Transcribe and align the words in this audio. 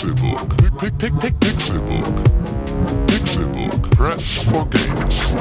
Pixelbook. 0.00 0.56
Pick, 0.78 0.98
pick, 0.98 1.20
pick, 1.20 1.34
Pixelbook. 1.40 2.24
Pixelbook. 3.06 3.90
Press 3.90 4.42
for 4.44 4.64
games. 4.64 5.34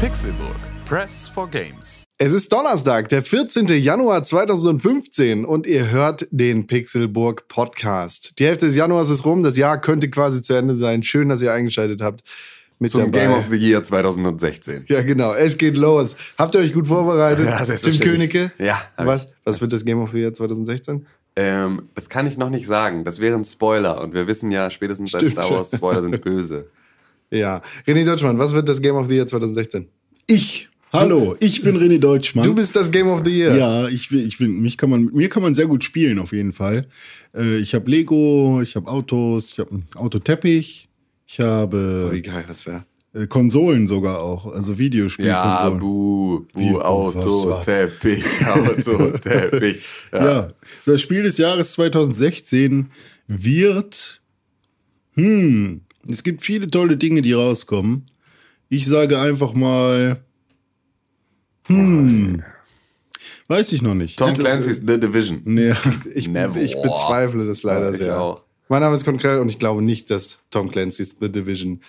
Pixelburg. 0.00 0.69
Press 0.90 1.28
for 1.32 1.48
Games. 1.48 2.02
Es 2.18 2.32
ist 2.32 2.52
Donnerstag, 2.52 3.08
der 3.10 3.22
14. 3.22 3.68
Januar 3.68 4.24
2015 4.24 5.44
und 5.44 5.64
ihr 5.64 5.88
hört 5.88 6.26
den 6.32 6.66
Pixelburg 6.66 7.46
Podcast. 7.46 8.32
Die 8.40 8.44
Hälfte 8.44 8.66
des 8.66 8.74
Januars 8.74 9.08
ist 9.08 9.24
rum, 9.24 9.44
das 9.44 9.56
Jahr 9.56 9.80
könnte 9.80 10.10
quasi 10.10 10.42
zu 10.42 10.52
Ende 10.54 10.74
sein. 10.74 11.04
Schön, 11.04 11.28
dass 11.28 11.42
ihr 11.42 11.52
eingeschaltet 11.52 12.02
habt. 12.02 12.24
Mit 12.80 12.90
Zum 12.90 13.02
dabei. 13.02 13.20
Game 13.20 13.30
of 13.30 13.44
the 13.50 13.56
Year 13.56 13.84
2016. 13.84 14.86
Ja, 14.88 15.02
genau. 15.02 15.32
Es 15.32 15.58
geht 15.58 15.76
los. 15.76 16.16
Habt 16.36 16.56
ihr 16.56 16.60
euch 16.60 16.74
gut 16.74 16.88
vorbereitet? 16.88 17.46
Ja, 17.46 17.64
Tim. 17.64 18.00
Königke? 18.00 18.50
Ja, 18.58 18.82
Was, 18.96 19.28
was 19.44 19.60
wird 19.60 19.72
das 19.72 19.84
Game 19.84 20.02
of 20.02 20.10
the 20.10 20.18
Year 20.18 20.34
2016? 20.34 21.06
Ähm, 21.36 21.82
das 21.94 22.08
kann 22.08 22.26
ich 22.26 22.36
noch 22.36 22.50
nicht 22.50 22.66
sagen. 22.66 23.04
Das 23.04 23.20
wäre 23.20 23.36
ein 23.36 23.44
Spoiler. 23.44 24.00
Und 24.00 24.12
wir 24.12 24.26
wissen 24.26 24.50
ja 24.50 24.68
spätestens 24.70 25.12
seit 25.12 25.22
Stimmt. 25.22 25.44
Star 25.44 25.56
Wars, 25.56 25.70
Spoiler 25.72 26.02
sind 26.02 26.20
böse. 26.24 26.66
Ja. 27.30 27.62
René 27.86 28.04
Deutschmann, 28.04 28.40
was 28.40 28.52
wird 28.54 28.68
das 28.68 28.82
Game 28.82 28.96
of 28.96 29.06
the 29.08 29.14
Year 29.14 29.28
2016? 29.28 29.86
Ich. 30.26 30.69
Hallo, 30.92 31.36
ich 31.38 31.62
bin 31.62 31.76
René 31.76 31.98
Deutschmann. 31.98 32.44
Du 32.44 32.54
bist 32.54 32.74
das 32.74 32.90
Game 32.90 33.06
of 33.08 33.22
the 33.24 33.30
Year. 33.30 33.56
ja, 33.56 33.88
ich 33.88 34.10
ich 34.10 34.38
bin, 34.38 34.60
mich 34.60 34.76
kann 34.76 34.90
man, 34.90 35.04
mit 35.04 35.14
mir 35.14 35.28
kann 35.28 35.42
man 35.42 35.54
sehr 35.54 35.66
gut 35.66 35.84
spielen 35.84 36.18
auf 36.18 36.32
jeden 36.32 36.52
Fall. 36.52 36.82
Äh, 37.32 37.58
ich 37.58 37.74
habe 37.74 37.88
Lego, 37.88 38.60
ich 38.60 38.74
habe 38.74 38.90
Autos, 38.90 39.50
ich 39.52 39.58
habe 39.60 39.70
einen 39.70 39.84
Autoteppich, 39.94 40.88
ich 41.26 41.38
Wie 41.38 41.42
habe 41.44 42.20
geil 42.24 42.44
das 42.48 42.66
wäre. 42.66 42.84
äh, 43.14 43.28
Konsolen 43.28 43.86
sogar 43.86 44.18
auch, 44.20 44.46
also 44.52 44.72
Ja, 44.72 44.78
Videospielkonsolen. 44.78 45.78
buh, 45.78 46.40
Wie, 46.56 46.70
buh, 46.70 46.78
was 46.78 46.84
Auto, 46.84 47.50
war- 47.50 47.64
Teppich, 47.64 48.24
Auto, 48.46 49.16
Teppich. 49.18 49.82
Ja. 50.12 50.24
Ja, 50.24 50.48
das 50.86 51.00
Spiel 51.00 51.22
des 51.22 51.38
Jahres 51.38 51.70
2016 51.72 52.88
wird, 53.28 54.20
hm, 55.14 55.82
es 56.08 56.24
gibt 56.24 56.42
viele 56.42 56.68
tolle 56.68 56.96
Dinge, 56.96 57.22
die 57.22 57.32
rauskommen. 57.32 58.06
Ich 58.68 58.86
sage 58.88 59.20
einfach 59.20 59.52
mal, 59.54 60.24
hm, 61.70 62.42
weiß 63.48 63.72
ich 63.72 63.82
noch 63.82 63.94
nicht. 63.94 64.18
Tom 64.18 64.36
Clancy's 64.36 64.82
The 64.86 64.98
Division. 65.00 65.40
Nee. 65.44 65.72
Ich, 66.14 66.28
ich 66.28 66.82
bezweifle 66.82 67.46
das 67.46 67.62
leider 67.62 67.92
Ich 67.92 67.98
sehr. 67.98 68.20
auch. 68.20 68.42
Mein 68.68 68.80
Name 68.82 68.94
ist 68.96 69.04
Konkret 69.04 69.38
und 69.40 69.48
ich 69.48 69.58
glaube 69.58 69.82
nicht, 69.82 70.10
dass 70.10 70.38
Tom 70.50 70.70
Clancy's 70.70 71.16
The 71.20 71.30
Division 71.30 71.80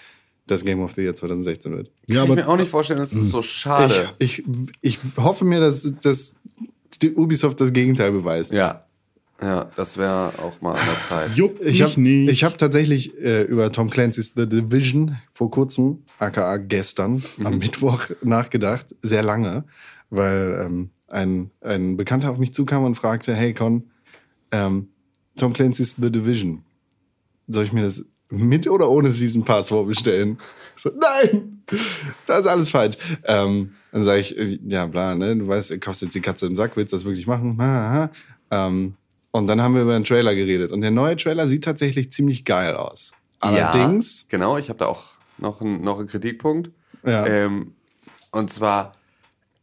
das 0.48 0.64
Game 0.66 0.82
of 0.82 0.94
the 0.96 1.02
Year 1.02 1.16
2016 1.16 1.72
wird. 1.76 1.92
Ja, 2.08 2.22
Kann 2.22 2.30
ich 2.32 2.36
mir 2.36 2.44
aber 2.44 2.54
auch 2.54 2.58
nicht 2.58 2.70
vorstellen, 2.70 3.00
das 3.00 3.14
ist 3.14 3.30
so 3.30 3.42
schade. 3.42 4.10
Ich, 4.18 4.40
ich, 4.40 4.44
ich 4.82 5.00
hoffe 5.18 5.46
mir, 5.46 5.60
dass, 5.60 5.92
dass 6.02 6.36
Ubisoft 7.16 7.62
das 7.62 7.72
Gegenteil 7.72 8.12
beweist. 8.12 8.52
ja. 8.52 8.86
Ja, 9.42 9.72
das 9.76 9.98
wäre 9.98 10.34
auch 10.38 10.62
mal 10.62 10.76
an 10.76 10.86
der 10.86 11.02
Zeit. 11.02 11.36
juckt 11.36 11.62
Ich 11.62 11.82
habe 11.82 11.94
hab 11.96 12.58
tatsächlich 12.60 13.18
äh, 13.20 13.42
über 13.42 13.72
Tom 13.72 13.90
Clancy's 13.90 14.34
The 14.36 14.48
Division 14.48 15.18
vor 15.34 15.50
kurzem, 15.50 16.04
aka 16.20 16.58
gestern, 16.58 17.24
am 17.44 17.58
Mittwoch 17.58 18.04
nachgedacht, 18.22 18.96
sehr 19.02 19.24
lange, 19.24 19.64
weil 20.12 20.62
ähm, 20.64 20.90
ein, 21.08 21.50
ein 21.62 21.98
Bekannter 21.98 22.30
auf 22.30 22.38
mich 22.38 22.54
zukam 22.54 22.84
und 22.84 22.96
fragte, 22.96 23.34
hey 23.34 23.54
Con, 23.54 23.90
ähm, 24.52 24.90
Tom 25.36 25.54
Clancy's 25.54 25.96
The 26.00 26.12
Division, 26.12 26.64
soll 27.48 27.66
ich 27.66 27.74
mir 27.74 27.82
das 27.82 28.06
mit 28.30 28.68
oder 28.68 28.90
ohne 28.90 29.12
Season 29.12 29.44
Pass 29.44 29.70
vorbestellen? 29.70 30.38
Ich 30.76 30.84
So, 30.84 30.92
nein, 31.00 31.64
das 32.28 32.42
ist 32.42 32.48
alles 32.48 32.70
falsch. 32.70 32.96
Ähm, 33.26 33.72
dann 33.92 34.04
sage 34.04 34.22
ich, 34.22 34.38
äh, 34.38 34.60
ja 34.68 34.86
bla, 34.86 35.16
ne, 35.16 35.36
du 35.36 35.48
weißt, 35.48 35.72
du 35.72 35.80
kaufst 35.80 36.04
jetzt 36.04 36.14
die 36.14 36.22
Katze 36.22 36.46
im 36.46 36.56
Sack, 36.56 36.78
willst 36.78 36.94
das 36.94 37.06
wirklich 37.06 37.26
machen? 37.26 37.60
Aha. 37.60 38.12
Ähm, 38.52 38.96
und 39.32 39.48
dann 39.48 39.62
haben 39.62 39.76
wir 39.76 39.84
über 39.84 39.96
einen 39.96 40.06
Trailer 40.06 40.36
geredet. 40.36 40.72
Und 40.72 40.82
der 40.82 40.92
neue 40.92 41.16
Trailer 41.18 41.48
sieht 41.48 41.64
tatsächlich 41.64 42.12
ziemlich 42.12 42.46
geil 42.46 42.76
aus. 42.76 43.14
Allerdings, 43.40 44.22
Ja, 44.22 44.26
genau, 44.38 44.58
ich 44.58 44.70
habe 44.70 44.80
da 44.80 44.86
auch 44.88 45.04
noch, 45.38 45.62
einen- 45.62 45.82
noch 45.82 46.00
einen 46.00 46.08
Kritikpunkt. 46.08 46.70
Ja. 47.06 47.26
Ähm, 47.26 47.74
und 48.32 48.50
zwar 48.52 48.94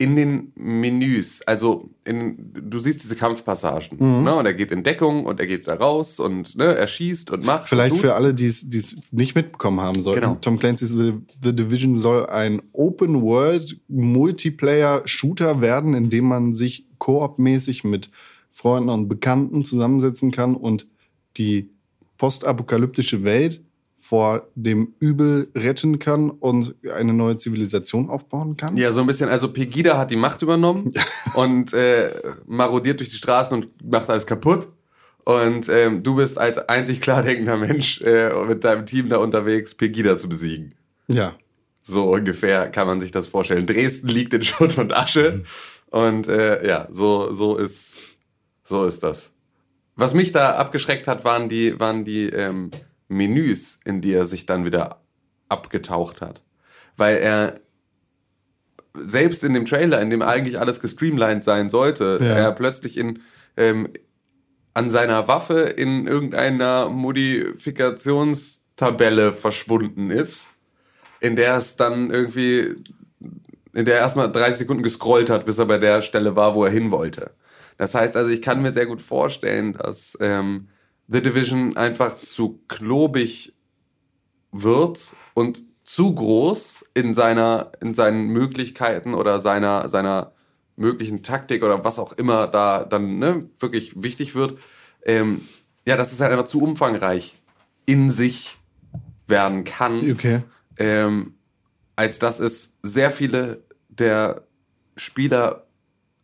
in 0.00 0.14
den 0.14 0.52
Menüs, 0.54 1.42
also 1.42 1.90
in, 2.04 2.52
du 2.54 2.78
siehst 2.78 3.02
diese 3.02 3.16
Kampfpassagen, 3.16 3.98
Mhm. 3.98 4.22
ne? 4.24 4.34
Und 4.36 4.46
er 4.46 4.54
geht 4.54 4.70
in 4.70 4.84
Deckung 4.84 5.26
und 5.26 5.40
er 5.40 5.46
geht 5.46 5.66
da 5.66 5.74
raus 5.74 6.20
und 6.20 6.54
ne, 6.56 6.76
er 6.76 6.86
schießt 6.86 7.32
und 7.32 7.44
macht. 7.44 7.68
vielleicht 7.68 7.94
und 7.94 8.00
für 8.00 8.14
alle, 8.14 8.32
die 8.32 8.46
es 8.46 8.64
nicht 9.10 9.34
mitbekommen 9.34 9.80
haben 9.80 10.00
sollten, 10.02 10.20
Genau. 10.20 10.36
Tom 10.40 10.60
Clancy's 10.60 10.90
The, 10.90 11.14
The 11.42 11.52
Division 11.52 11.96
soll 11.96 12.26
ein 12.26 12.62
Open-World-Multiplayer-Shooter 12.72 15.60
werden, 15.60 15.94
in 15.94 16.10
dem 16.10 16.24
man 16.26 16.54
sich 16.54 16.86
koopmäßig 16.98 17.84
mit 17.84 18.10
Freunden 18.58 18.88
und 18.88 19.08
Bekannten 19.08 19.64
zusammensetzen 19.64 20.32
kann 20.32 20.56
und 20.56 20.88
die 21.36 21.70
postapokalyptische 22.16 23.22
Welt 23.22 23.62
vor 24.00 24.48
dem 24.56 24.94
Übel 24.98 25.48
retten 25.54 26.00
kann 26.00 26.30
und 26.30 26.74
eine 26.92 27.12
neue 27.12 27.36
Zivilisation 27.36 28.10
aufbauen 28.10 28.56
kann. 28.56 28.76
Ja, 28.76 28.90
so 28.90 29.02
ein 29.02 29.06
bisschen, 29.06 29.28
also 29.28 29.52
Pegida 29.52 29.96
hat 29.96 30.10
die 30.10 30.16
Macht 30.16 30.42
übernommen 30.42 30.92
und 31.34 31.72
äh, 31.72 32.10
marodiert 32.46 32.98
durch 32.98 33.10
die 33.10 33.16
Straßen 33.16 33.56
und 33.56 33.68
macht 33.88 34.10
alles 34.10 34.26
kaputt. 34.26 34.66
Und 35.24 35.68
ähm, 35.68 36.02
du 36.02 36.16
bist 36.16 36.36
als 36.36 36.58
einzig 36.58 37.00
klar 37.00 37.22
denkender 37.22 37.58
Mensch 37.58 38.00
äh, 38.00 38.32
mit 38.44 38.64
deinem 38.64 38.86
Team 38.86 39.08
da 39.08 39.18
unterwegs, 39.18 39.74
Pegida 39.74 40.16
zu 40.18 40.28
besiegen. 40.28 40.74
ja. 41.06 41.36
So 41.84 42.12
ungefähr 42.12 42.68
kann 42.68 42.86
man 42.86 43.00
sich 43.00 43.12
das 43.12 43.28
vorstellen. 43.28 43.64
Dresden 43.66 44.08
liegt 44.08 44.34
in 44.34 44.42
Schutt 44.42 44.76
und 44.76 44.94
Asche. 44.94 45.42
Und 45.90 46.28
äh, 46.28 46.66
ja, 46.66 46.86
so, 46.90 47.32
so, 47.32 47.56
ist, 47.56 47.94
so 48.68 48.84
ist 48.84 49.02
das. 49.02 49.32
Was 49.96 50.14
mich 50.14 50.30
da 50.32 50.52
abgeschreckt 50.56 51.06
hat, 51.08 51.24
waren 51.24 51.48
die, 51.48 51.78
waren 51.80 52.04
die 52.04 52.28
ähm, 52.28 52.70
Menüs, 53.08 53.80
in 53.84 54.00
die 54.00 54.12
er 54.12 54.26
sich 54.26 54.46
dann 54.46 54.64
wieder 54.64 55.00
abgetaucht 55.48 56.20
hat. 56.20 56.42
Weil 56.96 57.16
er 57.16 57.54
selbst 58.94 59.42
in 59.44 59.54
dem 59.54 59.64
Trailer, 59.66 60.00
in 60.00 60.10
dem 60.10 60.22
eigentlich 60.22 60.58
alles 60.60 60.80
gestreamlined 60.80 61.42
sein 61.44 61.70
sollte, 61.70 62.18
Ja. 62.20 62.26
er 62.28 62.52
plötzlich 62.52 62.96
in, 62.96 63.20
ähm, 63.56 63.88
an 64.74 64.90
seiner 64.90 65.26
Waffe 65.28 65.60
in 65.62 66.06
irgendeiner 66.06 66.88
Modifikationstabelle 66.88 69.32
verschwunden 69.32 70.10
ist 70.10 70.48
in 71.20 71.34
der 71.34 71.56
es 71.56 71.74
dann 71.74 72.12
irgendwie, 72.12 72.76
in 73.74 73.84
der 73.84 73.96
er 73.96 74.02
erstmal 74.02 74.30
30 74.30 74.58
Sekunden 74.58 74.84
gescrollt 74.84 75.30
hat, 75.30 75.46
bis 75.46 75.58
er 75.58 75.66
bei 75.66 75.78
der 75.78 76.00
Stelle 76.00 76.36
war, 76.36 76.54
wo 76.54 76.64
er 76.64 76.70
hin 76.70 76.92
wollte. 76.92 77.32
Das 77.78 77.94
heißt 77.94 78.16
also, 78.16 78.30
ich 78.30 78.42
kann 78.42 78.60
mir 78.60 78.72
sehr 78.72 78.86
gut 78.86 79.00
vorstellen, 79.00 79.72
dass 79.72 80.18
ähm, 80.20 80.68
The 81.06 81.22
Division 81.22 81.76
einfach 81.76 82.18
zu 82.18 82.60
klobig 82.68 83.54
wird 84.52 85.14
und 85.34 85.62
zu 85.84 86.14
groß 86.14 86.84
in 86.92 87.14
seiner, 87.14 87.72
in 87.80 87.94
seinen 87.94 88.28
Möglichkeiten 88.28 89.14
oder 89.14 89.40
seiner, 89.40 89.88
seiner 89.88 90.32
möglichen 90.76 91.22
Taktik 91.22 91.62
oder 91.62 91.82
was 91.82 91.98
auch 91.98 92.12
immer 92.12 92.46
da 92.46 92.84
dann 92.84 93.18
ne, 93.18 93.48
wirklich 93.58 94.02
wichtig 94.02 94.34
wird. 94.34 94.58
Ähm, 95.04 95.48
ja, 95.86 95.96
dass 95.96 96.12
es 96.12 96.20
halt 96.20 96.32
einfach 96.32 96.44
zu 96.44 96.60
umfangreich 96.60 97.40
in 97.86 98.10
sich 98.10 98.58
werden 99.26 99.64
kann 99.64 100.10
Okay. 100.12 100.42
ähm, 100.78 101.34
als 101.96 102.18
dass 102.18 102.40
es 102.40 102.76
sehr 102.82 103.10
viele 103.10 103.62
der 103.88 104.46
Spieler 104.96 105.66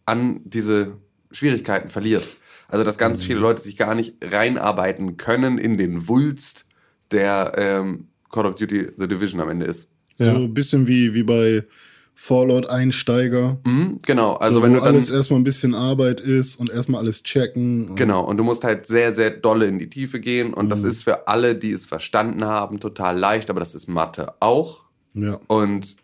an 0.04 0.40
diese 0.44 0.98
Schwierigkeiten 1.34 1.88
verliert. 1.88 2.26
Also 2.68 2.84
dass 2.84 2.96
ganz 2.98 3.22
viele 3.22 3.38
Leute 3.40 3.60
sich 3.62 3.76
gar 3.76 3.94
nicht 3.94 4.14
reinarbeiten 4.22 5.16
können 5.16 5.58
in 5.58 5.76
den 5.76 6.08
Wulst, 6.08 6.66
der 7.10 7.52
ähm, 7.56 8.08
Call 8.30 8.46
of 8.46 8.54
Duty 8.56 8.88
The 8.98 9.06
Division 9.06 9.40
am 9.40 9.50
Ende 9.50 9.66
ist. 9.66 9.90
so 10.16 10.24
ein 10.24 10.54
bisschen 10.54 10.86
wie, 10.86 11.12
wie 11.14 11.22
bei 11.22 11.64
Fallout 12.16 12.66
Einsteiger. 12.66 13.58
Mhm, 13.66 13.98
genau, 14.02 14.34
also 14.34 14.60
Also 14.60 14.62
wenn 14.62 14.72
du 14.72 14.78
dann, 14.78 14.88
alles 14.88 15.10
erstmal 15.10 15.40
ein 15.40 15.44
bisschen 15.44 15.74
Arbeit 15.74 16.20
ist 16.20 16.56
und 16.56 16.70
erstmal 16.70 17.00
alles 17.00 17.22
checken. 17.24 17.88
Und 17.90 17.96
Genau, 17.96 18.24
und 18.24 18.36
du 18.38 18.44
musst 18.44 18.64
halt 18.64 18.86
sehr, 18.86 19.12
sehr 19.12 19.30
dolle 19.30 19.66
in 19.66 19.78
die 19.78 19.88
Tiefe 19.90 20.20
gehen 20.20 20.54
und 20.54 20.66
Mhm. 20.66 20.70
das 20.70 20.84
ist 20.84 21.02
für 21.04 21.26
alle, 21.28 21.54
die 21.56 21.72
es 21.72 21.84
verstanden 21.86 22.44
haben, 22.44 22.78
total 22.80 23.18
leicht, 23.18 23.50
aber 23.50 23.60
das 23.60 23.74
ist 23.74 23.88
Mathe 23.88 24.32
auch. 24.40 24.84
Ja. 25.14 25.38
Und 25.48 25.96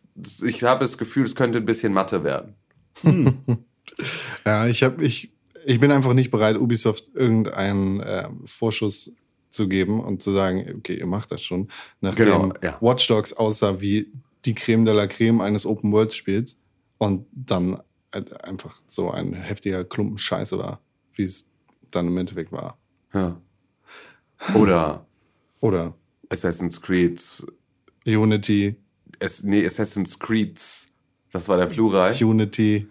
ich 0.45 0.63
habe 0.65 0.81
das 0.85 0.99
Gefühl, 0.99 1.25
es 1.25 1.35
könnte 1.35 1.59
ein 1.59 1.65
bisschen 1.67 1.93
Mathe 1.93 2.23
werden. 2.25 2.55
Ja, 4.45 4.67
ich, 4.67 4.83
hab, 4.83 5.01
ich, 5.01 5.33
ich 5.65 5.81
bin 5.81 5.93
einfach 5.93 6.13
nicht 6.15 6.31
bereit, 6.31 6.57
Ubisoft 6.57 7.05
irgendeinen 7.15 8.01
äh, 8.01 8.29
Vorschuss 8.45 9.13
zu 9.51 9.69
geben 9.69 10.01
und 10.01 10.23
zu 10.23 10.33
sagen, 10.33 10.65
okay, 10.79 10.95
ihr 10.95 11.07
macht 11.07 11.33
das 11.33 11.43
schon. 11.43 11.69
Nachdem 12.01 12.27
Genau, 12.27 12.53
ja. 12.63 12.79
Watch 12.81 13.07
Dogs 13.09 13.33
aussah 13.33 13.81
wie 13.81 14.13
die 14.45 14.55
Creme 14.55 14.85
de 14.85 14.95
la 14.95 15.07
Creme 15.07 15.41
eines 15.41 15.67
Open-World-Spiels 15.67 16.57
und 16.99 17.27
dann 17.33 17.83
halt 18.13 18.45
einfach 18.45 18.81
so 18.87 19.11
ein 19.11 19.35
heftiger 19.35 19.85
Klumpen 19.85 20.19
Scheiße 20.19 20.59
war, 20.59 20.81
wie 21.15 21.25
es 21.25 21.47
dann 21.91 22.07
im 22.07 22.17
Endeffekt 22.17 22.53
war. 22.53 22.79
Ja. 23.13 23.41
Oder 24.55 25.07
Oder 25.61 25.95
Assassin's 26.31 26.81
Creed. 26.81 27.23
Unity, 28.07 28.77
Es, 29.19 29.43
nee, 29.43 29.67
Assassin's 29.67 30.19
Creeds. 30.19 30.95
Das 31.33 31.49
war 31.49 31.59
der 31.59 31.67
Plural. 31.67 32.15
Unity. 32.23 32.89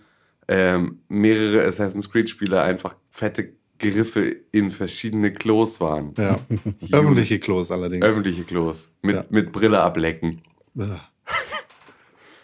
Ähm, 0.49 0.99
mehrere 1.07 1.63
Assassin's 1.65 2.09
Creed-Spiele 2.09 2.59
einfach 2.61 2.95
fette 3.09 3.53
Griffe 3.77 4.35
in 4.51 4.71
verschiedene 4.71 5.31
Klos 5.31 5.79
waren. 5.79 6.13
Ja. 6.17 6.39
Öffentliche 6.91 7.39
Klos 7.39 7.71
allerdings. 7.71 8.03
Öffentliche 8.03 8.43
Klos. 8.43 8.89
Mit, 9.03 9.15
Ja. 9.15 9.25
mit 9.29 9.51
Brille 9.51 9.79
ablecken. 9.79 10.41
ja, 10.73 10.99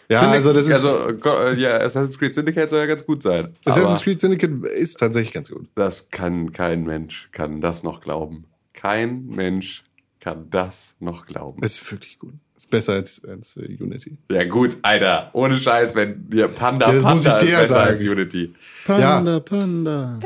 ja 0.08 0.20
also 0.30 0.52
das 0.52 0.68
ist. 0.68 0.84
Also, 0.84 1.10
ja, 1.56 1.78
Assassin's 1.78 2.16
Creed 2.16 2.32
Syndicate 2.32 2.70
soll 2.70 2.78
ja 2.78 2.86
ganz 2.86 3.04
gut 3.04 3.22
sein. 3.24 3.52
Assassin's 3.64 4.02
Creed 4.02 4.20
Syndicate 4.20 4.64
ist 4.66 4.98
tatsächlich 5.00 5.34
ganz 5.34 5.50
gut. 5.50 5.68
das 5.74 6.08
kann 6.10 6.52
kein 6.52 6.84
Mensch, 6.84 7.28
kann 7.32 7.60
das 7.60 7.82
noch 7.82 8.00
glauben. 8.00 8.44
Kein 8.72 9.26
Mensch 9.26 9.84
kann 10.20 10.48
das 10.50 10.94
noch 11.00 11.26
glauben. 11.26 11.60
Es 11.64 11.80
ist 11.80 11.90
wirklich 11.90 12.18
gut. 12.20 12.34
Ist 12.56 12.70
besser 12.70 12.94
als, 12.94 13.22
als 13.24 13.56
äh, 13.56 13.76
Unity. 13.80 14.16
Ja 14.30 14.44
gut, 14.44 14.78
Alter, 14.82 15.30
ohne 15.34 15.58
Scheiß, 15.58 15.94
wenn 15.94 16.28
dir 16.30 16.48
Panda 16.48 16.92
Ja, 16.92 17.02
Panda 17.02 17.36
ist 17.38 17.46
besser 17.50 17.66
sagen. 17.66 17.90
als 17.90 18.00
Unity. 18.02 18.54
Panda, 18.86 19.40
Panda. 19.40 20.18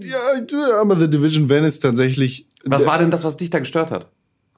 Ja, 0.00 0.80
aber 0.80 0.96
The 0.98 1.08
Division 1.08 1.48
Van 1.48 1.64
ist 1.64 1.80
tatsächlich. 1.80 2.46
Was 2.64 2.86
war 2.86 2.98
denn 2.98 3.10
das, 3.10 3.24
was 3.24 3.36
dich 3.36 3.50
da 3.50 3.58
gestört 3.58 3.90
hat? 3.90 4.10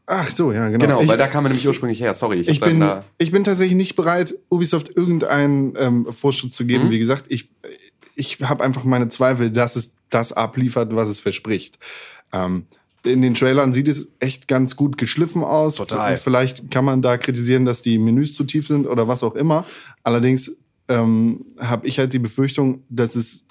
Ach 0.08 0.30
so, 0.30 0.52
ja, 0.52 0.68
genau. 0.68 0.84
Genau, 0.86 1.02
ich, 1.02 1.08
weil 1.08 1.18
da 1.18 1.26
kam 1.26 1.44
er 1.46 1.48
nämlich 1.48 1.66
ursprünglich 1.66 2.00
her. 2.00 2.14
Sorry, 2.14 2.38
ich, 2.40 2.48
ich, 2.48 2.60
bin, 2.60 2.78
da. 2.78 3.04
ich 3.18 3.32
bin 3.32 3.42
tatsächlich 3.42 3.76
nicht 3.76 3.96
bereit, 3.96 4.34
Ubisoft 4.48 4.88
irgendeinen 4.96 5.74
ähm, 5.78 6.06
Vorschuss 6.12 6.52
zu 6.52 6.62
Mhm. 6.62 6.68
geben. 6.68 6.90
Wie 6.90 7.00
gesagt, 7.00 7.24
ich, 7.28 7.48
ich 8.14 8.38
habe 8.42 8.62
einfach 8.62 8.84
meine 8.84 9.08
Zweifel, 9.08 9.50
dass 9.50 9.74
es 9.74 9.94
das 10.10 10.32
abliefert, 10.32 10.94
was 10.94 11.08
es 11.08 11.18
verspricht. 11.18 11.78
Ähm, 12.32 12.66
in 13.06 13.22
den 13.22 13.34
Trailern 13.34 13.72
sieht 13.72 13.88
es 13.88 14.08
echt 14.20 14.48
ganz 14.48 14.76
gut 14.76 14.98
geschliffen 14.98 15.42
aus. 15.44 15.76
Total. 15.76 16.16
Vielleicht 16.16 16.70
kann 16.70 16.84
man 16.84 17.02
da 17.02 17.16
kritisieren, 17.16 17.64
dass 17.64 17.82
die 17.82 17.98
Menüs 17.98 18.34
zu 18.34 18.44
tief 18.44 18.66
sind 18.66 18.86
oder 18.86 19.08
was 19.08 19.22
auch 19.22 19.34
immer. 19.34 19.64
Allerdings 20.02 20.56
ähm, 20.88 21.46
habe 21.58 21.86
ich 21.86 21.98
halt 21.98 22.12
die 22.12 22.18
Befürchtung, 22.18 22.84
dass 22.88 23.16
es 23.16 23.44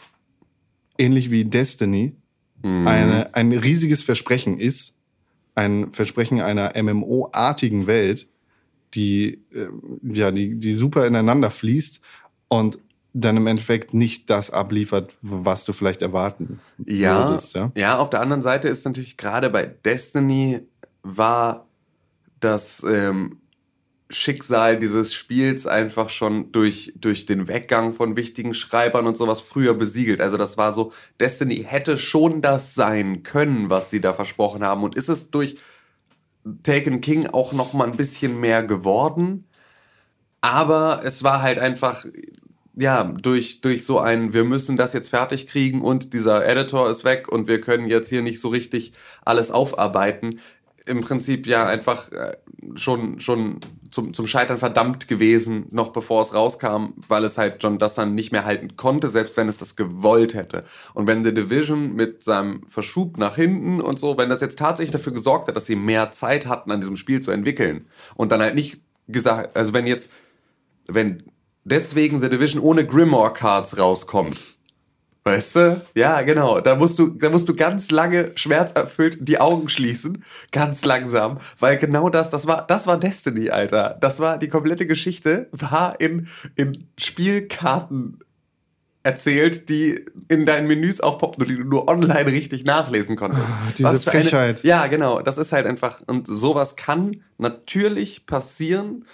ähnlich 0.98 1.32
wie 1.32 1.46
Destiny 1.46 2.14
Mhm. 2.66 2.88
eine, 2.88 3.36
ein 3.36 3.52
riesiges 3.52 4.02
Versprechen 4.02 4.60
ist, 4.60 4.96
ein 5.54 5.92
Versprechen 5.92 6.42
einer 6.42 6.74
MMO-artigen 6.82 7.86
Welt, 7.86 8.28
die, 8.96 9.40
äh, 9.54 9.68
ja, 10.02 10.32
die, 10.32 10.56
die 10.56 10.74
super 10.74 11.06
ineinander 11.06 11.52
fließt 11.52 12.02
und 12.48 12.80
dann 13.16 13.38
im 13.38 13.48
Endeffekt 13.48 13.94
nicht 13.94 14.30
das 14.30 14.52
abliefert, 14.52 15.16
was 15.22 15.64
du 15.64 15.74
vielleicht 15.74 16.02
erwarten 16.02 16.60
Ja, 16.86 17.30
würdest. 17.30 17.56
Ja? 17.56 17.72
ja, 17.76 17.98
auf 17.98 18.10
der 18.10 18.22
anderen 18.22 18.42
Seite 18.42 18.68
ist 18.68 18.86
natürlich 18.86 19.16
gerade 19.18 19.50
bei 19.50 19.66
Destiny 19.66 20.62
war 21.02 21.66
das 22.42 22.84
ähm, 22.84 23.38
Schicksal 24.10 24.78
dieses 24.78 25.14
Spiels 25.14 25.66
einfach 25.66 26.10
schon 26.10 26.52
durch, 26.52 26.94
durch 26.98 27.26
den 27.26 27.48
Weggang 27.48 27.94
von 27.94 28.18
wichtigen 28.18 28.54
Schreibern 28.54 29.08
und 29.08 29.18
sowas 29.18 29.40
früher 29.42 29.74
besiegelt. 29.74 30.20
Also 30.22 30.36
das 30.38 30.58
war 30.58 30.74
so, 30.74 30.92
Destiny 31.20 31.64
hätte 31.66 31.98
schon 31.98 32.42
das 32.42 32.76
sein 32.76 33.24
können, 33.24 33.70
was 33.70 33.90
sie 33.90 34.02
da 34.02 34.14
versprochen 34.14 34.64
haben. 34.64 34.84
Und 34.84 34.96
ist 34.96 35.10
es 35.10 35.32
durch 35.32 35.58
Taken 36.64 37.02
King 37.02 37.28
auch 37.28 37.54
noch 37.54 37.74
mal 37.74 37.88
ein 37.90 37.98
bisschen 37.98 38.40
mehr 38.40 38.64
geworden? 38.64 39.46
Aber 40.42 41.02
es 41.04 41.24
war 41.24 41.42
halt 41.42 41.58
einfach, 41.60 42.06
ja, 42.78 43.04
durch, 43.04 43.62
durch 43.62 43.86
so 43.86 44.00
ein, 44.00 44.34
wir 44.34 44.44
müssen 44.44 44.78
das 44.78 44.94
jetzt 44.94 45.10
fertig 45.10 45.48
kriegen 45.48 45.82
und 45.82 46.14
dieser 46.14 46.46
Editor 46.46 46.90
ist 46.90 47.06
weg 47.06 47.30
und 47.30 47.48
wir 47.48 47.62
können 47.62 47.88
jetzt 47.88 48.10
hier 48.10 48.22
nicht 48.22 48.40
so 48.40 48.50
richtig 48.50 48.92
alles 49.24 49.52
aufarbeiten. 49.52 50.40
Im 50.86 51.02
Prinzip 51.02 51.48
ja 51.48 51.66
einfach 51.66 52.12
äh, 52.12 52.38
schon, 52.76 53.20
schon 53.20 53.60
zum, 53.92 54.14
zum 54.14 54.28
Scheitern 54.28 54.58
verdammt 54.58 55.08
gewesen, 55.08 55.68
noch 55.72 55.90
bevor 55.94 56.22
es 56.22 56.34
rauskam, 56.34 56.94
weil 57.08 57.24
es 57.24 57.38
halt 57.38 57.62
schon 57.62 57.80
das 57.80 57.96
dann 57.96 58.14
nicht 58.14 58.32
mehr 58.32 58.46
halten 58.46 58.76
konnte, 58.76 59.10
selbst 59.10 59.38
wenn 59.38 59.48
es 59.48 59.58
das 59.58 59.76
gewollt 59.78 60.34
hätte. 60.34 60.66
Und 60.94 61.08
wenn 61.08 61.24
The 61.24 61.34
Division 61.34 61.96
mit 61.96 62.24
seinem 62.24 62.62
Verschub 62.68 63.18
nach 63.18 63.36
hinten 63.36 63.80
und 63.80 63.98
so, 63.98 64.18
wenn 64.18 64.30
das 64.30 64.42
jetzt 64.42 64.60
tatsächlich 64.60 64.92
dafür 64.92 65.14
gesorgt 65.14 65.48
hat, 65.48 65.56
dass 65.56 65.66
sie 65.66 65.78
mehr 65.78 66.12
Zeit 66.12 66.46
hatten, 66.46 66.72
an 66.72 66.82
diesem 66.82 66.98
Spiel 66.98 67.22
zu 67.22 67.32
entwickeln 67.32 67.88
und 68.16 68.32
dann 68.32 68.42
halt 68.42 68.54
nicht 68.54 68.80
gesagt, 69.08 69.56
also 69.56 69.74
wenn 69.74 69.88
jetzt 69.88 70.10
wenn 70.88 71.24
deswegen 71.66 72.22
The 72.22 72.30
Division 72.30 72.62
ohne 72.62 72.86
Grimoire 72.86 73.34
Cards 73.34 73.78
rauskommt. 73.78 74.38
Weißt 75.28 75.56
du? 75.56 75.82
Ja, 75.96 76.22
genau. 76.22 76.60
Da 76.62 76.76
musst 76.76 77.00
du, 77.00 77.10
da 77.10 77.32
musst 77.32 77.50
du 77.50 77.56
ganz 77.56 77.90
lange 77.90 78.32
schmerzerfüllt 78.36 79.28
die 79.28 79.40
Augen 79.40 79.70
schließen, 79.70 80.24
ganz 80.52 80.86
langsam, 80.86 81.40
weil 81.60 81.78
genau 81.78 82.10
das, 82.10 82.30
das 82.30 82.46
war, 82.46 82.68
das 82.68 82.86
war 82.86 83.00
Destiny, 83.00 83.50
Alter. 83.50 83.98
Das 84.00 84.20
war 84.20 84.38
die 84.38 84.50
komplette 84.50 84.86
Geschichte, 84.86 85.50
war 85.52 86.00
in, 86.00 86.28
in 86.56 86.88
Spielkarten 87.00 88.20
erzählt, 89.02 89.68
die 89.70 90.06
in 90.28 90.46
deinen 90.46 90.68
Menüs 90.68 91.02
aufpoppen 91.02 91.42
und 91.42 91.50
die 91.50 91.58
du 91.58 91.64
nur 91.64 91.88
online 91.88 92.28
richtig 92.28 92.64
nachlesen 92.64 93.16
konntest. 93.16 93.50
Ah, 93.50 93.74
diese 93.76 94.00
für 94.00 94.12
Frechheit. 94.12 94.60
Eine, 94.60 94.68
ja, 94.70 94.86
genau. 94.86 95.22
Das 95.22 95.40
ist 95.40 95.52
halt 95.52 95.66
einfach, 95.66 96.04
und 96.06 96.28
sowas 96.28 96.76
kann 96.76 97.24
natürlich 97.40 98.28
passieren. 98.28 99.06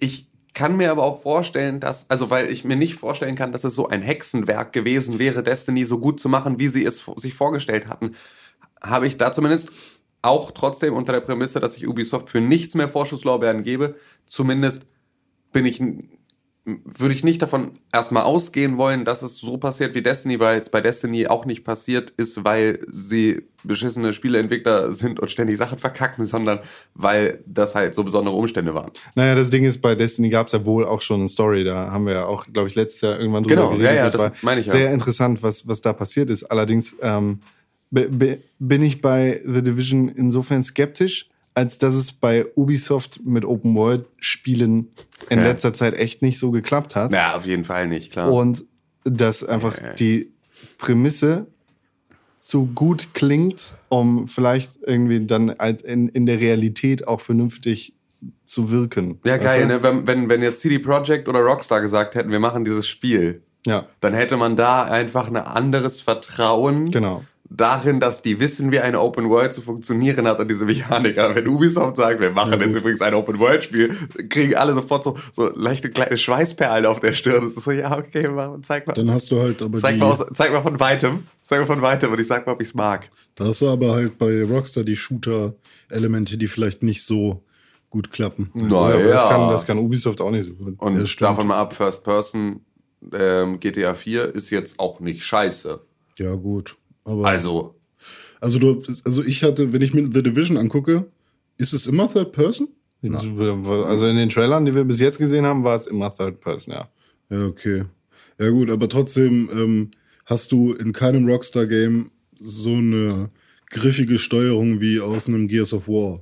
Ich 0.00 0.31
kann 0.54 0.76
mir 0.76 0.90
aber 0.90 1.04
auch 1.04 1.22
vorstellen, 1.22 1.80
dass, 1.80 2.08
also 2.10 2.30
weil 2.30 2.50
ich 2.50 2.64
mir 2.64 2.76
nicht 2.76 2.96
vorstellen 2.96 3.36
kann, 3.36 3.52
dass 3.52 3.64
es 3.64 3.74
so 3.74 3.88
ein 3.88 4.02
Hexenwerk 4.02 4.72
gewesen 4.72 5.18
wäre, 5.18 5.42
Destiny 5.42 5.84
so 5.84 5.98
gut 5.98 6.20
zu 6.20 6.28
machen, 6.28 6.58
wie 6.58 6.68
sie 6.68 6.84
es 6.84 7.04
sich 7.16 7.34
vorgestellt 7.34 7.88
hatten, 7.88 8.14
habe 8.82 9.06
ich 9.06 9.16
da 9.16 9.32
zumindest 9.32 9.72
auch 10.20 10.50
trotzdem 10.50 10.94
unter 10.94 11.12
der 11.12 11.20
Prämisse, 11.20 11.60
dass 11.60 11.76
ich 11.76 11.88
Ubisoft 11.88 12.30
für 12.30 12.40
nichts 12.40 12.74
mehr 12.74 12.88
Vorschusslorbeeren 12.88 13.64
gebe, 13.64 13.96
zumindest 14.26 14.82
bin 15.52 15.66
ich 15.66 15.80
würde 16.64 17.12
ich 17.14 17.24
nicht 17.24 17.42
davon 17.42 17.72
erstmal 17.92 18.22
ausgehen 18.22 18.76
wollen, 18.78 19.04
dass 19.04 19.22
es 19.22 19.38
so 19.38 19.56
passiert 19.56 19.96
wie 19.96 20.02
Destiny, 20.02 20.38
weil 20.38 20.60
es 20.60 20.70
bei 20.70 20.80
Destiny 20.80 21.26
auch 21.26 21.44
nicht 21.44 21.64
passiert 21.64 22.10
ist, 22.16 22.44
weil 22.44 22.78
sie 22.88 23.42
beschissene 23.64 24.12
Spieleentwickler 24.12 24.92
sind 24.92 25.18
und 25.18 25.28
ständig 25.30 25.56
Sachen 25.58 25.78
verkacken, 25.78 26.24
sondern 26.26 26.60
weil 26.94 27.40
das 27.46 27.74
halt 27.74 27.96
so 27.96 28.04
besondere 28.04 28.36
Umstände 28.36 28.74
waren. 28.74 28.92
Naja, 29.16 29.34
das 29.34 29.50
Ding 29.50 29.64
ist, 29.64 29.80
bei 29.82 29.96
Destiny 29.96 30.28
gab 30.30 30.46
es 30.46 30.52
ja 30.52 30.64
wohl 30.64 30.84
auch 30.84 31.00
schon 31.00 31.20
eine 31.20 31.28
Story. 31.28 31.64
Da 31.64 31.90
haben 31.90 32.06
wir 32.06 32.12
ja 32.14 32.26
auch, 32.26 32.46
glaube 32.52 32.68
ich, 32.68 32.76
letztes 32.76 33.00
Jahr 33.00 33.18
irgendwann 33.18 33.42
drüber 33.42 33.56
Genau, 33.56 33.68
geredet. 33.70 33.86
ja, 33.90 33.94
ja, 33.96 34.04
das, 34.04 34.12
das 34.12 34.20
war 34.22 34.32
meine 34.42 34.60
ich 34.60 34.66
ja. 34.66 34.72
sehr 34.72 34.92
interessant, 34.92 35.42
was, 35.42 35.66
was 35.66 35.80
da 35.80 35.92
passiert 35.92 36.30
ist. 36.30 36.44
Allerdings 36.44 36.94
ähm, 37.02 37.40
be- 37.90 38.08
be- 38.08 38.38
bin 38.60 38.82
ich 38.82 39.02
bei 39.02 39.42
The 39.44 39.62
Division 39.62 40.08
insofern 40.08 40.62
skeptisch, 40.62 41.28
als 41.54 41.78
dass 41.78 41.94
es 41.94 42.12
bei 42.12 42.46
Ubisoft 42.56 43.20
mit 43.24 43.44
Open-World-Spielen 43.44 44.88
in 45.28 45.38
Ja. 45.38 45.44
letzter 45.44 45.74
Zeit 45.74 45.94
echt 45.94 46.22
nicht 46.22 46.38
so 46.38 46.50
geklappt 46.50 46.96
hat. 46.96 47.12
Ja, 47.12 47.34
auf 47.36 47.44
jeden 47.46 47.64
Fall 47.64 47.88
nicht, 47.88 48.12
klar. 48.12 48.32
Und 48.32 48.64
dass 49.04 49.44
einfach 49.44 49.76
die 49.98 50.32
Prämisse 50.78 51.46
zu 52.38 52.66
gut 52.74 53.08
klingt, 53.14 53.74
um 53.88 54.28
vielleicht 54.28 54.78
irgendwie 54.84 55.24
dann 55.26 55.50
als 55.50 55.82
in, 55.82 56.08
in 56.08 56.26
der 56.26 56.40
Realität 56.40 57.06
auch 57.06 57.20
vernünftig 57.20 57.94
zu 58.44 58.70
wirken. 58.70 59.20
ja, 59.24 59.36
geil, 59.36 59.62
du? 59.62 59.66
ne? 59.68 59.82
wenn, 59.82 60.06
wenn, 60.06 60.28
wenn 60.28 60.42
jetzt 60.42 60.60
CD 60.60 60.78
Projekt 60.78 61.28
oder 61.28 61.40
Rockstar 61.40 61.80
gesagt 61.80 62.14
hätten, 62.14 62.30
wir 62.30 62.38
machen 62.40 62.64
dieses 62.64 62.86
Spiel, 62.86 63.42
Ja, 63.66 63.86
dann 64.00 64.14
hätte 64.14 64.36
man 64.36 64.56
da 64.56 64.84
einfach 64.84 65.28
ein 65.28 65.36
anderes 65.36 66.00
Vertrauen 66.00 66.90
genau. 66.92 67.24
Darin, 67.56 68.00
dass 68.00 68.22
die 68.22 68.40
wissen, 68.40 68.72
wie 68.72 68.80
eine 68.80 69.00
Open 69.00 69.28
World 69.28 69.52
zu 69.52 69.60
funktionieren 69.60 70.26
hat 70.26 70.40
und 70.40 70.50
diese 70.50 70.64
Mechaniker. 70.64 71.34
Wenn 71.34 71.48
Ubisoft 71.48 71.96
sagt, 71.96 72.20
wir 72.20 72.30
machen 72.30 72.60
jetzt 72.60 72.74
übrigens 72.74 73.00
ein 73.00 73.14
Open 73.14 73.38
World 73.38 73.64
Spiel, 73.64 73.94
kriegen 74.28 74.54
alle 74.54 74.72
sofort 74.72 75.04
so, 75.04 75.16
so 75.32 75.50
leichte 75.54 75.90
kleine 75.90 76.16
Schweißperlen 76.16 76.86
auf 76.86 77.00
der 77.00 77.12
Stirn. 77.12 77.44
Das 77.44 77.54
ist 77.54 77.64
so, 77.64 77.70
ja, 77.70 77.96
okay, 77.96 78.28
mach, 78.28 78.60
zeig 78.62 78.86
mal. 78.86 78.94
Dann 78.94 79.10
hast 79.10 79.30
du 79.30 79.40
halt 79.40 79.62
aber 79.62 79.78
Zeig 79.78 79.94
die, 79.94 80.00
mal, 80.00 80.12
aus, 80.12 80.24
zeig 80.32 80.52
mal 80.52 80.62
von 80.62 80.78
weitem. 80.80 81.24
Zeig 81.42 81.60
mal 81.60 81.66
von 81.66 81.82
weitem 81.82 82.12
und 82.12 82.20
ich 82.20 82.26
sag 82.26 82.46
mal, 82.46 82.52
ob 82.52 82.62
ich's 82.62 82.74
mag. 82.74 83.10
da 83.34 83.46
hast 83.46 83.62
du 83.62 83.68
aber 83.68 83.92
halt 83.92 84.18
bei 84.18 84.42
Rockstar 84.42 84.84
die 84.84 84.96
Shooter-Elemente, 84.96 86.38
die 86.38 86.48
vielleicht 86.48 86.82
nicht 86.82 87.04
so 87.04 87.42
gut 87.90 88.10
klappen. 88.10 88.50
Na 88.54 88.76
aber 88.76 88.92
das, 88.92 89.22
ja. 89.22 89.28
kann, 89.28 89.50
das 89.50 89.66
kann 89.66 89.78
Ubisoft 89.78 90.20
auch 90.20 90.30
nicht 90.30 90.46
so 90.46 90.54
gut. 90.54 90.78
Und 90.78 90.96
Ja, 90.96 91.28
davon 91.28 91.46
mal 91.46 91.58
ab, 91.58 91.74
First 91.74 92.04
Person 92.04 92.60
ähm, 93.12 93.58
GTA 93.60 93.94
4 93.94 94.34
ist 94.34 94.50
jetzt 94.50 94.78
auch 94.78 95.00
nicht 95.00 95.22
scheiße. 95.24 95.80
Ja, 96.18 96.34
gut. 96.34 96.76
Aber 97.04 97.26
Also, 97.26 97.74
also, 98.40 98.58
du, 98.58 98.82
also 99.04 99.22
ich 99.24 99.42
hatte, 99.44 99.72
wenn 99.72 99.82
ich 99.82 99.94
mir 99.94 100.04
The 100.12 100.22
Division 100.22 100.56
angucke, 100.56 101.06
ist 101.58 101.72
es 101.72 101.86
immer 101.86 102.12
Third 102.12 102.32
Person? 102.32 102.68
Also 103.04 104.06
in 104.06 104.16
den 104.16 104.28
Trailern, 104.28 104.64
die 104.64 104.74
wir 104.74 104.84
bis 104.84 105.00
jetzt 105.00 105.18
gesehen 105.18 105.44
haben, 105.44 105.64
war 105.64 105.76
es 105.76 105.86
immer 105.86 106.12
Third 106.12 106.40
Person, 106.40 106.74
ja. 106.74 106.88
Ja, 107.30 107.46
okay. 107.46 107.84
Ja, 108.38 108.50
gut, 108.50 108.70
aber 108.70 108.88
trotzdem 108.88 109.48
ähm, 109.52 109.90
hast 110.26 110.52
du 110.52 110.72
in 110.72 110.92
keinem 110.92 111.26
Rockstar-Game 111.28 112.10
so 112.40 112.70
eine 112.70 113.30
griffige 113.70 114.18
Steuerung 114.18 114.80
wie 114.80 115.00
aus 115.00 115.28
einem 115.28 115.48
Gears 115.48 115.72
of 115.72 115.88
War 115.88 116.20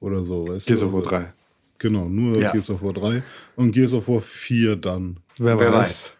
oder 0.00 0.24
so, 0.24 0.48
weißt 0.48 0.66
Gears 0.66 0.80
du? 0.80 0.86
of 0.86 0.92
War 0.92 0.98
Also, 1.00 1.10
3. 1.10 1.32
Genau, 1.78 2.08
nur 2.08 2.38
Ja. 2.38 2.52
Gears 2.52 2.70
of 2.70 2.82
War 2.82 2.92
3 2.92 3.22
und 3.56 3.72
Gears 3.72 3.92
of 3.94 4.08
War 4.08 4.20
4 4.20 4.76
dann. 4.76 5.18
Wer, 5.38 5.58
wer 5.58 5.72
weiß. 5.72 6.16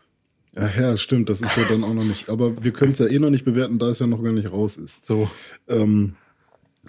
Ja, 0.55 0.69
ja, 0.79 0.97
stimmt, 0.97 1.31
das 1.31 1.41
ist 1.41 1.57
ja 1.57 1.63
dann 1.69 1.83
auch 1.85 1.95
noch 1.95 2.05
nicht. 2.05 2.29
Aber 2.29 2.63
wir 2.63 2.73
können 2.73 2.93
es 2.93 2.99
ja 2.99 3.07
eh 3.07 3.19
noch 3.19 3.31
nicht 3.31 3.45
bewerten, 3.45 3.79
da 3.79 3.89
es 3.89 4.01
ja 4.01 4.07
noch 4.07 4.23
gar 4.23 4.33
nicht 4.33 4.53
raus 4.53 4.77
ist. 4.77 5.05
So. 5.05 5.31
Ähm, 5.69 6.15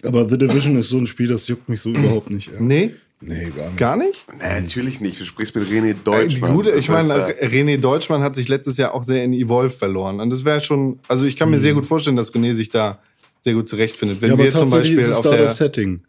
Aber 0.04 0.28
The 0.28 0.38
Division 0.38 0.76
ist 0.78 0.90
so 0.90 0.98
ein 0.98 1.08
Spiel, 1.08 1.28
das 1.28 1.48
juckt 1.48 1.70
mich 1.70 1.80
so 1.82 1.90
überhaupt 1.92 2.30
nicht. 2.30 2.50
ey. 2.50 2.62
Nee, 2.62 2.92
Nee, 3.26 3.52
gar 3.56 3.68
nicht. 3.70 3.78
gar 3.78 3.96
nicht? 3.96 4.26
Nee, 4.38 4.60
natürlich 4.62 5.00
nicht. 5.00 5.18
Du 5.22 5.24
sprichst 5.24 5.56
mit 5.56 5.66
René 5.70 5.92
Äh, 5.92 5.96
Deutsch. 6.04 6.36
die 6.36 6.42
Mann. 6.42 6.56
gute, 6.56 6.72
ich 6.72 6.90
meine, 6.90 7.14
äh, 7.14 7.48
René 7.48 7.78
Deutschmann 7.80 8.22
hat 8.22 8.36
sich 8.36 8.50
letztes 8.50 8.76
Jahr 8.76 8.94
auch 8.94 9.06
sehr 9.06 9.24
in 9.24 9.32
Evolve 9.32 9.70
verloren. 9.70 10.20
Und 10.20 10.30
das 10.30 10.44
wäre 10.44 10.62
schon, 10.62 11.00
also 11.08 11.26
ich 11.26 11.38
kann 11.38 11.50
mir 11.50 11.62
sehr 11.62 11.74
gut 11.74 11.86
vorstellen, 11.86 12.18
dass 12.18 12.34
René 12.34 12.54
sich 12.56 12.70
da 12.70 13.00
sehr 13.40 13.54
gut 13.54 13.70
zurechtfindet. 13.70 14.20
Wenn 14.22 14.28
Ja, 14.28 14.34
aber 14.34 14.44
wir 14.44 14.52
zum 14.52 14.62
tatsächlich 14.70 14.98
Beispiel 14.98 15.00
ist 15.00 15.08
es 15.08 15.16
auf 15.16 15.22
da 15.24 15.30
der 15.32 15.44
das 15.44 15.56
Setting. 15.56 16.02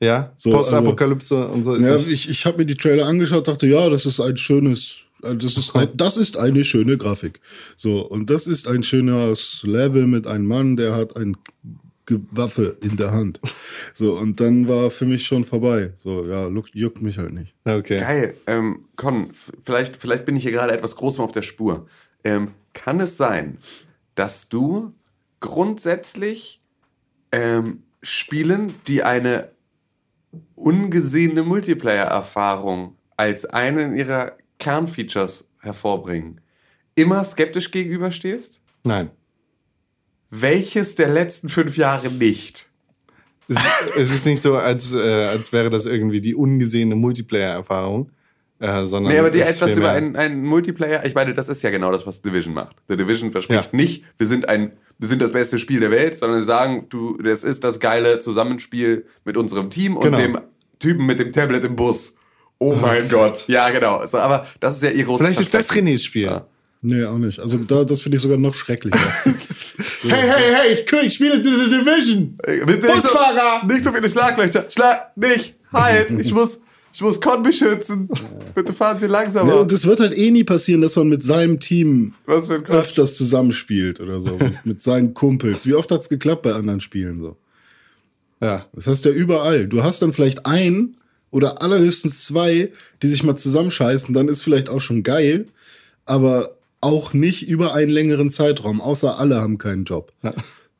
ja, 0.00 0.32
So, 0.36 0.50
Postapokalypse 0.50 1.46
und 1.46 1.62
so 1.62 1.74
ist 1.74 1.84
Ja, 1.84 1.94
ich 1.96 2.28
ich 2.28 2.44
habe 2.44 2.58
mir 2.58 2.66
die 2.66 2.74
Trailer 2.74 3.06
angeschaut, 3.06 3.46
dachte, 3.46 3.68
ja, 3.68 3.88
das 3.88 4.04
ist 4.04 4.18
ein 4.18 4.36
schönes, 4.36 5.02
äh, 5.22 5.34
das 5.34 5.56
ist, 5.56 5.74
ein, 5.74 5.88
das 5.94 6.16
ist 6.16 6.36
eine 6.36 6.64
schöne 6.64 6.96
Grafik. 6.96 7.40
So, 7.76 8.06
und 8.06 8.30
das 8.30 8.46
ist 8.46 8.68
ein 8.68 8.82
schönes 8.82 9.62
Level 9.64 10.06
mit 10.06 10.26
einem 10.26 10.46
Mann, 10.46 10.76
der 10.76 10.94
hat 10.94 11.16
ein 11.16 11.36
Ge- 12.06 12.20
Waffe 12.30 12.78
in 12.80 12.96
der 12.96 13.12
Hand. 13.12 13.38
So, 13.92 14.18
und 14.18 14.40
dann 14.40 14.66
war 14.66 14.90
für 14.90 15.04
mich 15.04 15.26
schon 15.26 15.44
vorbei. 15.44 15.92
So, 15.96 16.24
ja, 16.26 16.48
juckt, 16.48 16.74
juckt 16.74 17.02
mich 17.02 17.18
halt 17.18 17.34
nicht. 17.34 17.54
Okay. 17.64 17.98
Geil. 17.98 18.34
Ähm, 18.46 18.86
Con, 18.96 19.28
vielleicht, 19.62 19.96
vielleicht 19.96 20.24
bin 20.24 20.34
ich 20.34 20.42
hier 20.42 20.52
gerade 20.52 20.72
etwas 20.72 20.96
Großem 20.96 21.22
auf 21.22 21.32
der 21.32 21.42
Spur. 21.42 21.86
Ähm, 22.24 22.52
kann 22.72 22.98
es 23.00 23.18
sein, 23.18 23.58
dass 24.14 24.48
du 24.48 24.94
grundsätzlich 25.40 26.62
ähm, 27.30 27.82
Spielen, 28.00 28.72
die 28.86 29.02
eine 29.02 29.50
ungesehene 30.54 31.42
Multiplayer-Erfahrung 31.42 32.96
als 33.18 33.44
einen 33.44 33.94
ihrer 33.94 34.37
Kernfeatures 34.58 35.48
hervorbringen, 35.60 36.40
immer 36.94 37.24
skeptisch 37.24 37.70
gegenüberstehst? 37.70 38.60
Nein. 38.84 39.10
Welches 40.30 40.94
der 40.94 41.08
letzten 41.08 41.48
fünf 41.48 41.76
Jahre 41.76 42.10
nicht? 42.10 42.66
Es, 43.48 43.56
es 43.96 44.10
ist 44.14 44.26
nicht 44.26 44.42
so, 44.42 44.56
als, 44.56 44.92
äh, 44.92 44.98
als 45.26 45.52
wäre 45.52 45.70
das 45.70 45.86
irgendwie 45.86 46.20
die 46.20 46.34
ungesehene 46.34 46.94
Multiplayer-Erfahrung, 46.96 48.10
äh, 48.58 48.84
sondern. 48.84 49.12
Nee, 49.14 49.18
aber 49.20 49.30
dir 49.30 49.46
etwas 49.46 49.74
über 49.74 49.90
einen, 49.90 50.16
einen 50.16 50.42
Multiplayer, 50.42 51.06
ich 51.06 51.14
meine, 51.14 51.32
das 51.32 51.48
ist 51.48 51.62
ja 51.62 51.70
genau 51.70 51.90
das, 51.90 52.06
was 52.06 52.20
Division 52.20 52.52
macht. 52.52 52.76
The 52.88 52.96
Division 52.98 53.32
verspricht 53.32 53.70
Ja. 53.72 53.76
nicht, 53.76 54.04
wir 54.18 54.26
sind 54.26 54.48
ein, 54.50 54.72
wir 54.98 55.08
sind 55.08 55.22
das 55.22 55.32
beste 55.32 55.58
Spiel 55.58 55.80
der 55.80 55.90
Welt, 55.90 56.16
sondern 56.16 56.40
sie 56.40 56.46
sagen, 56.46 56.86
du, 56.90 57.16
das 57.22 57.42
ist 57.42 57.64
das 57.64 57.80
geile 57.80 58.18
Zusammenspiel 58.18 59.06
mit 59.24 59.38
unserem 59.38 59.70
Team 59.70 59.96
und 59.96 60.04
Genau. 60.04 60.18
dem 60.18 60.38
Typen 60.78 61.06
mit 61.06 61.18
dem 61.18 61.32
Tablet 61.32 61.64
im 61.64 61.74
Bus. 61.74 62.16
Oh 62.58 62.74
mein 62.74 63.08
Gott. 63.08 63.44
Ja, 63.46 63.70
genau. 63.70 64.04
So, 64.06 64.18
aber 64.18 64.46
das 64.60 64.76
ist 64.76 64.82
ja 64.82 64.90
ihr 64.90 65.04
großes 65.04 65.26
Vielleicht 65.26 65.40
ist 65.40 65.54
das. 65.54 65.70
Renés 65.70 66.02
Spiel. 66.04 66.22
Ja. 66.26 66.46
Nee, 66.82 67.04
auch 67.04 67.18
nicht. 67.18 67.38
Also 67.40 67.58
da, 67.58 67.84
das 67.84 68.02
finde 68.02 68.16
ich 68.16 68.22
sogar 68.22 68.38
noch 68.38 68.54
schrecklicher. 68.54 68.98
Hey, 70.02 70.10
hey, 70.28 70.54
hey, 70.54 70.72
ich, 70.74 70.92
ich 70.92 71.14
spiele 71.14 71.36
The 71.36 71.50
Division. 71.70 72.36
Äh, 72.44 72.64
Bitte 72.64 72.86
nicht 72.86 72.96
so, 72.96 73.02
Busfahrer! 73.02 73.64
nicht 73.66 73.84
so 73.84 73.92
viele 73.92 74.08
Schlaglöcher. 74.08 74.64
Schlag 74.68 75.16
nicht. 75.16 75.54
Halt. 75.72 76.10
Ich 76.18 76.32
muss, 76.32 76.60
ich 76.92 77.00
muss 77.00 77.20
Con 77.20 77.42
beschützen. 77.42 78.08
Bitte 78.54 78.72
fahren 78.72 78.98
Sie 78.98 79.06
langsamer. 79.06 79.54
ja, 79.54 79.60
und 79.60 79.70
es 79.72 79.86
wird 79.86 80.00
halt 80.00 80.16
eh 80.16 80.30
nie 80.30 80.44
passieren, 80.44 80.80
dass 80.82 80.96
man 80.96 81.08
mit 81.08 81.22
seinem 81.22 81.60
Team 81.60 82.14
Was 82.26 82.46
für 82.48 82.54
ein 82.54 82.64
Quatsch. 82.64 82.76
öfters 82.76 83.16
zusammenspielt 83.16 84.00
oder 84.00 84.20
so. 84.20 84.36
mit, 84.36 84.54
mit 84.66 84.82
seinen 84.82 85.14
Kumpels. 85.14 85.66
Wie 85.66 85.74
oft 85.74 85.90
hat's 85.92 86.08
geklappt 86.08 86.42
bei 86.42 86.52
anderen 86.54 86.80
Spielen 86.80 87.20
so? 87.20 87.36
Ja. 88.40 88.66
Das 88.72 88.86
hast 88.86 89.04
du 89.04 89.10
ja 89.10 89.14
überall. 89.14 89.66
Du 89.68 89.82
hast 89.82 90.00
dann 90.02 90.12
vielleicht 90.12 90.46
ein 90.46 90.96
oder 91.30 91.62
allerhöchstens 91.62 92.24
zwei, 92.24 92.72
die 93.02 93.08
sich 93.08 93.22
mal 93.22 93.36
zusammenscheißen, 93.36 94.14
dann 94.14 94.28
ist 94.28 94.42
vielleicht 94.42 94.68
auch 94.68 94.80
schon 94.80 95.02
geil, 95.02 95.46
aber 96.04 96.56
auch 96.80 97.12
nicht 97.12 97.48
über 97.48 97.74
einen 97.74 97.90
längeren 97.90 98.30
Zeitraum, 98.30 98.80
außer 98.80 99.18
alle 99.18 99.40
haben 99.40 99.58
keinen 99.58 99.84
Job. 99.84 100.12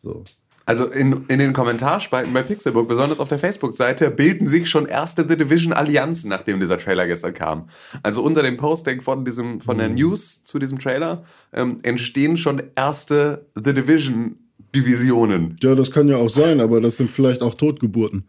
So. 0.02 0.24
Also 0.64 0.84
in, 0.84 1.24
in 1.28 1.38
den 1.38 1.54
Kommentarspalten 1.54 2.30
bei 2.34 2.42
Pixelbook, 2.42 2.88
besonders 2.88 3.20
auf 3.20 3.28
der 3.28 3.38
Facebook-Seite, 3.38 4.10
bilden 4.10 4.46
sich 4.46 4.68
schon 4.68 4.84
erste 4.84 5.26
The 5.26 5.36
Division-Allianzen, 5.38 6.28
nachdem 6.28 6.60
dieser 6.60 6.78
Trailer 6.78 7.06
gestern 7.06 7.32
kam. 7.32 7.70
Also 8.02 8.22
unter 8.22 8.42
dem 8.42 8.58
Posting 8.58 9.00
von, 9.00 9.24
diesem, 9.24 9.62
von 9.62 9.78
der 9.78 9.88
News 9.88 10.44
zu 10.44 10.58
diesem 10.58 10.78
Trailer 10.78 11.24
ähm, 11.54 11.80
entstehen 11.84 12.36
schon 12.36 12.62
erste 12.76 13.46
The 13.54 13.72
Division-Divisionen. 13.72 15.56
Ja, 15.62 15.74
das 15.74 15.90
kann 15.90 16.06
ja 16.06 16.18
auch 16.18 16.28
sein, 16.28 16.60
aber 16.60 16.82
das 16.82 16.98
sind 16.98 17.10
vielleicht 17.10 17.40
auch 17.40 17.54
Totgeburten. 17.54 18.28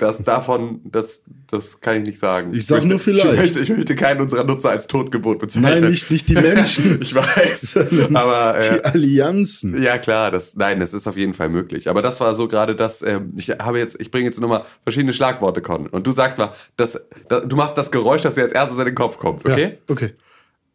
Das 0.00 0.22
davon, 0.24 0.80
das, 0.84 1.22
das 1.48 1.80
kann 1.80 1.98
ich 1.98 2.02
nicht 2.02 2.18
sagen. 2.18 2.52
Ich 2.52 2.66
sag 2.66 2.78
möchte, 2.78 2.88
nur 2.88 2.98
vielleicht. 2.98 3.32
Ich 3.32 3.38
möchte, 3.38 3.60
ich 3.60 3.68
möchte 3.70 3.94
keinen 3.94 4.20
unserer 4.20 4.44
Nutzer 4.44 4.70
als 4.70 4.86
Totgeburt 4.86 5.38
bezeichnen. 5.38 5.70
Nein, 5.70 5.90
nicht, 5.90 6.10
nicht 6.10 6.28
die 6.28 6.34
Menschen, 6.34 7.00
ich 7.00 7.14
weiß, 7.14 7.76
aber 8.14 8.58
die 8.58 8.76
äh, 8.76 8.82
Allianzen. 8.82 9.80
Ja, 9.80 9.98
klar, 9.98 10.30
das, 10.30 10.56
nein, 10.56 10.80
das 10.80 10.92
ist 10.92 11.06
auf 11.06 11.16
jeden 11.16 11.34
Fall 11.34 11.48
möglich. 11.48 11.88
Aber 11.88 12.02
das 12.02 12.20
war 12.20 12.34
so 12.34 12.48
gerade 12.48 12.74
das, 12.74 13.02
ähm, 13.02 13.32
ich 13.36 13.50
habe 13.50 13.78
jetzt, 13.78 14.00
ich 14.00 14.10
bringe 14.10 14.26
jetzt 14.26 14.40
nochmal 14.40 14.64
verschiedene 14.82 15.12
Schlagworte, 15.12 15.62
Con. 15.62 15.86
Und 15.86 16.06
du 16.06 16.12
sagst 16.12 16.38
mal, 16.38 16.52
das, 16.76 17.00
das, 17.28 17.46
du 17.46 17.56
machst 17.56 17.78
das 17.78 17.90
Geräusch, 17.90 18.22
das 18.22 18.34
dir 18.34 18.42
als 18.42 18.52
erstes 18.52 18.78
in 18.78 18.86
den 18.86 18.94
Kopf 18.94 19.18
kommt, 19.18 19.46
okay? 19.46 19.64
Ja, 19.64 19.92
okay. 19.92 20.14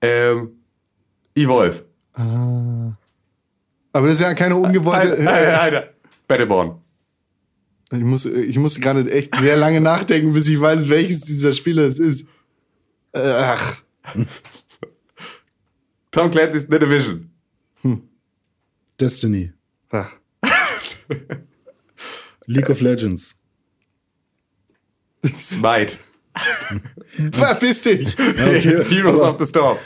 Ähm, 0.01 0.51
Evolve. 1.35 1.83
Aber 2.13 4.07
das 4.07 4.13
ist 4.13 4.21
ja 4.21 4.33
keine 4.33 4.55
ungewollte. 4.55 5.15
Eine, 5.17 5.31
eine, 5.31 5.61
eine. 5.61 5.83
Battleborn. 6.27 6.81
Ich 7.92 8.00
muss, 8.01 8.25
ich 8.25 8.58
muss 8.58 8.80
gerade 8.80 9.10
echt 9.12 9.36
sehr 9.36 9.58
lange 9.58 9.80
nachdenken, 9.80 10.34
bis 10.34 10.48
ich 10.48 10.60
weiß, 10.60 10.89
welches 10.89 11.22
dieser 11.22 11.54
Spiele 11.54 11.86
es 11.86 12.00
ist. 12.00 12.25
Ach. 13.13 13.77
Tom 16.12 16.32
Clancy's 16.32 16.63
The 16.70 16.80
Division. 16.80 17.30
Destiny. 19.00 19.51
Ach. 19.92 20.12
League 22.48 22.70
of 22.70 22.82
Legends. 22.82 23.36
Smite. 25.34 25.98
Verpiss 27.32 27.84
dich! 27.84 28.13
okay, 28.20 28.84
Heroes 28.89 29.20
aber- 29.22 29.32
of 29.32 29.39
the 29.39 29.46
Storm. 29.46 29.77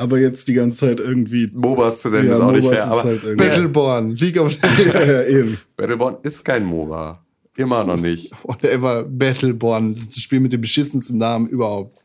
Aber 0.00 0.18
jetzt 0.20 0.46
die 0.46 0.52
ganze 0.54 0.86
Zeit 0.86 1.00
irgendwie. 1.00 1.50
MOBAs 1.54 2.02
zu 2.02 2.10
nennen 2.10 2.28
Ja, 2.28 2.36
ist 2.36 2.40
auch 2.40 2.52
nicht 2.52 2.62
MOBAs 2.62 2.76
fair. 2.76 2.86
ist 2.86 2.92
Aber 2.92 3.02
halt 3.02 3.24
irgendwie- 3.24 3.48
Battleborn, 3.48 4.10
League 4.16 4.40
of 4.40 4.52
Legends, 4.52 4.84
ja, 4.94 5.02
ja, 5.04 5.22
eben. 5.24 5.58
Battleborn 5.76 6.16
ist 6.22 6.44
kein 6.44 6.64
MOBA. 6.64 7.24
Immer 7.56 7.82
noch 7.82 7.96
nicht. 7.96 8.30
whatever, 8.44 9.02
Battleborn. 9.02 9.94
Das 9.94 10.02
ist 10.04 10.16
das 10.16 10.22
Spiel 10.22 10.38
mit 10.38 10.52
dem 10.52 10.60
beschissensten 10.60 11.18
Namen 11.18 11.48
überhaupt. 11.48 11.96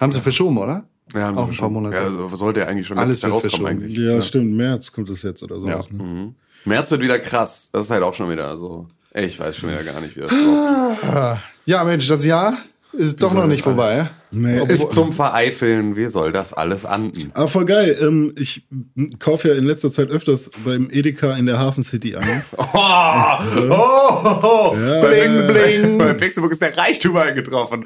Haben 0.00 0.12
sie 0.12 0.20
verschoben, 0.20 0.58
oder? 0.58 0.88
Ja, 1.14 1.20
haben 1.26 1.38
Auch 1.38 1.44
sie 1.44 1.50
ein 1.52 1.56
paar 1.56 1.66
schon. 1.66 1.72
Monate. 1.74 1.96
Ja, 1.96 2.02
also 2.04 2.28
sollte 2.34 2.60
ja 2.60 2.66
eigentlich 2.66 2.86
schon 2.88 2.98
Alles 2.98 3.22
letztes 3.22 3.22
Jahr 3.22 3.32
wird 3.32 3.44
rauskommen 3.44 3.66
verschoben. 3.68 3.84
eigentlich. 3.84 3.98
Ja, 4.16 4.20
stimmt. 4.22 4.52
März 4.56 4.90
kommt 4.92 5.10
das 5.10 5.22
jetzt 5.22 5.42
oder 5.44 5.60
sowas. 5.60 5.88
Ja. 5.92 5.96
Ne? 5.96 6.02
Mhm. 6.04 6.34
März 6.64 6.90
wird 6.90 7.02
wieder 7.02 7.18
krass. 7.20 7.68
Das 7.70 7.84
ist 7.84 7.90
halt 7.90 8.02
auch 8.02 8.14
schon 8.14 8.28
wieder 8.30 8.56
so. 8.56 8.88
Ey, 9.12 9.26
Ich 9.26 9.38
weiß 9.38 9.56
schon 9.56 9.68
wieder 9.70 9.84
gar 9.84 10.00
nicht, 10.00 10.16
wie 10.16 10.20
das 10.22 10.32
läuft. 11.04 11.40
Ja, 11.66 11.84
Mensch, 11.84 12.08
das 12.08 12.24
Jahr 12.24 12.56
ist 12.92 13.22
doch 13.22 13.30
soll 13.30 13.42
noch 13.42 13.46
nicht 13.46 13.62
vorbei. 13.62 13.92
alles? 14.00 14.08
Nee. 14.34 14.60
Ist 14.68 14.92
zum 14.92 15.12
Vereifeln. 15.12 15.96
Wie 15.96 16.06
soll 16.06 16.32
das 16.32 16.52
alles 16.52 16.84
anden? 16.84 17.30
Aber 17.34 17.48
voll 17.48 17.64
geil. 17.64 17.96
Ähm, 18.00 18.34
ich 18.38 18.62
kaufe 19.18 19.48
ja 19.48 19.54
in 19.54 19.64
letzter 19.64 19.92
Zeit 19.92 20.10
öfters 20.10 20.50
beim 20.64 20.88
Edeka 20.90 21.34
in 21.36 21.46
der 21.46 21.58
Hafen 21.58 21.82
City 21.82 22.16
ein. 22.16 22.42
Oh, 22.56 22.64
oh, 22.72 23.38
oh, 23.70 24.40
oh. 24.42 24.76
Ja. 24.78 25.02
Bei, 25.02 25.08
Bling, 25.08 25.22
Pixel, 25.22 25.52
bling. 25.52 25.98
bei 25.98 26.12
Pixelbook 26.14 26.52
ist 26.52 26.62
der 26.62 26.76
Reichtum 26.76 27.16
eingetroffen. 27.16 27.84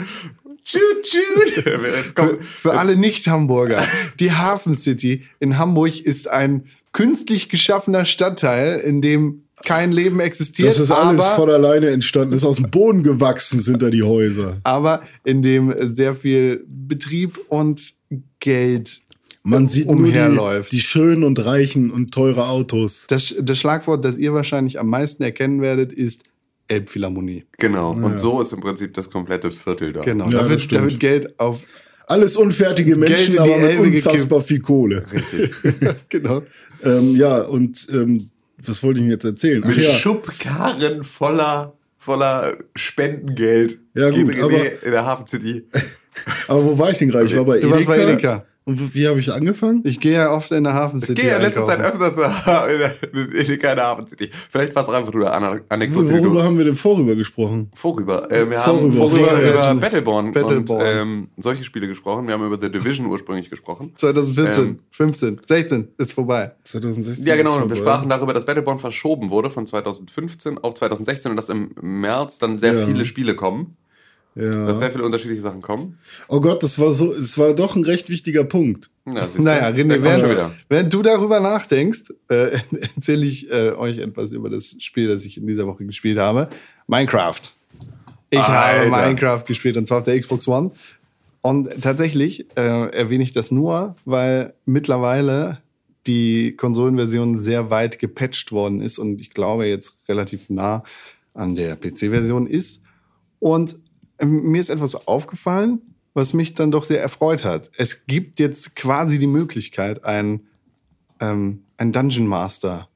Shoot. 0.64 0.81
Jetzt 1.64 2.14
kommt, 2.14 2.43
Für 2.43 2.78
alle 2.78 2.95
Nicht-Hamburger. 2.97 3.83
Die 4.21 4.33
Hafen 4.33 4.75
City 4.75 5.25
in 5.40 5.57
Hamburg 5.57 5.99
ist 6.00 6.28
ein 6.28 6.64
künstlich 6.99 7.49
geschaffener 7.49 8.05
Stadtteil, 8.05 8.81
in 8.81 9.00
dem 9.00 9.45
kein 9.64 9.93
Leben 9.93 10.19
existiert, 10.19 10.69
Das 10.69 10.81
ist 10.81 10.90
alles 10.90 11.23
aber, 11.25 11.37
von 11.37 11.50
alleine 11.50 11.90
entstanden. 11.90 12.33
Ist 12.33 12.45
aus 12.45 12.57
dem 12.57 12.71
Boden 12.71 13.05
gewachsen, 13.05 13.61
sind 13.61 13.83
da 13.83 13.90
die 13.90 14.02
Häuser. 14.02 14.59
aber 14.64 15.02
in 15.25 15.43
dem 15.43 15.73
sehr 15.95 16.17
viel 16.17 16.64
Betrieb 16.69 17.38
und 17.49 17.95
Geld 18.40 19.00
Man 19.45 19.69
sieht 19.69 19.87
nur 19.87 19.97
die, 19.97 20.02
umherläuft. 20.02 20.73
die 20.73 20.81
schönen 20.81 21.23
und 21.23 21.45
reichen 21.45 21.90
und 21.93 22.12
teure 22.12 22.49
Autos. 22.49 23.07
Das, 23.09 23.33
das 23.40 23.59
Schlagwort, 23.59 24.05
das 24.05 24.17
ihr 24.17 24.33
wahrscheinlich 24.33 24.81
am 24.81 24.88
meisten 24.88 25.23
erkennen 25.23 25.61
werdet, 25.61 25.93
ist 25.93 26.25
Elbphilharmonie. 26.67 27.45
genau. 27.59 27.93
Und 27.93 28.19
so 28.19 28.40
ist 28.40 28.52
im 28.52 28.61
Prinzip 28.61 28.93
das 28.95 29.09
komplette 29.09 29.50
Viertel 29.52 29.93
da. 29.93 30.02
Genau. 30.02 30.26
Ja, 30.31 30.43
da, 30.43 30.50
wird, 30.50 30.73
da 30.75 30.83
wird 30.83 30.99
Geld 31.00 31.38
auf. 31.38 31.62
Alles 32.09 32.37
unfertige 32.38 32.97
Menschen, 32.97 33.38
aber 33.38 33.59
mit 33.59 33.79
unfassbar 33.79 34.41
viel 34.41 34.61
Kohle. 34.61 35.05
genau. 36.09 36.43
Ähm, 36.83 37.17
ja, 37.17 37.43
und 37.43 37.87
ähm, 37.93 38.27
was 38.65 38.83
wollte 38.83 38.99
ich 39.00 39.05
Ihnen 39.05 39.12
jetzt 39.12 39.25
erzählen? 39.25 39.62
Ach 39.65 39.69
Mit 39.69 39.77
ja, 39.77 39.91
Schubkarren 39.93 41.05
voller, 41.05 41.75
voller 41.99 42.57
Spendengeld. 42.75 43.79
Ja, 43.95 44.09
gut, 44.11 44.38
aber- 44.41 44.83
in 44.83 44.91
der 44.91 45.05
Hafen 45.05 45.27
City. 45.27 45.65
aber 46.49 46.65
wo 46.65 46.79
war 46.79 46.91
ich 46.91 46.99
denn 46.99 47.11
gerade? 47.11 47.27
Ich 47.27 47.37
war 47.37 47.45
bei 47.45 47.59
Du 47.61 47.67
Edeka. 47.69 47.75
warst 47.75 47.87
bei 47.87 47.99
Edeka. 47.99 48.47
Und 48.69 48.95
wie 48.95 49.09
habe 49.09 49.19
ich 49.19 49.33
angefangen? 49.33 49.81
Ich 49.85 49.99
gehe 49.99 50.13
ja 50.13 50.31
oft 50.31 50.53
in 50.53 50.63
der 50.65 50.75
Hafen 50.75 50.99
Ich 50.99 51.07
City 51.07 51.23
gehe 51.23 51.31
ja 51.31 51.37
in 51.39 51.43
letzter. 51.43 51.65
Zeit 51.65 51.81
öfter 51.81 52.13
zu, 52.13 52.21
in, 53.15 53.31
in, 53.33 53.53
in 53.53 53.59
keine 53.59 53.83
Hafen 53.83 54.07
City. 54.07 54.29
Vielleicht 54.51 54.75
war 54.75 54.83
es 54.83 54.91
auch 54.91 54.93
einfach 54.93 55.11
nur 55.15 55.33
eine 55.33 55.63
Anekdote. 55.71 56.11
Worüber 56.23 56.45
haben 56.45 56.59
wir 56.59 56.67
denn 56.67 56.75
vorüber 56.75 57.15
gesprochen? 57.15 57.71
Vorüber. 57.73 58.31
Äh, 58.31 58.51
wir 58.51 58.65
haben 58.67 58.93
Vorüber. 58.93 59.09
vorüber 59.09 59.43
über. 59.43 59.75
Battleborn, 59.77 60.33
Battleborn. 60.33 60.81
und 60.81 60.87
ähm, 60.87 61.29
solche 61.39 61.65
Spiele 61.65 61.89
gesprochen. 61.89 62.27
Wir 62.27 62.35
haben 62.35 62.45
über 62.45 62.61
The 62.61 62.71
Division 62.71 63.07
ursprünglich 63.07 63.49
gesprochen. 63.49 63.93
2014, 63.97 64.65
Ähm, 64.65 64.79
15, 64.91 65.41
16 65.47 65.89
ist 65.97 66.13
vorbei. 66.13 66.53
2016. 66.65 67.25
Ja, 67.27 67.37
genau. 67.37 67.57
ist 67.57 67.63
Und 67.63 67.69
wir 67.71 67.77
sprachen 67.77 68.11
darüber, 68.11 68.35
dass 68.35 68.45
Battleborn 68.45 68.79
verschoben 68.81 69.31
wurde 69.31 69.49
von 69.51 69.65
2015 69.67 70.59
auf 70.59 70.75
2016 70.75 71.31
und 71.31 71.37
dass 71.39 71.49
im 71.49 71.71
März 71.81 72.39
dann 72.39 72.59
sehr 72.59 72.75
Ja. 72.75 72.87
viele 72.87 73.07
Spiele 73.07 73.35
kommen. 73.35 73.77
Ja. 74.35 74.67
Dass 74.67 74.79
sehr 74.79 74.91
viele 74.91 75.05
unterschiedliche 75.05 75.43
Sachen 75.43 75.63
kommen. 75.63 75.99
Oh 76.29 76.41
Gott, 76.41 76.63
das 76.63 76.79
war 76.79 76.95
so, 76.95 77.13
es 77.13 77.37
war 77.39 77.55
doch 77.55 77.75
ein 77.75 77.83
recht 77.83 78.09
wichtiger 78.09 78.45
Punkt. 78.45 78.89
Du, 79.05 79.13
Naja, 79.13 79.69
René, 79.69 80.01
während, 80.03 80.53
während 80.69 80.93
du 80.93 81.03
darüber 81.03 81.41
nachdenkst, 81.41 82.13
äh, 82.29 82.59
erzähle 82.95 83.27
ich 83.27 83.51
äh, 83.51 83.73
euch 83.73 83.99
etwas 83.99 84.33
über 84.33 84.49
das 84.49 84.77
Spiel, 84.79 85.09
das 85.09 85.25
ich 85.25 85.39
in 85.39 85.47
dieser 85.47 85.67
Woche 85.67 85.85
gespielt 85.85 86.19
habe. 86.19 86.49
Minecraft. 86.87 87.41
Ich 88.31 88.39
habe 88.39 88.93
Alter. 88.93 89.07
Minecraft 89.07 89.45
gespielt 89.45 89.77
und 89.77 89.87
zwar 89.87 89.99
auf 89.99 90.05
der 90.05 90.21
Xbox 90.21 90.47
One. 90.47 90.71
Und 91.41 91.83
tatsächlich 91.83 92.47
äh, 92.57 92.91
erwähne 92.91 93.25
ich 93.25 93.33
das 93.33 93.51
nur, 93.51 93.97
weil 94.05 94.55
mittlerweile 94.67 95.59
die 96.07 96.57
Konsolenversion 96.57 97.39
sehr 97.39 97.71
weit 97.71 97.99
gepatcht 97.99 98.53
worden 98.53 98.81
ist 98.81 98.99
und 98.99 99.21
ich 99.21 99.31
glaube 99.31 99.67
jetzt 99.67 99.95
relativ 100.09 100.49
nah 100.49 100.83
an 101.35 101.55
der 101.55 101.77
PC-Version 101.77 102.47
ist. 102.47 102.83
Und 103.41 103.77
mir 104.21 104.61
ist 104.61 104.71
etwas 104.71 104.95
aufgefallen, 105.07 105.81
was 106.15 106.33
mich 106.33 106.55
dann 106.55 106.71
doch 106.71 106.85
sehr 106.85 107.01
erfreut 107.01 107.45
hat. 107.45 107.71
Es 107.77 108.07
gibt 108.07 108.39
jetzt 108.39 108.75
quasi 108.77 109.19
die 109.19 109.27
Möglichkeit, 109.27 110.05
einen, 110.05 110.49
ähm, 111.21 111.63
einen 111.77 111.93
Dungeon 111.93 112.27
Master 112.27 112.89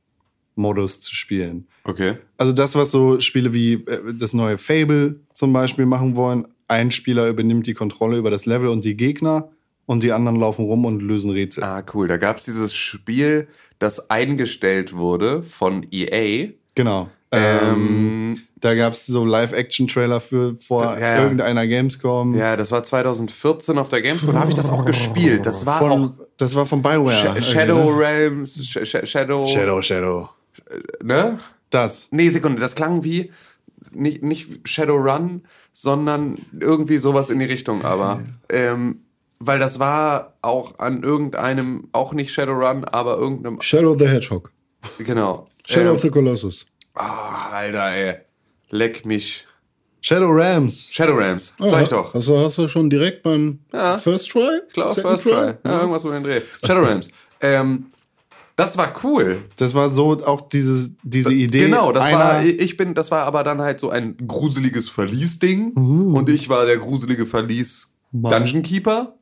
Modus 0.55 1.01
zu 1.01 1.15
spielen. 1.15 1.67
Okay. 1.85 2.17
Also 2.37 2.53
das, 2.53 2.75
was 2.75 2.91
so 2.91 3.21
Spiele 3.21 3.53
wie 3.53 3.75
äh, 3.75 4.15
das 4.15 4.35
neue 4.35 4.59
Fable 4.59 5.21
zum 5.35 5.53
Beispiel 5.53 5.87
machen 5.87 6.17
wollen. 6.17 6.49
Ein 6.69 6.91
Spieler 6.91 7.29
übernimmt 7.29 7.67
die 7.67 7.75
Kontrolle 7.75 8.17
über 8.19 8.31
das 8.31 8.47
Level 8.47 8.69
und 8.69 8.85
die 8.85 8.97
Gegner 8.97 9.51
und 9.87 10.03
die 10.03 10.13
anderen 10.13 10.39
laufen 10.39 10.65
rum 10.65 10.85
und 10.85 11.01
lösen 11.01 11.31
Rätsel. 11.31 11.65
Ah, 11.65 11.83
cool. 11.95 12.07
Da 12.07 12.17
gab 12.17 12.37
es 12.39 12.45
dieses 12.45 12.75
Spiel, 12.75 13.49
das 13.79 14.11
eingestellt 14.11 14.95
wurde 14.95 15.43
von 15.43 15.87
EA. 15.91 16.51
Genau. 16.75 17.11
Ähm, 17.33 18.41
da 18.61 18.75
gab 18.75 18.93
es 18.93 19.07
so 19.07 19.25
Live-Action-Trailer 19.25 20.21
für 20.21 20.57
vor 20.57 20.85
Ja, 20.99 20.99
ja. 21.17 21.23
irgendeiner 21.23 21.67
Gamescom. 21.67 22.35
Ja, 22.35 22.57
das 22.57 22.71
war 22.71 22.85
2014 22.85 23.79
auf 23.79 23.89
der 23.89 24.03
Gamescom. 24.03 24.35
Da 24.35 24.41
habe 24.41 24.51
ich 24.51 24.57
das 24.57 24.71
auch 24.71 24.85
gespielt. 24.85 25.47
Das 25.47 25.67
war 25.67 25.81
auch 25.83 25.89
Von, 25.89 26.15
das 26.37 26.55
war 26.55 26.67
von 26.67 26.83
BioWare. 26.83 27.41
Sh 27.43 27.53
Shadow 27.53 27.89
Realms, 27.89 28.65
Sh 28.65 28.85
Sh 28.85 29.07
Shadow, 29.11 29.47
Shadow, 29.47 29.83
Shadow. 29.83 30.29
ne? 31.03 31.39
Das. 31.71 32.09
Nee, 32.11 32.29
Sekunde, 32.29 32.61
das 32.61 32.75
klang 32.75 33.03
wie 33.03 33.31
nicht, 33.95 34.23
nicht 34.23 34.69
Shadowrun, 34.69 35.43
sondern 35.73 36.39
irgendwie 36.59 36.99
sowas 36.99 37.31
in 37.31 37.39
die 37.39 37.47
Richtung, 37.47 37.85
aber 37.85 38.23
ähm, 38.51 39.01
weil 39.39 39.59
das 39.59 39.79
war 39.79 40.35
auch 40.43 40.79
an 40.79 41.03
irgendeinem, 41.03 41.89
auch 41.93 42.13
nicht 42.13 42.33
Shadowrun, 42.33 42.85
aber 42.85 43.19
irgendeinem, 43.19 43.61
Shadow 43.61 43.97
the 43.99 44.07
Hedgehog. 44.07 44.51
genau. 44.99 45.49
Shadow 45.67 45.89
ähm, 45.91 45.95
of 45.95 46.01
the 46.03 46.11
Colossus. 46.11 46.67
Ah, 46.95 47.51
Alter, 47.53 47.91
ey. 47.93 48.17
Leck 48.71 49.05
mich. 49.05 49.47
Shadow 50.01 50.31
Rams. 50.31 50.89
Shadow 50.91 51.15
Realms, 51.15 51.55
Ah, 51.61 51.69
sag 51.69 51.83
ich 51.83 51.89
doch. 51.89 52.13
Also 52.15 52.37
hast 52.39 52.59
du 52.59 52.67
schon 52.67 52.91
direkt 52.91 53.23
beim 53.23 53.61
Ja. 53.73 53.99
First 53.99 54.31
Try? 54.31 54.61
Second 54.75 54.95
First 55.01 55.23
Try. 55.25 55.55
Ja, 55.65 55.81
irgendwas 55.81 56.05
um 56.05 56.11
den 56.11 56.25
Dreh. 56.25 56.41
Shadow 56.67 56.81
Realms. 56.83 57.09
ähm, 57.41 57.87
das 58.57 58.77
war 58.77 58.93
cool. 59.05 59.43
Das 59.57 59.75
war 59.75 59.95
so 59.95 60.11
auch 60.27 60.43
dieses, 60.49 60.93
diese 61.03 61.33
Idee. 61.33 61.67
Genau, 61.67 61.91
das 61.93 62.13
war, 62.13 62.45
ich 62.45 62.77
bin, 62.77 62.95
das 62.95 63.11
war 63.11 63.23
aber 63.25 63.45
dann 63.45 63.63
halt 63.63 63.81
so 63.81 63.89
ein 63.91 64.17
gruseliges 64.27 64.91
Verlies-Ding. 64.91 65.73
Uh. 65.77 66.17
Und 66.19 66.29
ich 66.29 66.49
war 66.49 66.67
der 66.67 66.77
gruselige 66.79 67.25
Verlies-Dungeon 67.27 68.63
Keeper. 68.63 69.15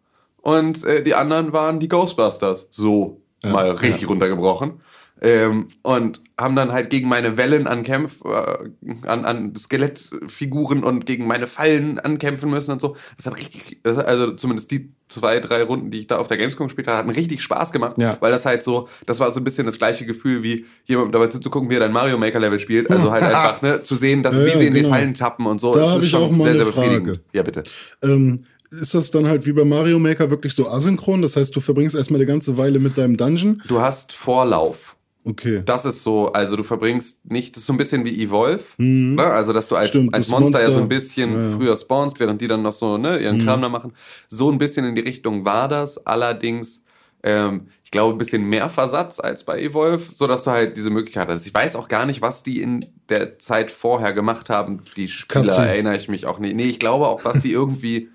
Und 0.43 0.83
äh, 0.85 1.03
die 1.03 1.15
anderen 1.15 1.53
waren 1.53 1.79
die 1.79 1.89
Ghostbusters. 1.89 2.69
So 2.71 3.21
mal 3.43 3.71
richtig 3.71 4.09
runtergebrochen. 4.09 4.81
Ähm, 5.23 5.69
und 5.83 6.23
haben 6.39 6.57
dann 6.57 6.73
halt 6.73 6.89
gegen 6.91 7.09
meine 7.09 7.37
Wellen 7.37 7.67
an 7.67 7.83
Kämpf, 7.83 8.17
äh, 8.25 9.07
an, 9.07 9.25
an 9.25 9.55
Skelettfiguren 9.57 10.83
und 10.85 11.07
gegen 11.07 11.27
meine 11.27 11.47
Fallen 11.47 11.99
ankämpfen 11.99 12.51
müssen 12.51 12.71
und 12.73 12.81
so. 12.81 12.97
Das 13.17 13.27
hat 13.27 13.37
richtig, 13.37 13.79
das 13.83 13.97
hat, 13.99 14.07
also 14.07 14.33
zumindest 14.33 14.71
die 14.71 14.93
zwei, 15.09 15.41
drei 15.41 15.63
Runden, 15.65 15.91
die 15.91 15.99
ich 16.01 16.07
da 16.07 16.19
auf 16.19 16.27
der 16.29 16.37
Gamescom 16.37 16.69
gespielt 16.69 16.87
habe, 16.87 16.99
hatten 16.99 17.11
richtig 17.11 17.43
Spaß 17.43 17.73
gemacht, 17.73 17.97
Ja. 17.99 18.17
weil 18.21 18.31
das 18.33 18.47
halt 18.47 18.63
so, 18.63 18.89
das 19.07 19.21
war 19.21 19.33
so 19.33 19.41
ein 19.41 19.45
bisschen 19.45 19.67
das 19.67 19.77
gleiche 19.79 20.07
Gefühl, 20.07 20.43
wie 20.43 20.65
jemandem 20.85 21.13
dabei 21.13 21.27
zuzugucken, 21.27 21.69
wie 21.69 21.75
er 21.75 21.81
dein 21.81 21.93
Mario 21.93 22.17
Maker 22.17 22.39
Level 22.41 22.61
spielt. 22.61 22.91
Also 22.91 23.11
halt 23.11 23.25
einfach, 23.25 23.61
ne, 23.61 23.83
zu 23.83 23.97
sehen, 23.97 24.23
dass, 24.23 24.35
Ja, 24.37 24.47
wie 24.47 24.51
sie 24.57 24.67
in 24.69 24.75
genau. 24.75 24.87
den 24.89 24.93
Fallen 24.95 25.15
tappen 25.15 25.47
und 25.47 25.61
so. 25.61 25.75
Da 25.75 25.91
hab 25.91 25.99
ist 25.99 26.05
ich 26.05 26.11
schon 26.11 26.23
auch 26.23 26.31
mal 26.31 26.45
sehr, 26.45 26.55
sehr 26.57 26.65
befriedigend. 26.67 27.07
Frage. 27.17 27.21
Ja, 27.33 27.43
bitte. 27.43 27.63
Ähm, 28.03 28.45
ist 28.71 28.95
das 28.95 29.11
dann 29.11 29.27
halt 29.27 29.45
wie 29.47 29.53
bei 29.53 29.65
Mario 29.65 29.99
Maker 29.99 30.31
wirklich 30.31 30.55
so 30.55 30.69
asynchron? 30.69 31.23
Das 31.23 31.35
heißt, 31.37 31.55
du 31.57 31.61
verbringst 31.61 31.97
erstmal 31.97 32.21
eine 32.21 32.27
ganze 32.27 32.57
Weile 32.57 32.79
mit 32.79 32.97
deinem 32.97 33.17
Dungeon? 33.17 33.61
Du 33.67 33.81
hast 33.81 34.13
Vorlauf. 34.13 34.97
Okay. 35.25 35.63
Das 35.67 35.85
ist 35.85 36.03
so, 36.03 36.33
also 36.33 36.57
du 36.57 36.63
verbringst 36.63 37.31
nicht, 37.31 37.55
das 37.55 37.61
ist 37.63 37.67
so 37.67 37.75
ein 37.75 37.77
bisschen 37.77 38.05
wie 38.07 38.23
Evolve, 38.23 38.63
ne? 38.79 39.23
also 39.23 39.53
dass 39.53 39.69
du 39.69 39.77
als, 39.77 39.89
Mhm. 39.95 39.99
Stimmt, 40.01 40.15
als 40.15 40.27
das 40.29 40.39
Monster, 40.41 40.59
ja 40.63 40.71
so 40.71 40.81
Monster. 40.81 40.83
ein 40.83 40.89
bisschen 40.89 41.31
Ja, 41.33 41.37
Mhm. 41.39 41.51
ja. 41.53 41.57
früher 41.59 41.77
spawnst, 41.77 42.21
während 42.21 42.41
die 42.41 42.49
dann 42.49 42.63
noch 42.63 42.73
so 42.73 42.97
ne, 42.97 43.19
ihren 43.19 43.45
Kram 43.45 43.61
da 43.61 43.69
machen. 43.69 43.93
So 44.29 44.51
ein 44.51 44.57
bisschen 44.59 44.87
in 44.87 44.95
die 44.95 45.03
Richtung 45.03 45.45
war 45.45 45.69
das, 45.69 46.07
allerdings, 46.07 46.85
ähm, 47.23 47.67
ich 47.85 47.91
glaube, 47.91 48.15
ein 48.15 48.19
bisschen 48.19 48.49
mehr 48.49 48.71
Versatz 48.71 49.21
als 49.21 49.45
bei 49.45 49.61
Evolve, 49.61 50.03
so 50.11 50.27
dass 50.27 50.45
du 50.45 50.53
halt 50.53 50.77
diese 50.79 50.89
Möglichkeit 50.91 51.29
hast. 51.29 51.47
Ich 51.47 51.53
weiß 51.53 51.77
auch 51.77 51.89
gar 51.89 52.07
nicht, 52.07 52.23
was 52.23 52.43
die 52.43 52.63
in 52.63 52.87
der 53.11 53.39
Zeit 53.39 53.71
vorher 53.71 54.13
gemacht 54.15 54.49
haben. 54.49 54.83
Die 54.97 55.09
Spieler 55.09 55.43
Cutscene. 55.43 55.67
erinnere 55.69 55.97
ich 55.97 56.09
mich 56.09 56.25
auch 56.25 56.39
nicht. 56.39 56.57
Nee, 56.57 56.69
ich 56.71 56.79
glaube 56.79 57.07
auch, 57.09 57.21
dass 57.23 57.41
die 57.41 57.53
irgendwie 57.53 58.09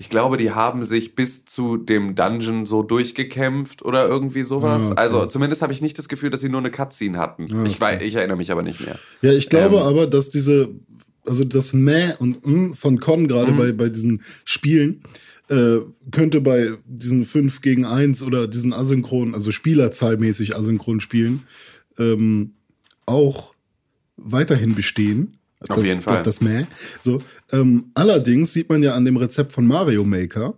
ich 0.00 0.08
glaube, 0.08 0.38
die 0.38 0.50
haben 0.50 0.82
sich 0.82 1.14
bis 1.14 1.44
zu 1.44 1.76
dem 1.76 2.14
Dungeon 2.14 2.64
so 2.64 2.82
durchgekämpft 2.82 3.84
oder 3.84 4.08
irgendwie 4.08 4.44
sowas. 4.44 4.84
Ah, 4.88 4.92
okay. 4.92 5.00
Also 5.00 5.26
zumindest 5.26 5.60
habe 5.60 5.74
ich 5.74 5.82
nicht 5.82 5.98
das 5.98 6.08
Gefühl, 6.08 6.30
dass 6.30 6.40
sie 6.40 6.48
nur 6.48 6.60
eine 6.60 6.70
Cutscene 6.70 7.18
hatten. 7.18 7.66
ich, 7.66 7.78
weiß, 7.78 8.00
ich 8.02 8.14
erinnere 8.14 8.38
mich 8.38 8.50
aber 8.50 8.62
nicht 8.62 8.80
mehr. 8.80 8.98
Ja, 9.20 9.30
ich 9.32 9.50
glaube 9.50 9.76
Ähm. 9.76 9.82
aber, 9.82 10.06
dass 10.06 10.30
diese, 10.30 10.70
also 11.26 11.44
das 11.44 11.74
Mäh 11.74 12.14
und 12.18 12.42
M 12.46 12.74
von 12.74 12.98
Con 12.98 13.22
Mhm. 13.24 13.28
gerade 13.28 13.52
bei, 13.52 13.72
bei 13.72 13.90
diesen 13.90 14.22
Spielen, 14.46 15.02
äh, 15.48 15.80
könnte 16.10 16.40
bei 16.40 16.70
diesen 16.86 17.26
5 17.26 17.60
gegen 17.60 17.84
1 17.84 18.22
oder 18.22 18.48
diesen 18.48 18.72
asynchronen, 18.72 19.34
also 19.34 19.50
spielerzahlmäßig 19.50 20.56
asynchron 20.56 21.00
Spielen, 21.00 21.42
ähm, 21.98 22.52
auch 23.04 23.52
weiterhin 24.16 24.74
bestehen. 24.74 25.36
Auf 25.68 25.76
das, 25.76 25.84
jeden 25.84 26.02
Fall. 26.02 26.22
Das, 26.22 26.38
das 26.38 26.40
Mäh. 26.40 26.66
So, 27.00 27.20
ähm, 27.52 27.90
allerdings 27.94 28.52
sieht 28.52 28.68
man 28.68 28.82
ja 28.82 28.94
an 28.94 29.04
dem 29.04 29.16
Rezept 29.16 29.52
von 29.52 29.66
Mario 29.66 30.04
Maker, 30.04 30.54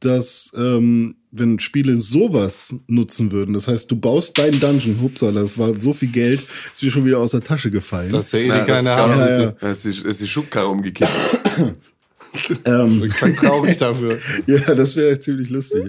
dass 0.00 0.52
ähm, 0.56 1.16
wenn 1.32 1.58
Spiele 1.58 1.98
sowas 1.98 2.74
nutzen 2.86 3.32
würden, 3.32 3.54
das 3.54 3.68
heißt, 3.68 3.90
du 3.90 3.96
baust 3.96 4.38
deinen 4.38 4.60
Dungeon, 4.60 5.00
hupsala, 5.00 5.42
das 5.42 5.58
war 5.58 5.78
so 5.80 5.92
viel 5.92 6.10
Geld, 6.10 6.40
ist 6.72 6.82
mir 6.82 6.90
schon 6.90 7.04
wieder 7.04 7.18
aus 7.18 7.32
der 7.32 7.42
Tasche 7.42 7.70
gefallen. 7.70 8.10
Das 8.10 8.26
ist 8.26 8.32
ja 8.32 8.38
eh 8.38 8.48
Na, 8.48 8.64
keine 8.64 8.80
ist, 8.80 9.20
Ja, 9.20 9.40
ja. 9.42 9.50
Das 9.60 9.84
ist, 9.84 10.04
die, 10.04 10.08
ist 10.08 10.20
die 10.20 10.28
Schubkarre 10.28 10.68
umgekippt. 10.68 11.10
ähm, 12.64 13.02
Ich 13.04 13.20
bin 13.20 13.36
traurig 13.36 13.76
dafür. 13.78 14.18
Ja, 14.46 14.74
das 14.74 14.96
wäre 14.96 15.12
echt 15.12 15.24
ziemlich 15.24 15.50
lustig. 15.50 15.84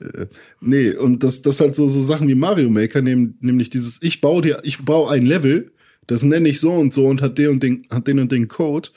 Ja. 0.00 0.06
Äh, 0.06 0.26
nee, 0.60 0.94
und 0.94 1.24
das, 1.24 1.42
das 1.42 1.60
halt 1.60 1.74
so, 1.74 1.88
so 1.88 2.02
Sachen 2.02 2.28
wie 2.28 2.34
Mario 2.34 2.70
Maker, 2.70 3.02
nehm, 3.02 3.34
nämlich 3.40 3.70
dieses, 3.70 4.00
ich 4.02 4.20
baue 4.20 4.42
dir, 4.42 4.60
ich 4.62 4.84
baue 4.84 5.10
ein 5.10 5.26
Level, 5.26 5.72
das 6.08 6.22
nenne 6.22 6.48
ich 6.48 6.58
so 6.58 6.72
und 6.72 6.92
so 6.92 7.06
und 7.06 7.22
hat 7.22 7.38
den 7.38 7.50
und 7.50 7.62
den, 7.62 7.86
hat 7.90 8.06
den 8.08 8.18
und 8.18 8.32
den 8.32 8.48
Code. 8.48 8.88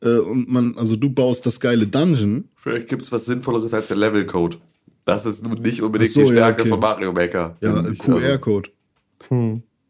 Äh, 0.00 0.18
und 0.18 0.48
man, 0.48 0.78
also 0.78 0.96
du 0.96 1.10
baust 1.10 1.44
das 1.44 1.60
geile 1.60 1.86
Dungeon. 1.86 2.48
Vielleicht 2.56 2.88
gibt 2.88 3.02
es 3.02 3.12
was 3.12 3.26
Sinnvolleres 3.26 3.74
als 3.74 3.88
der 3.88 3.96
Level-Code. 3.96 4.56
Das 5.04 5.26
ist 5.26 5.42
nun 5.42 5.60
nicht 5.60 5.82
unbedingt 5.82 6.12
so, 6.12 6.20
die 6.20 6.26
ja, 6.28 6.32
Stärke 6.32 6.62
okay. 6.62 6.70
von 6.70 6.80
Mario 6.80 7.12
Maker. 7.12 7.56
Ja, 7.60 7.74
also, 7.74 7.94
QR-Code. 7.94 8.70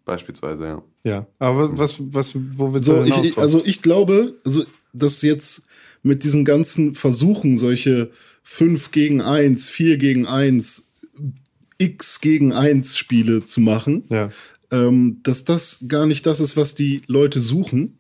Beispielsweise, 0.05 0.65
ja. 0.65 0.83
Ja, 1.05 1.27
aber 1.39 1.79
was, 1.79 1.97
was, 1.99 2.35
wo 2.35 2.75
wir 2.75 2.83
So, 2.83 3.03
ich, 3.05 3.17
ich, 3.19 3.39
also 3.39 3.63
ich 3.65 3.83
glaube, 3.83 4.39
also 4.45 4.65
dass 4.93 5.23
jetzt 5.23 5.67
mit 6.03 6.25
diesen 6.25 6.45
ganzen 6.45 6.95
Versuchen, 6.95 7.59
solche 7.59 8.11
5 8.43 8.91
gegen 8.91 9.21
1, 9.21 9.69
4 9.69 9.99
gegen 9.99 10.27
1, 10.27 10.89
X 11.79 12.21
gegen 12.21 12.53
1 12.53 12.97
Spiele 12.97 13.45
zu 13.45 13.61
machen, 13.61 14.05
ja. 14.09 14.31
Ähm, 14.71 15.21
dass 15.23 15.45
das 15.45 15.85
gar 15.89 16.07
nicht 16.07 16.27
das 16.27 16.41
ist, 16.41 16.57
was 16.57 16.75
die 16.75 17.03
Leute 17.07 17.41
suchen. 17.41 17.99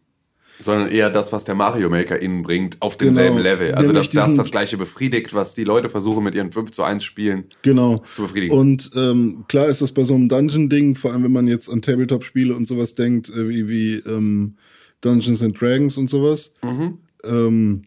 Sondern 0.62 0.88
eher 0.88 1.09
das, 1.09 1.33
was 1.33 1.44
der 1.44 1.54
Mario 1.54 1.88
Maker 1.88 2.20
innen 2.20 2.42
bringt, 2.42 2.83
auf 2.83 2.98
demselben 2.98 3.37
Genau. 3.37 3.48
Level. 3.48 3.74
Also, 3.74 3.94
dass 3.94 4.11
das 4.11 4.37
das 4.37 4.50
gleiche 4.50 4.76
befriedigt, 4.76 5.33
was 5.33 5.54
die 5.54 5.64
Leute 5.64 5.88
versuchen 5.88 6.22
mit 6.22 6.35
ihren 6.35 6.52
5 6.52 6.70
zu 6.70 6.83
1 6.83 7.02
Spielen. 7.02 7.44
Genau. 7.62 8.02
Zu 8.12 8.22
befriedigen. 8.22 8.54
Und 8.54 8.90
ähm, 8.94 9.44
klar 9.48 9.68
ist 9.68 9.80
das 9.80 9.92
bei 9.92 10.04
so 10.04 10.14
einem 10.14 10.28
Dungeon-Ding, 10.28 10.96
vor 10.96 11.12
allem 11.12 11.24
wenn 11.24 11.33
man 11.33 11.46
jetzt 11.46 11.70
an 11.70 11.80
Tabletop-Spiele 11.80 12.54
und 12.54 12.66
sowas 12.66 12.94
denkt, 12.94 13.30
äh, 13.30 13.48
wie, 13.48 13.68
wie 13.68 13.94
ähm, 14.06 14.56
Dungeons 15.00 15.42
and 15.42 15.59
Dragons 15.59 15.96
und 15.96 16.11
sowas. 16.11 16.52
Mhm. 16.62 16.98
Ähm, 17.24 17.83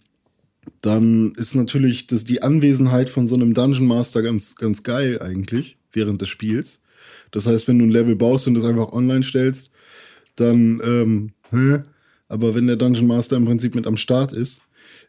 dann 0.82 1.34
ist 1.36 1.56
natürlich 1.56 2.08
das, 2.08 2.24
die 2.24 2.42
Anwesenheit 2.42 3.10
von 3.10 3.28
so 3.28 3.36
einem 3.36 3.54
Dungeon 3.54 3.86
Master 3.86 4.22
ganz, 4.24 4.56
ganz 4.56 4.82
geil 4.84 5.22
eigentlich 5.22 5.78
während 5.92 6.22
des 6.22 6.30
Spiels. 6.30 6.82
Das 7.34 7.46
heißt, 7.48 7.68
wenn 7.68 7.80
du 7.80 7.86
ein 7.86 7.92
Level 7.92 8.16
baust 8.16 8.48
und 8.48 8.54
das 8.54 8.64
einfach 8.64 8.94
online 8.94 9.24
stellst, 9.24 9.72
dann, 10.38 10.82
ähm, 10.86 11.32
hä? 11.52 11.80
aber 12.30 12.56
wenn 12.56 12.68
der 12.68 12.78
Dungeon 12.78 13.08
Master 13.08 13.36
im 13.36 13.46
Prinzip 13.46 13.76
mit 13.76 13.86
am 13.86 13.98
Start 13.98 14.32
ist, 14.32 14.62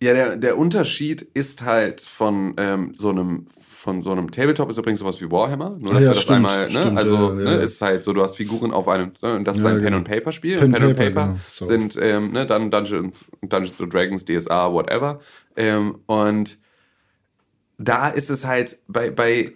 Ja, 0.02 0.12
der, 0.12 0.36
der 0.36 0.58
Unterschied 0.58 1.22
ist 1.22 1.62
halt 1.62 2.00
von 2.00 2.54
ähm, 2.56 2.92
so 2.96 3.10
einem 3.10 3.46
von 3.84 4.00
so 4.00 4.12
einem 4.12 4.30
Tabletop 4.30 4.70
ist 4.70 4.78
übrigens 4.78 5.00
sowas 5.00 5.20
wie 5.20 5.30
Warhammer. 5.30 5.76
Nur 5.78 5.90
Ah 5.90 5.94
dass 5.94 6.02
ja, 6.02 6.08
wir 6.08 6.14
das 6.14 6.22
stimmt, 6.22 6.36
einmal, 6.36 6.70
ne? 6.70 6.80
stimmt, 6.80 6.98
also 6.98 7.14
ja, 7.16 7.28
ja, 7.28 7.34
ne, 7.34 7.44
ja. 7.44 7.56
ist 7.58 7.82
halt 7.82 8.02
so, 8.02 8.14
du 8.14 8.22
hast 8.22 8.34
Figuren 8.34 8.72
auf 8.72 8.88
einem, 8.88 9.12
ne? 9.20 9.34
und 9.34 9.46
das 9.46 9.58
ist 9.58 9.66
ein 9.66 9.74
Pen 9.74 9.84
genau. 9.84 9.96
and 9.98 10.08
Paper 10.08 10.32
Spiel. 10.32 10.58
Pen 10.58 10.72
Pen, 10.72 10.82
and 10.82 10.96
Paper, 10.96 11.10
Paper 11.10 11.26
genau, 11.26 11.40
so. 11.50 11.64
sind 11.66 11.98
ähm, 12.00 12.32
ne, 12.32 12.46
dann 12.46 12.70
Dungeons, 12.70 13.26
Dungeons 13.42 13.78
and 13.78 13.92
Dragons, 13.92 14.24
DSA, 14.24 14.72
whatever. 14.72 15.20
Ähm, 15.56 15.98
und 16.06 16.58
da 17.76 18.08
ist 18.08 18.30
es 18.30 18.46
halt, 18.46 18.78
bei, 18.88 19.10
bei 19.10 19.52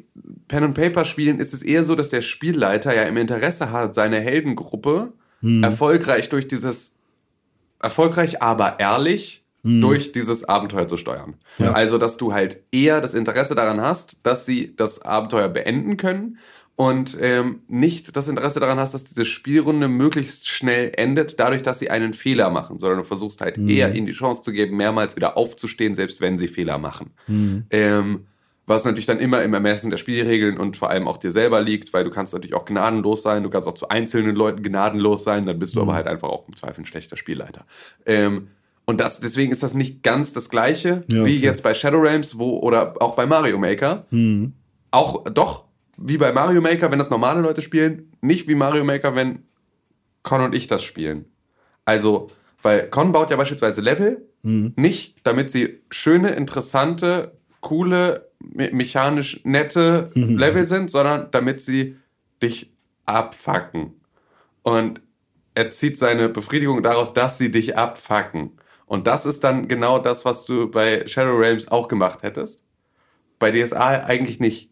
Pen 0.49 0.65
and 0.65 0.75
Paper 0.75 1.05
Spielen 1.05 1.39
ist 1.41 1.53
es 1.55 1.63
eher 1.63 1.85
so, 1.85 1.95
dass 1.95 2.09
der 2.09 2.23
Spielleiter 2.23 2.95
ja 2.95 3.03
im 3.03 3.17
Interesse 3.17 3.71
hat, 3.71 3.95
seine 3.95 4.21
Heldengruppe 4.21 5.13
Hm. 5.41 5.63
erfolgreich 5.63 6.29
durch 6.31 6.49
dieses, 6.49 6.97
erfolgreich, 7.81 8.43
aber 8.43 8.81
ehrlich 8.81 9.45
durch 9.65 10.13
dieses 10.13 10.45
Abenteuer 10.45 10.89
zu 10.89 10.97
steuern. 10.97 11.35
Hm. 11.59 11.67
Ja. 11.67 11.73
Also, 11.73 11.99
dass 11.99 12.17
du 12.17 12.33
halt 12.33 12.63
eher 12.73 13.01
das 13.01 13.13
Interesse 13.15 13.55
daran 13.55 13.81
hast, 13.81 14.17
dass 14.23 14.47
sie 14.47 14.75
das 14.75 15.03
Abenteuer 15.03 15.49
beenden 15.49 15.97
können 15.97 16.39
und 16.77 17.19
ähm, 17.21 17.61
nicht 17.69 18.17
das 18.17 18.29
Interesse 18.29 18.61
daran 18.61 18.79
hast, 18.79 18.95
dass 18.95 19.05
diese 19.05 19.25
Spielrunde 19.25 19.89
möglichst 19.89 20.49
schnell 20.49 20.93
endet, 20.97 21.39
dadurch, 21.39 21.63
dass 21.63 21.81
sie 21.81 21.91
einen 21.91 22.15
Fehler 22.15 22.51
machen, 22.51 22.79
sondern 22.79 22.99
du 23.01 23.05
versuchst 23.05 23.41
halt 23.41 23.57
Hm. 23.59 23.69
eher 23.69 23.95
ihnen 23.95 24.07
die 24.07 24.13
Chance 24.13 24.43
zu 24.43 24.53
geben, 24.53 24.77
mehrmals 24.77 25.17
wieder 25.17 25.37
aufzustehen, 25.37 25.93
selbst 25.95 26.21
wenn 26.21 26.39
sie 26.39 26.49
Fehler 26.49 26.79
machen. 26.79 27.11
Ähm, 27.71 28.27
was 28.69 28.85
natürlich 28.85 29.07
dann 29.07 29.19
immer 29.19 29.43
im 29.43 29.55
Ermessen 29.55 29.91
der 29.91 29.97
Spielregeln 29.97 30.59
und 30.59 30.77
vor 30.77 30.91
allem 30.91 31.09
auch 31.09 31.17
dir 31.17 31.31
selber 31.31 31.61
liegt, 31.61 31.93
weil 31.95 32.05
du 32.05 32.11
kannst 32.11 32.35
natürlich 32.35 32.55
auch 32.55 32.67
gnadenlos 32.67 33.23
sein, 33.23 33.43
du 33.43 33.51
kannst 33.51 33.69
auch 33.69 33.75
zu 33.75 33.89
einzelnen 33.89 34.37
Leuten 34.37 34.63
gnadenlos 34.63 35.25
sein, 35.25 35.47
dann 35.47 35.59
bist 35.59 35.75
du 35.75 35.81
aber 35.81 35.95
halt 35.95 36.07
einfach 36.07 36.29
auch 36.29 36.47
im 36.47 36.55
Zweifel 36.55 36.83
ein 36.83 36.85
schlechter 36.85 37.17
Spielleiter. 37.17 37.65
Ähm, 38.05 38.49
und 38.85 39.01
das, 39.01 39.21
deswegen 39.21 39.53
ist 39.53 39.63
das 39.63 39.75
nicht 39.75 40.03
ganz 40.03 40.33
das 40.33 40.51
Gleiche 40.51 41.05
Ja, 41.09 41.25
wie 41.25 41.37
okay. 41.37 41.45
jetzt 41.45 41.63
bei 41.63 41.75
Shadow 41.75 41.99
Realms 41.99 42.39
wo, 42.39 42.59
oder 42.59 42.95
auch 43.01 43.15
bei 43.17 43.27
Mario 43.27 43.59
Maker. 43.59 44.07
Auch 44.91 45.25
doch 45.25 45.65
wie 45.97 46.19
bei 46.19 46.33
Mario 46.33 46.61
Maker, 46.61 46.91
wenn 46.91 46.99
das 46.99 47.11
normale 47.11 47.41
Leute 47.41 47.61
spielen, 47.61 48.13
nicht 48.21 48.49
wie 48.49 48.55
Mario 48.55 48.85
Maker, 48.85 49.15
wenn 49.15 49.45
Con 50.23 50.41
und 50.41 50.55
ich 50.55 50.67
das 50.67 50.83
spielen. 50.83 51.25
Also, 51.85 52.31
weil 52.63 52.89
Con 52.89 53.13
baut 53.13 53.31
ja 53.31 53.37
beispielsweise 53.37 53.81
Level 53.81 54.29
nicht, 54.77 55.17
damit 55.25 55.51
sie 55.51 55.81
schöne, 55.91 56.31
interessante, 56.31 57.38
coole, 57.61 58.31
me 58.41 58.71
mechanisch 58.73 59.41
nette 59.45 60.11
Level 60.15 60.65
sind, 60.65 60.91
sondern 60.91 61.31
damit 61.31 61.61
sie 61.61 61.97
dich 62.43 62.71
abfacken. 63.07 63.95
Und 64.63 65.01
er 65.55 65.71
zieht 65.71 65.99
seine 65.99 66.29
Befriedigung 66.29 66.83
daraus, 66.83 67.15
dass 67.15 67.39
sie 67.39 67.51
dich 67.51 67.77
abfacken. 67.77 68.53
Und 68.87 69.07
das 69.07 69.27
ist 69.27 69.45
dann 69.45 69.69
genau 69.69 69.99
das, 69.99 70.25
was 70.25 70.45
du 70.45 70.71
bei 70.71 71.07
Shadow 71.07 71.37
Realms 71.37 71.69
auch 71.69 71.89
gemacht 71.89 72.23
hättest. 72.23 72.63
Bei 73.39 73.51
DSA 73.51 74.05
eigentlich 74.05 74.41
nicht. 74.41 74.71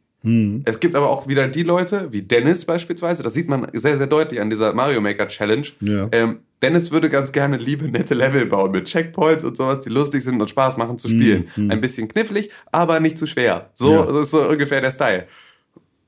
Es 0.64 0.81
gibt 0.81 0.96
aber 0.96 1.09
auch 1.09 1.29
wieder 1.29 1.46
die 1.46 1.62
Leute, 1.62 2.12
wie 2.12 2.22
Dennis 2.22 2.64
beispielsweise, 2.64 3.22
das 3.22 3.35
sieht 3.35 3.48
man 3.48 3.68
sehr, 3.72 3.96
sehr 3.96 4.09
deutlich 4.09 4.40
an 4.40 4.50
dieser 4.50 4.72
Mario 4.74 5.00
Maker 5.00 5.29
Challenge. 5.29 5.66
Ja. 5.81 6.09
Ähm, 6.11 6.40
Dennis 6.62 6.90
würde 6.90 7.09
ganz 7.11 7.31
gerne 7.33 7.59
liebe, 7.59 7.88
nette 7.88 8.14
Level 8.14 8.46
bauen 8.46 8.72
mit 8.72 8.87
Checkpoints 8.87 9.44
und 9.44 9.57
sowas, 9.57 9.83
die 9.83 9.90
lustig 9.90 10.24
sind 10.24 10.40
und 10.40 10.48
Spaß 10.48 10.79
machen 10.79 10.98
zu 10.98 11.07
spielen. 11.09 11.46
Ein 11.57 11.81
bisschen 11.81 12.09
knifflig, 12.09 12.50
aber 12.72 12.98
nicht 12.98 13.18
zu 13.18 13.26
schwer. 13.26 13.70
So 13.74 13.92
Ja. 13.92 14.07
das 14.07 14.16
ist 14.22 14.31
so 14.33 14.40
ungefähr 14.42 14.81
der 14.81 14.90
Style. 14.90 15.26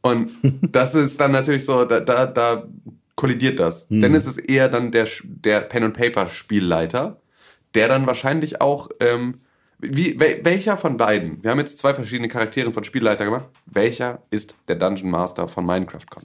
Und 0.00 0.30
das 0.72 0.94
ist 0.94 1.20
dann 1.20 1.32
natürlich 1.32 1.64
so, 1.64 1.84
da, 1.84 2.00
da, 2.00 2.26
da 2.26 2.66
kollidiert 3.14 3.60
das. 3.60 3.86
Dennis 3.88 4.26
ist 4.26 4.38
eher 4.38 4.68
dann 4.68 4.90
der, 4.90 5.06
der 5.22 5.60
Pen 5.60 5.84
and 5.84 5.94
Paper 5.96 6.28
Spielleiter, 6.28 7.20
der 7.74 7.88
dann 7.88 8.06
wahrscheinlich 8.06 8.60
auch, 8.60 8.88
ähm, 9.00 9.34
wie, 9.80 10.18
wel, 10.18 10.40
welcher 10.44 10.76
von 10.76 10.96
beiden? 10.96 11.42
Wir 11.42 11.50
haben 11.50 11.58
jetzt 11.58 11.78
zwei 11.78 11.94
verschiedene 11.94 12.28
Charaktere 12.28 12.72
von 12.72 12.82
Spielleiter 12.84 13.24
gemacht. 13.24 13.46
Welcher 13.66 14.22
ist 14.30 14.54
der 14.66 14.76
Dungeon 14.76 15.10
Master 15.10 15.48
von 15.48 15.64
Minecraft 15.64 16.06
Con? 16.10 16.24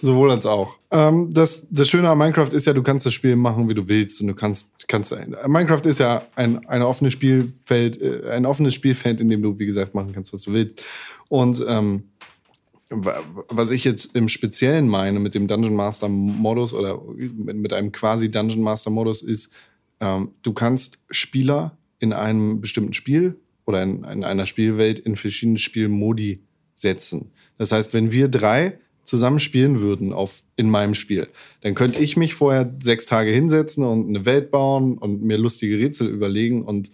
Sowohl 0.00 0.32
als 0.32 0.44
auch. 0.46 0.76
Ähm, 0.90 1.32
das, 1.32 1.66
das 1.70 1.88
Schöne 1.88 2.10
an 2.10 2.18
Minecraft 2.18 2.48
ist 2.52 2.66
ja, 2.66 2.72
du 2.72 2.82
kannst 2.82 3.06
das 3.06 3.14
Spiel 3.14 3.36
machen, 3.36 3.68
wie 3.68 3.74
du 3.74 3.86
willst. 3.86 4.20
Und 4.20 4.26
du 4.26 4.34
kannst, 4.34 4.70
kannst 4.88 5.14
Minecraft 5.46 5.82
ist 5.84 6.00
ja 6.00 6.22
ein, 6.34 6.66
ein 6.66 6.82
offenes 6.82 7.12
Spielfeld, 7.12 8.02
äh, 8.02 8.30
ein 8.30 8.44
offenes 8.44 8.74
Spielfeld, 8.74 9.20
in 9.20 9.28
dem 9.28 9.42
du, 9.42 9.58
wie 9.60 9.66
gesagt, 9.66 9.94
machen 9.94 10.12
kannst, 10.12 10.32
was 10.32 10.42
du 10.42 10.52
willst. 10.52 10.84
Und 11.28 11.64
ähm, 11.68 12.08
wa- 12.90 13.20
was 13.48 13.70
ich 13.70 13.84
jetzt 13.84 14.16
im 14.16 14.26
Speziellen 14.26 14.88
meine 14.88 15.20
mit 15.20 15.36
dem 15.36 15.46
Dungeon 15.46 15.76
Master 15.76 16.08
Modus 16.08 16.74
oder 16.74 17.00
mit, 17.16 17.56
mit 17.56 17.72
einem 17.72 17.92
quasi 17.92 18.28
Dungeon 18.28 18.62
Master 18.62 18.90
Modus 18.90 19.22
ist, 19.22 19.50
ähm, 20.00 20.32
du 20.42 20.52
kannst 20.52 20.98
Spieler 21.10 21.77
in 21.98 22.12
einem 22.12 22.60
bestimmten 22.60 22.92
Spiel 22.92 23.36
oder 23.66 23.82
in, 23.82 24.04
in 24.04 24.24
einer 24.24 24.46
Spielwelt 24.46 24.98
in 24.98 25.16
verschiedene 25.16 25.58
Spielmodi 25.58 26.42
setzen. 26.74 27.32
Das 27.56 27.72
heißt, 27.72 27.92
wenn 27.92 28.12
wir 28.12 28.28
drei 28.28 28.78
zusammen 29.04 29.38
spielen 29.38 29.80
würden 29.80 30.12
auf, 30.12 30.42
in 30.56 30.70
meinem 30.70 30.94
Spiel, 30.94 31.28
dann 31.62 31.74
könnte 31.74 31.98
ich 31.98 32.16
mich 32.16 32.34
vorher 32.34 32.74
sechs 32.82 33.06
Tage 33.06 33.30
hinsetzen 33.30 33.84
und 33.84 34.08
eine 34.08 34.24
Welt 34.24 34.50
bauen 34.50 34.98
und 34.98 35.22
mir 35.22 35.38
lustige 35.38 35.78
Rätsel 35.78 36.08
überlegen 36.08 36.62
und 36.62 36.90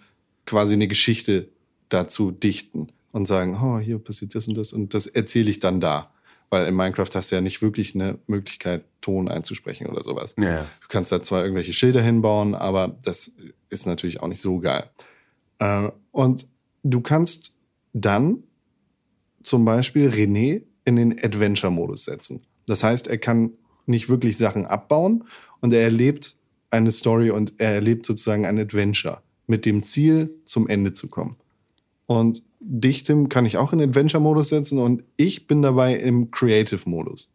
quasi 0.46 0.74
eine 0.74 0.88
Geschichte 0.88 1.48
dazu 1.88 2.30
dichten 2.30 2.88
und 3.12 3.26
sagen, 3.26 3.58
oh, 3.60 3.78
hier 3.78 3.98
passiert 3.98 4.34
das 4.34 4.48
und 4.48 4.56
das 4.56 4.72
und 4.72 4.94
das 4.94 5.06
erzähle 5.06 5.50
ich 5.50 5.60
dann 5.60 5.80
da. 5.80 6.13
Weil 6.50 6.66
in 6.66 6.74
Minecraft 6.74 7.08
hast 7.14 7.30
du 7.30 7.36
ja 7.36 7.40
nicht 7.40 7.62
wirklich 7.62 7.94
eine 7.94 8.18
Möglichkeit, 8.26 8.84
Ton 9.00 9.28
einzusprechen 9.28 9.86
oder 9.86 10.02
sowas. 10.02 10.34
Ja. 10.38 10.62
Du 10.80 10.88
kannst 10.88 11.12
da 11.12 11.22
zwar 11.22 11.42
irgendwelche 11.42 11.72
Schilder 11.72 12.00
hinbauen, 12.00 12.54
aber 12.54 12.96
das 13.02 13.32
ist 13.68 13.86
natürlich 13.86 14.20
auch 14.20 14.28
nicht 14.28 14.40
so 14.40 14.60
geil. 14.60 14.88
Äh, 15.58 15.90
und 16.10 16.46
du 16.82 17.00
kannst 17.00 17.54
dann 17.92 18.44
zum 19.42 19.64
Beispiel 19.64 20.08
René 20.08 20.62
in 20.84 20.96
den 20.96 21.22
Adventure-Modus 21.22 22.04
setzen. 22.04 22.42
Das 22.66 22.82
heißt, 22.82 23.08
er 23.08 23.18
kann 23.18 23.52
nicht 23.86 24.08
wirklich 24.08 24.38
Sachen 24.38 24.66
abbauen 24.66 25.24
und 25.60 25.72
er 25.72 25.82
erlebt 25.82 26.36
eine 26.70 26.90
Story 26.90 27.30
und 27.30 27.54
er 27.58 27.74
erlebt 27.74 28.06
sozusagen 28.06 28.46
ein 28.46 28.58
Adventure 28.58 29.22
mit 29.46 29.66
dem 29.66 29.82
Ziel, 29.82 30.34
zum 30.46 30.68
Ende 30.68 30.92
zu 30.92 31.08
kommen. 31.08 31.36
Und 32.06 32.42
dich, 32.66 33.02
Tim, 33.02 33.28
kann 33.28 33.46
ich 33.46 33.56
auch 33.56 33.72
in 33.72 33.80
Adventure-Modus 33.80 34.48
setzen 34.48 34.78
und 34.78 35.02
ich 35.16 35.46
bin 35.46 35.62
dabei 35.62 35.96
im 35.96 36.30
Creative-Modus. 36.30 37.30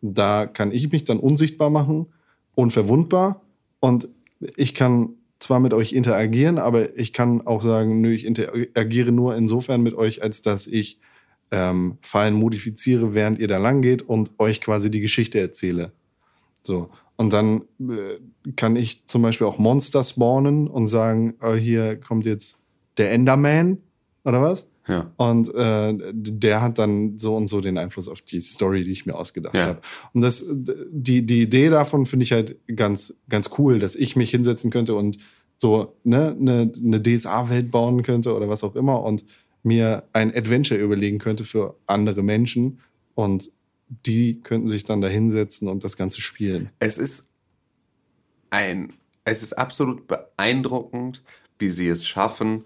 Da 0.00 0.46
kann 0.46 0.72
ich 0.72 0.90
mich 0.90 1.04
dann 1.04 1.18
unsichtbar 1.18 1.70
machen, 1.70 2.06
unverwundbar 2.54 3.42
und 3.80 4.08
ich 4.56 4.74
kann 4.74 5.10
zwar 5.38 5.60
mit 5.60 5.74
euch 5.74 5.92
interagieren, 5.92 6.58
aber 6.58 6.98
ich 6.98 7.12
kann 7.12 7.46
auch 7.46 7.62
sagen, 7.62 8.00
nö, 8.00 8.12
ich 8.12 8.24
interagiere 8.24 9.12
nur 9.12 9.36
insofern 9.36 9.82
mit 9.82 9.94
euch, 9.94 10.22
als 10.22 10.40
dass 10.40 10.66
ich 10.66 10.98
ähm, 11.50 11.98
Fallen 12.00 12.34
modifiziere, 12.34 13.14
während 13.14 13.38
ihr 13.38 13.48
da 13.48 13.58
lang 13.58 13.82
geht 13.82 14.02
und 14.02 14.32
euch 14.38 14.60
quasi 14.60 14.90
die 14.90 15.00
Geschichte 15.00 15.38
erzähle. 15.38 15.92
So. 16.62 16.88
Und 17.16 17.32
dann 17.32 17.62
äh, 17.80 18.18
kann 18.56 18.76
ich 18.76 19.06
zum 19.06 19.22
Beispiel 19.22 19.46
auch 19.46 19.58
Monster 19.58 20.02
spawnen 20.02 20.66
und 20.66 20.88
sagen, 20.88 21.34
äh, 21.40 21.54
hier 21.54 22.00
kommt 22.00 22.24
jetzt 22.24 22.58
der 22.96 23.12
Enderman 23.12 23.78
oder 24.24 24.40
was? 24.42 24.66
Ja. 24.86 25.10
Und 25.16 25.54
äh, 25.54 25.94
der 26.12 26.60
hat 26.60 26.78
dann 26.78 27.18
so 27.18 27.36
und 27.36 27.46
so 27.46 27.60
den 27.60 27.78
Einfluss 27.78 28.08
auf 28.08 28.20
die 28.20 28.40
Story, 28.40 28.84
die 28.84 28.92
ich 28.92 29.06
mir 29.06 29.14
ausgedacht 29.14 29.54
Ja. 29.54 29.66
habe. 29.66 29.80
Und 30.12 30.20
das, 30.20 30.44
die, 30.48 31.22
die 31.24 31.42
Idee 31.42 31.70
davon 31.70 32.04
finde 32.06 32.24
ich 32.24 32.32
halt 32.32 32.56
ganz, 32.74 33.14
ganz 33.28 33.50
cool, 33.58 33.78
dass 33.78 33.96
ich 33.96 34.16
mich 34.16 34.30
hinsetzen 34.30 34.70
könnte 34.70 34.94
und 34.94 35.18
so 35.56 35.96
ne, 36.04 36.36
eine, 36.38 36.72
eine 36.76 37.02
DSA-Welt 37.02 37.70
bauen 37.70 38.02
könnte 38.02 38.34
oder 38.34 38.48
was 38.48 38.64
auch 38.64 38.74
immer 38.76 39.02
und 39.02 39.24
mir 39.62 40.02
ein 40.12 40.34
Adventure 40.34 40.78
überlegen 40.80 41.18
könnte 41.18 41.44
für 41.44 41.76
andere 41.86 42.22
Menschen 42.22 42.80
und 43.14 43.50
die 44.06 44.40
könnten 44.42 44.68
sich 44.68 44.84
dann 44.84 45.00
da 45.00 45.08
hinsetzen 45.08 45.68
und 45.68 45.84
das 45.84 45.96
Ganze 45.96 46.20
spielen. 46.20 46.70
Es 46.78 46.98
ist 46.98 47.30
ein, 48.50 48.92
es 49.24 49.42
ist 49.42 49.54
absolut 49.54 50.06
beeindruckend, 50.06 51.22
wie 51.58 51.68
sie 51.68 51.88
es 51.88 52.06
schaffen, 52.06 52.64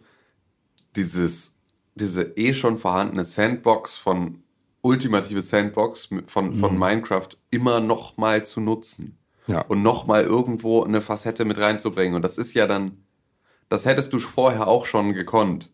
dieses, 1.04 1.58
diese 1.94 2.22
eh 2.37 2.54
schon 2.54 2.78
vorhandene 2.78 3.24
Sandbox 3.24 3.96
von 3.98 4.42
ultimative 4.82 5.42
Sandbox 5.42 6.08
von, 6.26 6.54
von 6.54 6.78
Minecraft 6.78 7.28
immer 7.50 7.80
noch 7.80 8.16
mal 8.16 8.44
zu 8.44 8.61
nutzen 8.61 9.18
Ja. 9.46 9.62
und 9.62 9.82
noch 9.82 10.06
mal 10.06 10.22
irgendwo 10.22 10.84
eine 10.84 11.00
Facette 11.00 11.44
mit 11.44 11.58
reinzubringen. 11.58 12.14
Und 12.14 12.22
das 12.22 12.38
ist 12.38 12.54
ja 12.54 12.66
dann, 12.66 13.04
das 13.68 13.84
hättest 13.87 14.12
du 14.12 14.18
vorher 14.18 14.68
auch 14.68 14.87
schon 14.87 15.14
gekonnt. 15.14 15.70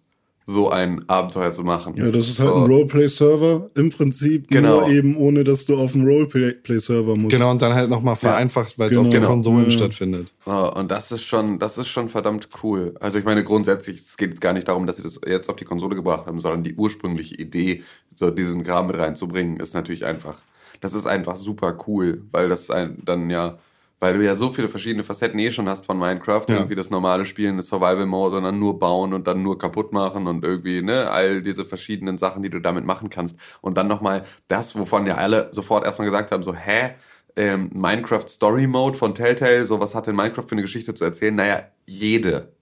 So 0.47 0.69
ein 0.69 1.03
Abenteuer 1.09 1.53
zu 1.53 1.63
machen. 1.65 1.95
Ja, 1.97 2.11
das 2.11 2.29
ist 2.29 2.39
halt 2.39 2.51
So. 2.51 2.57
ein 2.57 2.67
Roleplay-Server 2.71 3.71
im 3.75 3.89
Prinzip, 3.91 4.49
Genau. 4.51 4.81
nur 4.81 4.89
eben 4.91 5.17
ohne, 5.17 5.43
dass 5.43 5.65
du 5.65 5.77
auf 5.77 5.95
einen 5.95 6.07
Roleplay-Server 6.07 7.17
musst. 7.17 7.35
Genau, 7.37 7.51
und 7.51 7.63
dann 7.63 7.73
halt 7.75 7.89
nochmal 7.89 8.17
vereinfacht, 8.17 8.79
weil 8.79 8.89
es 8.89 8.91
Genau. 8.91 9.03
auf 9.03 9.09
den 9.09 9.21
Genau. 9.23 9.33
Konsolen 9.33 9.65
Ja. 9.65 9.71
stattfindet. 9.71 10.33
Ja, 10.47 10.67
und 10.67 10.91
das 10.91 11.13
ist 11.13 11.25
schon, 11.25 11.59
das 11.59 11.79
ist 11.79 11.89
schon 11.89 12.09
verdammt 12.09 12.49
cool. 12.63 12.95
Also 13.01 13.19
ich 13.19 13.25
meine, 13.25 13.43
grundsätzlich, 13.43 14.01
es 14.01 14.17
geht 14.17 14.31
jetzt 14.31 14.41
gar 14.41 14.53
nicht 14.53 14.69
darum, 14.69 14.87
dass 14.87 14.97
sie 14.99 15.03
das 15.03 15.19
jetzt 15.27 15.49
auf 15.49 15.57
die 15.57 15.65
Konsole 15.65 15.95
gebracht 15.97 16.27
haben, 16.27 16.39
sondern 16.41 16.63
die 16.63 16.75
ursprüngliche 16.75 17.37
Idee, 17.37 17.83
so 18.15 18.31
diesen 18.31 18.63
Kram 18.65 18.87
mit 18.89 18.99
reinzubringen, 18.99 19.59
ist 19.59 19.75
natürlich 19.75 20.05
einfach, 20.05 20.37
das 20.81 20.93
ist 20.95 21.07
einfach 21.07 21.37
super 21.37 21.77
cool, 21.87 22.23
weil 22.33 22.49
das 22.51 22.71
ein, 22.71 22.99
dann 23.05 23.31
ja, 23.31 23.59
weil 24.01 24.15
du 24.19 24.25
ja 24.25 24.35
so 24.35 24.51
viele 24.53 24.69
verschiedene 24.69 25.05
Facetten 25.05 25.39
eh 25.39 25.51
schon 25.51 25.69
hast 25.69 25.87
von 25.87 25.99
Minecraft, 25.99 26.45
Ja. 26.49 26.57
irgendwie 26.57 26.75
das 26.75 26.91
normale 26.91 27.25
Spielen, 27.25 27.57
das 27.57 27.69
Survival 27.69 28.07
Mode 28.07 28.37
und 28.39 28.45
dann 28.45 28.59
nur 28.59 28.79
bauen 28.79 29.15
und 29.15 29.27
dann 29.27 29.43
nur 29.43 29.59
kaputt 29.59 29.93
machen 29.93 30.27
und 30.27 30.45
irgendwie, 30.45 30.83
ne, 30.83 31.11
all 31.11 31.41
diese 31.43 31.65
verschiedenen 31.65 32.19
Sachen, 32.19 32.43
die 32.43 32.51
du 32.51 32.61
damit 32.61 32.85
machen 32.85 33.09
kannst. 33.11 33.39
Und 33.61 33.77
dann 33.77 33.87
nochmal 33.89 34.25
das, 34.49 34.77
wovon 34.79 35.07
ja 35.07 35.15
alle 35.17 35.49
sofort 35.53 35.85
erstmal 35.85 36.07
gesagt 36.07 36.33
haben, 36.33 36.43
so, 36.43 36.55
hä? 36.55 36.95
ähm, 37.37 37.69
Minecraft 37.75 38.29
Story 38.29 38.67
Mode 38.69 38.97
von 38.97 39.13
Telltale, 39.15 39.65
so 39.67 39.81
was 39.81 39.95
hat 39.97 40.07
denn 40.07 40.15
Minecraft 40.15 40.45
für 40.45 40.53
eine 40.53 40.63
Geschichte 40.63 40.95
zu 40.95 41.05
erzählen? 41.05 41.35
Naja, 41.35 41.63
jede. 41.85 42.53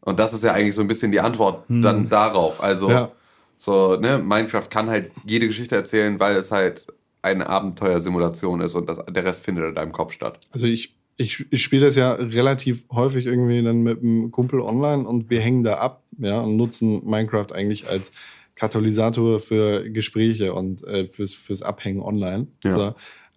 Und 0.00 0.18
das 0.20 0.34
ist 0.34 0.44
ja 0.44 0.52
eigentlich 0.52 0.74
so 0.74 0.82
ein 0.82 0.88
bisschen 0.88 1.12
die 1.12 1.20
Antwort 1.20 1.64
dann 1.68 2.08
darauf. 2.08 2.62
Also, 2.62 2.90
Ja. 2.90 3.10
so, 3.56 3.96
ne, 3.96 4.18
Minecraft 4.18 4.68
kann 4.68 4.90
halt 4.90 5.12
jede 5.24 5.46
Geschichte 5.46 5.74
erzählen, 5.76 6.20
weil 6.20 6.36
es 6.36 6.52
halt 6.52 6.86
eine 7.26 7.48
Abenteuersimulation 7.48 8.60
ist 8.60 8.74
und 8.74 8.88
das, 8.88 8.98
der 9.10 9.24
Rest 9.24 9.44
findet 9.44 9.68
in 9.68 9.74
deinem 9.74 9.92
Kopf 9.92 10.12
statt. 10.12 10.40
Also 10.50 10.66
ich, 10.66 10.96
ich, 11.16 11.44
ich 11.50 11.62
spiele 11.62 11.86
das 11.86 11.96
ja 11.96 12.12
relativ 12.12 12.86
häufig 12.90 13.26
irgendwie 13.26 13.62
dann 13.62 13.82
mit 13.82 14.00
einem 14.00 14.30
Kumpel 14.30 14.60
online 14.60 15.06
und 15.06 15.28
wir 15.28 15.40
hängen 15.40 15.64
da 15.64 15.74
ab, 15.74 16.02
ja, 16.18 16.40
und 16.40 16.56
nutzen 16.56 17.04
Minecraft 17.04 17.52
eigentlich 17.52 17.88
als 17.88 18.12
Katalysator 18.54 19.40
für 19.40 19.90
Gespräche 19.90 20.54
und 20.54 20.84
äh, 20.84 21.06
fürs, 21.06 21.34
fürs 21.34 21.62
Abhängen 21.62 22.00
online. 22.00 22.46
Ja. 22.64 22.76
So, 22.76 22.94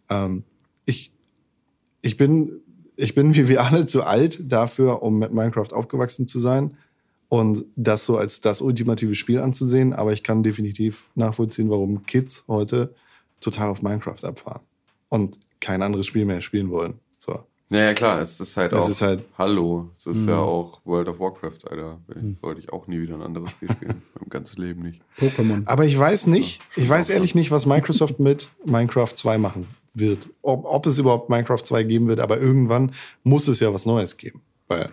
ähm, 0.09 0.43
ich, 0.85 1.11
ich 2.01 2.15
bin, 2.15 2.61
ich 2.95 3.15
bin 3.15 3.35
wie 3.35 3.49
wir 3.49 3.63
alle 3.63 3.85
zu 3.85 4.03
alt 4.03 4.39
dafür, 4.51 5.01
um 5.01 5.19
mit 5.19 5.33
Minecraft 5.33 5.73
aufgewachsen 5.73 6.27
zu 6.27 6.39
sein 6.39 6.77
und 7.27 7.65
das 7.75 8.05
so 8.05 8.17
als 8.17 8.41
das 8.41 8.61
ultimative 8.61 9.15
Spiel 9.15 9.39
anzusehen, 9.39 9.93
aber 9.93 10.13
ich 10.13 10.23
kann 10.23 10.43
definitiv 10.43 11.05
nachvollziehen, 11.15 11.69
warum 11.69 12.03
Kids 12.03 12.43
heute 12.47 12.93
total 13.39 13.69
auf 13.69 13.81
Minecraft 13.81 14.23
abfahren 14.23 14.61
und 15.09 15.39
kein 15.59 15.81
anderes 15.81 16.07
Spiel 16.07 16.25
mehr 16.25 16.41
spielen 16.41 16.69
wollen. 16.69 16.99
So. 17.17 17.43
Ja, 17.71 17.79
ja, 17.81 17.93
klar, 17.93 18.19
es 18.19 18.39
ist 18.39 18.57
halt 18.57 18.71
Es 18.71 18.83
auch. 18.83 18.89
ist 18.89 19.01
halt- 19.03 19.23
Hallo, 19.37 19.91
es 19.95 20.07
ist 20.07 20.27
ja 20.27 20.39
auch 20.39 20.81
World 20.85 21.07
of 21.07 21.19
Warcraft, 21.19 21.69
Alter. 21.69 21.99
Wollte 22.41 22.61
ich 22.61 22.73
auch 22.73 22.87
nie 22.87 22.99
wieder 22.99 23.13
ein 23.13 23.21
anderes 23.21 23.51
Spiel 23.51 23.69
spielen. 23.71 24.01
Mein 24.19 24.29
ganzes 24.29 24.57
Leben 24.57 24.81
nicht. 24.81 25.01
Pokémon. 25.19 25.67
Aber 25.67 25.85
ich 25.85 25.97
weiß 25.97 26.25
nicht, 26.27 26.61
ich 26.75 26.89
weiß 26.89 27.11
ehrlich 27.11 27.35
nicht, 27.35 27.51
was 27.51 27.67
Microsoft 27.67 28.19
mit 28.19 28.49
Minecraft 28.65 29.13
2 29.13 29.37
machen 29.37 29.67
wird. 29.93 30.29
Ob, 30.41 30.65
ob 30.65 30.85
es 30.87 30.97
überhaupt 30.97 31.29
Minecraft 31.29 31.61
2 31.63 31.83
geben 31.83 32.07
wird, 32.07 32.19
aber 32.21 32.39
irgendwann 32.39 32.91
muss 33.23 33.47
es 33.47 33.59
ja 33.59 33.71
was 33.71 33.85
Neues 33.85 34.17
geben. 34.17 34.41
Weil 34.67 34.89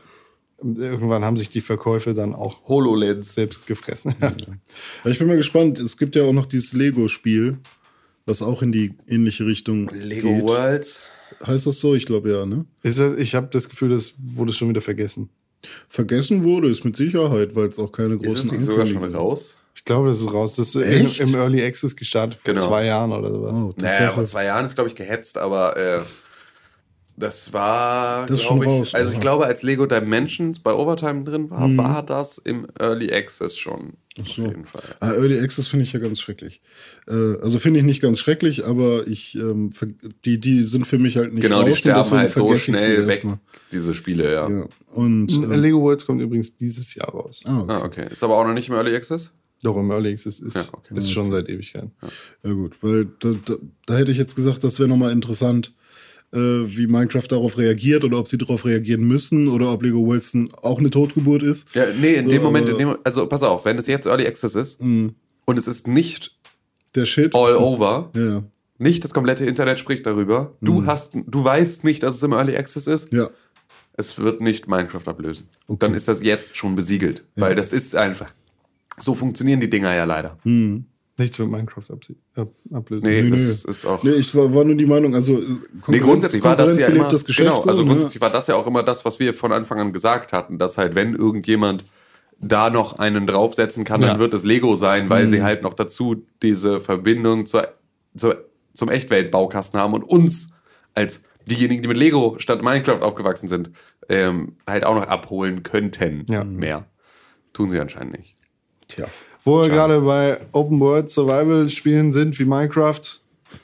irgendwann 0.63 1.25
haben 1.25 1.37
sich 1.37 1.49
die 1.51 1.61
Verkäufe 1.61 2.13
dann 2.15 2.35
auch 2.35 2.67
HoloLens 2.69 3.35
selbst 3.35 3.67
gefressen. 3.67 4.15
Ja, 4.21 4.33
ich 5.11 5.19
bin 5.19 5.29
mal 5.29 5.37
gespannt. 5.37 5.79
Es 5.79 5.97
gibt 5.97 6.15
ja 6.17 6.25
auch 6.25 6.33
noch 6.33 6.47
dieses 6.47 6.73
Lego-Spiel, 6.75 7.59
was 8.27 8.43
auch 8.43 8.61
in 8.63 8.73
die 8.73 8.95
ähnliche 9.09 9.47
Richtung 9.47 9.89
Lego 9.89 10.29
geht. 10.35 10.43
Worlds? 10.45 11.01
Heißt 11.47 11.67
das 11.67 11.81
so? 11.81 11.95
Ich 11.95 12.07
glaube 12.07 12.31
ja, 12.31 12.47
ne? 12.47 12.65
Ist 12.83 12.99
das, 12.99 13.15
ich 13.15 13.35
habe 13.35 13.49
das 13.51 13.69
Gefühl, 13.69 13.91
das 13.91 14.15
wurde 14.23 14.53
schon 14.53 14.69
wieder 14.69 14.81
vergessen. 14.83 15.29
Vergessen 15.89 16.45
wurde 16.45 16.69
es 16.71 16.85
mit 16.85 16.97
Sicherheit, 16.97 17.57
weil 17.57 17.67
es 17.69 17.79
auch 17.79 17.91
keine 17.91 18.15
Ist 18.15 18.23
großen 18.25 18.47
es 18.47 18.53
nicht 18.53 18.63
sogar 18.65 18.87
schon 18.87 19.03
raus? 19.15 19.57
Ich 19.75 19.85
glaube, 19.85 20.09
das 20.09 20.21
ist 20.21 20.33
raus. 20.33 20.55
Das 20.57 20.75
ist 20.75 20.77
Echt? 20.87 21.21
im, 21.21 21.29
im 21.29 21.35
Early 21.35 21.63
Access 21.65 21.95
gestartet 21.97 22.39
vor 22.43 22.55
Genau. 22.55 22.67
zwei 22.67 22.85
Jahren 22.87 23.13
oder 23.13 23.29
sowas. 23.31 23.53
Oh, 23.55 23.75
Naja, 23.81 24.11
vor 24.13 24.25
zwei 24.25 24.45
Jahren 24.45 24.65
ist, 24.65 24.75
glaube 24.75 24.89
ich, 24.89 24.97
gehetzt, 24.97 25.37
aber 25.39 25.77
äh, 25.77 26.03
das 27.17 27.53
war, 27.53 28.27
Das 28.27 28.41
ist 28.41 28.47
schon 28.47 28.61
ich, 28.63 28.69
raus, 28.69 28.95
also 28.95 29.13
ich 29.13 29.21
glaube, 29.21 29.47
als 29.47 29.63
Lego 29.63 29.87
Dimensions 29.87 30.59
bei 30.61 30.73
Overtime 30.73 31.25
drin 31.25 31.51
war, 31.51 31.67
Mhm. 31.69 31.77
war 31.79 32.03
das 32.03 32.39
im 32.39 32.67
Early 32.79 33.13
Access 33.13 33.57
schon. 33.57 33.95
Auf 34.21 34.29
so. 34.29 34.43
jeden 34.43 34.65
Fall. 34.65 34.83
Ah, 35.01 35.13
Early 35.13 35.39
Access 35.41 35.67
finde 35.69 35.85
ich 35.85 35.93
ja 35.93 36.01
ganz 36.01 36.21
schrecklich. 36.21 36.63
Äh, 37.07 37.13
also 37.43 37.59
finde 37.59 37.81
ich 37.81 37.85
nicht 37.85 38.01
ganz 38.01 38.19
schrecklich, 38.19 38.65
aber 38.65 39.07
ich 39.07 39.35
ähm, 39.37 39.71
die 40.25 40.41
die 40.41 40.63
sind 40.63 40.87
für 40.87 40.99
mich 40.99 41.17
halt 41.19 41.35
nicht 41.35 41.43
Genau, 41.43 41.63
die 41.63 41.71
raus 41.71 41.71
und 41.71 41.79
sterben 41.79 42.11
halt 42.19 42.35
so 42.35 42.57
schnell 42.57 43.03
weg, 43.07 43.17
erstmal. 43.17 43.39
diese 43.73 43.93
Spiele, 43.95 44.33
ja. 44.33 44.49
Ja. 44.49 44.69
Und 44.95 45.33
Äh, 45.33 45.35
ähm, 45.37 45.51
Lego 45.61 45.81
Worlds 45.83 46.07
kommt 46.07 46.23
übrigens 46.23 46.57
dieses 46.57 46.95
Jahr 46.95 47.11
raus. 47.11 47.43
ah, 47.45 47.61
okay. 47.61 47.73
Ah, 47.73 47.85
okay. 47.85 48.09
Ist 48.11 48.23
aber 48.25 48.39
auch 48.39 48.47
noch 48.47 48.55
nicht 48.55 48.69
im 48.69 48.75
Early 48.75 48.95
Access? 48.95 49.33
Doch, 49.63 49.77
im 49.77 49.91
Early 49.91 50.13
Access 50.13 50.39
ist, 50.41 50.55
Ja, 50.55 50.65
okay. 50.73 50.97
ist 50.97 51.11
schon 51.11 51.31
seit 51.31 51.49
Ewigkeiten. 51.49 51.93
Ja 52.45 52.53
gut, 52.53 52.77
weil 52.83 53.07
da, 53.21 53.33
da, 53.45 53.55
da 53.87 53.97
hätte 53.97 54.13
ich 54.13 54.19
jetzt 54.19 54.37
gesagt, 54.37 54.63
das 54.65 54.79
wäre 54.79 54.89
nochmal 54.89 55.13
interessant, 55.13 55.75
äh, 56.33 56.39
wie 56.39 56.87
Minecraft 56.87 57.27
darauf 57.29 57.57
reagiert 57.59 58.05
oder 58.05 58.19
ob 58.19 58.29
sie 58.29 58.39
darauf 58.39 58.65
reagieren 58.65 59.03
müssen 59.07 59.49
oder 59.49 59.73
ob 59.73 59.83
Lego 59.83 60.07
Wilson 60.07 60.51
auch 60.63 60.79
eine 60.79 60.91
Totgeburt 60.91 61.43
ist. 61.43 61.75
Ja, 61.75 61.85
nee, 62.01 62.15
in 62.15 62.25
So, 62.25 62.31
dem 62.31 62.43
Moment, 62.43 62.69
in 62.69 62.75
aber- 62.75 62.95
dem, 62.95 62.99
also 63.05 63.27
pass 63.27 63.43
auf, 63.43 63.65
wenn 63.65 63.79
es 63.79 63.87
jetzt 63.87 64.07
Early 64.07 64.27
Access 64.27 64.55
ist 64.55 64.81
Mhm. 64.83 65.15
und 65.45 65.59
es 65.59 65.67
ist 65.69 65.87
nicht 65.89 66.37
Der 66.95 67.07
Shit. 67.07 67.35
all 67.35 67.55
over, 67.57 68.11
Ja, 68.15 68.43
nicht 68.79 69.05
das 69.05 69.15
komplette 69.15 69.45
Internet 69.47 69.79
spricht 69.79 70.05
darüber, 70.07 70.57
du 70.61 70.81
Mhm. 70.83 70.87
hast, 70.87 71.15
du 71.15 71.45
weißt 71.45 71.85
nicht, 71.85 72.03
dass 72.03 72.17
es 72.17 72.23
im 72.23 72.33
Early 72.33 72.57
Access 72.57 72.87
ist, 72.87 73.13
ja. 73.13 73.31
es 73.97 74.19
wird 74.19 74.41
nicht 74.41 74.69
Minecraft 74.69 75.07
ablösen. 75.07 75.47
Okay. 75.69 75.79
Dann 75.81 75.95
ist 75.95 76.09
das 76.09 76.23
jetzt 76.23 76.57
schon 76.57 76.77
besiegelt, 76.77 77.25
weil 77.37 77.55
das 77.55 77.73
ist 77.73 77.95
einfach, 77.97 78.35
so 78.99 79.15
funktionieren 79.15 79.61
die 79.61 79.71
Dinger 79.71 79.95
ja 79.95 80.05
leider. 80.05 80.39
Nichts 81.19 81.39
mit 81.39 81.49
Minecraft 81.49 81.85
absie- 81.91 82.17
ab, 82.35 82.49
ablösen. 82.73 83.07
Nee, 83.09 83.23
Nee, 83.23 83.31
das 83.31 83.65
nee. 83.65 83.71
ist 83.71 83.87
auch. 83.87 84.03
Nee, 84.03 84.11
ich 84.13 84.35
war, 84.35 84.53
war 84.55 84.65
nur 84.65 84.75
die 84.77 84.85
Meinung, 84.85 85.15
also 85.15 85.39
äh, 85.41 85.47
Nee, 85.47 85.55
Konkurrenz- 85.81 86.01
grundsätzlich 86.03 86.45
war 86.45 86.57
das 86.57 86.79
ja 86.79 86.89
immer, 86.89 87.09
das 87.09 87.25
Geschäft. 87.25 87.49
genau, 87.49 87.61
also 87.63 87.73
so, 87.75 87.83
ne? 87.83 87.89
grundsätzlich 87.89 88.21
war 88.21 88.29
das 88.31 88.47
ja 88.49 88.55
auch 88.57 88.67
immer 88.67 88.83
das, 88.83 89.05
was 89.07 89.19
wir 89.19 89.33
von 89.33 89.51
Anfang 89.53 89.81
an 89.81 89.93
gesagt 89.95 90.33
hatten, 90.35 90.59
dass 90.59 90.77
halt, 90.77 90.95
wenn 90.95 91.15
irgendjemand 91.15 91.85
da 92.39 92.69
noch 92.69 92.99
einen 92.99 93.27
draufsetzen 93.27 93.85
kann, 93.85 94.03
Ja. 94.03 94.09
dann 94.09 94.19
wird 94.19 94.35
es 94.35 94.45
Lego 94.45 94.75
sein, 94.77 95.09
weil 95.09 95.25
Mhm. 95.25 95.29
sie 95.31 95.43
halt 95.43 95.63
noch 95.63 95.73
dazu 95.73 96.27
diese 96.43 96.81
Verbindung 96.83 97.47
zur, 97.47 97.69
zur, 98.15 98.45
zum 98.75 98.91
Echtweltbaukasten 98.91 99.81
haben 99.81 99.95
und 99.95 100.03
uns 100.03 100.51
als 100.93 101.23
diejenigen, 101.49 101.81
die 101.81 101.89
mit 101.89 101.97
Lego 101.97 102.35
statt 102.39 102.63
Minecraft 102.63 103.01
aufgewachsen 103.01 103.49
sind, 103.49 103.71
ähm, 104.11 104.57
halt 104.67 104.85
auch 104.85 104.95
noch 104.95 105.07
abholen 105.07 105.63
könnten. 105.63 106.27
Ja. 106.29 106.45
Mehr. 106.45 106.85
Tun 107.55 107.71
sie 107.71 107.81
anscheinend 107.81 108.19
nicht. 108.19 108.35
Tja. 108.89 109.07
Wo 109.47 109.63
wir 109.63 109.69
gerade 109.71 110.01
bei 110.03 110.39
Open 110.53 110.79
World 110.81 111.09
Survival 111.11 111.69
Spielen 111.71 112.13
sind 112.13 112.39
wie 112.39 112.45
Minecraft. 112.45 113.01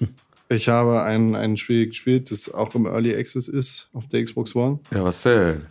Ich 0.49 0.69
habe 0.69 1.03
ein, 1.03 1.35
ein 1.35 1.57
Spiel 1.57 1.87
gespielt, 1.87 2.31
das 2.31 2.53
auch 2.53 2.75
im 2.75 2.85
Early 2.85 3.15
Access 3.17 3.49
ist 3.49 3.89
auf 3.95 4.07
der 4.09 4.23
Xbox 4.23 4.55
One. 4.55 4.81
Ja, 4.93 5.03
was 5.03 5.23
denn? 5.23 5.63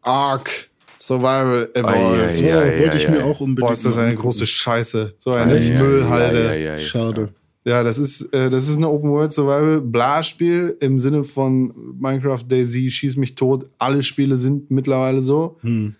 Ark 0.00 0.70
Survival 0.98 1.68
Evolved. 1.74 2.42
ei, 2.42 2.48
Ja, 2.48 2.60
ei, 2.60 2.80
wollte 2.80 2.96
ich 2.96 3.08
mir 3.10 3.22
auch 3.26 3.40
unbedingt. 3.40 3.68
Boah, 3.68 3.72
ist 3.74 3.84
das 3.84 3.98
eine 3.98 4.14
große 4.14 4.46
Scheiße. 4.46 5.14
So 5.18 5.32
eine 5.32 5.52
Ei, 5.52 5.58
ei, 5.74 5.78
Müllhalde. 5.78 6.78
Schade. 6.80 7.28
Ja, 7.66 7.82
das 7.82 7.98
ist, 7.98 8.22
äh, 8.32 8.48
das 8.48 8.68
ist 8.68 8.76
ein 8.78 8.84
Open 8.84 9.10
World 9.10 9.34
Survival 9.34 9.82
Bla-Spiel 9.82 10.78
im 10.80 10.98
Sinne 10.98 11.24
von 11.24 11.74
Minecraft 12.00 12.44
Daisy, 12.48 12.88
Schieß 12.90 13.16
mich 13.18 13.34
tot. 13.34 13.66
Alle 13.78 14.02
Spiele 14.02 14.38
sind 14.38 14.70
mittlerweile 14.70 15.22
so, 15.22 15.58
Hm. 15.60 15.94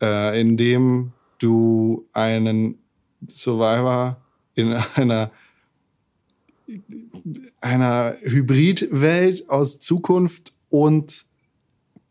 äh, 0.00 0.40
in 0.40 0.56
dem 0.56 1.12
du 1.38 2.06
einen 2.14 2.78
Survivor 3.30 4.16
in 4.54 4.72
einer, 4.94 5.30
einer 7.60 8.16
Hybridwelt 8.22 9.48
aus 9.48 9.80
Zukunft 9.80 10.52
und 10.70 11.24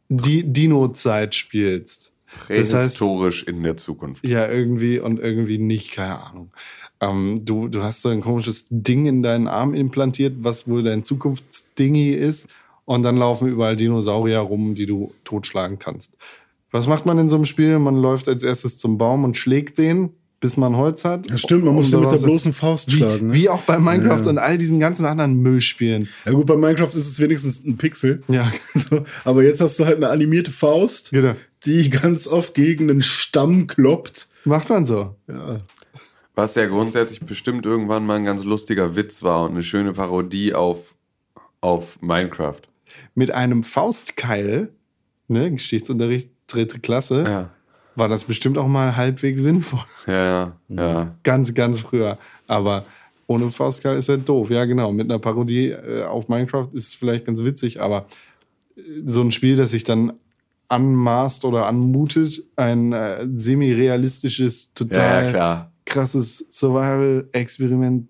die 0.10 0.43
Dino-Zeit 0.43 1.36
spielst. 1.36 2.13
Das 2.47 2.49
heißt, 2.49 2.71
Prähistorisch 2.71 3.43
in 3.43 3.63
der 3.63 3.78
Zukunft. 3.78 4.25
ja, 4.25 4.47
irgendwie 4.47 4.99
und 4.99 5.19
irgendwie 5.19 5.58
nicht, 5.58 5.93
keine 5.93 6.21
Ahnung. 6.21 6.51
Ähm, 6.99 7.41
du, 7.43 7.67
du 7.67 7.84
hast 7.84 8.01
so 8.01 8.10
ein 8.10 8.21
komisches 8.21 8.67
Ding 8.69 9.06
in 9.06 9.23
deinen 9.23 9.47
Arm 9.47 9.73
implantiert, 9.73 10.36
was 10.39 10.67
wohl 10.67 10.84
dein 10.84 11.04
Zukunftsdingi 11.04 12.12
ist. 12.12 12.47
Und 12.86 13.04
dann 13.04 13.17
laufen 13.17 13.47
überall 13.47 13.75
Dinosaurier 13.75 14.39
rum, 14.39 14.75
die 14.75 14.86
du 14.86 15.13
totschlagen 15.23 15.80
kannst. 15.80 16.17
Was 16.71 16.88
macht 16.88 17.06
man 17.06 17.17
in 17.17 17.30
so 17.30 17.36
einem 17.36 17.45
Spiel? 17.45 17.80
Man 17.80 17.95
läuft 17.95 18.28
als 18.28 18.43
erstes 18.43 18.78
zum 18.78 18.97
Baum 18.97 19.23
und 19.23 19.38
schlägt 19.38 19.78
den, 19.78 20.12
bis 20.39 20.58
man 20.58 20.76
Holz 20.76 21.04
hat. 21.06 21.30
Ja, 21.30 21.38
stimmt, 21.38 21.62
man 21.63 21.69
Um 21.69 21.76
muss 21.76 21.91
ja 21.91 22.00
mit 22.00 22.12
der 22.12 22.17
bloßen 22.17 22.54
Faust 22.54 22.91
wie, 22.91 22.98
schlagen. 22.98 23.28
Ne? 23.28 23.34
wie 23.34 23.50
auch 23.50 23.62
bei 23.62 23.80
Minecraft 23.80 24.21
Ja. 24.24 24.30
und 24.30 24.38
all 24.38 24.58
diesen 24.58 24.80
ganzen 24.80 25.06
anderen 25.06 25.36
Müllspielen. 25.41 26.10
Ja 26.26 26.34
gut, 26.34 26.45
bei 26.45 26.56
Minecraft 26.56 26.88
ist 26.89 27.08
es 27.08 27.19
wenigstens 27.19 27.63
ein 27.65 27.78
Pixel. 27.78 28.21
Ja, 28.28 28.52
So, 28.76 29.04
aber 29.24 29.43
jetzt 29.43 29.62
hast 29.62 29.80
du 29.80 29.86
halt 29.86 29.98
eine 29.98 30.10
animierte 30.10 30.52
Faust, 30.52 31.12
Genau. 31.12 31.34
die 31.65 31.89
ganz 31.89 32.28
oft 32.28 32.54
gegen 32.54 32.89
einen 32.89 33.02
Stamm 33.02 33.67
kloppt. 33.67 34.28
macht 34.43 34.69
man 34.69 34.86
so. 34.86 35.15
Ja. 35.28 35.60
Was 36.36 36.56
ja 36.56 36.65
grundsätzlich 36.65 37.21
bestimmt 37.21 37.65
irgendwann 37.65 38.06
mal 38.06 38.17
ein 38.17 38.26
ganz 38.26 38.43
lustiger 38.43 38.95
Witz 38.98 39.24
war 39.24 39.43
und 39.45 39.52
eine 39.52 39.63
schöne 39.63 39.93
Parodie 39.93 40.54
auf, 40.54 40.95
auf 41.62 41.98
Minecraft. 42.02 42.60
Mit 43.15 43.32
einem 43.32 43.63
Faustkeil, 43.63 44.69
ne, 45.30 45.52
Geschichtsunterricht, 45.52 46.30
dritte 46.48 46.80
Klasse, 46.80 47.24
Ja. 47.26 47.50
War 47.95 48.10
das 48.10 48.23
bestimmt 48.23 48.58
auch 48.58 48.67
mal 48.67 48.95
halbwegs 48.95 49.41
sinnvoll. 49.41 49.86
Ja, 50.08 50.25
ja, 50.25 50.53
ja. 50.69 51.15
Ganz, 51.23 51.53
ganz 51.53 51.79
früher. 51.79 52.17
Aber 52.47 52.86
ohne 53.27 53.49
Faustkarl 53.51 53.97
ist 53.97 54.10
er 54.10 54.17
doof. 54.17 54.49
Ja, 54.49 54.65
genau. 54.65 54.91
Mit 54.91 55.10
einer 55.10 55.19
Parodie 55.19 55.69
äh, 55.69 56.03
auf 56.03 56.27
Minecraft 56.27 56.69
ist 56.73 56.88
es 56.88 56.95
vielleicht 56.95 57.25
ganz 57.25 57.43
witzig, 57.43 57.81
aber 57.81 58.05
äh, 58.75 58.81
so 59.05 59.21
ein 59.21 59.31
Spiel, 59.31 59.55
das 59.55 59.71
sich 59.71 59.84
dann 59.84 60.13
anmaßt 60.67 61.45
oder 61.45 61.67
anmutet, 61.67 62.43
ein 62.55 62.91
äh, 62.91 63.27
semi-realistisches, 63.36 64.73
total 64.73 65.34
ja, 65.34 65.71
krasses 65.86 66.45
Survival-Experiment, 66.49 68.08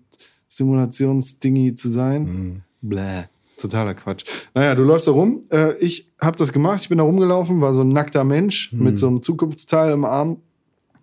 Simulationsdingy 0.48 1.74
zu 1.74 1.90
sein. 1.90 2.62
Bläh. 2.80 3.24
Totaler 3.56 3.94
Quatsch. 3.94 4.24
Naja, 4.54 4.74
du 4.74 4.84
läufst 4.84 5.08
da 5.08 5.12
rum. 5.12 5.44
Äh, 5.50 5.78
ich 5.78 6.10
habe 6.20 6.36
das 6.36 6.52
gemacht. 6.52 6.80
Ich 6.82 6.88
bin 6.88 6.98
da 6.98 7.04
rumgelaufen, 7.04 7.60
war 7.60 7.72
so 7.74 7.82
ein 7.82 7.88
nackter 7.88 8.24
Mensch 8.24 8.72
mit 8.72 8.98
so 8.98 9.06
einem 9.06 9.22
Zukunftsteil 9.22 9.92
im 9.92 10.04
Arm. 10.04 10.42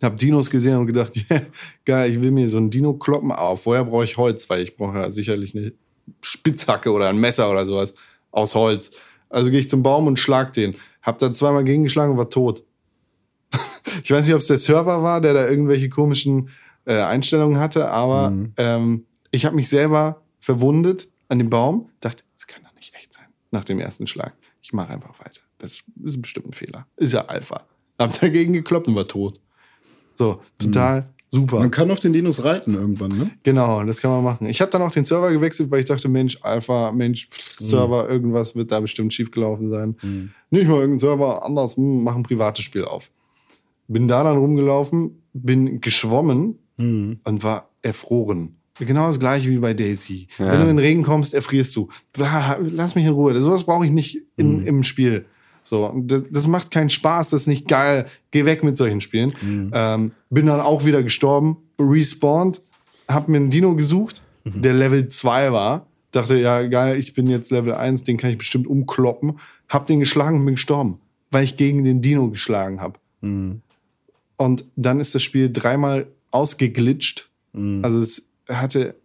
Hab 0.01 0.17
Dinos 0.17 0.49
gesehen 0.49 0.77
und 0.77 0.85
gedacht, 0.85 1.13
yeah, 1.31 1.41
geil, 1.85 2.11
ich 2.11 2.21
will 2.21 2.31
mir 2.31 2.49
so 2.49 2.57
ein 2.57 2.69
Dino 2.69 2.93
kloppen. 2.93 3.31
Aber 3.31 3.57
vorher 3.57 3.85
brauche 3.85 4.03
ich 4.03 4.17
Holz, 4.17 4.49
weil 4.49 4.61
ich 4.61 4.75
brauche 4.75 4.97
ja 4.99 5.11
sicherlich 5.11 5.55
eine 5.55 5.73
Spitzhacke 6.21 6.91
oder 6.91 7.07
ein 7.09 7.17
Messer 7.17 7.49
oder 7.49 7.65
sowas 7.65 7.95
aus 8.31 8.53
Holz. 8.53 8.91
Also 9.29 9.49
gehe 9.49 9.59
ich 9.59 9.69
zum 9.69 9.81
Baum 9.81 10.07
und 10.07 10.19
schlag 10.19 10.53
den. 10.53 10.75
Hab 11.01 11.17
da 11.19 11.33
zweimal 11.33 11.63
gegengeschlagen 11.63 12.11
und 12.11 12.17
war 12.17 12.29
tot. 12.29 12.63
Ich 14.03 14.11
weiß 14.11 14.25
nicht, 14.25 14.33
ob 14.33 14.41
es 14.41 14.47
der 14.47 14.57
Server 14.57 15.03
war, 15.03 15.19
der 15.19 15.33
da 15.33 15.47
irgendwelche 15.47 15.89
komischen 15.89 16.49
äh, 16.85 17.01
Einstellungen 17.01 17.59
hatte, 17.59 17.89
aber 17.89 18.33
ähm, 18.57 19.05
ich 19.31 19.45
habe 19.45 19.55
mich 19.55 19.69
selber 19.69 20.21
verwundet 20.39 21.09
an 21.27 21.39
dem 21.39 21.49
Baum. 21.49 21.89
Dachte, 21.99 22.23
das 22.33 22.47
kann 22.47 22.63
doch 22.63 22.73
nicht 22.75 22.93
echt 22.95 23.13
sein. 23.13 23.25
Nach 23.53 23.63
dem 23.63 23.79
ersten 23.79 24.07
Schlag. 24.07 24.33
Ich 24.63 24.73
mache 24.73 24.91
einfach 24.91 25.19
weiter. 25.19 25.41
Das 25.59 25.83
ist 26.03 26.21
bestimmt 26.21 26.47
ein 26.47 26.53
Fehler. 26.53 26.87
Ist 26.97 27.13
ja 27.13 27.25
Alpha. 27.25 27.67
Hab 27.99 28.19
dagegen 28.19 28.53
gekloppt 28.53 28.87
und 28.87 28.95
war 28.95 29.07
tot. 29.07 29.39
So, 30.15 30.41
total 30.57 31.13
super. 31.29 31.59
Man 31.59 31.69
kann 31.69 31.91
auf 31.91 31.99
den 31.99 32.13
Dinos 32.13 32.43
reiten 32.43 32.73
irgendwann, 32.73 33.11
ne? 33.11 33.31
Genau, 33.43 33.83
das 33.83 34.01
kann 34.01 34.09
man 34.09 34.23
machen. 34.23 34.47
Ich 34.47 34.59
habe 34.59 34.71
dann 34.71 34.81
auch 34.81 34.91
den 34.91 35.05
Server 35.05 35.31
gewechselt, 35.31 35.69
weil 35.69 35.81
ich 35.81 35.85
dachte, 35.85 36.09
Mensch, 36.09 36.39
Alpha, 36.41 36.91
Mensch, 36.91 37.29
pff, 37.29 37.59
Server, 37.59 38.09
irgendwas 38.09 38.55
wird 38.55 38.71
da 38.71 38.79
bestimmt 38.79 39.13
schiefgelaufen 39.13 39.69
sein. 39.69 39.97
Nicht 40.49 40.67
mal 40.67 40.79
irgendein 40.79 40.99
Server, 40.99 41.45
anders, 41.45 41.77
hm, 41.77 42.03
mach 42.03 42.15
ein 42.15 42.23
privates 42.23 42.65
Spiel 42.65 42.85
auf. 42.85 43.11
Bin 43.87 44.07
da 44.07 44.23
dann 44.23 44.37
rumgelaufen, 44.37 45.21
bin 45.33 45.79
geschwommen 45.79 46.57
und 47.23 47.43
war 47.43 47.69
erfroren. 47.83 48.55
Genau 48.79 49.07
das 49.07 49.19
gleiche 49.19 49.49
wie 49.49 49.57
bei 49.59 49.73
Daisy. 49.73 50.27
Wenn 50.37 50.55
du 50.55 50.61
in 50.61 50.67
den 50.67 50.79
Regen 50.79 51.03
kommst, 51.03 51.33
erfrierst 51.33 51.75
du. 51.75 51.89
Lass 52.17 52.95
mich 52.95 53.05
in 53.05 53.13
Ruhe. 53.13 53.39
Sowas 53.41 53.65
brauche 53.65 53.85
ich 53.85 53.91
nicht 53.91 54.21
in, 54.35 54.65
im 54.65 54.83
Spiel. 54.83 55.25
So, 55.63 55.93
das, 56.03 56.23
das 56.29 56.47
macht 56.47 56.71
keinen 56.71 56.89
Spaß, 56.89 57.29
das 57.29 57.41
ist 57.43 57.47
nicht 57.47 57.67
geil. 57.67 58.07
Geh 58.31 58.45
weg 58.45 58.63
mit 58.63 58.75
solchen 58.77 58.99
Spielen. 58.99 59.33
Ähm, 59.73 60.11
bin 60.29 60.47
dann 60.47 60.59
auch 60.59 60.85
wieder 60.85 61.03
gestorben, 61.03 61.57
respawned, 61.79 62.61
hab 63.07 63.29
mir 63.29 63.37
einen 63.37 63.49
Dino 63.49 63.75
gesucht, 63.75 64.21
der 64.43 64.73
Level 64.73 65.07
2 65.07 65.51
war. 65.53 65.87
Dachte, 66.11 66.37
ja, 66.37 66.63
geil, 66.67 66.99
ich 66.99 67.13
bin 67.13 67.27
jetzt 67.27 67.49
Level 67.51 67.73
1, 67.73 68.03
den 68.03 68.17
kann 68.17 68.29
ich 68.31 68.37
bestimmt 68.37 68.67
umkloppen. 68.67 69.39
Hab 69.69 69.85
den 69.85 69.99
geschlagen 69.99 70.39
und 70.39 70.45
bin 70.45 70.55
gestorben, 70.55 70.99
weil 71.31 71.43
ich 71.43 71.57
gegen 71.57 71.83
den 71.83 72.01
Dino 72.01 72.29
geschlagen 72.29 72.81
habe. 72.81 72.99
Und 74.37 74.65
dann 74.75 74.99
ist 74.99 75.15
das 75.15 75.23
Spiel 75.23 75.51
dreimal 75.51 76.07
ausgeglitscht. 76.31 77.29
Also 77.83 77.99
es 77.99 78.29
hatte 78.49 78.95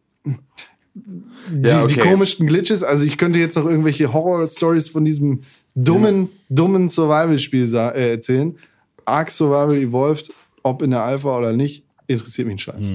die, 0.94 1.68
Ja, 1.68 1.86
die 1.86 1.94
okay. 1.98 2.08
komischsten 2.10 2.46
Glitches. 2.46 2.82
Also 2.82 3.04
ich 3.04 3.16
könnte 3.18 3.38
jetzt 3.38 3.56
noch 3.56 3.66
irgendwelche 3.66 4.12
Horror-Stories 4.12 4.88
von 4.90 5.04
diesem 5.04 5.42
dummen, 5.74 6.28
dummen 6.48 6.88
Survival-Spiel 6.88 7.72
äh, 7.74 8.12
erzählen. 8.12 8.58
Ark 9.04 9.30
Survival 9.30 9.76
Evolved, 9.76 10.32
ob 10.62 10.82
in 10.82 10.90
der 10.90 11.02
Alpha 11.02 11.38
oder 11.38 11.52
nicht, 11.52 11.84
interessiert 12.08 12.46
mich 12.48 12.56
ein 12.56 12.58
Scheiß. 12.58 12.92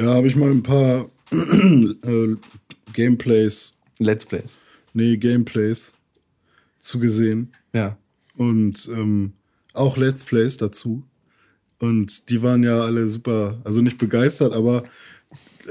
Ja, 0.00 0.14
habe 0.14 0.26
ich 0.26 0.34
mal 0.36 0.50
ein 0.50 0.62
paar 0.62 1.06
äh, 1.30 2.36
Gameplays, 2.92 3.74
Let's 3.98 4.24
Plays. 4.24 4.58
nee, 4.94 5.16
Gameplays 5.16 5.92
zugesehen. 6.80 7.52
Ja. 7.72 7.96
und 8.36 8.88
ähm, 8.92 9.32
auch 9.74 9.96
Let's 9.98 10.24
Plays 10.24 10.56
dazu. 10.56 11.02
Und 11.78 12.30
die 12.30 12.42
waren 12.42 12.62
ja 12.62 12.80
alle 12.80 13.06
super, 13.06 13.58
also 13.64 13.82
nicht 13.82 13.98
begeistert, 13.98 14.54
aber 14.54 14.84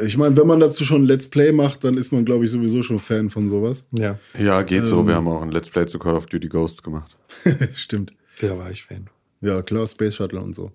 ich 0.04 0.18
meine, 0.18 0.36
wenn 0.38 0.48
man 0.48 0.60
dazu 0.60 0.84
schon 0.84 1.04
ein 1.04 1.06
Let's 1.06 1.28
Play 1.30 1.52
macht, 1.52 1.84
dann 1.84 1.98
ist 1.98 2.12
man, 2.12 2.26
glaube 2.26 2.46
ich, 2.46 2.52
sowieso 2.52 2.84
schon 2.84 3.00
Fan 3.00 3.30
von 3.30 3.50
sowas. 3.50 3.88
Ja, 3.92 4.20
Ja, 4.38 4.62
geht 4.64 4.88
so. 4.88 5.08
Wir 5.08 5.16
haben 5.16 5.28
auch 5.28 5.42
ein 5.42 5.52
Let's 5.52 5.70
Play 5.70 5.86
zu 5.86 6.00
Call 6.00 6.16
of 6.16 6.26
Duty 6.26 6.48
Ghosts 6.50 6.84
gemacht. 6.84 7.16
Stimmt. 7.74 8.14
da 8.42 8.58
war 8.58 8.72
ich 8.72 8.84
Fan. 8.84 9.10
Ja, 9.42 9.62
klar, 9.62 9.88
Space 9.88 10.16
Shuttle 10.16 10.42
und 10.42 10.54
so. 10.54 10.72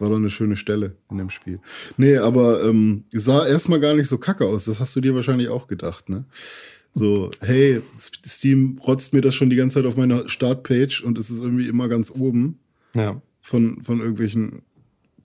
War 0.00 0.10
doch 0.10 0.16
eine 0.16 0.30
schöne 0.30 0.56
Stelle 0.56 0.94
in 1.10 1.18
dem 1.18 1.30
Spiel. 1.30 1.58
Nee, 1.96 2.18
aber 2.18 2.62
ähm, 2.62 3.04
sah 3.12 3.46
erstmal 3.46 3.80
gar 3.80 3.94
nicht 3.94 4.06
so 4.08 4.16
kacke 4.18 4.44
aus. 4.46 4.66
Das 4.66 4.78
hast 4.78 4.94
du 4.94 5.00
dir 5.00 5.14
wahrscheinlich 5.14 5.48
auch 5.48 5.66
gedacht, 5.66 6.08
ne? 6.08 6.24
So, 6.94 7.30
hey, 7.40 7.82
Steam 7.96 8.78
rotzt 8.86 9.12
mir 9.12 9.20
das 9.20 9.34
schon 9.34 9.50
die 9.50 9.56
ganze 9.56 9.74
Zeit 9.74 9.86
auf 9.86 9.96
meiner 9.96 10.28
Startpage 10.28 11.02
und 11.02 11.18
es 11.18 11.30
ist 11.30 11.40
irgendwie 11.40 11.68
immer 11.68 11.88
ganz 11.88 12.10
oben. 12.12 12.60
Ja. 12.94 13.20
von, 13.40 13.82
von 13.82 14.00
irgendwelchen 14.00 14.62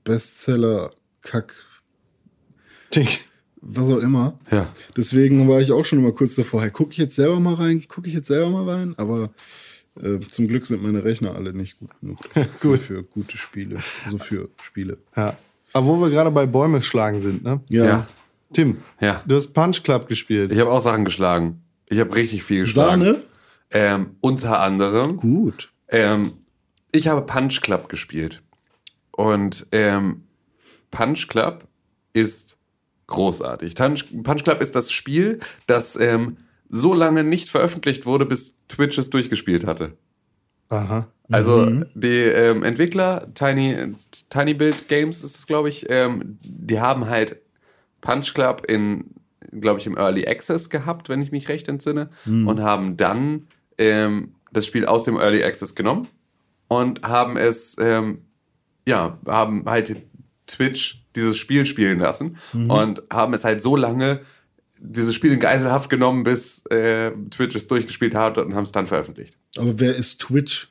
Bestseller-Kack, 0.04 1.56
was 3.62 3.90
auch 3.90 3.98
immer. 4.00 4.38
Ja. 4.52 4.68
Deswegen 4.98 5.48
war 5.48 5.62
ich 5.62 5.72
auch 5.72 5.86
schon 5.86 6.00
immer 6.00 6.12
kurz 6.12 6.36
davor, 6.36 6.62
hey, 6.62 6.72
gucke 6.72 6.92
ich 6.92 6.98
jetzt 6.98 7.16
selber 7.16 7.40
mal 7.40 7.54
rein, 7.56 7.86
gucke 7.88 8.08
ich 8.08 8.14
jetzt 8.14 8.28
selber 8.28 8.50
mal 8.50 8.70
rein, 8.70 8.94
aber 8.98 9.30
äh, 10.02 10.20
zum 10.30 10.48
Glück 10.48 10.66
sind 10.66 10.84
meine 10.84 11.04
Rechner 11.04 11.36
alle 11.36 11.54
nicht 11.54 11.80
gut 11.80 11.92
genug 12.02 12.20
für, 12.34 12.46
Gut. 12.62 12.80
für 12.80 13.04
gute 13.04 13.38
Spiele, 13.38 13.80
also 14.06 14.18
für 14.18 14.50
Spiele. 14.62 14.98
ja. 15.16 15.38
Aber 15.76 15.88
wo 15.88 16.00
wir 16.02 16.12
gerade 16.12 16.30
bei 16.30 16.46
Bäume 16.46 16.84
schlagen 16.84 17.20
sind, 17.20 17.44
ne? 17.44 17.60
Ja. 17.68 17.86
Ja. 17.86 18.08
Tim, 18.54 18.78
Ja. 19.02 19.24
du 19.26 19.36
hast 19.36 19.54
Punch 19.54 19.82
Club 19.82 20.08
gespielt. 20.08 20.52
Ich 20.52 20.60
habe 20.60 20.70
auch 20.72 20.82
Sachen 20.82 21.04
geschlagen. 21.04 21.64
Ich 21.90 22.00
habe 22.00 22.14
richtig 22.14 22.44
viel 22.44 22.62
geschlagen. 22.62 23.04
Sahne? 23.04 23.24
Ähm, 23.72 24.16
unter 24.22 24.60
anderem. 24.62 25.18
Gut. 25.18 25.72
Ähm, 25.88 26.34
ich 26.92 27.08
habe 27.08 27.22
Punch 27.26 27.62
Club 27.62 27.90
gespielt. 27.90 28.44
Und 29.10 29.66
ähm, 29.72 30.26
Punch 30.92 31.28
Club 31.28 31.68
ist 32.14 32.60
großartig. 33.14 33.76
Punch, 33.76 34.06
Punch 34.24 34.44
Club 34.44 34.60
ist 34.60 34.76
das 34.76 34.92
Spiel, 34.92 35.40
das 35.68 35.96
ähm, 35.96 36.38
so 36.68 36.94
lange 36.94 37.24
nicht 37.24 37.50
veröffentlicht 37.50 38.06
wurde, 38.06 38.26
bis 38.26 38.58
Twitch 38.68 38.98
es 38.98 39.10
durchgespielt 39.10 39.66
hatte. 39.66 39.94
Aha. 40.70 41.08
Also 41.32 41.70
die 41.94 42.08
ähm, 42.08 42.64
Entwickler, 42.64 43.26
Tiny, 43.34 43.96
Tiny 44.30 44.54
Build 44.54 44.88
Games 44.88 45.24
ist 45.24 45.38
es, 45.38 45.48
glaube 45.48 45.70
ich, 45.70 45.86
ähm, 45.90 46.38
die 46.44 46.80
haben 46.80 47.08
halt 47.08 47.40
Punch 48.02 48.34
Club 48.34 48.66
in, 48.68 49.06
glaube 49.52 49.80
ich, 49.80 49.88
im 49.88 49.98
Early 49.98 50.28
Access 50.28 50.70
gehabt, 50.70 51.10
wenn 51.10 51.22
ich 51.22 51.32
mich 51.32 51.48
recht 51.48 51.70
entsinne, 51.70 52.10
und 52.26 52.62
haben 52.62 52.98
dann 52.98 53.48
ähm, 53.78 54.36
das 54.52 54.66
Spiel 54.66 54.86
aus 54.86 55.04
dem 55.06 55.18
Early 55.18 55.44
Access 55.44 55.76
genommen 55.76 56.08
und 56.68 57.04
haben 57.04 57.38
es, 57.38 57.78
ähm, 57.80 58.24
ja, 58.88 59.18
haben 59.28 59.64
halt 59.66 59.96
Twitch 60.54 61.04
dieses 61.16 61.38
Spiel 61.38 61.66
spielen 61.66 62.00
lassen 62.00 62.38
und 62.54 63.04
haben 63.12 63.34
es 63.34 63.44
halt 63.44 63.62
so 63.62 63.76
lange 63.76 64.22
dieses 64.80 65.16
Spiel 65.16 65.32
in 65.32 65.40
Geiselhaft 65.40 65.90
genommen, 65.90 66.24
bis 66.24 66.66
äh, 66.66 67.12
Twitch 67.32 67.56
es 67.56 67.68
durchgespielt 67.68 68.16
hat 68.16 68.38
und 68.38 68.54
haben 68.54 68.64
es 68.66 68.72
dann 68.74 68.86
veröffentlicht. 68.86 69.36
Aber 69.58 69.80
wer 69.80 69.96
ist 69.96 70.20
Twitch? 70.22 70.68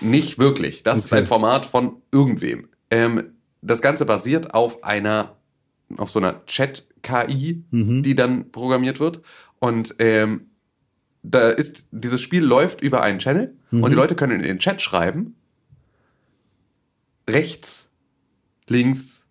Nicht 0.00 0.38
wirklich. 0.38 0.82
Das 0.82 0.98
ist 0.98 1.06
Okay. 1.06 1.16
ein 1.22 1.26
Format 1.26 1.66
von 1.66 1.96
irgendwem. 2.12 2.68
Ähm, 2.90 3.32
das 3.62 3.82
Ganze 3.82 4.04
basiert 4.04 4.54
auf 4.54 4.84
einer, 4.84 5.36
auf 5.96 6.10
so 6.10 6.18
einer 6.18 6.44
Chat-KI, 6.46 7.62
die 7.70 8.14
dann 8.14 8.50
programmiert 8.50 8.98
wird. 9.00 9.20
Und 9.58 9.94
ähm, 9.98 10.50
da 11.22 11.50
ist, 11.50 11.86
dieses 11.90 12.20
Spiel 12.20 12.44
läuft 12.44 12.80
über 12.80 13.02
einen 13.02 13.18
Channel 13.18 13.54
und 13.70 13.90
die 13.90 13.96
Leute 13.96 14.14
können 14.14 14.36
in 14.40 14.42
den 14.46 14.58
Chat 14.58 14.80
schreiben, 14.82 15.34
rechts, 17.28 17.90
links, 18.68 19.24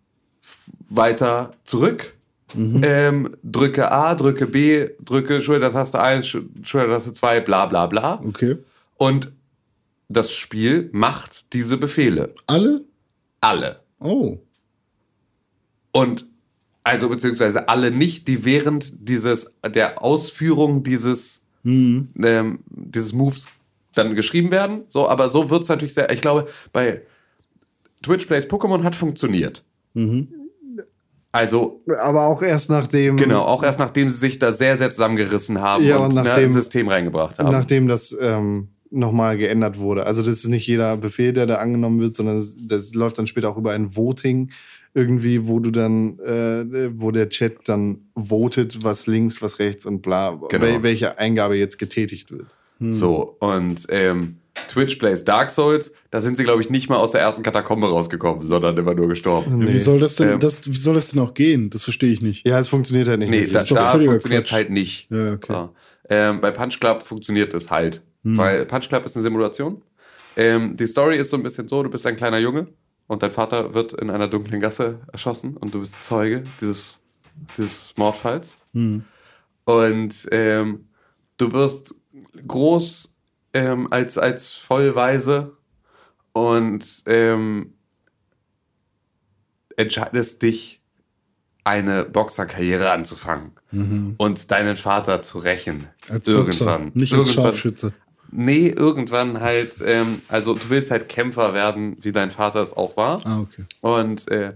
weiter, 0.89 1.51
zurück. 1.63 2.13
Ähm, 2.53 3.35
drücke 3.43 3.91
A, 3.91 4.15
drücke 4.15 4.45
B, 4.47 4.89
drücke 5.03 5.41
Schultertaste 5.41 5.99
1, 5.99 6.25
Sch- 6.25 6.45
Schultertaste 6.65 7.11
2, 7.11 7.41
bla 7.41 7.65
bla 7.65 7.85
bla. 7.87 8.21
Okay. 8.23 8.57
Und 8.97 9.33
das 10.07 10.31
Spiel 10.33 10.89
macht 10.93 11.51
diese 11.53 11.77
Befehle. 11.77 12.33
Alle? 12.47 12.85
Alle. 13.41 13.81
Oh. 13.99 14.37
Und 15.91 16.27
also 16.85 17.09
beziehungsweise 17.09 17.67
alle 17.67 17.91
nicht, 17.91 18.27
die 18.29 18.45
während 18.45 19.09
dieses 19.09 19.57
der 19.67 20.01
Ausführung 20.03 20.83
dieses 20.83 21.43
ähm, 21.65 22.59
dieses 22.69 23.11
Moves 23.11 23.47
dann 23.95 24.13
geschrieben 24.15 24.51
werden. 24.51 24.81
So, 24.87 25.09
aber 25.09 25.27
so 25.29 25.49
wird's 25.49 25.67
natürlich 25.67 25.95
sehr. 25.95 26.11
Ich 26.11 26.21
glaube, 26.21 26.47
bei 26.71 27.01
Twitch 28.03 28.27
Plays 28.27 28.47
Pokémon 28.47 28.83
hat 28.83 28.95
funktioniert. 28.95 29.63
Also 31.31 31.81
Aber 31.99 32.27
auch 32.27 32.41
erst 32.41 32.69
nachdem, 32.69 33.17
genau, 33.17 33.41
auch 33.43 33.63
erst 33.63 33.79
nachdem 33.79 34.09
sie 34.09 34.17
sich 34.17 34.39
da 34.39 34.51
sehr 34.53 34.77
sehr 34.77 34.91
zusammengerissen 34.91 35.59
haben 35.59 35.83
Ja, 35.83 35.97
und, 35.97 36.09
und 36.09 36.15
ne, 36.15 36.23
nachdem- 36.23 36.45
ein 36.45 36.51
System 36.51 36.87
reingebracht 36.87 37.39
haben. 37.39 37.51
nachdem 37.51 37.87
das 37.87 38.15
ähm, 38.21 38.69
nochmal 38.91 39.37
geändert 39.37 39.77
wurde. 39.79 40.05
Also 40.05 40.21
das 40.23 40.37
ist 40.37 40.47
nicht 40.47 40.67
jeder 40.67 40.95
Befehl, 40.97 41.33
der 41.33 41.45
da 41.47 41.55
angenommen 41.55 41.99
wird, 41.99 42.15
sondern 42.15 42.37
das, 42.37 42.55
das 42.57 42.93
läuft 42.93 43.17
dann 43.17 43.27
später 43.27 43.49
auch 43.49 43.57
über 43.57 43.71
ein 43.71 43.95
Voting 43.97 44.51
irgendwie, 44.95 45.47
wo 45.47 45.59
du 45.59 45.69
dann, 45.69 46.17
äh, 46.19 46.89
wo 46.99 47.11
der 47.11 47.29
Chat 47.29 47.57
dann 47.69 47.99
votet, 48.15 48.83
was 48.83 49.05
links, 49.05 49.41
was 49.41 49.59
rechts 49.59 49.85
und 49.85 50.01
bla, 50.01 50.39
Genau. 50.49 50.65
wel 50.65 50.81
welche 50.83 51.17
Eingabe 51.19 51.55
jetzt 51.57 51.77
getätigt 51.77 52.31
wird. 52.31 52.47
So, 52.79 53.37
und 53.39 53.85
ähm, 53.89 54.37
Twitch 54.67 54.95
Plays 54.95 55.23
Dark 55.23 55.49
Souls, 55.49 55.93
da 56.11 56.19
sind 56.19 56.37
sie, 56.37 56.43
glaube 56.43 56.61
ich, 56.61 56.69
nicht 56.69 56.89
mal 56.89 56.97
aus 56.97 57.11
der 57.11 57.21
ersten 57.21 57.41
Katakombe 57.43 57.87
rausgekommen, 57.89 58.43
sondern 58.43 58.77
immer 58.77 58.93
nur 58.93 59.07
gestorben. 59.07 59.61
Ja, 59.61 59.73
Wie 59.73 59.79
soll 59.79 59.99
das 59.99 60.15
denn, 60.15 60.31
Ähm. 60.33 60.39
das, 60.39 60.65
wie 60.67 60.75
soll 60.75 60.95
das 60.95 61.09
denn 61.09 61.21
auch 61.21 61.33
gehen? 61.33 61.69
Das 61.69 61.83
verstehe 61.83 62.11
ich 62.11 62.21
nicht. 62.21 62.45
Ja, 62.47 62.59
es 62.59 62.67
funktioniert 62.67 63.07
halt 63.07 63.19
nicht. 63.19 63.29
Nee, 63.29 63.41
wirklich. 63.51 63.67
da, 63.69 63.91
funktioniert 63.91 64.43
Quatsch. 64.43 64.51
halt 64.51 64.69
nicht. 64.71 65.09
Ja, 65.11 65.33
okay. 65.33 65.53
So. 65.53 65.69
Ähm, 66.09 66.41
bei 66.41 66.51
Punch 66.51 66.79
Club 66.79 67.01
funktioniert 67.03 67.53
es 67.53 67.69
halt. 67.69 68.01
Weil 68.23 68.65
Punch 68.65 68.89
Club 68.89 69.05
ist 69.05 69.15
eine 69.15 69.23
Simulation. 69.23 69.81
Ähm, 70.35 70.75
die 70.75 70.87
Story 70.87 71.17
ist 71.17 71.29
so 71.29 71.37
ein 71.37 71.43
bisschen 71.43 71.67
so, 71.67 71.83
du 71.83 71.89
bist 71.89 72.05
ein 72.07 72.17
kleiner 72.17 72.39
Junge 72.39 72.67
und 73.07 73.21
dein 73.23 73.31
Vater 73.31 73.73
wird 73.73 73.93
in 73.93 74.09
einer 74.09 74.27
dunklen 74.27 74.59
Gasse 74.59 74.99
erschossen 75.11 75.55
und 75.57 75.73
du 75.73 75.79
bist 75.81 76.03
Zeuge 76.03 76.43
dieses, 76.61 76.99
dieses 77.57 77.93
Mordfalls. 77.97 78.59
Und 79.65 80.13
ähm, 80.31 80.87
du 81.37 81.53
wirst 81.53 81.95
groß 82.47 83.15
ähm, 83.53 83.87
als, 83.91 84.17
als 84.17 84.51
Vollweise 84.53 85.55
und 86.33 87.03
ähm, 87.05 87.73
entscheidest 89.77 90.41
dich, 90.41 90.81
eine 91.63 92.05
Boxerkarriere 92.05 92.91
anzufangen 92.91 93.53
und 94.17 94.51
deinen 94.51 94.77
Vater 94.77 95.23
zu 95.23 95.39
rächen. 95.39 95.87
Als 96.09 96.27
Boxer, 96.27 96.79
nicht 96.93 97.11
als 97.11 97.27
Irgendwann- 97.29 97.43
Scharfschütze. 97.45 97.93
Nee, 98.31 98.67
irgendwann 98.69 99.39
halt, 99.41 99.81
ähm, 99.85 100.21
also 100.27 100.53
du 100.55 100.69
willst 100.69 100.91
halt 100.91 101.07
Kämpfer 101.09 101.53
werden, 101.53 101.97
wie 102.01 102.11
dein 102.11 102.31
Vater 102.31 102.61
es 102.61 102.75
auch 102.75 102.97
war. 102.97 103.21
Ah, 103.25 103.39
okay. 103.39 103.65
Und 103.81 104.29
äh, 104.29 104.53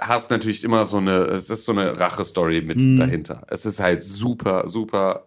hast 0.00 0.30
natürlich 0.30 0.64
immer 0.64 0.84
so 0.84 0.98
eine, 0.98 1.18
es 1.26 1.48
ist 1.50 1.64
so 1.64 1.72
eine 1.72 1.98
Rache-Story 1.98 2.60
mit 2.62 2.78
Mhm. 2.80 2.98
dahinter. 2.98 3.42
Es 3.48 3.64
ist 3.66 3.80
halt 3.80 4.02
super, 4.02 4.68
super 4.68 5.26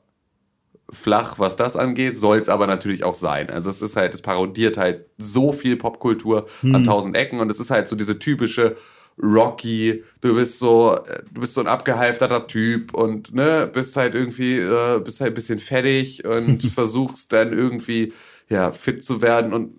flach, 0.91 1.38
was 1.39 1.56
das 1.58 1.76
angeht, 1.76 2.18
soll 2.18 2.38
es 2.38 2.48
aber 2.50 2.66
natürlich 2.68 3.04
auch 3.04 3.16
sein. 3.16 3.50
Also 3.50 3.70
es 3.70 3.82
ist 3.82 3.95
halt, 3.98 4.14
es 4.14 4.22
parodiert 4.22 4.78
halt 4.78 5.06
so 5.18 5.52
viel 5.52 5.76
Popkultur 5.76 6.48
Mhm. 6.62 6.76
an 6.76 6.84
tausend 6.86 7.16
Ecken 7.18 7.39
und 7.39 7.52
es 7.52 7.60
ist 7.60 7.72
halt 7.72 7.88
so 7.88 7.95
diese 7.95 8.20
typische 8.20 8.78
Rocky, 9.22 10.03
du 10.22 10.36
bist 10.36 10.59
so, 10.59 10.97
du 11.32 11.41
bist 11.41 11.55
so 11.55 11.61
ein 11.61 11.68
abgehalfterter 11.68 12.47
Typ 12.47 12.93
und 12.93 13.34
ne, 13.34 13.70
bist 13.72 13.95
halt 13.95 14.13
irgendwie, 14.13 14.57
äh, 14.59 14.99
bist 14.99 15.22
halt 15.22 15.32
ein 15.32 15.36
bisschen 15.36 15.59
fettig 15.59 16.24
und 16.26 16.61
versuchst 16.74 17.34
dann 17.34 17.51
irgendwie 17.51 18.13
ja 18.49 18.72
fit 18.72 19.03
zu 19.03 19.22
werden 19.22 19.53
und 19.53 19.74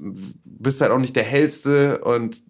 bist 0.44 0.80
halt 0.80 0.90
auch 0.90 0.98
nicht 0.98 1.16
der 1.16 1.22
hellste 1.22 1.98
und 1.98 2.42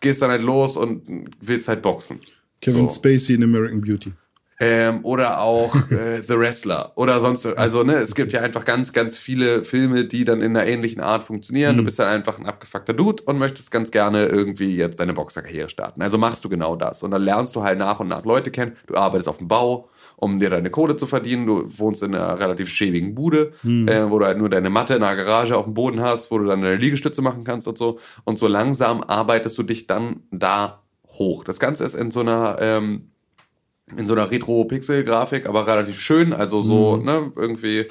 gehst 0.00 0.22
dann 0.22 0.30
halt 0.30 0.42
los 0.42 0.76
und 0.76 1.30
willst 1.40 1.68
halt 1.68 1.82
boxen. 1.82 2.20
Kevin 2.60 2.88
So. 2.88 2.94
Spacey 2.94 3.34
in 3.34 3.42
American 3.42 3.80
Beauty. 3.80 4.12
Ähm, 4.58 5.00
oder 5.02 5.40
auch 5.40 5.74
äh, 5.90 6.22
The 6.26 6.38
Wrestler 6.38 6.92
oder 6.94 7.20
sonst 7.20 7.44
also 7.44 7.82
ne 7.82 7.96
es 7.96 8.14
gibt 8.14 8.32
ja 8.32 8.40
einfach 8.40 8.64
ganz 8.64 8.94
ganz 8.94 9.18
viele 9.18 9.64
Filme 9.64 10.06
die 10.06 10.24
dann 10.24 10.40
in 10.40 10.56
einer 10.56 10.66
ähnlichen 10.66 11.02
Art 11.02 11.24
funktionieren. 11.24 11.76
Du 11.76 11.84
bist 11.84 11.98
dann 11.98 12.08
einfach 12.08 12.38
ein 12.38 12.46
abgefuckter 12.46 12.94
Dude 12.94 13.22
und 13.24 13.38
möchtest 13.38 13.70
ganz 13.70 13.90
gerne 13.90 14.26
irgendwie 14.26 14.74
jetzt 14.74 14.98
deine 14.98 15.12
Boxerkarriere 15.12 15.68
starten. 15.68 16.00
Also 16.00 16.16
machst 16.16 16.44
du 16.44 16.48
genau 16.48 16.74
das. 16.74 17.02
Und 17.02 17.10
dann 17.10 17.22
lernst 17.22 17.54
du 17.54 17.62
halt 17.62 17.78
nach 17.78 18.00
und 18.00 18.08
nach 18.08 18.24
Leute 18.24 18.50
kennen. 18.50 18.76
Du 18.86 18.94
arbeitest 18.94 19.28
auf 19.28 19.38
dem 19.38 19.48
Bau 19.48 19.90
um 20.18 20.40
dir 20.40 20.48
deine 20.48 20.70
Kohle 20.70 20.96
zu 20.96 21.06
verdienen. 21.06 21.46
Du 21.46 21.64
wohnst 21.78 22.02
in 22.02 22.14
einer 22.14 22.40
relativ 22.40 22.70
schäbigen 22.70 23.14
Bude 23.14 23.52
äh, 23.86 24.10
wo 24.10 24.18
du 24.18 24.24
halt 24.24 24.38
nur 24.38 24.48
deine 24.48 24.70
Matte 24.70 24.94
in 24.94 25.02
einer 25.02 25.22
Garage 25.22 25.56
auf 25.56 25.64
dem 25.64 25.74
Boden 25.74 26.00
hast 26.00 26.30
wo 26.30 26.38
du 26.38 26.46
dann 26.46 26.62
deine 26.62 26.76
Liegestütze 26.76 27.20
machen 27.20 27.44
kannst 27.44 27.68
und 27.68 27.76
so. 27.76 27.98
Und 28.24 28.38
so 28.38 28.46
langsam 28.48 29.02
arbeitest 29.02 29.58
du 29.58 29.62
dich 29.62 29.86
dann 29.86 30.22
da 30.30 30.82
hoch. 31.18 31.44
Das 31.44 31.60
Ganze 31.60 31.84
ist 31.84 31.94
in 31.94 32.10
so 32.10 32.20
einer 32.20 32.56
ähm, 32.60 33.10
in 33.96 34.06
so 34.06 34.14
einer 34.14 34.30
Retro-Pixel-Grafik, 34.30 35.46
aber 35.46 35.66
relativ 35.66 36.00
schön, 36.00 36.32
also 36.32 36.60
so, 36.62 36.96
ne, 36.96 37.32
irgendwie 37.36 37.86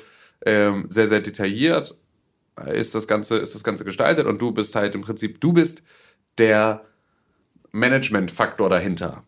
ähm, 0.45 0.85
sehr, 0.89 1.07
sehr 1.07 1.21
detailliert 1.21 1.95
ist 2.67 2.95
das 2.95 3.07
Ganze, 3.07 3.37
ist 3.37 3.53
das 3.55 3.63
Ganze 3.63 3.83
gestaltet 3.85 4.27
und 4.27 4.41
du 4.41 4.51
bist 4.51 4.75
halt 4.75 4.95
im 4.95 5.01
Prinzip, 5.01 5.41
du 5.41 5.53
bist 5.53 5.83
der 6.37 6.85
Management-Faktor 7.71 8.69
dahinter. 8.69 9.23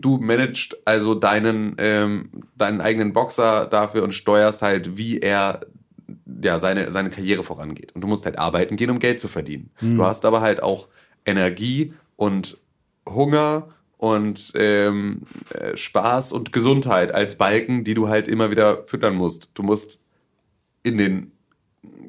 Du 0.00 0.18
managst 0.18 0.76
also 0.84 1.14
deinen, 1.14 1.76
ähm, 1.78 2.30
deinen 2.56 2.80
eigenen 2.80 3.12
Boxer 3.12 3.66
dafür 3.66 4.02
und 4.02 4.12
steuerst 4.12 4.62
halt, 4.62 4.96
wie 4.96 5.20
er 5.20 5.60
ja, 6.42 6.58
seine, 6.58 6.90
seine 6.90 7.10
Karriere 7.10 7.44
vorangeht. 7.44 7.94
Und 7.94 8.00
du 8.00 8.08
musst 8.08 8.24
halt 8.24 8.38
arbeiten 8.38 8.76
gehen, 8.76 8.90
um 8.90 8.98
Geld 8.98 9.20
zu 9.20 9.28
verdienen. 9.28 9.70
Du 9.96 10.04
hast 10.04 10.24
aber 10.24 10.40
halt 10.40 10.62
auch 10.62 10.88
Energie 11.24 11.94
und 12.16 12.58
Hunger 13.08 13.68
und 14.02 14.50
ähm, 14.56 15.20
äh, 15.50 15.76
Spaß 15.76 16.32
und 16.32 16.52
Gesundheit 16.52 17.14
als 17.14 17.38
Balken, 17.38 17.84
die 17.84 17.94
du 17.94 18.08
halt 18.08 18.26
immer 18.26 18.50
wieder 18.50 18.84
füttern 18.84 19.14
musst. 19.14 19.50
Du 19.54 19.62
musst 19.62 20.00
in 20.82 20.98
den 20.98 21.30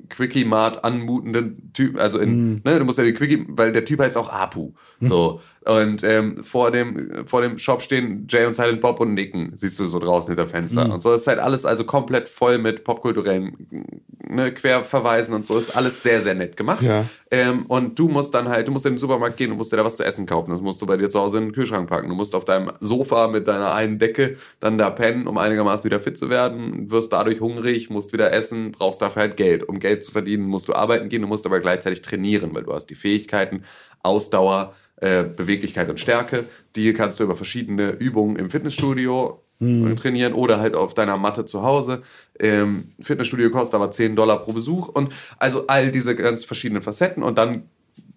Quickie-Mart 0.09 0.83
anmutenden 0.83 1.71
Typ, 1.73 1.99
also 1.99 2.17
in, 2.17 2.61
ne, 2.63 2.79
du 2.79 2.85
musst 2.85 2.97
ja 2.97 3.03
den 3.03 3.13
Quickie, 3.13 3.45
weil 3.47 3.71
der 3.73 3.85
Typ 3.85 3.99
heißt 3.99 4.17
auch 4.17 4.29
Apu. 4.29 4.71
So. 5.01 5.39
Und 5.65 6.03
ähm, 6.03 6.43
vor 6.43 6.71
dem, 6.71 7.27
vor 7.27 7.43
dem 7.43 7.59
Shop 7.59 7.83
stehen 7.83 8.25
Jay 8.27 8.47
und 8.47 8.55
Silent 8.55 8.81
Bob 8.81 8.99
und 8.99 9.13
nicken, 9.13 9.51
siehst 9.53 9.79
du 9.79 9.85
so 9.85 9.99
draußen 9.99 10.29
hinter 10.29 10.47
Fenster. 10.47 10.91
Und 10.91 11.03
so 11.03 11.13
ist 11.13 11.27
halt 11.27 11.37
alles 11.37 11.63
also 11.63 11.83
komplett 11.83 12.27
voll 12.27 12.57
mit 12.57 12.83
popkulturellen 12.83 14.01
ne, 14.33 14.53
Querverweisen 14.53 15.33
und 15.33 15.47
so. 15.47 15.57
Ist 15.57 15.75
alles 15.75 16.03
sehr, 16.03 16.21
sehr 16.21 16.35
nett 16.35 16.57
gemacht. 16.57 16.81
Ja. 16.81 17.05
Ähm, 17.31 17.65
und 17.67 17.97
du 17.97 18.07
musst 18.07 18.33
dann 18.33 18.49
halt, 18.49 18.67
du 18.67 18.71
musst 18.71 18.85
in 18.85 18.93
den 18.93 18.97
Supermarkt 18.97 19.37
gehen, 19.37 19.49
du 19.49 19.55
musst 19.55 19.71
dir 19.71 19.77
da 19.77 19.85
was 19.85 19.95
zu 19.95 20.03
essen 20.03 20.25
kaufen. 20.25 20.51
Das 20.51 20.61
musst 20.61 20.81
du 20.81 20.85
bei 20.85 20.97
dir 20.97 21.09
zu 21.09 21.19
Hause 21.19 21.37
in 21.37 21.45
den 21.45 21.53
Kühlschrank 21.53 21.89
packen. 21.89 22.09
Du 22.09 22.15
musst 22.15 22.35
auf 22.35 22.45
deinem 22.45 22.71
Sofa 22.79 23.27
mit 23.27 23.47
deiner 23.47 23.73
einen 23.73 23.99
Decke 23.99 24.37
dann 24.59 24.77
da 24.77 24.89
pennen, 24.89 25.27
um 25.27 25.37
einigermaßen 25.37 25.85
wieder 25.85 25.99
fit 25.99 26.17
zu 26.17 26.29
werden. 26.29 26.89
Wirst 26.91 27.13
dadurch 27.13 27.39
hungrig, 27.39 27.89
musst 27.89 28.13
wieder 28.13 28.31
essen, 28.33 28.71
brauchst 28.71 29.01
dafür 29.01 29.23
halt 29.23 29.37
Geld. 29.37 29.67
Um 29.67 29.79
Geld 29.79 30.03
zu 30.03 30.11
verdienen, 30.11 30.45
musst 30.45 30.67
du 30.67 30.73
arbeiten 30.73 31.09
gehen, 31.09 31.21
du 31.21 31.27
musst 31.27 31.45
aber 31.45 31.59
gleichzeitig 31.59 32.01
trainieren, 32.01 32.53
weil 32.53 32.63
du 32.63 32.73
hast 32.73 32.87
die 32.87 32.95
Fähigkeiten, 32.95 33.63
Ausdauer, 34.01 34.73
äh, 34.97 35.23
Beweglichkeit 35.23 35.89
und 35.89 35.99
Stärke. 35.99 36.45
Die 36.75 36.93
kannst 36.93 37.19
du 37.19 37.23
über 37.23 37.35
verschiedene 37.35 37.91
Übungen 37.91 38.35
im 38.35 38.49
Fitnessstudio 38.49 39.42
äh, 39.63 39.95
trainieren 39.95 40.33
oder 40.33 40.59
halt 40.59 40.75
auf 40.75 40.93
deiner 40.93 41.17
Matte 41.17 41.45
zu 41.45 41.63
Hause. 41.63 42.01
Ähm, 42.39 42.91
Fitnessstudio 43.01 43.49
kostet 43.49 43.75
aber 43.75 43.91
10 43.91 44.15
Dollar 44.15 44.41
pro 44.41 44.53
Besuch 44.53 44.87
und 44.87 45.11
also 45.37 45.67
all 45.67 45.91
diese 45.91 46.15
ganz 46.15 46.43
verschiedenen 46.43 46.81
Facetten 46.81 47.23
und 47.23 47.37
dann 47.37 47.63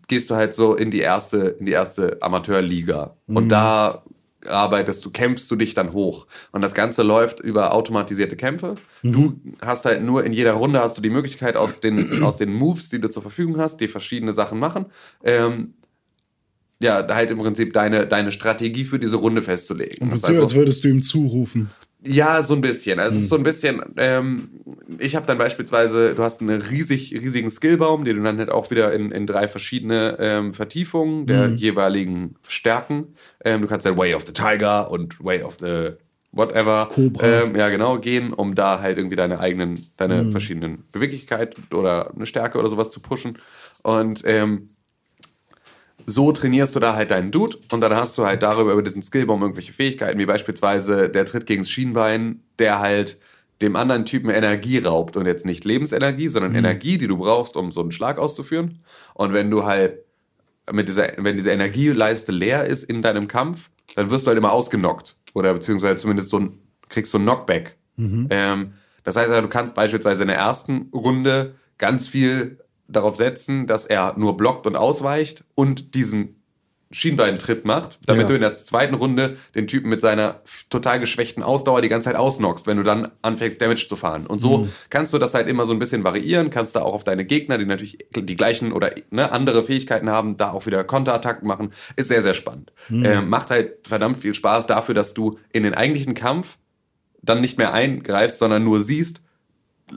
gehst 0.09 0.31
du 0.31 0.37
halt 0.37 0.55
so 0.55 0.75
in 0.75 0.91
die 0.91 1.01
erste, 1.01 1.39
in 1.59 1.67
die 1.67 1.73
erste 1.73 2.19
Amateurliga. 2.21 3.17
Und 3.27 3.49
da 3.49 4.03
arbeitest 4.49 5.05
du, 5.05 5.11
kämpfst 5.11 5.51
du 5.51 5.57
dich 5.57 5.75
dann 5.75 5.93
hoch. 5.93 6.27
Und 6.53 6.63
das 6.63 6.75
Ganze 6.75 7.03
läuft 7.03 7.41
über 7.41 7.75
automatisierte 7.75 8.37
Kämpfe. 8.37 8.77
Du 9.03 9.41
hast 9.65 9.85
halt 9.85 10.03
nur 10.03 10.25
in 10.25 10.33
jeder 10.33 10.53
Runde 10.53 10.81
hast 10.81 10.97
du 10.97 11.03
die 11.03 11.11
Möglichkeit 11.11 11.57
aus 11.57 11.81
den, 11.81 12.23
aus 12.23 12.37
den 12.37 12.53
Moves, 12.53 12.89
die 12.89 13.01
du 13.01 13.11
zur 13.11 13.23
Verfügung 13.23 13.59
hast, 13.59 13.79
die 13.81 13.89
verschiedene 13.89 14.33
Sachen 14.33 14.59
machen, 14.59 14.87
ähm, 15.25 15.75
ja, 16.81 17.07
halt 17.09 17.31
im 17.31 17.39
Prinzip 17.39 17.73
deine, 17.73 18.07
deine 18.07 18.33
Strategie 18.33 18.85
für 18.85 18.99
diese 18.99 19.17
Runde 19.17 19.43
festzulegen. 19.43 20.13
Ist 20.13 20.23
So, 20.23 20.29
also- 20.29 20.43
als 20.43 20.55
würdest 20.55 20.85
du 20.85 20.89
ihm 20.89 21.03
zurufen. 21.03 21.71
ja, 22.05 22.43
so 22.43 22.55
ein 22.55 22.61
bisschen. 22.61 23.01
Also 23.01 23.17
Es 23.17 23.23
ist 23.25 23.29
so 23.31 23.37
ein 23.37 23.43
bisschen, 23.43 23.83
ähm, 23.97 24.49
ich 24.99 25.17
habe 25.17 25.27
dann 25.27 25.39
beispielsweise, 25.39 26.15
du 26.15 26.23
hast 26.23 26.41
einen 26.41 26.61
riesig, 26.61 27.13
riesigen 27.13 27.51
Skillbaum, 27.51 28.05
den 28.05 28.17
du 28.19 28.23
dann 28.23 28.39
halt 28.39 28.51
auch 28.51 28.71
wieder 28.71 28.93
in, 28.93 29.11
in 29.11 29.27
drei 29.27 29.49
verschiedene 29.49 30.17
ähm, 30.21 30.53
Vertiefungen 30.55 31.27
der 31.27 31.49
jeweiligen 31.51 32.37
Stärken. 32.47 33.15
Ähm, 33.45 33.63
du 33.63 33.67
kannst 33.67 33.87
dann 33.87 33.97
Way 33.97 34.15
of 34.15 34.25
the 34.27 34.33
Tiger 34.33 34.91
und 34.91 35.23
Way 35.25 35.43
of 35.43 35.57
the 35.61 35.93
whatever. 36.31 36.89
Cobra. 36.93 37.43
Ähm, 37.43 37.57
ja, 37.57 37.71
genau, 37.71 37.99
gehen, 37.99 38.33
um 38.35 38.55
da 38.55 38.81
halt 38.83 38.99
irgendwie 38.99 39.17
deine 39.17 39.41
eigenen, 39.41 39.87
deine 39.97 40.31
verschiedenen 40.31 40.85
Beweglichkeit 40.93 41.57
oder 41.73 42.15
eine 42.15 42.27
Stärke 42.27 42.59
oder 42.59 42.69
sowas 42.69 42.91
zu 42.91 43.01
pushen. 43.01 43.39
Und 43.83 44.23
ähm, 44.27 44.69
so 46.07 46.33
trainierst 46.33 46.75
du 46.77 46.81
da 46.81 46.95
halt 46.95 47.11
deinen 47.11 47.31
Dude 47.31 47.59
und 47.73 47.81
dann 47.81 47.95
hast 47.95 48.17
du 48.17 48.25
halt 48.25 48.43
darüber 48.43 48.73
über 48.73 48.83
diesen 48.83 49.03
Skillbaum 49.03 49.43
irgendwelche 49.43 49.73
Fähigkeiten, 49.73 50.19
wie 50.19 50.27
beispielsweise 50.27 51.09
der 51.09 51.27
Tritt 51.27 51.47
gegens 51.47 51.69
Schienbein, 51.69 52.41
der 52.59 52.79
halt 52.79 53.19
dem 53.61 53.75
anderen 53.75 54.05
Typen 54.05 54.31
Energie 54.31 54.79
raubt 54.79 55.17
und 55.17 55.27
jetzt 55.27 55.47
nicht 55.47 55.65
Lebensenergie, 55.65 56.29
sondern 56.29 56.55
Energie, 56.55 56.99
die 56.99 57.07
du 57.07 57.17
brauchst, 57.17 57.57
um 57.57 57.73
so 57.73 57.81
einen 57.81 57.91
Schlag 57.91 58.19
auszuführen. 58.19 58.81
Und 59.15 59.33
wenn 59.33 59.51
du 59.51 59.65
halt 59.65 59.99
mit 60.71 60.89
dieser, 60.89 61.13
wenn 61.17 61.37
diese 61.37 61.51
Energieleiste 61.51 62.33
leer 62.33 62.65
ist 62.65 62.85
in 62.85 63.03
deinem 63.03 63.29
Kampf, 63.29 63.71
dann 63.95 64.11
wirst 64.11 64.27
du 64.27 64.29
halt 64.29 64.39
immer 64.39 64.53
ausgenockt. 64.53 65.17
Oder 65.33 65.55
beziehungsweise 65.55 65.97
zumindest 65.97 66.29
so 66.29 66.39
ein, 66.39 66.59
kriegst 66.89 67.13
so 67.13 67.19
ein 67.19 67.23
Knockback. 67.23 67.77
Ähm, 68.31 68.73
das 69.05 69.17
heißt, 69.17 69.31
also, 69.31 69.43
du 69.43 69.49
kannst 69.49 69.75
beispielsweise 69.75 70.25
in 70.25 70.29
der 70.29 70.39
ersten 70.39 70.91
Runde 70.93 71.55
ganz 71.79 72.09
viel 72.09 72.59
darauf 72.89 73.17
setzen, 73.17 73.67
dass 73.67 73.87
er 73.87 74.15
nur 74.17 74.37
blockt 74.37 74.67
und 74.67 74.77
ausweicht 74.77 75.45
und 75.55 75.95
diesen 75.95 76.33
Schienbeintritt 76.93 77.65
macht, 77.65 77.99
damit 78.07 78.23
Ja. 78.23 78.29
du 78.29 78.35
in 78.37 78.41
der 78.43 78.55
zweiten 78.55 78.95
Runde 78.95 79.37
den 79.57 79.67
Typen 79.67 79.91
mit 79.91 80.01
seiner 80.01 80.41
total 80.71 81.01
geschwächten 81.01 81.43
Ausdauer 81.43 81.83
die 81.83 81.89
ganze 81.89 82.07
Zeit 82.07 82.15
ausnockst, 82.17 82.69
wenn 82.69 82.77
du 82.77 82.85
dann 82.85 83.09
anfängst, 83.23 83.61
Damage 83.61 83.87
zu 83.89 83.97
fahren. 83.97 84.25
Und 84.25 84.39
so 84.39 84.69
kannst 84.89 85.13
du 85.13 85.19
das 85.19 85.35
halt 85.35 85.49
immer 85.49 85.67
so 85.67 85.73
ein 85.73 85.81
bisschen 85.81 86.05
variieren, 86.05 86.49
kannst 86.49 86.77
da 86.77 86.83
auch 86.83 86.95
auf 86.95 87.03
deine 87.03 87.25
Gegner, 87.25 87.59
die 87.59 87.67
natürlich 87.67 87.99
die 88.15 88.37
gleichen 88.37 88.71
oder 88.71 88.93
ne, 89.11 89.33
andere 89.33 89.65
Fähigkeiten 89.65 90.11
haben, 90.11 90.37
da 90.37 90.53
auch 90.53 90.65
wieder 90.67 90.85
Konterattacken 90.85 91.47
machen. 91.49 91.73
Ist 91.97 92.07
sehr, 92.09 92.23
sehr 92.23 92.35
spannend. 92.35 92.73
Ähm, 92.89 93.29
macht 93.29 93.51
halt 93.51 93.85
verdammt 93.87 94.21
viel 94.21 94.35
Spaß 94.35 94.69
dafür, 94.69 94.95
dass 94.95 95.13
du 95.13 95.39
in 95.53 95.65
den 95.65 95.75
eigentlichen 95.75 96.15
Kampf 96.15 96.57
dann 97.21 97.41
nicht 97.41 97.59
mehr 97.59 97.73
eingreifst, 97.73 98.39
sondern 98.39 98.63
nur 98.63 98.79
siehst, 98.79 99.23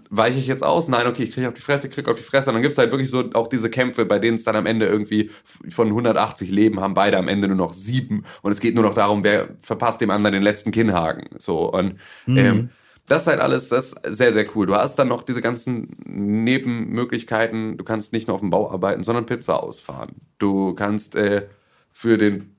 weiche 0.09 0.37
ich 0.37 0.47
jetzt 0.47 0.63
aus? 0.63 0.87
Nein, 0.87 1.07
okay, 1.07 1.23
ich 1.23 1.31
kriege 1.31 1.47
auf 1.47 1.53
die 1.53 1.61
Fresse, 1.61 1.87
ich 1.87 1.93
kriege 1.93 2.09
auf 2.11 2.17
die 2.17 2.23
Fresse. 2.23 2.49
Und 2.49 2.55
dann 2.55 2.63
gibt's 2.63 2.77
halt 2.77 2.91
wirklich 2.91 3.09
so 3.09 3.31
auch 3.33 3.47
diese 3.47 3.69
Kämpfe, 3.69 4.05
bei 4.05 4.19
denen 4.19 4.35
es 4.35 4.43
dann 4.43 4.55
am 4.55 4.65
Ende 4.65 4.85
irgendwie 4.85 5.31
von 5.69 5.87
180 5.87 6.51
Leben 6.51 6.79
haben 6.79 6.93
beide 6.93 7.17
am 7.17 7.27
Ende 7.27 7.47
nur 7.47 7.57
noch 7.57 7.73
sieben. 7.73 8.23
Und 8.41 8.51
es 8.51 8.59
geht 8.59 8.75
nur 8.75 8.83
noch 8.83 8.93
darum, 8.93 9.23
wer 9.23 9.49
verpasst 9.61 10.01
dem 10.01 10.11
anderen 10.11 10.33
den 10.33 10.43
letzten 10.43 10.71
Kinnhaken. 10.71 11.39
So, 11.39 11.71
und 11.71 11.95
ähm, 12.27 12.69
das 13.07 13.23
ist 13.23 13.27
halt 13.27 13.39
alles, 13.39 13.69
das 13.69 13.93
ist 13.93 14.17
sehr, 14.17 14.31
sehr 14.31 14.45
cool. 14.55 14.67
Du 14.67 14.75
hast 14.75 14.97
dann 14.97 15.07
noch 15.07 15.23
diese 15.23 15.41
ganzen 15.41 15.97
Nebenmöglichkeiten. 16.05 17.77
Du 17.77 17.83
kannst 17.83 18.13
nicht 18.13 18.27
nur 18.27 18.35
auf 18.35 18.41
dem 18.41 18.51
Bau 18.51 18.71
arbeiten, 18.71 19.03
sondern 19.03 19.25
Pizza 19.25 19.63
ausfahren. 19.63 20.11
Du 20.37 20.75
kannst 20.75 21.15
äh, 21.15 21.47
für 21.91 22.19
den 22.19 22.55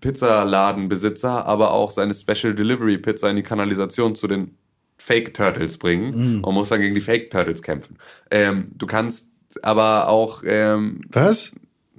Pizzaladenbesitzer 0.00 1.46
aber 1.46 1.70
auch 1.70 1.92
seine 1.92 2.14
Special 2.14 2.54
Delivery 2.54 2.98
Pizza 2.98 3.30
in 3.30 3.36
die 3.36 3.44
Kanalisation 3.44 4.16
zu 4.16 4.26
den 4.26 4.58
Fake 5.04 5.34
Turtles 5.34 5.78
bringen 5.78 6.42
und 6.44 6.54
muss 6.54 6.68
dann 6.68 6.80
gegen 6.80 6.94
die 6.94 7.00
Fake 7.00 7.30
Turtles 7.30 7.62
kämpfen. 7.62 7.96
Ähm, 8.30 8.68
du 8.76 8.86
kannst 8.86 9.32
aber 9.62 10.08
auch, 10.08 10.42
ähm, 10.46 11.00
Was? 11.10 11.52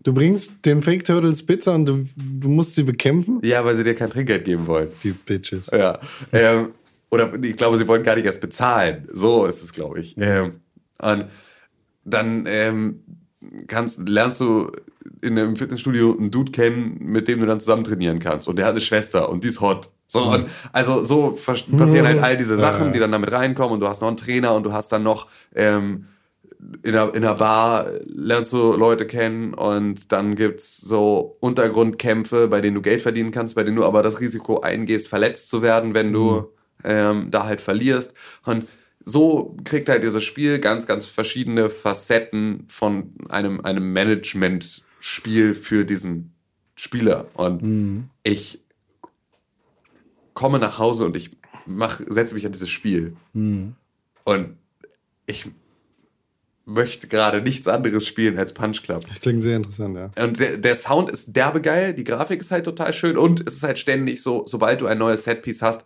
Du 0.03 0.13
bringst 0.13 0.65
den 0.65 0.81
Fake 0.81 1.05
Turtles 1.05 1.45
Pizza 1.45 1.75
und 1.75 1.85
du, 1.85 2.07
du 2.15 2.49
musst 2.49 2.75
sie 2.75 2.83
bekämpfen? 2.83 3.39
ja, 3.43 3.63
weil 3.63 3.75
sie 3.75 3.83
dir 3.83 3.95
kein 3.95 4.09
Trinkgeld 4.09 4.45
geben 4.45 4.67
wollen. 4.67 4.89
Die 5.03 5.11
Bitches. 5.11 5.65
Ja. 5.71 5.99
Ähm, 6.31 6.69
oder 7.09 7.31
ich 7.41 7.55
glaube, 7.55 7.77
sie 7.77 7.87
wollen 7.87 8.03
gar 8.03 8.15
nicht 8.15 8.25
erst 8.25 8.41
bezahlen. 8.41 9.07
So 9.13 9.45
ist 9.45 9.61
es, 9.63 9.71
glaube 9.71 9.99
ich. 9.99 10.15
Ähm, 10.17 10.61
und 11.01 11.25
dann 12.05 12.45
ähm, 12.47 13.01
kannst, 13.67 14.07
lernst 14.07 14.41
du 14.41 14.71
in 15.21 15.37
einem 15.37 15.55
Fitnessstudio 15.55 16.17
einen 16.17 16.31
Dude 16.31 16.51
kennen, 16.51 16.97
mit 16.99 17.27
dem 17.27 17.39
du 17.39 17.45
dann 17.45 17.59
zusammen 17.59 17.83
trainieren 17.83 18.19
kannst. 18.19 18.47
Und 18.47 18.57
der 18.57 18.65
hat 18.65 18.71
eine 18.71 18.81
Schwester 18.81 19.29
und 19.29 19.43
die 19.43 19.49
ist 19.49 19.61
hot. 19.61 19.89
So, 20.13 20.31
und 20.31 20.45
also 20.71 21.03
so 21.03 21.31
passieren 21.75 22.05
halt 22.05 22.21
all 22.21 22.37
diese 22.37 22.55
Sachen, 22.55 22.93
die 22.93 22.99
dann 22.99 23.11
damit 23.11 23.31
reinkommen 23.31 23.73
und 23.73 23.79
du 23.79 23.87
hast 23.87 23.99
noch 24.01 24.09
einen 24.09 24.17
Trainer 24.17 24.53
und 24.53 24.61
du 24.61 24.71
hast 24.71 24.91
dann 24.91 25.01
noch 25.01 25.27
ähm, 25.55 26.05
in 26.83 26.93
der, 26.93 27.15
in 27.15 27.23
der 27.23 27.33
Bar 27.33 27.87
lernst 28.05 28.53
du 28.53 28.73
Leute 28.73 29.07
kennen 29.07 29.55
und 29.55 30.11
dann 30.11 30.35
gibt's 30.35 30.77
so 30.77 31.37
Untergrundkämpfe, 31.39 32.47
bei 32.47 32.61
denen 32.61 32.75
du 32.75 32.81
Geld 32.83 33.01
verdienen 33.01 33.31
kannst, 33.31 33.55
bei 33.55 33.63
denen 33.63 33.75
du 33.75 33.83
aber 33.83 34.03
das 34.03 34.19
Risiko 34.19 34.61
eingehst, 34.61 35.07
verletzt 35.07 35.49
zu 35.49 35.63
werden, 35.63 35.95
wenn 35.95 36.13
du 36.13 36.53
ähm, 36.83 37.31
da 37.31 37.45
halt 37.45 37.61
verlierst. 37.61 38.13
Und 38.45 38.67
so 39.03 39.57
kriegt 39.63 39.89
halt 39.89 40.03
dieses 40.03 40.23
Spiel 40.23 40.59
ganz, 40.59 40.85
ganz 40.85 41.07
verschiedene 41.07 41.71
Facetten 41.71 42.65
von 42.69 43.13
einem, 43.29 43.61
einem 43.61 43.91
Management-Spiel 43.91 45.55
für 45.55 45.85
diesen 45.85 46.33
Spieler. 46.75 47.27
Und 47.33 48.09
ich 48.23 48.62
komme 50.33 50.59
nach 50.59 50.79
Hause 50.79 51.05
und 51.05 51.17
ich 51.17 51.31
mach, 51.65 52.01
setze 52.07 52.35
mich 52.35 52.45
an 52.45 52.51
dieses 52.51 52.69
Spiel. 52.69 53.15
Und 54.23 54.57
ich 55.25 55.45
möchte 56.65 57.07
gerade 57.07 57.41
nichts 57.41 57.67
anderes 57.67 58.07
spielen 58.07 58.37
als 58.37 58.53
Punch 58.53 58.83
Club. 58.83 59.05
Klingt 59.21 59.43
sehr 59.43 59.57
interessant, 59.57 59.97
ja. 59.97 60.11
Und 60.23 60.39
der, 60.39 60.57
der 60.57 60.75
Sound 60.75 61.11
ist 61.11 61.35
derbe 61.35 61.61
geil, 61.61 61.93
die 61.93 62.05
Grafik 62.05 62.39
ist 62.39 62.51
halt 62.51 62.65
total 62.65 62.93
schön 62.93 63.17
und 63.17 63.45
es 63.47 63.55
ist 63.55 63.63
halt 63.63 63.79
ständig 63.79 64.21
so, 64.21 64.43
sobald 64.45 64.81
du 64.81 64.87
ein 64.87 64.97
neues 64.97 65.25
Setpiece 65.25 65.61
hast, 65.61 65.85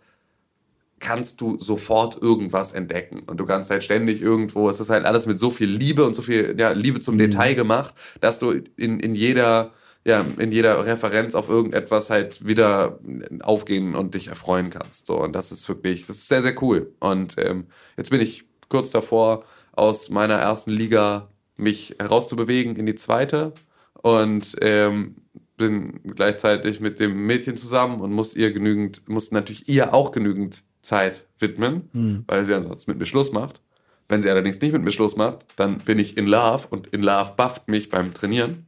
kannst 1.00 1.40
du 1.40 1.58
sofort 1.60 2.20
irgendwas 2.20 2.72
entdecken. 2.72 3.20
Und 3.26 3.38
du 3.38 3.44
kannst 3.44 3.70
halt 3.70 3.84
ständig 3.84 4.20
irgendwo, 4.20 4.68
es 4.68 4.80
ist 4.80 4.90
halt 4.90 5.04
alles 5.04 5.26
mit 5.26 5.38
so 5.38 5.50
viel 5.50 5.68
Liebe 5.68 6.04
und 6.04 6.14
so 6.14 6.22
viel 6.22 6.54
ja, 6.58 6.72
Liebe 6.72 7.00
zum 7.00 7.18
Detail 7.18 7.54
gemacht, 7.54 7.94
dass 8.20 8.38
du 8.38 8.52
in, 8.76 9.00
in 9.00 9.14
jeder, 9.14 9.72
ja, 10.04 10.24
in 10.38 10.52
jeder 10.52 10.86
Referenz 10.86 11.34
auf 11.34 11.48
irgendetwas 11.48 12.10
halt 12.10 12.46
wieder 12.46 12.98
aufgehen 13.42 13.94
und 13.94 14.14
dich 14.14 14.28
erfreuen 14.28 14.70
kannst. 14.70 15.06
So, 15.06 15.20
und 15.20 15.34
das 15.34 15.52
ist 15.52 15.68
wirklich, 15.68 16.06
das 16.06 16.16
ist 16.16 16.28
sehr, 16.28 16.42
sehr 16.42 16.62
cool. 16.62 16.92
Und 17.00 17.36
ähm, 17.38 17.66
jetzt 17.96 18.10
bin 18.10 18.20
ich 18.20 18.44
kurz 18.68 18.90
davor, 18.90 19.44
aus 19.72 20.08
meiner 20.08 20.34
ersten 20.34 20.70
Liga 20.70 21.28
mich 21.56 21.96
herauszubewegen 21.98 22.76
in 22.76 22.86
die 22.86 22.94
zweite 22.94 23.52
und 23.94 24.56
ähm, 24.60 25.16
bin 25.56 26.00
gleichzeitig 26.14 26.80
mit 26.80 27.00
dem 27.00 27.26
Mädchen 27.26 27.56
zusammen 27.56 28.00
und 28.00 28.12
muss 28.12 28.34
ihr 28.34 28.52
genügend, 28.52 29.08
muss 29.08 29.30
natürlich 29.32 29.68
ihr 29.68 29.92
auch 29.92 30.12
genügend 30.12 30.62
Zeit 30.80 31.26
widmen, 31.38 31.90
weil 32.28 32.44
sie 32.44 32.54
ansonsten 32.54 32.92
mit 32.92 32.98
mir 33.00 33.06
Schluss 33.06 33.32
macht. 33.32 33.60
Wenn 34.08 34.22
sie 34.22 34.30
allerdings 34.30 34.60
nicht 34.60 34.72
mit 34.72 34.82
mir 34.82 34.92
Schluss 34.92 35.16
macht, 35.16 35.44
dann 35.56 35.78
bin 35.78 35.98
ich 35.98 36.16
in 36.16 36.26
Love 36.26 36.68
und 36.70 36.88
in 36.88 37.02
Love 37.02 37.32
bufft 37.36 37.68
mich 37.68 37.90
beim 37.90 38.14
Trainieren, 38.14 38.67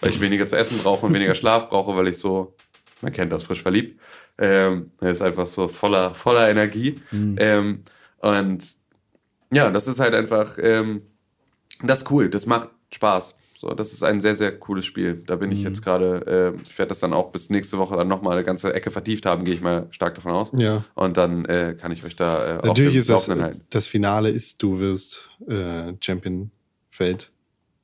weil 0.00 0.10
ich 0.10 0.20
weniger 0.20 0.46
zu 0.46 0.56
essen 0.56 0.78
brauche 0.78 1.06
und 1.06 1.14
weniger 1.14 1.34
Schlaf 1.34 1.68
brauche, 1.68 1.96
weil 1.96 2.08
ich 2.08 2.18
so, 2.18 2.54
man 3.00 3.12
kennt 3.12 3.32
das, 3.32 3.42
frisch 3.42 3.62
verliebt. 3.62 4.00
Ähm, 4.38 4.90
er 5.00 5.10
ist 5.10 5.22
einfach 5.22 5.46
so 5.46 5.68
voller, 5.68 6.14
voller 6.14 6.48
Energie. 6.48 7.00
Ähm, 7.38 7.82
und 8.18 8.76
ja, 9.52 9.70
das 9.70 9.88
ist 9.88 10.00
halt 10.00 10.14
einfach, 10.14 10.56
ähm, 10.58 11.02
das 11.82 12.02
ist 12.02 12.10
cool, 12.10 12.28
das 12.30 12.46
macht 12.46 12.70
Spaß. 12.92 13.36
So, 13.60 13.68
das 13.74 13.92
ist 13.92 14.02
ein 14.02 14.22
sehr, 14.22 14.34
sehr 14.34 14.58
cooles 14.58 14.86
Spiel. 14.86 15.22
Da 15.26 15.36
bin 15.36 15.52
ich 15.52 15.62
jetzt 15.62 15.82
gerade, 15.82 16.54
äh, 16.56 16.62
ich 16.62 16.78
werde 16.78 16.88
das 16.88 17.00
dann 17.00 17.12
auch 17.12 17.30
bis 17.30 17.50
nächste 17.50 17.76
Woche 17.76 17.94
dann 17.94 18.08
nochmal 18.08 18.32
eine 18.32 18.42
ganze 18.42 18.72
Ecke 18.72 18.90
vertieft 18.90 19.26
haben, 19.26 19.44
gehe 19.44 19.52
ich 19.52 19.60
mal 19.60 19.86
stark 19.90 20.14
davon 20.14 20.32
aus. 20.32 20.50
Ja. 20.56 20.82
Und 20.94 21.18
dann 21.18 21.44
äh, 21.44 21.76
kann 21.78 21.92
ich 21.92 22.02
euch 22.02 22.16
da 22.16 22.54
äh, 22.54 22.58
auf 22.60 22.64
Natürlich 22.64 22.94
dem 22.94 23.00
ist 23.00 23.10
das, 23.10 23.28
halten. 23.28 23.60
das 23.68 23.86
Finale 23.86 24.30
ist, 24.30 24.62
du 24.62 24.80
wirst 24.80 25.28
äh, 25.46 25.92
Champion 26.00 26.50
Feld. 26.90 27.30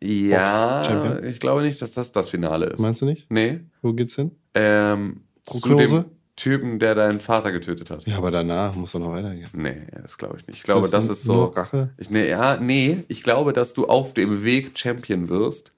Ja, 0.03 1.20
ich 1.22 1.40
glaube 1.40 1.62
nicht, 1.62 1.80
dass 1.80 1.92
das 1.92 2.12
das 2.12 2.28
Finale 2.28 2.66
ist. 2.66 2.78
Meinst 2.80 3.01
du 3.03 3.07
nicht? 3.07 3.30
Nee. 3.30 3.61
Wo 3.82 3.92
geht's 3.92 4.14
hin? 4.16 4.32
Ähm, 4.55 5.22
zu 5.42 5.74
dem 5.74 6.05
Typen, 6.36 6.78
der 6.78 6.94
deinen 6.94 7.18
Vater 7.20 7.51
getötet 7.51 7.90
hat. 7.90 8.07
Ja, 8.07 8.18
aber 8.18 8.30
danach 8.30 8.74
muss 8.74 8.92
doch 8.92 9.01
noch 9.01 9.12
weitergehen. 9.12 9.49
Nee, 9.55 9.86
das 10.03 10.18
glaube 10.18 10.36
ich 10.38 10.47
nicht. 10.47 10.59
Ich 10.59 10.62
glaube, 10.64 10.88
das 10.88 11.09
das, 11.09 11.24
nur- 11.26 11.47
ist 11.47 11.55
so. 11.55 11.61
Rache? 11.61 11.90
Ich, 11.97 12.11
nee, 12.11 12.28
ja, 12.28 12.59
nee, 12.59 13.05
ich 13.09 13.22
glaube, 13.22 13.55
dass 13.55 13.72
du 13.72 13.86
auf 13.86 14.12
dem 14.12 14.44
Weg 14.44 14.78
Champion 14.78 15.30
wirst. 15.30 15.72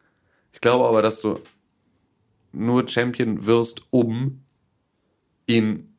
Ich 0.52 0.60
glaube 0.60 0.86
aber, 0.88 1.00
dass 1.00 1.20
du 1.20 1.38
nur 2.52 2.88
Champion 2.88 3.46
wirst, 3.46 3.82
um 3.90 4.42
ihn, 5.46 5.94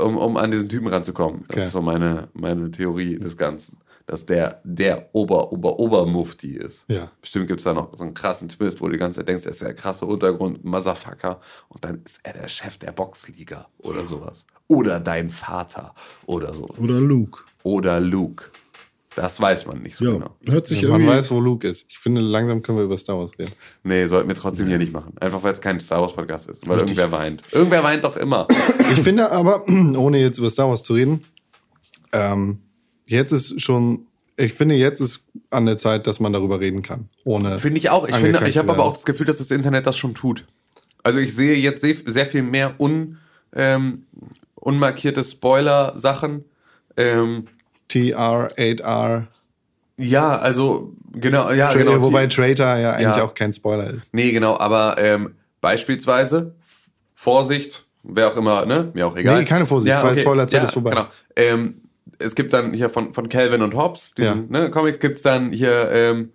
um, 0.00 0.16
um 0.16 0.36
an 0.36 0.50
diesen 0.50 0.68
Typen 0.68 0.88
ranzukommen. 0.88 1.44
Das 1.46 1.56
Okay. 1.56 1.66
ist 1.66 1.72
so 1.72 1.80
meine, 1.82 2.28
meine 2.32 2.70
Theorie 2.72 3.18
des 3.20 3.36
Ganzen. 3.36 3.78
Dass 4.08 4.24
der 4.24 4.62
der 4.64 5.10
Ober, 5.12 5.52
Ober, 5.52 5.78
Ober-Mufti 5.78 6.56
ist. 6.56 6.86
Ja. 6.88 7.10
Bestimmt 7.20 7.46
gibt 7.46 7.60
es 7.60 7.64
da 7.64 7.74
noch 7.74 7.94
so 7.94 8.02
einen 8.04 8.14
krassen 8.14 8.48
Twist, 8.48 8.80
wo 8.80 8.86
du 8.86 8.92
die 8.92 8.98
ganze 8.98 9.18
Zeit 9.20 9.28
denkst, 9.28 9.44
er 9.44 9.50
ist 9.50 9.60
der 9.60 9.74
krasse 9.74 10.06
Untergrund, 10.06 10.64
Motherfucker. 10.64 11.40
Und 11.68 11.84
dann 11.84 12.00
ist 12.06 12.20
er 12.24 12.32
der 12.32 12.48
Chef 12.48 12.78
der 12.78 12.92
Boxliga 12.92 13.68
oder 13.78 14.06
sowas. 14.06 14.46
Oder 14.66 14.98
dein 14.98 15.28
Vater 15.28 15.94
oder 16.24 16.54
so. 16.54 16.62
Oder 16.78 17.00
Luke. 17.00 17.40
Oder 17.64 18.00
Luke. 18.00 18.46
Das 19.14 19.40
weiß 19.42 19.66
man 19.66 19.82
nicht 19.82 19.96
so 19.96 20.04
Ja, 20.06 20.12
genau. 20.12 20.36
hört 20.46 20.66
sich 20.66 20.82
Man 20.82 20.92
irgendwie. 21.02 21.08
weiß, 21.08 21.30
wo 21.30 21.40
Luke 21.40 21.68
ist. 21.68 21.86
Ich 21.90 21.98
finde, 21.98 22.22
langsam 22.22 22.62
können 22.62 22.78
wir 22.78 22.84
über 22.84 22.96
Star 22.96 23.18
Wars 23.18 23.32
reden. 23.38 23.52
Nee, 23.82 24.06
sollten 24.06 24.28
wir 24.28 24.36
trotzdem 24.36 24.68
hier 24.68 24.78
nicht 24.78 24.92
machen. 24.92 25.12
Einfach 25.20 25.42
weil 25.42 25.52
es 25.52 25.60
kein 25.60 25.80
Star 25.80 26.00
Wars 26.00 26.14
Podcast 26.14 26.48
ist. 26.48 26.66
Weil 26.66 26.78
irgendwer 26.78 27.12
weint. 27.12 27.42
Irgendwer 27.52 27.82
weint 27.84 28.04
doch 28.04 28.16
immer. 28.16 28.46
Ich 28.92 29.00
finde 29.00 29.30
aber, 29.30 29.68
ohne 29.68 30.18
jetzt 30.18 30.38
über 30.38 30.48
Star 30.50 30.68
Wars 30.70 30.82
zu 30.82 30.94
reden, 30.94 31.24
ähm, 32.12 32.60
jetzt 33.08 33.32
ist 33.32 33.60
schon, 33.60 34.06
ich 34.36 34.52
finde, 34.54 34.76
jetzt 34.76 35.00
ist 35.00 35.24
an 35.50 35.66
der 35.66 35.78
Zeit, 35.78 36.06
dass 36.06 36.20
man 36.20 36.32
darüber 36.32 36.60
reden 36.60 36.82
kann. 36.82 37.08
Ohne. 37.24 37.58
Finde 37.58 37.78
ich 37.78 37.90
auch. 37.90 38.06
Ich, 38.08 38.14
finde, 38.14 38.46
ich 38.48 38.56
habe 38.58 38.70
aber 38.70 38.84
auch 38.84 38.94
das 38.94 39.04
Gefühl, 39.04 39.26
dass 39.26 39.38
das 39.38 39.50
Internet 39.50 39.86
das 39.86 39.96
schon 39.98 40.14
tut. 40.14 40.44
Also 41.02 41.18
ich 41.18 41.34
sehe 41.34 41.56
jetzt 41.56 41.80
sehr, 41.80 41.96
sehr 42.06 42.26
viel 42.26 42.42
mehr 42.42 42.74
un, 42.78 43.18
ähm, 43.54 44.04
unmarkierte 44.54 45.24
Spoiler-Sachen. 45.24 46.44
Ähm, 46.96 47.46
TR, 47.88 48.50
8R, 48.56 49.24
ja, 50.00 50.36
also 50.38 50.92
genau, 51.12 51.50
ja, 51.50 51.70
Tra- 51.70 51.78
genau. 51.78 52.00
wobei 52.02 52.26
Traitor 52.28 52.76
ja 52.76 52.92
eigentlich 52.92 53.16
Ja. 53.16 53.24
auch 53.24 53.34
kein 53.34 53.52
Spoiler 53.52 53.88
ist. 53.90 54.12
Nee, 54.14 54.30
genau, 54.32 54.56
aber 54.58 54.96
ähm, 54.98 55.34
beispielsweise, 55.60 56.54
Vorsicht, 57.14 57.84
wer 58.04 58.28
auch 58.28 58.36
immer, 58.36 58.64
ne? 58.66 58.90
Mir 58.94 59.06
auch 59.08 59.16
egal. 59.16 59.38
Nee, 59.38 59.44
keine 59.44 59.66
Vorsicht, 59.66 59.94
weil 60.02 60.16
Spoilerzeit 60.18 60.64
ist 60.64 60.72
vorbei. 60.72 60.90
Genau. 60.90 61.06
Ähm, 61.34 61.80
es 62.18 62.34
gibt 62.34 62.52
dann 62.52 62.72
hier 62.72 62.90
von, 62.90 63.14
von 63.14 63.28
Calvin 63.28 63.62
und 63.62 63.74
Hobbes, 63.74 64.14
diesen 64.14 64.50
ne, 64.50 64.70
Comics, 64.70 64.98
gibt's 64.98 65.22
dann 65.22 65.52
hier 65.52 65.90
ähm, 65.92 66.32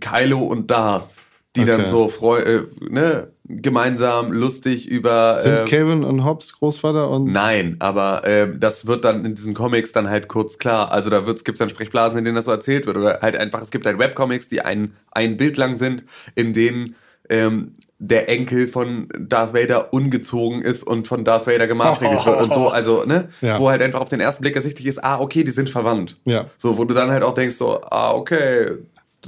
Kylo 0.00 0.40
und 0.40 0.70
Darth, 0.70 1.08
die 1.56 1.64
dann 1.64 1.80
Okay. 1.80 1.90
so 1.90 2.08
freu 2.08 2.38
äh, 2.38 2.62
ne, 2.88 3.28
gemeinsam 3.44 4.32
lustig 4.32 4.88
über. 4.88 5.38
Sind 5.38 5.60
äh, 5.60 5.64
Kevin 5.64 6.04
und 6.04 6.24
Hobbs 6.24 6.52
Großvater 6.52 7.10
und 7.10 7.32
Nein, 7.32 7.76
aber 7.80 8.22
ähm, 8.24 8.60
das 8.60 8.86
wird 8.86 9.04
dann 9.04 9.24
in 9.24 9.34
diesen 9.34 9.54
Comics 9.54 9.92
dann 9.92 10.08
halt 10.08 10.28
kurz 10.28 10.58
klar. 10.58 10.92
Also 10.92 11.10
da 11.10 11.20
gibt 11.20 11.48
es 11.48 11.58
dann 11.58 11.68
Sprechblasen, 11.68 12.18
in 12.18 12.24
denen 12.24 12.36
das 12.36 12.44
so 12.44 12.50
erzählt 12.52 12.86
wird. 12.86 12.96
Oder 12.96 13.20
halt 13.20 13.36
einfach, 13.36 13.60
es 13.60 13.70
gibt 13.70 13.86
halt 13.86 13.98
Webcomics, 13.98 14.48
die 14.48 14.60
ein, 14.60 14.94
ein 15.10 15.36
Bild 15.36 15.56
lang 15.56 15.74
sind, 15.74 16.04
in 16.34 16.52
denen 16.52 16.94
ähm, 17.28 17.72
der 18.02 18.30
Enkel 18.30 18.66
von 18.66 19.08
Darth 19.18 19.52
Vader 19.52 19.92
ungezogen 19.92 20.62
ist 20.62 20.82
und 20.82 21.06
von 21.06 21.22
Darth 21.22 21.46
Vader 21.46 21.66
gemaßregelt 21.66 22.24
wird 22.24 22.42
und 22.42 22.52
so. 22.52 22.70
Also, 22.80 23.04
ne? 23.04 23.28
Ja. 23.42 23.58
Wo 23.58 23.68
halt 23.68 23.82
einfach 23.82 24.00
auf 24.00 24.08
den 24.08 24.20
ersten 24.20 24.42
Blick 24.42 24.56
ersichtlich 24.56 24.86
ist, 24.86 25.04
ah, 25.04 25.20
okay, 25.20 25.44
die 25.44 25.50
sind 25.50 25.68
verwandt. 25.68 26.16
Ja. 26.24 26.46
So, 26.56 26.78
wo 26.78 26.84
du 26.84 26.94
dann 26.94 27.10
halt 27.10 27.22
auch 27.22 27.34
denkst, 27.34 27.56
so, 27.56 27.80
ah, 27.82 28.12
okay, 28.12 28.78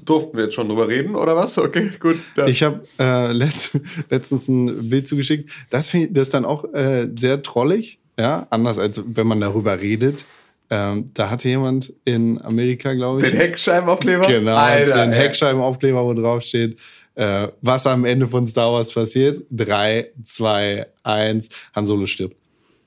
durften 0.05 0.37
wir 0.37 0.45
jetzt 0.45 0.55
schon 0.55 0.69
drüber 0.69 0.89
reden 0.89 1.15
oder 1.15 1.37
was? 1.37 1.59
Okay, 1.63 1.91
gut. 2.01 2.17
Ja. 2.37 2.47
Ich 2.47 2.63
habe 2.63 2.81
äh, 2.99 3.33
letzt, 3.33 3.79
letztens 4.09 4.49
ein 4.49 4.89
Bild 4.89 5.07
zugeschickt. 5.07 5.51
Das 5.71 5.89
finde 5.91 6.07
ich 6.07 6.13
das 6.15 6.31
dann 6.31 6.45
auch 6.47 6.65
äh, 6.73 7.09
sehr 7.19 7.43
trollig, 7.43 7.99
ja, 8.19 8.47
anders 8.49 8.79
als 8.79 9.03
wenn 9.05 9.27
man 9.27 9.41
darüber 9.41 9.81
redet. 9.81 10.25
Ähm, 10.71 11.11
da 11.13 11.29
hatte 11.29 11.51
jemand 11.51 11.93
in 12.07 12.41
Amerika, 12.41 12.95
glaube 12.95 13.21
ich, 13.21 13.31
den 13.31 13.39
Heckscheibenaufkleber? 13.39 14.27
genau, 14.27 14.55
Alter, 14.55 15.05
den. 15.05 15.13
Heckscheibenaufkleber, 15.13 16.03
wo 16.03 16.15
drauf 16.15 16.43
steht, 16.43 16.79
äh, 17.15 17.49
was 17.61 17.87
am 17.87 18.05
Ende 18.05 18.29
von 18.29 18.47
Star 18.47 18.73
Wars 18.73 18.93
passiert. 18.93 19.45
Drei, 19.51 20.11
zwei, 20.25 20.87
eins, 21.03 21.49
Han 21.75 21.87
Solo 21.87 22.07
stirbt. 22.07 22.37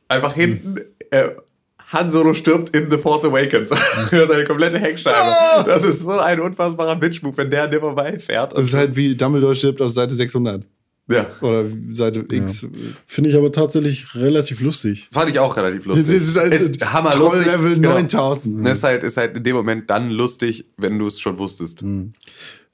Einfach 0.08 0.34
hinten, 0.34 0.78
äh, 1.12 1.30
Han 1.92 2.10
Solo 2.10 2.34
stirbt 2.34 2.76
in 2.76 2.90
The 2.90 2.98
Force 2.98 3.26
Awakens. 3.26 3.70
Seine 4.10 4.44
komplette 4.44 4.80
Heckscheibe. 4.80 5.66
Das 5.66 5.84
ist 5.84 6.02
so 6.02 6.20
ein 6.20 6.40
unfassbarer 6.40 6.96
Bitch-Move, 6.96 7.38
wenn 7.38 7.52
der 7.52 7.66
an 7.66 7.72
dir 7.72 7.80
vorbeifährt. 7.80 8.54
Das 8.54 8.68
ist 8.68 8.74
halt 8.74 8.96
wie 8.96 9.16
Dumbledore 9.16 9.56
stirbt 9.56 9.82
auf 9.82 9.92
Seite 9.92 10.16
600 10.16 10.64
ja. 11.10 11.28
oder 11.42 11.66
Seite 11.92 12.26
X. 12.30 12.66
Finde 13.06 13.30
ich 13.30 13.36
aber 13.36 13.52
tatsächlich 13.52 14.16
relativ 14.16 14.62
lustig. 14.62 15.08
Fand 15.12 15.30
ich 15.30 15.40
auch 15.40 15.56
relativ 15.56 15.86
lustig. 15.86 16.08
Das 16.08 16.16
ist 16.16 16.38
halt 16.38 16.54
ist 16.54 16.94
hammerlustig. 16.94 17.44
Troll-Level 17.44 17.76
Genau. 17.76 17.90
9000. 17.94 18.66
Das 18.66 18.78
ist, 18.80 18.84
halt, 18.84 19.04
ist 19.04 19.18
halt 19.18 19.38
in 19.38 19.44
dem 19.44 19.56
Moment 19.56 19.90
dann 19.90 20.10
lustig, 20.10 20.66
wenn 20.78 20.98
du 20.98 21.08
es 21.08 21.20
schon 21.20 21.38
wusstest. 21.38 21.84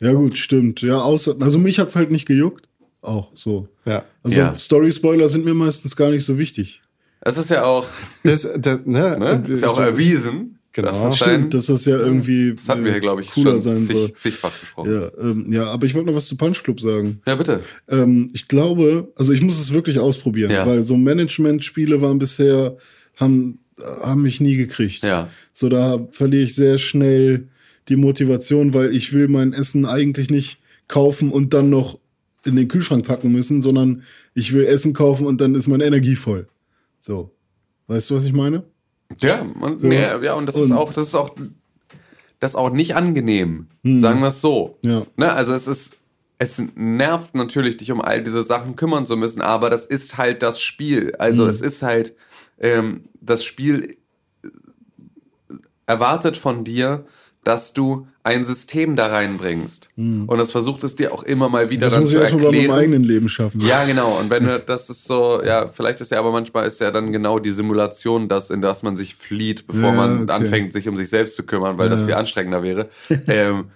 Ja, 0.02 0.14
gut, 0.14 0.38
stimmt. 0.38 0.82
Ja, 0.82 1.00
außer, 1.00 1.36
also 1.40 1.60
mich 1.60 1.80
hat's 1.80 1.96
halt 1.96 2.12
nicht 2.12 2.26
gejuckt. 2.26 2.68
Auch 3.02 3.32
so. 3.36 3.68
Ja. 3.86 4.06
Also 4.24 4.40
Ja. 4.40 4.58
Story-Spoiler 4.58 5.28
sind 5.30 5.46
mir 5.46 5.54
meistens 5.54 5.96
gar 5.96 6.10
nicht 6.12 6.24
so 6.26 6.38
wichtig. 6.38 6.82
Das 7.22 7.38
ist 7.38 7.50
ja 7.52 7.64
auch, 7.64 7.86
Das, 8.24 8.48
das, 8.58 8.80
ne? 8.86 9.18
ne? 9.20 9.44
ist 9.48 9.62
ja 9.64 9.70
auch 9.70 9.80
erwiesen. 9.80 10.58
Genau. 10.74 10.92
Das, 10.92 11.14
ist 11.16 11.18
Stimmt, 11.22 11.54
dass 11.54 11.66
das 11.66 11.84
ja 11.86 11.98
irgendwie 11.98 12.54
das 12.56 12.70
hatten 12.70 12.86
wir 12.86 12.92
hier, 12.94 13.02
glaube 13.02 13.22
ich, 13.22 13.32
cooler 13.32 13.52
schon 13.52 13.60
sein 13.62 13.76
soll. 13.76 14.08
zig, 14.08 14.16
zigfach 14.18 14.58
gesprochen. 14.60 14.92
Ja, 14.94 15.12
ähm, 15.22 15.46
ja, 15.52 15.66
aber 15.66 15.86
ich 15.86 15.94
wollte 15.94 16.08
noch 16.08 16.16
was 16.16 16.28
zu 16.28 16.38
Punch 16.38 16.64
Club 16.64 16.80
sagen. 16.80 17.22
Ja, 17.28 17.36
bitte. 17.36 17.60
Ähm, 17.90 18.30
ich 18.34 18.48
glaube, 18.48 19.12
also 19.18 19.34
ich 19.34 19.42
muss 19.42 19.60
es 19.60 19.74
wirklich 19.74 20.00
ausprobieren, 20.00 20.50
Ja. 20.50 20.66
weil 20.66 20.82
so 20.82 20.96
Management-Spiele 20.96 22.02
waren 22.02 22.20
bisher, 22.20 22.78
haben, 23.18 23.60
haben 24.02 24.22
mich 24.22 24.40
nie 24.40 24.56
gekriegt. 24.56 25.04
Ja. 25.04 25.30
So, 25.52 25.68
da 25.68 26.08
verliere 26.12 26.44
ich 26.44 26.56
sehr 26.56 26.78
schnell 26.78 27.50
die 27.90 27.96
Motivation, 27.96 28.74
weil 28.74 28.96
ich 28.96 29.14
will 29.14 29.28
mein 29.28 29.54
Essen 29.54 29.86
eigentlich 29.86 30.30
nicht 30.30 30.60
kaufen 30.88 31.32
und 31.32 31.54
dann 31.54 31.70
noch 31.70 31.98
in 32.44 32.56
den 32.56 32.68
Kühlschrank 32.68 33.06
packen 33.06 33.32
müssen, 33.32 33.62
sondern 33.62 34.04
ich 34.34 34.54
will 34.54 34.66
Essen 34.66 34.94
kaufen 34.94 35.28
und 35.28 35.42
dann 35.42 35.56
ist 35.56 35.68
meine 35.68 35.86
Energie 35.86 36.16
voll. 36.16 36.48
So. 37.00 37.32
Weißt 37.88 38.10
du, 38.10 38.16
was 38.16 38.26
ich 38.26 38.34
meine? 38.34 38.64
Ja, 39.20 39.42
und, 39.42 39.84
nee, 39.84 40.00
ja, 40.00 40.34
und 40.36 40.46
das 40.46 40.56
ist 40.56 40.72
Und- 40.72 40.78
auch, 40.78 40.94
das 40.94 41.08
ist 41.08 41.16
auch, 41.16 41.36
das 42.40 42.52
ist 42.52 42.56
auch 42.56 42.72
nicht 42.72 42.96
angenehm. 42.96 43.68
Sagen 43.84 44.22
wir 44.22 44.30
es 44.30 44.42
so. 44.42 44.78
Ja. 44.84 45.04
Ne, 45.18 45.32
also 45.32 45.54
es 45.54 45.68
ist, 45.68 45.98
es 46.38 46.64
nervt 46.76 47.36
natürlich, 47.36 47.78
dich 47.78 47.92
um 47.92 48.02
all 48.02 48.24
diese 48.24 48.44
Sachen 48.44 48.76
kümmern 48.76 49.06
zu 49.06 49.16
müssen, 49.18 49.42
aber 49.42 49.70
das 49.70 49.86
ist 49.86 50.18
halt 50.18 50.42
das 50.42 50.60
Spiel. 50.60 51.14
Also 51.20 51.46
es 51.46 51.62
ist 51.62 51.84
halt, 51.84 52.16
ähm, 52.60 53.02
das 53.20 53.44
Spiel 53.44 53.98
erwartet 55.86 56.38
von 56.38 56.64
dir, 56.64 57.06
dass 57.44 57.74
du 57.74 58.08
ein 58.24 58.44
System 58.44 58.96
da 58.96 59.08
reinbringst. 59.08 59.90
Und 59.96 60.38
das 60.38 60.52
versucht 60.52 60.84
es 60.84 60.96
dir 60.96 61.12
auch 61.12 61.24
immer 61.24 61.50
mal 61.50 61.72
wieder 61.72 61.88
Das 61.88 61.94
dann 61.94 62.04
muss 62.04 62.12
ich 62.12 62.18
zu 62.18 62.22
erstmal 62.22 62.44
bei 62.44 62.50
meinem 62.52 62.60
erklären. 62.60 62.80
eigenen 62.80 63.04
Leben 63.04 63.30
schaffen. 63.30 63.62
Ja, 63.62 63.84
genau. 63.86 64.20
Und 64.20 64.30
wenn 64.30 64.46
du, 64.46 64.60
das 64.60 64.92
ist 64.92 65.06
so, 65.06 65.42
ja, 65.44 65.70
vielleicht 65.72 66.02
ist 66.02 66.12
ja 66.12 66.20
aber 66.20 66.32
manchmal 66.32 66.68
ist 66.68 66.80
ja 66.80 66.92
dann 66.92 67.12
genau 67.12 67.40
die 67.40 67.50
Simulation 67.50 68.30
das, 68.30 68.52
in 68.52 68.62
das 68.62 68.84
man 68.84 68.96
sich 68.96 69.16
flieht, 69.16 69.66
bevor 69.66 69.90
Ja, 69.90 69.92
man 69.94 70.24
okay. 70.24 70.34
anfängt, 70.34 70.72
sich 70.74 70.88
um 70.88 70.96
sich 70.96 71.10
selbst 71.10 71.36
zu 71.36 71.44
kümmern, 71.44 71.80
weil 71.80 71.90
das 71.90 72.02
viel 72.04 72.14
anstrengender 72.14 72.62
wäre. 72.62 72.90
ähm, 73.28 73.72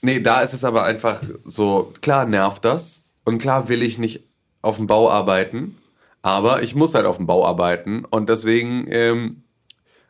nee, 0.00 0.20
da 0.20 0.42
ist 0.42 0.52
es 0.54 0.62
aber 0.62 0.84
einfach 0.84 1.20
so, 1.44 1.92
klar 2.00 2.26
nervt 2.26 2.64
das 2.64 3.02
und 3.24 3.38
klar 3.38 3.68
will 3.68 3.82
ich 3.82 3.98
nicht 3.98 4.22
auf 4.62 4.76
dem 4.76 4.86
Bau 4.86 5.10
arbeiten, 5.10 5.76
aber 6.22 6.62
ich 6.62 6.76
muss 6.76 6.94
halt 6.94 7.06
auf 7.06 7.16
dem 7.16 7.26
Bau 7.26 7.44
arbeiten 7.44 8.04
und 8.04 8.28
deswegen 8.30 8.86
ähm, 8.88 9.42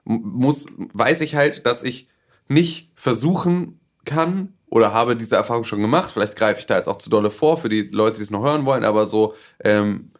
muss, 0.04 0.66
weiß 0.92 1.22
ich 1.22 1.34
halt, 1.34 1.64
dass 1.64 1.82
ich 1.82 2.08
nicht 2.48 2.90
versuchen 2.94 3.78
kann 4.04 4.52
oder 4.68 4.92
habe 4.92 5.16
diese 5.16 5.36
Erfahrung 5.36 5.64
schon 5.64 5.80
gemacht. 5.80 6.10
Vielleicht 6.10 6.36
greife 6.36 6.60
ich 6.60 6.66
da 6.66 6.76
jetzt 6.76 6.88
auch 6.88 6.98
zu 6.98 7.08
dolle 7.10 7.30
vor 7.30 7.56
für 7.58 7.68
die 7.68 7.82
Leute, 7.82 8.16
die 8.16 8.22
es 8.24 8.30
noch 8.30 8.42
hören 8.42 8.64
wollen, 8.64 8.84
aber 8.84 9.06
so, 9.06 9.34
ähm, 9.62 10.10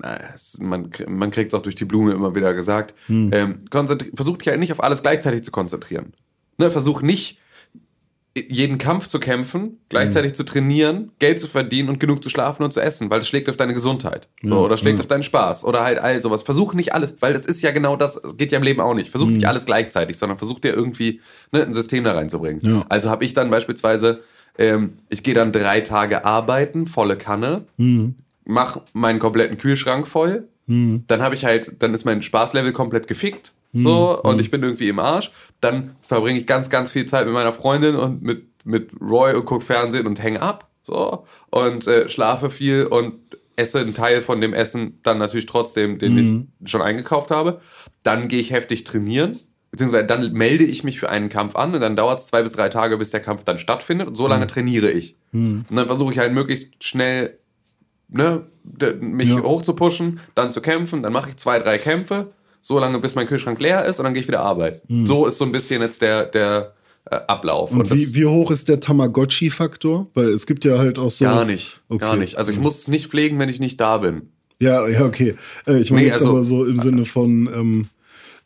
na, 0.00 0.16
es- 0.34 0.58
man, 0.60 0.90
man 1.08 1.30
kriegt 1.32 1.52
es 1.52 1.58
auch 1.58 1.62
durch 1.62 1.74
die 1.74 1.84
Blume 1.84 2.12
immer 2.12 2.34
wieder 2.36 2.54
gesagt. 2.54 2.94
Ähm, 3.34 3.58
konzentri- 3.70 4.14
versuch 4.14 4.36
dich 4.38 4.46
halt 4.48 4.60
nicht 4.60 4.70
auf 4.72 4.82
alles 4.82 5.02
gleichzeitig 5.02 5.42
zu 5.42 5.50
konzentrieren. 5.50 6.12
Ne, 6.58 6.70
versuch 6.70 7.02
nicht 7.02 7.39
jeden 8.36 8.78
Kampf 8.78 9.08
zu 9.08 9.18
kämpfen, 9.18 9.78
gleichzeitig 9.88 10.34
zu 10.34 10.44
trainieren, 10.44 11.10
Geld 11.18 11.40
zu 11.40 11.48
verdienen 11.48 11.88
und 11.88 11.98
genug 11.98 12.22
zu 12.22 12.30
schlafen 12.30 12.62
und 12.62 12.72
zu 12.72 12.80
essen, 12.80 13.10
weil 13.10 13.18
das 13.18 13.28
schlägt 13.28 13.48
auf 13.50 13.56
deine 13.56 13.74
Gesundheit. 13.74 14.28
So, 14.42 14.64
oder 14.64 14.76
schlägt 14.76 15.00
auf 15.00 15.06
deinen 15.06 15.24
Spaß. 15.24 15.64
Oder 15.64 15.82
halt 15.82 15.98
all 15.98 16.20
sowas. 16.20 16.42
Versuch 16.42 16.72
nicht 16.74 16.94
alles, 16.94 17.14
weil 17.20 17.32
das 17.32 17.44
ist 17.46 17.60
ja 17.60 17.72
genau 17.72 17.96
das, 17.96 18.20
geht 18.36 18.52
ja 18.52 18.58
im 18.58 18.64
Leben 18.64 18.80
auch 18.80 18.94
nicht. 18.94 19.10
Versuch 19.10 19.28
nicht 19.28 19.48
alles 19.48 19.66
gleichzeitig, 19.66 20.16
sondern 20.16 20.38
versuch 20.38 20.60
dir 20.60 20.72
irgendwie 20.72 21.20
ne, 21.50 21.64
ein 21.64 21.74
System 21.74 22.04
da 22.04 22.12
reinzubringen. 22.12 22.60
Ja. 22.62 22.84
Also 22.88 23.10
habe 23.10 23.24
ich 23.24 23.34
dann 23.34 23.50
beispielsweise, 23.50 24.20
ähm, 24.58 24.92
ich 25.08 25.24
gehe 25.24 25.34
dann 25.34 25.50
drei 25.50 25.80
Tage 25.80 26.24
arbeiten, 26.24 26.86
volle 26.86 27.16
Kanne, 27.16 27.64
mach 28.44 28.80
meinen 28.92 29.18
kompletten 29.18 29.58
Kühlschrank 29.58 30.06
voll, 30.06 30.46
dann 31.08 31.20
habe 31.20 31.34
ich 31.34 31.44
halt, 31.44 31.72
dann 31.80 31.94
ist 31.94 32.04
mein 32.04 32.22
Spaßlevel 32.22 32.70
komplett 32.72 33.08
gefickt. 33.08 33.54
So, 33.72 34.20
und 34.22 34.40
ich 34.40 34.50
bin 34.50 34.62
irgendwie 34.62 34.88
im 34.88 34.98
Arsch. 34.98 35.30
Dann 35.60 35.94
verbringe 36.06 36.38
ich 36.40 36.46
ganz, 36.46 36.70
ganz 36.70 36.90
viel 36.90 37.06
Zeit 37.06 37.24
mit 37.26 37.34
meiner 37.34 37.52
Freundin 37.52 37.94
und 37.94 38.20
mit, 38.22 38.46
mit 38.64 38.90
Roy 39.00 39.34
und 39.34 39.44
gucke 39.44 39.64
Fernsehen 39.64 40.06
und 40.06 40.20
hänge 40.20 40.42
ab. 40.42 40.68
So, 40.82 41.24
und 41.50 41.86
äh, 41.86 42.08
schlafe 42.08 42.50
viel 42.50 42.86
und 42.86 43.14
esse 43.54 43.78
einen 43.78 43.94
Teil 43.94 44.22
von 44.22 44.40
dem 44.40 44.54
Essen 44.54 44.98
dann 45.02 45.18
natürlich 45.18 45.46
trotzdem, 45.46 45.98
den 45.98 46.48
ich 46.64 46.70
schon 46.70 46.82
eingekauft 46.82 47.30
habe. 47.30 47.60
Dann 48.02 48.26
gehe 48.28 48.40
ich 48.40 48.50
heftig 48.50 48.84
trainieren. 48.84 49.38
Beziehungsweise 49.70 50.06
dann 50.06 50.32
melde 50.32 50.64
ich 50.64 50.82
mich 50.82 50.98
für 50.98 51.08
einen 51.10 51.28
Kampf 51.28 51.54
an 51.54 51.72
und 51.72 51.80
dann 51.80 51.94
dauert 51.94 52.18
es 52.18 52.26
zwei 52.26 52.42
bis 52.42 52.50
drei 52.52 52.70
Tage, 52.70 52.96
bis 52.96 53.12
der 53.12 53.20
Kampf 53.20 53.44
dann 53.44 53.58
stattfindet 53.58 54.08
und 54.08 54.16
so 54.16 54.26
lange 54.26 54.48
trainiere 54.48 54.90
ich. 54.90 55.14
Und 55.32 55.66
dann 55.70 55.86
versuche 55.86 56.12
ich 56.12 56.18
halt 56.18 56.32
möglichst 56.32 56.82
schnell 56.82 57.38
ne, 58.08 58.46
mich 59.00 59.28
Ja. 59.28 59.42
hochzupushen, 59.44 60.18
dann 60.34 60.50
zu 60.50 60.60
kämpfen, 60.60 61.02
dann 61.04 61.12
mache 61.12 61.30
ich 61.30 61.36
zwei, 61.36 61.60
drei 61.60 61.78
Kämpfe, 61.78 62.32
so 62.62 62.78
lange 62.78 62.98
bis 62.98 63.14
mein 63.14 63.26
Kühlschrank 63.26 63.58
leer 63.60 63.84
ist 63.86 63.98
und 63.98 64.04
dann 64.04 64.14
gehe 64.14 64.22
ich 64.22 64.28
wieder 64.28 64.40
arbeiten. 64.40 65.06
So 65.06 65.26
ist 65.26 65.38
so 65.38 65.44
ein 65.44 65.52
bisschen 65.52 65.80
jetzt 65.82 66.02
der, 66.02 66.24
der 66.26 66.74
äh, 67.10 67.16
Ablauf. 67.26 67.70
Und 67.72 67.90
das 67.90 67.98
wie, 67.98 68.14
wie 68.14 68.26
hoch 68.26 68.50
ist 68.50 68.68
der 68.68 68.80
Tamagotchi-Faktor? 68.80 70.08
Weil 70.14 70.28
es 70.28 70.46
gibt 70.46 70.64
ja 70.64 70.78
halt 70.78 70.98
auch 70.98 71.10
so. 71.10 71.24
gar 71.24 71.44
nicht, 71.44 71.80
Okay. 71.88 71.98
gar 72.00 72.16
nicht. 72.16 72.36
Also 72.36 72.52
ich 72.52 72.58
muss 72.58 72.78
es 72.80 72.88
nicht 72.88 73.06
pflegen, 73.08 73.38
wenn 73.38 73.48
ich 73.48 73.60
nicht 73.60 73.80
da 73.80 73.98
bin. 73.98 74.28
Ja, 74.60 74.86
ja, 74.88 75.04
okay. 75.04 75.34
Äh, 75.66 75.78
ich 75.80 75.90
meine 75.90 76.02
Nee, 76.02 76.08
jetzt 76.08 76.20
also- 76.20 76.30
aber 76.32 76.44
so 76.44 76.64
im 76.66 76.78
Sinne 76.78 77.06
von 77.06 77.48
ähm, 77.54 77.86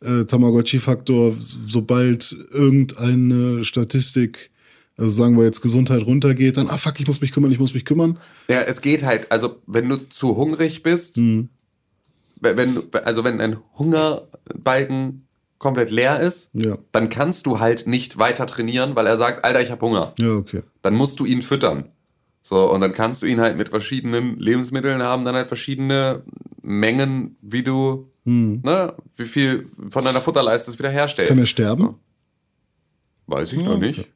äh, 0.01 0.23
Tamagotchi-Faktor, 0.25 1.35
sobald 1.67 2.35
irgendeine 2.51 3.63
Statistik, 3.65 4.49
also 4.97 5.09
sagen 5.09 5.37
wir 5.37 5.43
jetzt 5.43 5.61
Gesundheit 5.61 6.05
runtergeht, 6.05 6.55
dann, 6.57 6.69
ah 6.69 6.77
fuck, 6.77 6.99
ich 7.01 7.07
muss 7.07 7.19
mich 7.19 7.31
kümmern, 7.33 7.51
ich 7.51 7.59
muss 7.59 7.73
mich 7.73 7.83
kümmern. 7.83 8.17
Ja, 8.47 8.61
es 8.61 8.81
geht 8.81 9.03
halt, 9.03 9.29
also 9.31 9.57
wenn 9.67 9.89
du 9.89 9.97
zu 10.09 10.37
hungrig 10.37 10.83
bist, 10.83 11.17
Hm. 11.17 11.49
Wenn, 12.39 12.83
also 13.03 13.23
wenn 13.23 13.41
ein 13.41 13.57
Hungerbalken 13.77 15.27
komplett 15.57 15.89
leer 15.91 16.19
ist, 16.19 16.49
Ja. 16.53 16.77
dann 16.91 17.09
kannst 17.09 17.45
du 17.45 17.59
halt 17.59 17.87
nicht 17.87 18.17
weiter 18.17 18.45
trainieren, 18.45 18.95
weil 18.95 19.07
er 19.07 19.17
sagt, 19.17 19.43
Alter, 19.45 19.61
ich 19.61 19.71
habe 19.71 19.85
Hunger. 19.85 20.13
Ja, 20.19 20.33
okay. 20.33 20.63
dann 20.81 20.93
musst 20.95 21.19
du 21.19 21.25
ihn 21.25 21.41
füttern. 21.41 21.89
So, 22.43 22.71
und 22.71 22.81
dann 22.81 22.91
kannst 22.93 23.23
du 23.23 23.25
ihn 23.25 23.41
halt 23.41 23.57
mit 23.57 23.69
verschiedenen 23.69 24.37
Lebensmitteln 24.39 25.01
haben, 25.01 25.25
dann 25.25 25.33
halt 25.35 25.47
verschiedene 25.47 26.21
Mengen, 26.61 27.37
wie 27.41 27.63
du, 27.63 28.11
ne, 28.23 28.93
wie 29.15 29.23
viel 29.25 29.67
von 29.89 30.03
deiner 30.05 30.21
Futterleiste 30.21 30.71
wieder 30.77 30.89
herstellst. 30.89 31.29
Kann 31.29 31.39
er 31.39 31.45
sterben? 31.47 31.95
Weiß 33.27 33.53
ich 33.53 33.63
noch 33.63 33.77
nicht. 33.79 34.07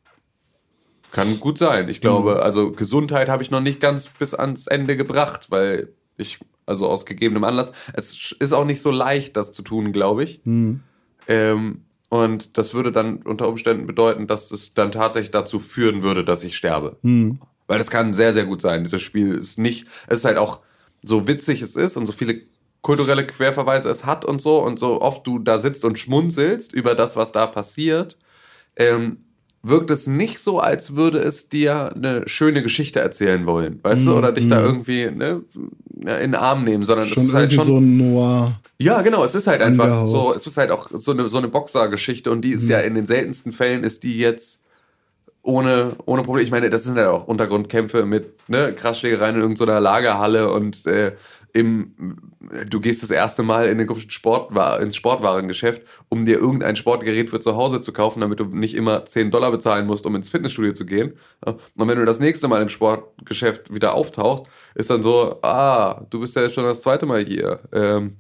Kann 1.12 1.40
gut 1.40 1.58
sein. 1.58 1.90
Ich 1.90 2.02
glaube, 2.02 2.44
also 2.44 2.72
Gesundheit 2.72 3.30
habe 3.30 3.42
ich 3.42 3.50
noch 3.50 3.62
nicht 3.62 3.80
ganz 3.80 4.08
bis 4.08 4.36
ans 4.36 4.68
Ende 4.68 4.96
gebracht, 4.96 5.48
weil 5.50 5.90
ich, 6.18 6.38
also 6.70 6.88
aus 6.88 7.06
gegebenem 7.06 7.44
Anlass, 7.44 7.72
es 7.94 8.36
ist 8.40 8.54
auch 8.54 8.66
nicht 8.66 8.82
so 8.82 8.92
leicht, 8.92 9.36
das 9.36 9.52
zu 9.52 9.62
tun, 9.64 9.92
glaube 9.92 10.24
ich. 10.24 10.42
Ähm, 11.28 11.82
Und 12.10 12.58
das 12.58 12.74
würde 12.74 12.92
dann 12.92 13.18
unter 13.24 13.48
Umständen 13.48 13.86
bedeuten, 13.86 14.26
dass 14.26 14.50
es 14.52 14.74
dann 14.74 14.92
tatsächlich 14.92 15.30
dazu 15.32 15.60
führen 15.60 16.02
würde, 16.02 16.24
dass 16.24 16.44
ich 16.44 16.58
sterbe. 16.58 16.98
Weil 17.68 17.78
das 17.78 17.92
kann 17.92 18.16
sehr, 18.16 18.34
sehr 18.34 18.46
gut 18.46 18.62
sein. 18.62 18.84
Dieses 18.84 19.02
Spiel 19.02 19.36
ist 19.36 19.60
nicht, 19.60 19.86
es 20.08 20.20
ist 20.20 20.26
halt 20.26 20.38
auch 20.40 20.62
so 21.04 21.28
witzig 21.28 21.62
es 21.62 21.76
ist 21.76 21.98
und 21.98 22.08
so 22.08 22.12
viele 22.14 22.42
kulturelle 22.82 23.28
Querverweise 23.28 23.90
es 23.90 24.06
hat 24.06 24.26
und 24.26 24.42
so 24.42 24.64
und 24.64 24.80
so 24.80 25.02
oft 25.02 25.28
du 25.28 25.38
da 25.38 25.60
sitzt 25.60 25.86
und 25.86 26.00
schmunzelst 26.00 26.74
über 26.74 26.96
das, 26.96 27.16
was 27.16 27.32
da 27.32 27.46
passiert, 27.46 28.18
ähm, 28.76 29.18
wirkt 29.62 29.92
es 29.92 30.08
nicht 30.08 30.40
so, 30.40 30.60
als 30.60 30.96
würde 30.96 31.20
es 31.20 31.50
dir 31.50 31.94
eine 31.94 32.24
schöne 32.28 32.64
Geschichte 32.64 33.00
erzählen 33.00 33.46
wollen, 33.46 33.80
weißt 33.82 34.08
du, 34.08 34.18
oder 34.18 34.32
dich 34.32 34.48
da 34.48 34.62
irgendwie 34.62 35.10
ne, 35.12 35.42
in 35.96 36.32
den 36.32 36.36
Arm 36.36 36.64
nehmen, 36.64 36.86
sondern 36.86 37.08
Schon 37.08 37.24
es 37.24 37.30
ist 37.30 37.36
halt 37.36 37.54
schon 37.54 37.66
so 37.66 37.78
ein 37.78 37.98
Noir. 37.98 38.60
ja, 38.80 39.02
genau, 39.02 39.24
es 39.24 39.36
ist 39.36 39.48
halt 39.48 39.62
einfach 39.62 40.06
so, 40.06 40.34
es 40.34 40.48
ist 40.48 40.58
halt 40.58 40.72
auch 40.72 40.90
so 40.92 41.12
eine, 41.12 41.28
so 41.28 41.38
eine 41.38 41.50
Boxer-Geschichte 41.50 42.32
und 42.32 42.42
die 42.42 42.52
ist 42.52 42.70
ja 42.70 42.80
in 42.80 42.96
den 42.96 43.06
seltensten 43.06 43.52
Fällen 43.52 43.84
ist 43.84 44.04
die 44.04 44.18
jetzt 44.18 44.64
ohne, 45.42 45.92
ohne 46.06 46.24
Probleme. 46.24 46.46
Ich 46.46 46.52
meine, 46.52 46.70
das 46.70 46.84
sind 46.84 46.98
ja 46.98 47.10
auch 47.10 47.28
Untergrundkämpfe 47.28 48.06
mit 48.06 48.50
ne, 48.50 48.74
Krassschlägereien 48.74 49.36
in 49.36 49.42
irgendeiner 49.42 49.80
Lagerhalle 49.80 50.52
und 50.52 50.86
äh, 50.86 51.14
im, 51.54 52.34
du 52.70 52.80
gehst 52.80 53.04
das 53.04 53.12
erste 53.12 53.44
Mal 53.44 53.68
in 53.68 53.78
den 53.78 54.00
Sportwa 54.10 54.78
ins 54.78 54.96
Sportwarengeschäft, 54.96 55.82
um 56.10 56.26
dir 56.26 56.38
irgendein 56.38 56.76
Sportgerät 56.76 57.30
für 57.30 57.40
zu 57.40 57.56
Hause 57.56 57.82
zu 57.82 57.94
kaufen, 57.94 58.22
damit 58.22 58.40
du 58.40 58.46
nicht 58.46 58.76
immer 58.76 59.06
10 59.06 59.32
Dollar 59.32 59.52
bezahlen 59.52 59.88
musst, 59.88 60.06
um 60.06 60.16
ins 60.16 60.30
Fitnessstudio 60.30 60.74
zu 60.74 60.86
gehen. 60.86 61.14
Und 61.42 61.88
wenn 61.88 61.98
du 61.98 62.06
das 62.06 62.20
nächste 62.20 62.48
Mal 62.48 62.62
im 62.62 62.70
Sportgeschäft 62.70 63.74
wieder 63.74 63.94
auftauchst, 63.94 64.46
ist 64.76 64.90
dann 64.90 65.04
so, 65.04 65.40
ah, 65.42 66.06
du 66.10 66.20
bist 66.20 66.36
ja 66.36 66.44
jetzt 66.44 66.56
schon 66.56 66.64
das 66.64 66.82
zweite 66.82 67.06
Mal 67.06 67.26
hier. 67.26 67.60
Ähm, 67.74 68.18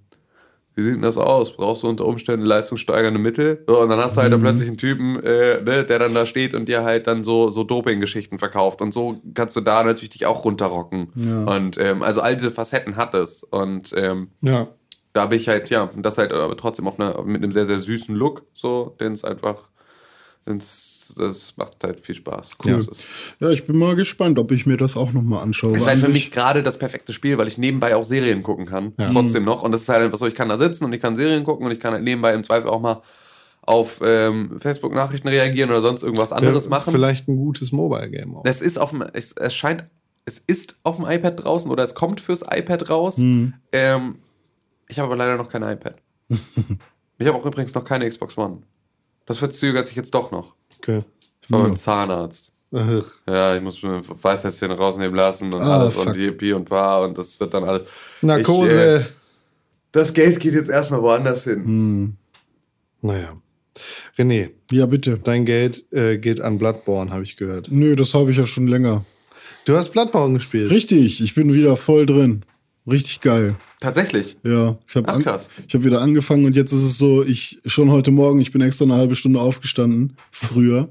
wie 0.80 0.84
sieht 0.84 0.96
denn 0.96 1.02
das 1.02 1.18
aus? 1.18 1.56
Brauchst 1.56 1.84
du 1.84 1.90
unter 1.90 2.06
Umständen 2.06 2.46
leistungssteigernde 2.46 3.20
Mittel? 3.20 3.64
So, 3.68 3.82
und 3.82 3.90
dann 3.90 4.00
hast 4.00 4.16
du 4.16 4.22
halt 4.22 4.32
dann 4.32 4.40
plötzlich 4.40 4.70
einen 4.70 4.78
Typen, 4.78 5.22
äh, 5.24 5.62
ne, 5.62 5.84
der 5.84 6.00
dann 6.00 6.14
da 6.14 6.26
steht 6.26 6.54
und 6.56 6.70
dir 6.70 6.84
halt 6.86 7.06
dann 7.08 7.24
so, 7.24 7.50
so 7.50 7.64
Doping-Geschichten 7.66 8.40
verkauft. 8.40 8.82
Und 8.82 8.94
so 8.94 9.20
kannst 9.34 9.56
du 9.56 9.62
da 9.62 9.84
natürlich 9.84 10.12
dich 10.12 10.26
auch 10.26 10.46
runterrocken. 10.46 11.10
Und 11.46 11.78
ähm, 11.78 12.02
also 12.02 12.22
all 12.22 12.36
diese 12.38 12.52
Facetten 12.52 12.96
hat 12.96 13.14
es. 13.14 13.44
Und 13.44 13.94
ähm, 13.98 14.30
Ja. 14.42 14.68
da 15.14 15.26
bin 15.26 15.38
ich 15.40 15.50
halt, 15.50 15.70
ja, 15.70 15.90
das 15.98 16.18
halt 16.18 16.32
aber 16.32 16.56
trotzdem 16.56 16.88
auf 16.88 17.00
einer, 17.00 17.22
mit 17.24 17.44
einem 17.44 17.52
sehr, 17.52 17.66
sehr 17.66 17.80
süßen 17.80 18.16
Look, 18.16 18.44
so, 18.54 18.96
den 19.00 19.12
es 19.14 19.24
einfach, 19.26 19.70
den's, 20.48 21.14
das 21.18 21.56
macht 21.58 21.84
halt 21.84 22.06
viel 22.06 22.16
Spaß. 22.16 22.58
Cool. 22.64 22.74
Das 22.74 22.88
ist, 22.88 23.04
Ja, 23.40 23.50
ich 23.50 23.66
bin 23.66 23.78
mal 23.78 23.96
gespannt, 23.96 24.40
ob 24.40 24.52
ich 24.52 24.66
mir 24.66 24.78
das 24.78 24.98
auch 24.98 25.12
nochmal 25.14 25.44
anschaue. 25.44 25.76
ist 25.76 25.82
Weil 25.84 25.90
halt 25.94 26.00
für 26.00 26.06
an 26.08 26.14
mich 26.14 26.32
gerade 26.32 26.64
das 26.64 26.78
perfekte 26.80 27.14
Spiel, 27.14 27.38
weil 27.38 27.48
ich 27.48 27.58
nebenbei 27.58 27.96
auch 27.96 28.04
Serien 28.04 28.44
gucken 28.44 28.66
kann. 28.66 28.94
Trotzdem 29.12 29.44
noch. 29.46 29.64
Und 29.64 29.72
das 29.72 29.82
ist 29.82 29.90
halt 29.90 30.04
einfach 30.04 30.18
so, 30.18 30.28
ich 30.28 30.36
kann 30.36 30.50
da 30.50 30.58
sitzen 30.58 30.86
und 30.86 30.94
ich 30.94 31.02
kann 31.02 31.16
Serien 31.16 31.44
gucken 31.44 31.66
und 31.66 31.72
ich 31.72 31.80
kann 31.80 31.94
halt 31.94 32.04
nebenbei 32.04 32.34
im 32.34 32.44
Zweifel 32.44 32.70
auch 32.70 32.82
mal 32.82 33.02
auf 33.62 34.00
ähm, 34.04 34.60
Facebook-Nachrichten 34.60 35.28
reagieren 35.28 35.70
oder 35.70 35.82
sonst 35.82 36.02
irgendwas 36.02 36.32
anderes 36.32 36.64
Ja, 36.64 36.70
machen. 36.72 36.92
Vielleicht 36.92 37.28
ein 37.28 37.38
gutes 37.38 37.72
Mobile-Game 37.72 38.36
auch. 38.36 38.44
Es 38.46 38.62
ist 38.62 38.80
auf 38.80 38.90
dem, 38.90 39.04
es, 39.14 39.34
es 39.34 39.54
scheint, 39.54 39.86
es 40.26 40.40
ist 40.40 40.80
auf 40.84 40.96
dem 40.96 41.06
iPad 41.06 41.44
draußen 41.44 41.70
oder 41.70 41.84
es 41.84 41.94
kommt 41.94 42.20
fürs 42.20 42.42
iPad 42.42 42.90
raus. 42.90 43.18
Hm. 43.18 43.54
Ähm, 43.72 44.16
ich 44.88 44.98
habe 44.98 45.08
aber 45.08 45.18
leider 45.18 45.38
noch 45.38 45.50
kein 45.50 45.62
iPad. 45.62 46.02
ich 47.20 47.28
habe 47.28 47.38
auch 47.38 47.46
übrigens 47.46 47.76
noch 47.76 47.84
keine 47.84 48.10
Xbox 48.10 48.38
One. 48.38 48.64
Das 49.30 49.38
verzögert 49.38 49.86
sich 49.88 49.96
jetzt 49.96 50.14
doch 50.14 50.32
noch. 50.32 50.56
Okay. 50.80 51.04
Ich 51.42 51.52
war 51.52 51.60
Ja. 51.60 51.66
beim 51.68 51.78
Zahnarzt. 51.78 52.52
Ach, 52.74 53.06
Ja, 53.28 53.56
ich 53.56 53.62
muss 53.62 53.82
mir 53.82 54.02
Weisheitszähne 54.22 54.76
rausnehmen 54.76 55.16
lassen 55.16 55.54
und 55.54 55.62
Ah, 55.62 55.82
alles 55.82 55.94
fuck. 55.94 56.08
und 56.08 56.16
die 56.18 56.32
Pi 56.32 56.52
und 56.54 56.66
Pa 56.66 57.00
und 57.04 57.18
das 57.18 57.40
wird 57.40 57.54
dann 57.54 57.64
alles. 57.64 57.84
Narkose. 58.22 58.70
Ich, 59.02 59.06
äh, 59.06 59.10
das 59.92 60.14
Geld 60.14 60.40
geht 60.40 60.54
jetzt 60.56 60.70
erstmal 60.70 61.02
woanders 61.02 61.44
hin. 61.46 62.18
naja. 63.02 63.38
René, 64.18 64.50
Ja, 64.72 64.86
bitte. 64.88 65.18
dein 65.24 65.46
Geld 65.46 65.86
äh, 65.94 66.18
geht 66.18 66.42
an 66.42 66.58
Bloodborne, 66.60 67.12
habe 67.12 67.24
ich 67.24 67.38
gehört. 67.38 67.70
Nö, 67.72 67.96
das 67.96 68.14
habe 68.14 68.32
ich 68.32 68.38
ja 68.38 68.46
schon 68.46 68.68
länger. 68.68 69.06
Du 69.66 69.76
hast 69.78 69.90
Bloodborne 69.92 70.34
gespielt. 70.34 70.70
Richtig, 70.72 71.22
ich 71.22 71.34
bin 71.36 71.54
wieder 71.54 71.78
voll 71.78 72.06
drin. 72.06 72.44
Richtig 72.90 73.22
geil. 73.22 73.56
Tatsächlich. 73.80 74.38
Ja, 74.44 74.78
ich 74.88 74.96
habe 74.96 75.08
habe 75.74 75.84
wieder 75.84 76.02
angefangen 76.02 76.46
und 76.46 76.56
jetzt 76.56 76.72
ist 76.72 76.84
es 76.84 76.98
so, 76.98 77.24
ich 77.24 77.60
schon 77.66 77.92
heute 77.92 78.12
Morgen, 78.12 78.40
ich 78.42 78.52
bin 78.52 78.62
extra 78.62 78.86
eine 78.86 78.96
halbe 78.96 79.16
Stunde 79.16 79.40
aufgestanden, 79.40 80.16
früher, 80.32 80.90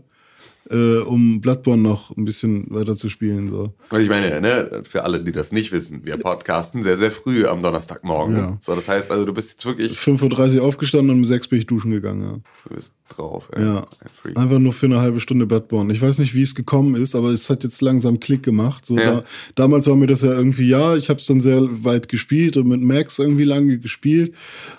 äh, 0.71 0.99
um 0.99 1.41
Bloodborne 1.41 1.83
noch 1.83 2.17
ein 2.17 2.25
bisschen 2.25 2.67
weiter 2.71 2.97
zu 2.97 3.09
spielen. 3.09 3.51
So. 3.51 3.73
Ich 3.99 4.09
meine, 4.09 4.41
ne, 4.41 4.83
für 4.83 5.05
alle, 5.05 5.23
die 5.23 5.33
das 5.33 5.53
nicht 5.53 5.73
wissen, 5.73 6.03
wir 6.05 6.17
podcasten 6.19 6.83
sehr, 6.83 6.97
sehr 6.97 7.11
früh 7.11 7.47
am 7.47 7.63
Donnerstagmorgen. 7.63 8.37
Ja. 8.37 8.59
So, 8.61 8.75
das 8.75 8.89
heißt 8.89 9.11
also, 9.11 9.25
du 9.25 9.33
bist 9.33 9.51
jetzt 9.53 9.67
wirklich, 9.67 9.99
5.30 9.99 10.59
Uhr 10.59 10.65
aufgestanden 10.65 11.11
und 11.11 11.19
um 11.19 11.25
6 11.25 11.49
bin 11.49 11.59
ich 11.59 11.67
duschen 11.67 11.91
gegangen. 11.91 12.43
du 12.69 12.75
bist 12.75 12.93
drauf. 13.09 13.49
ey. 13.55 13.65
Ja. 13.65 13.79
Ein 14.25 14.33
ja. 14.35 14.43
Einfach 14.43 14.59
nur 14.59 14.73
für 14.73 14.87
eine 14.87 15.01
halbe 15.01 15.21
Stunde 15.21 15.47
Bloodborne. 15.47 15.93
Ich 15.93 16.03
weiß 16.03 16.19
nicht, 16.19 16.35
wie 16.35 16.43
es 16.43 16.55
gekommen 16.55 16.95
ist, 16.95 17.15
aber 17.15 17.31
es 17.31 17.49
hat 17.49 17.65
jetzt 17.65 17.81
langsam 17.81 18.21
Klick 18.21 18.43
gemacht. 18.43 18.85
So, 18.87 18.97
Ja. 18.97 19.05
da, 19.17 19.25
damals 19.55 19.87
war 19.87 19.97
mir 19.97 20.07
das 20.07 20.23
ja 20.23 20.33
irgendwie, 20.33 20.69
ja, 20.69 20.97
ich 20.97 21.09
habe 21.09 21.21
es 21.21 21.27
dann 21.27 21.41
sehr 21.41 21.63
weit 21.85 22.09
gespielt 22.09 22.57
und 22.57 22.69
mit 22.69 22.83
Max 22.83 23.19
irgendwie 23.19 23.45
lange 23.45 23.79
gespielt. 23.79 24.35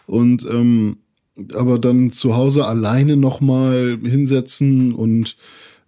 Und 0.05 0.45
ähm, 0.45 0.97
aber 1.53 1.79
dann 1.79 2.11
zu 2.11 2.35
Hause 2.35 2.65
alleine 2.67 3.15
nochmal 3.15 3.97
hinsetzen 4.03 4.93
und 4.93 5.37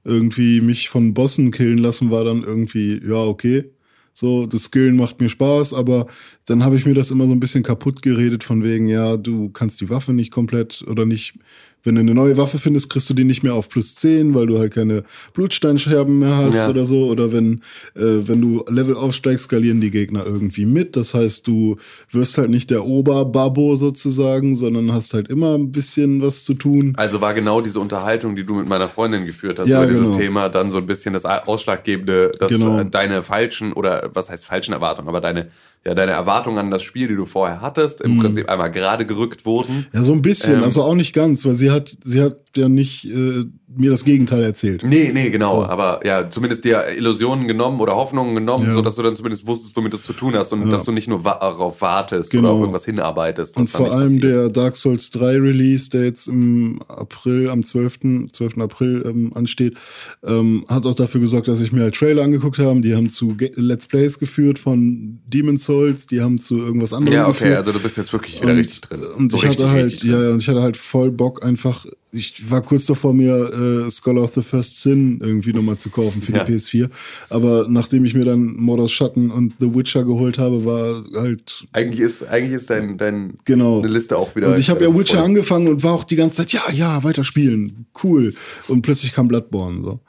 irgendwie 0.03 0.61
mich 0.61 0.89
von 0.89 1.13
Bossen 1.13 1.51
killen 1.51 1.77
lassen, 1.77 2.11
war 2.11 2.23
dann 2.23 2.43
irgendwie, 2.43 3.01
ja, 3.05 3.17
okay. 3.17 3.71
So, 4.13 4.45
das 4.45 4.63
Skillen 4.63 4.97
macht 4.97 5.21
mir 5.21 5.29
Spaß, 5.29 5.73
aber 5.73 6.07
dann 6.45 6.65
habe 6.65 6.75
ich 6.75 6.85
mir 6.85 6.93
das 6.93 7.11
immer 7.11 7.27
so 7.27 7.31
ein 7.31 7.39
bisschen 7.39 7.63
kaputt 7.63 8.01
geredet, 8.01 8.43
von 8.43 8.63
wegen, 8.63 8.89
ja, 8.89 9.15
du 9.15 9.49
kannst 9.49 9.79
die 9.79 9.89
Waffe 9.89 10.11
nicht 10.11 10.31
komplett 10.31 10.83
oder 10.87 11.05
nicht, 11.05 11.35
wenn 11.83 11.95
du 11.95 12.01
eine 12.01 12.13
neue 12.13 12.37
Waffe 12.37 12.57
findest, 12.57 12.89
kriegst 12.89 13.09
du 13.09 13.13
die 13.13 13.23
nicht 13.23 13.43
mehr 13.43 13.53
auf 13.55 13.69
plus 13.69 13.95
10, 13.95 14.33
weil 14.35 14.47
du 14.47 14.59
halt 14.59 14.73
keine 14.73 15.03
Blutsteinscherben 15.33 16.19
mehr 16.19 16.37
hast 16.37 16.55
Ja. 16.55 16.69
oder 16.69 16.85
so. 16.85 17.05
Oder 17.09 17.31
wenn, 17.31 17.61
äh, 17.95 18.01
wenn 18.27 18.41
du 18.41 18.63
Level 18.69 18.95
aufsteigst, 18.95 19.45
skalieren 19.45 19.81
die 19.81 19.91
Gegner 19.91 20.25
irgendwie 20.25 20.65
mit. 20.65 20.95
Das 20.95 21.13
heißt, 21.13 21.47
du 21.47 21.77
wirst 22.11 22.37
halt 22.37 22.49
nicht 22.49 22.69
der 22.69 22.85
Oberbabo 22.85 23.75
sozusagen, 23.75 24.55
sondern 24.55 24.91
hast 24.93 25.13
halt 25.13 25.27
immer 25.29 25.55
ein 25.57 25.71
bisschen 25.71 26.21
was 26.21 26.43
zu 26.45 26.53
tun. 26.53 26.93
Also 26.97 27.21
war 27.21 27.33
genau 27.33 27.61
diese 27.61 27.79
Unterhaltung, 27.79 28.35
die 28.35 28.45
du 28.45 28.53
mit 28.55 28.67
meiner 28.67 28.87
Freundin 28.89 29.25
geführt 29.25 29.59
hast, 29.59 29.67
Ja, 29.67 29.79
über 29.83 29.91
dieses 29.91 30.07
genau. 30.09 30.17
Thema, 30.19 30.49
dann 30.49 30.69
so 30.69 30.77
ein 30.77 30.85
bisschen 30.85 31.13
das 31.13 31.25
Ausschlaggebende, 31.25 32.31
dass 32.39 32.51
Genau. 32.51 32.83
deine 32.83 33.23
falschen 33.23 33.73
oder 33.73 34.09
was 34.13 34.29
heißt 34.29 34.45
falschen 34.45 34.73
Erwartungen, 34.73 35.07
aber 35.07 35.21
deine, 35.21 35.47
ja, 35.85 35.95
deine 35.95 36.11
Erwartungen 36.11 36.59
an 36.59 36.69
das 36.71 36.83
Spiel, 36.83 37.07
die 37.07 37.15
du 37.15 37.25
vorher 37.25 37.61
hattest, 37.61 38.03
Mhm. 38.05 38.11
im 38.11 38.19
Prinzip 38.19 38.49
einmal 38.49 38.71
gerade 38.71 39.05
gerückt 39.05 39.45
wurden. 39.45 39.87
Ja, 39.93 40.03
so 40.03 40.13
ein 40.13 40.21
bisschen, 40.21 40.57
Ähm. 40.59 40.63
also 40.63 40.83
auch 40.83 40.93
nicht 40.95 41.13
ganz, 41.13 41.43
weil 41.45 41.55
sie 41.55 41.71
hat, 41.71 41.97
sie 42.03 42.21
hat 42.21 42.37
ja 42.55 42.69
nicht 42.69 43.05
äh, 43.05 43.45
mir 43.75 43.89
das 43.91 44.03
Gegenteil 44.03 44.43
erzählt. 44.43 44.83
Nee, 44.83 45.11
nee, 45.13 45.29
genau. 45.29 45.63
Aber 45.63 46.05
ja, 46.05 46.29
zumindest 46.29 46.65
dir 46.65 46.83
Illusionen 46.97 47.47
genommen 47.47 47.79
oder 47.79 47.95
Hoffnungen 47.95 48.35
genommen, 48.35 48.65
Ja. 48.67 48.73
sodass 48.73 48.95
du 48.95 49.03
dann 49.03 49.15
zumindest 49.15 49.47
wusstest, 49.47 49.75
womit 49.77 49.93
du 49.93 49.97
es 49.97 50.03
zu 50.03 50.13
tun 50.13 50.33
hast 50.35 50.51
und 50.53 50.63
Ja. 50.65 50.69
dass 50.71 50.83
du 50.83 50.91
nicht 50.91 51.07
nur 51.07 51.23
wa 51.23 51.37
darauf 51.39 51.81
wartest 51.81 52.31
Genau. 52.31 52.43
oder 52.43 52.51
auf 52.53 52.59
irgendwas 52.61 52.85
hinarbeitest. 52.85 53.57
Und 53.57 53.69
vor 53.69 53.91
allem 53.91 54.03
passiert. 54.19 54.23
der 54.23 54.49
Dark 54.49 54.75
Souls 54.75 55.09
3 55.11 55.37
Release, 55.37 55.89
der 55.89 56.03
jetzt 56.05 56.27
im 56.27 56.81
April, 56.87 57.49
am 57.49 57.63
12. 57.63 58.29
12. 58.31 58.57
April 58.61 59.03
ähm, 59.07 59.31
ansteht, 59.35 59.77
ähm, 60.25 60.65
hat 60.67 60.85
auch 60.85 60.95
dafür 60.95 61.21
gesorgt, 61.21 61.47
dass 61.47 61.61
ich 61.61 61.71
mir 61.71 61.81
halt 61.83 61.95
Trailer 61.95 62.23
angeguckt 62.23 62.59
habe. 62.59 62.81
Die 62.81 62.95
haben 62.95 63.09
zu 63.09 63.35
Ge 63.35 63.51
Let's 63.55 63.87
Plays 63.87 64.19
geführt 64.19 64.59
von 64.59 65.19
Demon 65.27 65.57
Souls, 65.57 66.07
die 66.07 66.21
haben 66.21 66.37
zu 66.39 66.57
irgendwas 66.57 66.93
anderem 66.93 67.13
Ja, 67.15 67.27
okay, 67.27 67.39
geführt. 67.39 67.57
also 67.57 67.71
du 67.71 67.79
bist 67.79 67.97
jetzt 67.97 68.11
wirklich 68.13 68.41
wieder 68.41 68.51
und, 68.51 68.57
richtig 68.59 68.81
drin. 68.81 69.01
Und 69.17 69.31
So 69.31 69.37
ich 69.37 69.45
hatte 69.47 69.69
halt, 69.69 70.01
drin. 70.03 70.11
ja, 70.11 70.29
und 70.31 70.41
ich 70.41 70.47
hatte 70.49 70.61
halt 70.61 70.77
voll 70.77 71.11
Bock 71.11 71.43
einfach. 71.45 71.85
Ich 72.13 72.49
war 72.51 72.61
kurz 72.61 72.85
davor, 72.87 73.13
mir 73.13 73.85
äh, 73.87 73.91
Scholar 73.91 74.23
of 74.23 74.33
the 74.33 74.41
First 74.41 74.81
Sin 74.81 75.19
irgendwie 75.23 75.53
nochmal 75.53 75.77
zu 75.77 75.89
kaufen 75.89 76.21
für 76.21 76.33
Ja. 76.33 76.43
die 76.43 76.53
PS4. 76.53 76.89
Aber 77.29 77.67
nachdem 77.69 78.03
ich 78.03 78.13
mir 78.13 78.25
dann 78.25 78.55
Mordors 78.57 78.91
Schatten 78.91 79.31
und 79.31 79.53
The 79.59 79.73
Witcher 79.73 80.03
geholt 80.03 80.37
habe, 80.37 80.65
war 80.65 81.03
halt 81.15 81.65
Eigentlich 81.71 82.01
ist, 82.01 82.27
eigentlich 82.27 82.53
ist 82.53 82.69
dein, 82.69 82.97
dein 82.97 83.37
Genau. 83.45 83.79
eine 83.79 83.87
Liste 83.87 84.17
auch 84.17 84.35
wieder. 84.35 84.49
Und 84.49 84.59
ich 84.59 84.69
habe 84.69 84.83
ja 84.83 84.89
voll. 84.91 84.99
Witcher 84.99 85.23
angefangen 85.23 85.69
und 85.69 85.83
war 85.83 85.93
auch 85.93 86.03
die 86.03 86.17
ganze 86.17 86.37
Zeit, 86.37 86.51
ja, 86.51 86.61
ja, 86.73 87.03
weiter 87.03 87.23
spielen, 87.23 87.85
cool. 88.03 88.33
Und 88.67 88.81
plötzlich 88.81 89.13
kam 89.13 89.29
Bloodborne 89.29 89.81
so. 89.81 89.99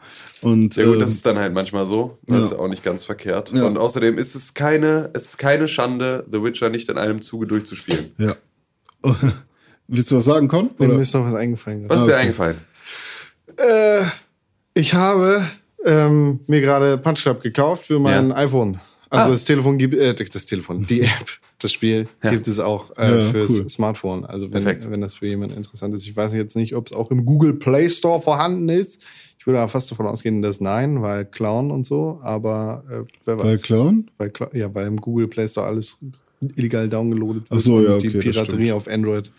Und 0.40 0.74
Ja 0.74 0.84
gut, 0.86 0.94
ähm, 0.94 1.00
das 1.00 1.12
ist 1.12 1.24
dann 1.24 1.38
halt 1.38 1.54
manchmal 1.54 1.86
so. 1.86 2.18
Das 2.26 2.38
ja. 2.38 2.44
ist 2.46 2.52
auch 2.54 2.66
nicht 2.68 2.82
ganz 2.82 3.04
verkehrt. 3.04 3.52
Ja. 3.52 3.64
Und 3.64 3.78
außerdem 3.78 4.18
ist 4.18 4.34
es 4.34 4.54
keine, 4.54 5.10
es 5.12 5.26
ist 5.26 5.38
keine 5.38 5.68
Schande, 5.68 6.26
The 6.32 6.42
Witcher 6.42 6.68
nicht 6.68 6.88
in 6.88 6.98
einem 6.98 7.22
Zuge 7.22 7.46
durchzuspielen. 7.46 8.10
ja. 8.18 8.34
Willst 9.88 10.10
du 10.10 10.16
was 10.16 10.24
sagen, 10.24 10.48
Con? 10.48 10.70
Mir 10.78 10.88
Oder? 10.88 11.00
ist 11.00 11.12
noch 11.14 11.24
was 11.24 11.34
eingefallen. 11.34 11.84
Was 11.88 11.96
ist 11.96 12.02
Ah, 12.02 12.06
dir 12.06 12.12
okay. 12.12 12.20
eingefallen? 12.22 12.56
Äh, 13.56 14.04
ich 14.74 14.94
habe 14.94 15.44
ähm, 15.84 16.40
mir 16.46 16.60
gerade 16.60 16.96
Punch 16.98 17.22
Club 17.22 17.42
gekauft 17.42 17.86
für 17.86 17.98
mein 17.98 18.30
Ja. 18.30 18.36
iPhone. 18.36 18.80
Also 19.10 19.30
Ah. 19.30 19.32
das 19.32 19.44
Telefon 19.44 19.76
gibt, 19.76 19.94
äh, 19.94 20.14
das 20.14 20.46
Telefon, 20.46 20.86
die 20.86 21.02
App, 21.02 21.10
das 21.58 21.72
Spiel 21.72 22.08
Ja. 22.22 22.30
gibt 22.30 22.48
es 22.48 22.58
auch 22.58 22.96
äh, 22.96 23.10
Ja, 23.26 23.30
fürs 23.30 23.50
cool. 23.50 23.68
Smartphone. 23.68 24.24
Also 24.24 24.46
wenn, 24.46 24.62
Perfekt. 24.62 24.90
wenn 24.90 25.02
das 25.02 25.16
für 25.16 25.26
jemanden 25.26 25.56
interessant 25.56 25.92
ist. 25.94 26.06
Ich 26.06 26.16
weiß 26.16 26.32
jetzt 26.34 26.56
nicht, 26.56 26.74
ob 26.74 26.86
es 26.86 26.92
auch 26.94 27.10
im 27.10 27.26
Google 27.26 27.52
Play 27.54 27.90
Store 27.90 28.22
vorhanden 28.22 28.68
ist. 28.70 29.02
Ich 29.38 29.46
würde 29.46 29.58
aber 29.58 29.68
fast 29.68 29.90
davon 29.90 30.06
ausgehen, 30.06 30.40
dass 30.40 30.60
nein, 30.60 31.02
weil 31.02 31.24
Clown 31.26 31.70
und 31.72 31.84
so. 31.84 32.20
Aber 32.22 32.84
äh, 32.88 33.02
wer 33.26 33.36
weiß. 33.36 33.42
Bei 33.42 33.56
Clown? 33.58 34.10
Weil, 34.16 34.32
ja, 34.54 34.72
weil 34.74 34.86
im 34.86 34.96
Google 34.96 35.28
Play 35.28 35.48
Store 35.48 35.66
alles 35.66 35.98
illegal 36.56 36.88
downgeloadet 36.88 37.50
wird 37.50 37.52
Ach 37.52 37.58
so, 37.58 37.82
ja, 37.82 37.94
und 37.94 38.02
die 38.02 38.08
okay, 38.08 38.18
das 38.18 38.24
Piraterie 38.46 38.72
auf 38.72 38.88
Android 38.88 39.30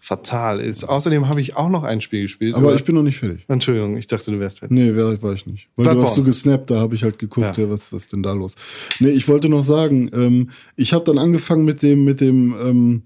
fatal 0.00 0.60
ist. 0.60 0.84
Außerdem 0.84 1.28
habe 1.28 1.40
ich 1.40 1.56
auch 1.56 1.68
noch 1.68 1.84
ein 1.84 2.00
Spiel 2.00 2.22
gespielt. 2.22 2.54
Aber 2.54 2.74
ich 2.74 2.84
bin 2.84 2.94
noch 2.94 3.02
nicht 3.02 3.18
fertig. 3.18 3.44
Entschuldigung, 3.48 3.96
ich 3.96 4.06
dachte, 4.06 4.30
du 4.30 4.40
wärst 4.40 4.60
fertig. 4.60 4.76
Nee, 4.76 4.96
war, 4.96 5.22
war 5.22 5.34
ich 5.34 5.46
nicht. 5.46 5.68
Weil 5.76 5.84
Bloodborne. 5.84 6.00
du 6.00 6.02
hast 6.06 6.14
so 6.16 6.24
gesnappt, 6.24 6.70
da 6.70 6.80
habe 6.80 6.94
ich 6.94 7.02
halt 7.04 7.18
geguckt, 7.18 7.56
Ja. 7.58 7.64
ja. 7.64 7.70
was 7.70 7.92
was 7.92 8.08
denn 8.08 8.22
da 8.22 8.32
los. 8.32 8.56
Nee, 8.98 9.10
ich 9.10 9.28
wollte 9.28 9.48
noch 9.48 9.62
sagen, 9.62 10.10
ähm, 10.14 10.50
ich 10.76 10.92
habe 10.94 11.04
dann 11.04 11.18
angefangen 11.18 11.64
mit 11.64 11.82
dem 11.82 12.04
mit 12.04 12.20
dem 12.20 12.54
ähm, 12.60 13.02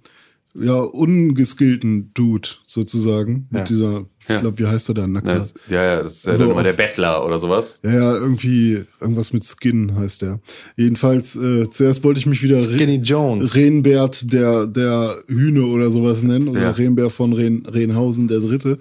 ja 0.56 0.74
ungeskillten 0.80 2.12
Dude 2.14 2.48
sozusagen 2.66 3.48
Ja. 3.52 3.58
mit 3.60 3.70
dieser 3.70 4.06
ich 4.20 4.28
Ja. 4.28 4.40
glaube, 4.40 4.58
wie 4.58 4.66
heißt 4.66 4.88
er 4.88 4.94
da? 4.94 5.02
Ja, 5.02 5.06
Nackter. 5.08 5.34
das- 5.40 5.54
ja, 5.68 5.84
ja, 5.84 6.02
das 6.02 6.16
ist 6.16 6.24
ja 6.24 6.30
Also 6.30 6.44
dann 6.44 6.52
immer 6.52 6.62
der 6.62 6.72
Bettler 6.72 7.26
oder 7.26 7.38
sowas. 7.38 7.80
Ja, 7.82 7.92
ja, 7.92 8.14
irgendwie 8.16 8.84
irgendwas 9.00 9.32
mit 9.32 9.44
Skin 9.44 9.96
heißt 9.96 10.22
der. 10.22 10.40
Jedenfalls 10.76 11.36
äh, 11.36 11.68
zuerst 11.70 12.04
wollte 12.04 12.20
ich 12.20 12.26
mich 12.26 12.42
wieder 12.42 12.56
Re- 12.56 12.62
Skinny 12.62 12.96
Jones. 12.96 13.54
Renbert 13.54 14.32
der 14.32 14.66
der 14.66 15.16
Hühne 15.26 15.64
oder 15.66 15.90
sowas 15.90 16.22
nennen 16.22 16.48
oder 16.48 16.60
Ja. 16.62 16.70
Renbert 16.70 17.12
von 17.12 17.32
Ren, 17.32 17.66
Renhausen 17.66 18.28
der 18.28 18.40
Dritte. 18.40 18.78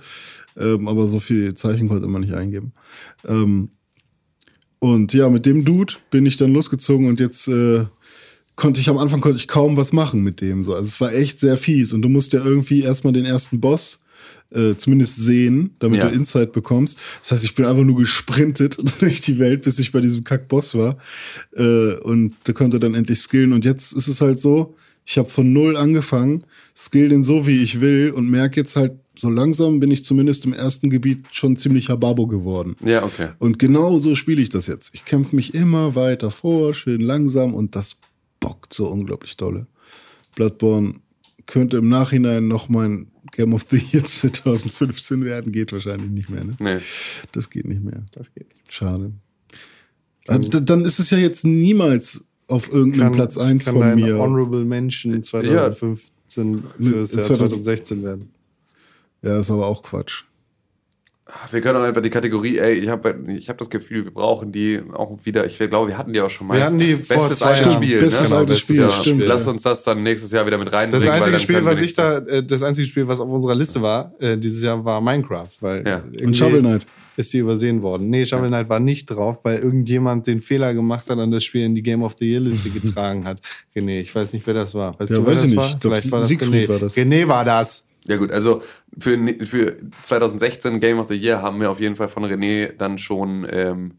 Ähm, 0.56 0.88
aber 0.88 1.08
so 1.08 1.20
viel 1.20 1.56
Zeichen 1.56 1.90
konnte 1.90 2.08
man 2.08 2.22
nicht 2.22 2.36
eingeben. 2.36 2.74
Ähm, 3.28 3.70
und 4.80 5.14
ja, 5.14 5.30
mit 5.30 5.46
dem 5.46 5.66
Dude 5.66 5.94
bin 6.12 6.26
ich 6.26 6.38
dann 6.38 6.54
losgezogen 6.54 7.08
und 7.08 7.20
jetzt 7.20 7.48
äh, 7.48 7.86
konnte 8.56 8.80
ich 8.80 8.90
am 8.90 8.98
Anfang 8.98 9.22
konnte 9.22 9.38
ich 9.38 9.48
kaum 9.48 9.78
was 9.78 9.94
machen 9.94 10.22
mit 10.22 10.42
dem 10.42 10.62
so. 10.64 10.74
Also 10.74 10.86
es 10.88 11.02
war 11.02 11.14
echt 11.14 11.40
sehr 11.40 11.58
fies 11.58 11.94
und 11.94 12.02
du 12.02 12.10
musst 12.10 12.34
ja 12.34 12.44
irgendwie 12.44 12.82
erstmal 12.82 13.14
den 13.14 13.26
ersten 13.26 13.60
Boss 13.60 14.00
äh, 14.52 14.76
zumindest 14.78 15.18
sehen, 15.18 15.72
damit 15.80 16.00
Ja. 16.00 16.08
du 16.10 16.14
Insight 16.16 16.52
bekommst. 16.54 17.00
Das 17.22 17.32
heißt, 17.32 17.44
ich 17.44 17.56
bin 17.56 17.66
einfach 17.66 17.84
nur 17.84 17.98
gesprintet 17.98 18.78
durch 19.02 19.22
die 19.22 19.40
Welt, 19.40 19.64
bis 19.64 19.80
ich 19.80 19.92
bei 19.92 20.02
diesem 20.02 20.24
Kack-Boss 20.24 20.76
war 20.76 20.98
äh, 21.56 21.96
und 21.96 22.34
da 22.44 22.54
konnte 22.54 22.80
dann 22.80 22.94
endlich 22.94 23.20
skillen 23.20 23.54
und 23.54 23.66
jetzt 23.66 23.92
ist 23.94 24.08
es 24.08 24.22
halt 24.22 24.40
so, 24.40 24.76
ich 25.06 25.18
habe 25.18 25.30
von 25.30 25.52
null 25.52 25.76
angefangen, 25.76 26.44
skill 26.76 27.10
den 27.10 27.24
so 27.24 27.46
wie 27.48 27.62
ich 27.62 27.82
will 27.82 28.12
und 28.16 28.30
merke 28.30 28.60
jetzt 28.62 28.76
halt 28.76 28.94
so 29.16 29.30
langsam 29.30 29.80
bin 29.80 29.92
ich 29.92 30.04
zumindest 30.06 30.46
im 30.46 30.54
ersten 30.54 30.90
Gebiet 30.90 31.26
schon 31.32 31.56
ziemlich 31.56 31.90
Hababo 31.90 32.26
geworden. 32.26 32.76
Ja, 32.84 33.04
okay. 33.04 33.30
Und 33.38 33.60
genau 33.60 34.00
so 34.00 34.16
spiele 34.16 34.42
ich 34.42 34.50
das 34.50 34.66
jetzt. 34.66 34.90
Ich 34.94 35.06
kämpfe 35.06 35.36
mich 35.36 35.54
immer 35.54 35.94
weiter 35.96 36.32
vor, 36.32 36.74
schön 36.74 37.00
langsam 37.02 37.54
und 37.54 37.76
das 37.76 37.98
bockt 38.44 38.74
so 38.74 38.90
unglaublich 38.90 39.38
dolle. 39.38 39.68
Bloodborne 40.36 40.96
könnte 41.46 41.78
im 41.78 41.88
Nachhinein 41.88 42.48
noch 42.48 42.68
mein 42.68 43.08
Game 43.32 43.54
of 43.54 43.66
the 43.70 43.78
Year 43.78 44.06
2015 44.06 45.24
werden, 45.24 45.52
geht 45.52 45.72
wahrscheinlich 45.72 46.10
nicht 46.10 46.30
mehr. 46.30 46.44
Ne? 46.44 46.56
Nee. 46.60 46.78
Das 47.32 47.50
geht 47.50 47.66
nicht 47.66 47.84
mehr. 47.84 48.06
Das 48.12 48.34
geht 48.34 48.50
nicht. 48.54 48.74
Schade. 48.74 49.14
Also, 50.28 50.60
dann 50.60 50.86
ist 50.86 51.00
es 51.00 51.10
ja 51.10 51.18
jetzt 51.18 51.46
niemals 51.46 52.26
auf 52.48 52.72
irgendeinem 52.72 53.14
Platz 53.14 53.38
1 53.38 53.66
kann 53.66 53.74
von 53.74 53.82
dein 53.82 53.96
mir. 53.96 54.18
Honorable 54.18 54.66
Mention 54.66 55.24
2015 55.24 56.64
für 56.78 56.92
das 57.00 57.14
Jahr 57.14 57.24
2000 57.24 57.38
2016 57.38 58.04
werden. 58.04 58.30
Ja, 59.22 59.40
ist 59.40 59.52
aber 59.52 59.68
auch 59.68 59.84
Quatsch. 59.84 60.24
Wir 61.52 61.62
können 61.62 61.78
auch 61.78 61.84
einfach 61.84 62.02
die 62.02 62.10
Kategorie, 62.10 62.58
ey, 62.58 62.74
ich 62.74 62.90
habe 62.90 63.16
ich 63.30 63.48
hab 63.48 63.58
das 63.58 63.70
Gefühl, 63.70 64.04
wir 64.04 64.14
brauchen 64.14 64.52
die 64.52 64.82
auch 64.92 65.18
wieder. 65.24 65.46
Ich 65.46 65.58
glaube, 65.58 65.88
wir 65.88 65.98
hatten 65.98 66.12
die 66.12 66.20
auch 66.20 66.30
schon 66.30 66.48
mal. 66.48 66.58
Wir 66.58 66.66
hatten 66.66 66.78
die 66.78 66.96
vor 66.98 67.16
Bestes 67.16 67.40
zwei 67.40 67.52
altes. 67.54 67.74
Spiel. 67.74 68.00
Bestes 68.02 68.30
ne? 68.30 68.36
altes 68.36 68.60
Spiel, 68.60 68.76
ja. 68.82 68.92
stimmt. 68.92 69.22
Lass 69.26 69.48
uns 69.48 69.64
das 69.64 69.84
dann 69.84 70.04
nächstes 70.04 70.34
Jahr 70.34 70.46
wieder 70.46 70.58
mit 70.58 70.72
reinbringen. 70.74 71.06
Das 71.06 71.14
einzige 71.16 71.40
Spiel, 71.40 71.64
was 71.64 71.80
ich 71.80 71.94
da, 71.94 72.18
äh, 72.18 72.44
das 72.44 72.62
einzige 72.62 72.86
Spiel, 72.88 73.08
was 73.08 73.22
auf 73.22 73.30
unserer 73.30 73.56
Liste 73.56 73.82
war, 73.82 74.14
äh, 74.20 74.38
dieses 74.38 74.62
Jahr 74.62 74.84
war 74.84 75.00
Minecraft, 75.00 75.48
weil 75.62 75.88
Ja. 75.88 76.04
Und 76.26 76.36
Shovel 76.36 76.60
Knight. 76.60 76.86
ist 77.16 77.32
die 77.32 77.38
übersehen 77.38 77.82
worden. 77.82 78.10
Nee, 78.10 78.26
Shovel 78.26 78.50
Knight 78.50 78.68
war 78.68 78.82
nicht 78.82 79.06
drauf, 79.06 79.46
weil 79.46 79.60
irgendjemand 79.60 80.28
den 80.28 80.42
Fehler 80.42 80.74
gemacht 80.74 81.10
hat 81.10 81.20
und 81.20 81.32
das 81.32 81.46
Spiel 81.46 81.64
in 81.64 81.74
die 81.74 81.84
Game 81.84 82.04
of 82.04 82.16
the 82.20 82.30
Year 82.30 82.42
Liste 82.42 82.70
getragen 82.82 83.24
hat. 83.24 83.40
René, 83.74 84.02
ich 84.02 84.14
weiß 84.14 84.34
nicht, 84.34 84.46
wer 84.46 84.56
das 84.56 84.74
war. 84.76 85.00
Weißt 85.00 85.12
Ja, 85.12 85.18
du, 85.20 85.26
wer 85.26 85.34
weiß 85.36 85.42
das 85.44 85.52
ich 85.52 85.56
war? 85.58 85.64
nicht. 85.68 85.76
Ich 85.76 85.80
glaub, 85.80 85.94
Vielleicht 85.94 86.12
war 86.12 86.20
das 86.20 86.28
Siegfried 86.28 86.54
René. 86.66 86.70
war 86.70 86.80
das. 86.80 86.96
René 86.98 87.28
war 87.30 87.46
das. 87.46 87.88
Ja 88.06 88.18
gut, 88.18 88.32
also 88.32 88.62
für, 89.00 89.18
für 89.46 89.78
2016 90.02 90.80
Game 90.80 91.00
of 91.00 91.08
the 91.08 91.16
Year 91.16 91.42
haben 91.42 91.60
wir 91.62 91.72
auf 91.72 91.80
jeden 91.80 91.96
Fall 91.96 92.10
von 92.10 92.26
René 92.26 92.74
dann 92.78 92.98
schon 92.98 93.48
ähm, 93.50 93.94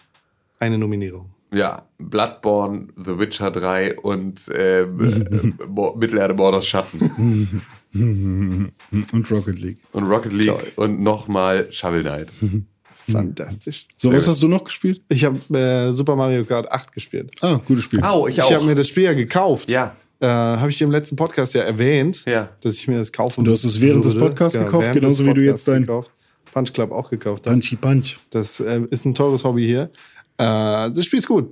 Eine 0.58 0.76
Nominierung. 0.78 1.30
ja, 1.54 1.86
Bloodborne, 1.98 2.88
The 2.96 3.18
Witcher 3.18 3.50
3 3.50 3.98
und 4.00 4.42
ähm, 4.54 5.54
äh, 5.58 5.98
Mittelerde 5.98 6.34
Mordors 6.34 6.66
Schatten 6.66 7.62
Und 9.12 9.30
Rocket 9.30 9.58
League. 9.60 9.78
und 9.92 10.04
Rocket 10.04 10.32
League 10.32 10.48
Toll. 10.48 10.72
und 10.76 11.00
nochmal 11.00 11.72
Shovel 11.72 12.02
Knight. 12.02 12.28
Fantastisch. 13.10 13.86
So, 13.96 14.08
Sehr 14.08 14.16
was 14.16 14.24
gut. 14.24 14.32
hast 14.32 14.42
du 14.42 14.48
noch 14.48 14.64
gespielt? 14.64 15.02
Ich 15.08 15.24
habe 15.24 15.38
äh, 15.58 15.92
Super 15.92 16.16
Mario 16.16 16.44
Kart 16.44 16.70
8 16.72 16.92
gespielt. 16.92 17.30
Ah, 17.42 17.60
gutes 17.66 17.84
Spiel. 17.84 18.02
Au, 18.02 18.26
ich 18.26 18.38
Ich 18.38 18.52
habe 18.52 18.64
mir 18.64 18.74
das 18.74 18.88
Spiel 18.88 19.04
ja 19.04 19.12
gekauft. 19.12 19.70
ja, 19.70 19.94
Äh, 20.20 20.26
habe 20.26 20.70
ich 20.70 20.80
im 20.80 20.90
letzten 20.90 21.16
Podcast 21.16 21.54
ja 21.54 21.62
erwähnt, 21.62 22.24
Ja. 22.26 22.48
dass 22.60 22.76
ich 22.76 22.88
mir 22.88 22.98
das 22.98 23.12
kaufen 23.12 23.40
Und 23.40 23.44
du 23.46 23.52
hast 23.52 23.64
es 23.64 23.80
während 23.80 24.04
des 24.04 24.14
würde. 24.14 24.26
Podcasts 24.28 24.58
gekauft, 24.58 24.84
während 24.86 25.00
genauso 25.00 25.22
des 25.24 25.30
wie 25.30 25.34
du 25.34 25.40
jetzt 25.42 25.64
Podcasts 25.64 25.64
dein- 25.66 25.80
gekauft. 25.82 26.10
Punch 26.52 26.72
Club 26.72 26.92
auch 26.92 27.10
gekauft 27.10 27.46
habe. 27.46 27.54
Punchy 27.56 27.74
Punch. 27.76 28.16
Das 28.30 28.60
äh, 28.60 28.82
ist 28.90 29.04
ein 29.04 29.14
teures 29.14 29.42
Hobby 29.42 29.66
hier. 29.66 29.90
Äh, 30.38 30.90
das 30.92 31.04
Spiel 31.04 31.18
ist 31.18 31.26
gut. 31.26 31.50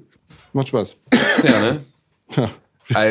Macht 0.53 0.69
Spaß. 0.69 0.97
ja, 1.43 1.61
ne? 1.61 1.81
Ja. 2.37 2.51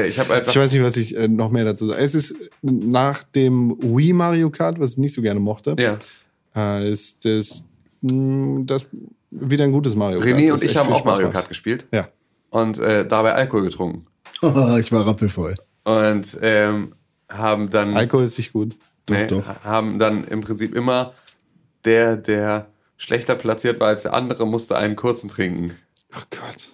Ich 0.05 0.17
Ich 0.17 0.55
weiß 0.57 0.73
nicht, 0.73 0.83
was 0.83 0.95
ich 0.97 1.15
äh, 1.17 1.27
noch 1.27 1.49
mehr 1.51 1.65
dazu 1.65 1.87
sage. 1.87 1.99
Es 2.01 2.13
ist 2.15 2.35
nach 2.61 3.23
dem 3.23 3.75
Wii 3.81 4.13
Mario 4.13 4.49
Kart, 4.49 4.79
was 4.79 4.91
ich 4.91 4.97
nicht 4.99 5.13
so 5.13 5.21
gerne 5.21 5.39
mochte, 5.39 5.75
ja. 5.79 5.97
äh, 6.55 6.91
ist 6.91 7.25
das, 7.25 7.65
mh, 8.01 8.63
das 8.65 8.85
wieder 9.31 9.63
ein 9.65 9.71
gutes 9.71 9.95
Mario 9.95 10.19
Kart. 10.19 10.31
René 10.33 10.51
und 10.53 10.63
ich 10.63 10.75
haben 10.77 10.87
auch 10.91 10.99
Spaß 10.99 11.05
Mario 11.05 11.25
macht. 11.27 11.33
Kart 11.33 11.49
gespielt 11.49 11.85
Ja. 11.91 12.07
und 12.51 12.77
äh, 12.79 13.07
dabei 13.07 13.33
Alkohol 13.33 13.63
getrunken 13.63 14.05
ich 14.79 14.91
war 14.91 15.05
rappelvoll. 15.05 15.55
und 15.83 16.37
ähm, 16.41 16.95
haben 17.29 17.69
dann 17.69 17.95
Alkohol 17.95 18.25
ist 18.25 18.37
nicht 18.37 18.53
gut. 18.53 18.75
nee, 19.09 19.27
doch. 19.27 19.63
haben 19.63 19.99
dann 19.99 20.25
im 20.25 20.41
Prinzip 20.41 20.75
immer 20.75 21.13
der, 21.85 22.17
der 22.17 22.67
schlechter 22.97 23.35
platziert 23.35 23.79
war 23.79 23.87
als 23.89 24.03
der 24.03 24.13
andere, 24.13 24.45
musste 24.45 24.77
einen 24.77 24.95
kurzen 24.95 25.29
trinken. 25.29 25.75
Oh 26.15 26.21
Gott. 26.29 26.71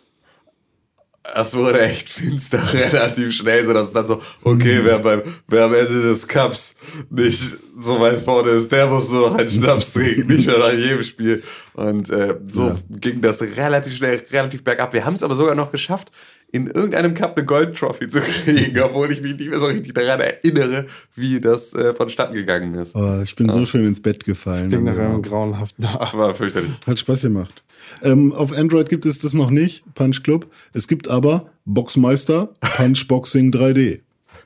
Das 1.36 1.56
wurde 1.56 1.82
echt 1.82 2.10
finster 2.10 2.62
relativ 2.74 3.34
schnell, 3.34 3.66
so 3.66 3.74
dass 3.74 3.90
es 3.90 3.94
dann 3.94 4.08
so, 4.08 4.22
okay, 4.44 4.80
wer 4.84 5.00
beim, 5.00 5.22
wer 5.48 5.66
am 5.66 5.74
Ende 5.74 6.02
des 6.02 6.28
Cups 6.28 6.76
nicht 7.10 7.42
so 7.78 8.00
weit 8.00 8.22
vorne 8.22 8.52
ist, 8.52 8.72
der 8.72 8.88
muss 8.88 9.10
nur 9.10 9.30
noch 9.30 9.38
einen 9.38 9.50
Schnaps 9.50 9.94
trinken, 9.94 10.28
nicht 10.28 10.48
mehr 10.48 10.58
nach 10.58 10.72
jedem 10.72 11.04
Spiel. 11.04 11.44
Und 11.74 12.10
äh, 12.10 12.36
so 12.50 12.76
ging 12.90 13.22
das 13.22 13.42
relativ 13.42 13.98
schnell, 13.98 14.24
relativ 14.32 14.64
bergab. 14.64 14.94
Wir 14.94 15.06
haben 15.06 15.16
es 15.16 15.24
aber 15.24 15.36
sogar 15.36 15.56
noch 15.56 15.72
geschafft, 15.72 16.12
in 16.52 16.68
irgendeinem 16.68 17.14
Cup 17.14 17.36
eine 17.36 17.46
Gold-Trophy 17.46 18.08
zu 18.08 18.22
kriegen, 18.22 18.80
obwohl 18.84 19.12
ich 19.12 19.22
mich 19.22 19.38
nicht 19.38 19.50
mehr 19.50 19.60
so 19.60 19.66
richtig 19.66 19.94
daran 19.94 20.22
erinnere, 20.22 20.86
wie 21.16 21.42
das 21.42 21.74
äh, 21.74 21.94
vonstatten 21.94 22.34
gegangen 22.34 22.76
ist. 22.76 22.96
Oh, 22.96 23.22
ich 23.22 23.36
bin 23.36 23.50
so 23.50 23.66
schön 23.66 23.86
ins 23.86 24.02
Bett 24.02 24.24
gefallen. 24.24 24.70
Klingt 24.70 24.86
nach 24.86 24.98
einem 24.98 25.22
grauenhaften. 25.22 25.84
War 26.14 26.34
fürchterlich. 26.34 26.72
Hat 26.86 27.00
Spaß 27.00 27.24
gemacht. 27.24 27.64
Ähm, 28.02 28.34
auf 28.34 28.54
Android 28.54 28.90
gibt 28.90 29.06
es 29.06 29.20
das 29.20 29.34
noch 29.34 29.50
nicht, 29.50 29.84
Punch 29.94 30.24
Club. 30.24 30.50
Es 30.74 30.88
gibt 30.88 31.10
aber 31.10 31.52
Boxmeister, 31.66 32.50
Punch 32.78 33.08
Boxing 33.08 33.52
3D. 33.52 34.00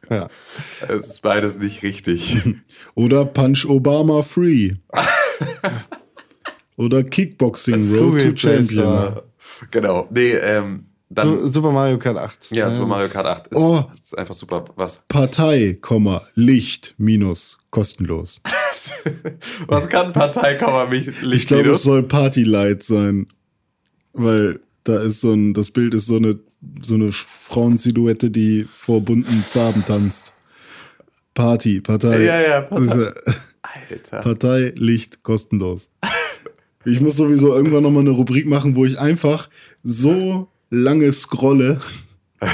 Ja. 0.09 0.27
Es 0.87 1.07
ist 1.07 1.21
beides 1.21 1.57
nicht 1.57 1.83
richtig. 1.83 2.37
Oder 2.95 3.25
Punch 3.25 3.65
Obama 3.65 4.23
Free. 4.23 4.73
Oder 6.75 7.03
Kickboxing 7.03 7.95
Road 7.95 8.21
to 8.21 8.35
Champion. 8.35 9.21
Genau. 9.69 10.07
Nee, 10.09 10.31
ähm, 10.31 10.85
dann. 11.13 11.39
Su- 11.39 11.47
Super 11.47 11.71
Mario 11.71 11.97
Kart 11.99 12.17
8. 12.17 12.51
ja, 12.51 12.67
Äh, 12.67 12.71
Super 12.71 12.85
Mario 12.87 13.07
Kart 13.09 13.25
8 13.25 13.47
ist, 13.49 13.57
Oh. 13.57 13.83
ist 14.01 14.17
einfach 14.17 14.35
super. 14.35 14.65
Was? 14.75 15.01
Partei, 15.07 15.77
Licht, 16.35 16.95
minus, 16.97 17.57
kostenlos. 17.69 18.41
Was 19.67 19.89
kann 19.89 20.13
Parteikammer 20.13 20.87
mich 20.87 21.07
Ich 21.23 21.47
glaube, 21.47 21.69
es 21.71 21.83
soll 21.83 22.03
Partylight 22.03 22.83
sein. 22.83 23.27
Weil 24.13 24.59
da 24.83 24.97
ist 24.97 25.21
so 25.21 25.31
ein, 25.33 25.53
das 25.53 25.71
Bild 25.71 25.93
ist 25.93 26.07
so 26.07 26.17
eine, 26.17 26.39
so 26.81 26.95
eine 26.95 27.11
Frauensilhouette, 27.11 28.29
die 28.29 28.67
vor 28.71 29.01
bunten 29.01 29.43
Farben 29.47 29.85
tanzt. 29.85 30.33
Party, 31.33 31.79
Partei. 31.81 32.23
Ja, 32.23 32.41
ja, 32.41 32.61
Partei. 32.61 32.91
Also, 32.91 33.05
Alter. 33.61 34.17
Partei, 34.21 34.73
Licht, 34.75 35.23
kostenlos. 35.23 35.89
Ich 36.83 36.99
muss 36.99 37.15
sowieso 37.15 37.55
irgendwann 37.55 37.83
nochmal 37.83 38.01
eine 38.01 38.09
Rubrik 38.09 38.47
machen, 38.47 38.75
wo 38.75 38.85
ich 38.85 38.99
einfach 38.99 39.49
so 39.83 40.49
lange 40.71 41.13
scrolle. 41.13 41.79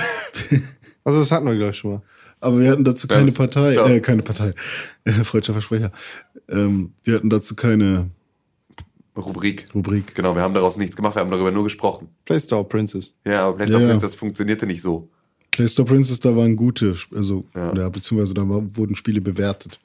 Also, 1.04 1.20
das 1.20 1.32
hatten 1.32 1.46
wir, 1.46 1.56
glaube 1.56 1.72
ich, 1.72 1.78
schon 1.78 1.92
mal. 1.94 2.02
Aber 2.42 2.60
wir 2.60 2.70
hatten 2.70 2.84
dazu 2.84 3.08
keine 3.08 3.28
Das- 3.28 3.34
Partei, 3.36 3.74
äh, 3.76 4.02
keine 4.02 4.22
Partei, 4.24 4.54
äh, 5.06 5.12
freudscher 5.24 5.54
Versprecher. 5.54 5.92
Ähm, 6.50 6.92
wir 7.06 7.16
hatten 7.16 7.30
dazu 7.30 7.56
keine 7.56 8.10
Rubrik. 9.16 9.68
Rubrik. 9.74 10.14
Genau, 10.14 10.36
wir 10.36 10.42
haben 10.42 10.54
daraus 10.54 10.76
nichts 10.76 10.98
gemacht, 10.98 11.16
wir 11.16 11.22
haben 11.22 11.32
darüber 11.32 11.50
nur 11.52 11.64
gesprochen. 11.64 12.10
Play 12.26 12.40
Store 12.42 12.66
Princess. 12.66 13.14
Ja, 13.26 13.48
aber 13.48 13.56
PlayStation 13.56 13.82
Ja, 13.84 13.88
ja. 13.88 13.94
Princess 13.94 14.16
funktionierte 14.16 14.68
nicht 14.68 14.82
so. 14.82 15.10
Play 15.52 15.68
Store 15.70 15.88
Princess, 15.88 16.20
da 16.20 16.36
waren 16.36 16.58
gute, 16.58 16.96
also, 17.16 17.46
Ja. 17.56 17.74
ja, 17.74 17.88
beziehungsweise 17.90 18.34
da 18.34 18.42
war, 18.48 18.62
wurden 18.76 18.96
Spiele 18.96 19.22
bewertet. 19.22 19.80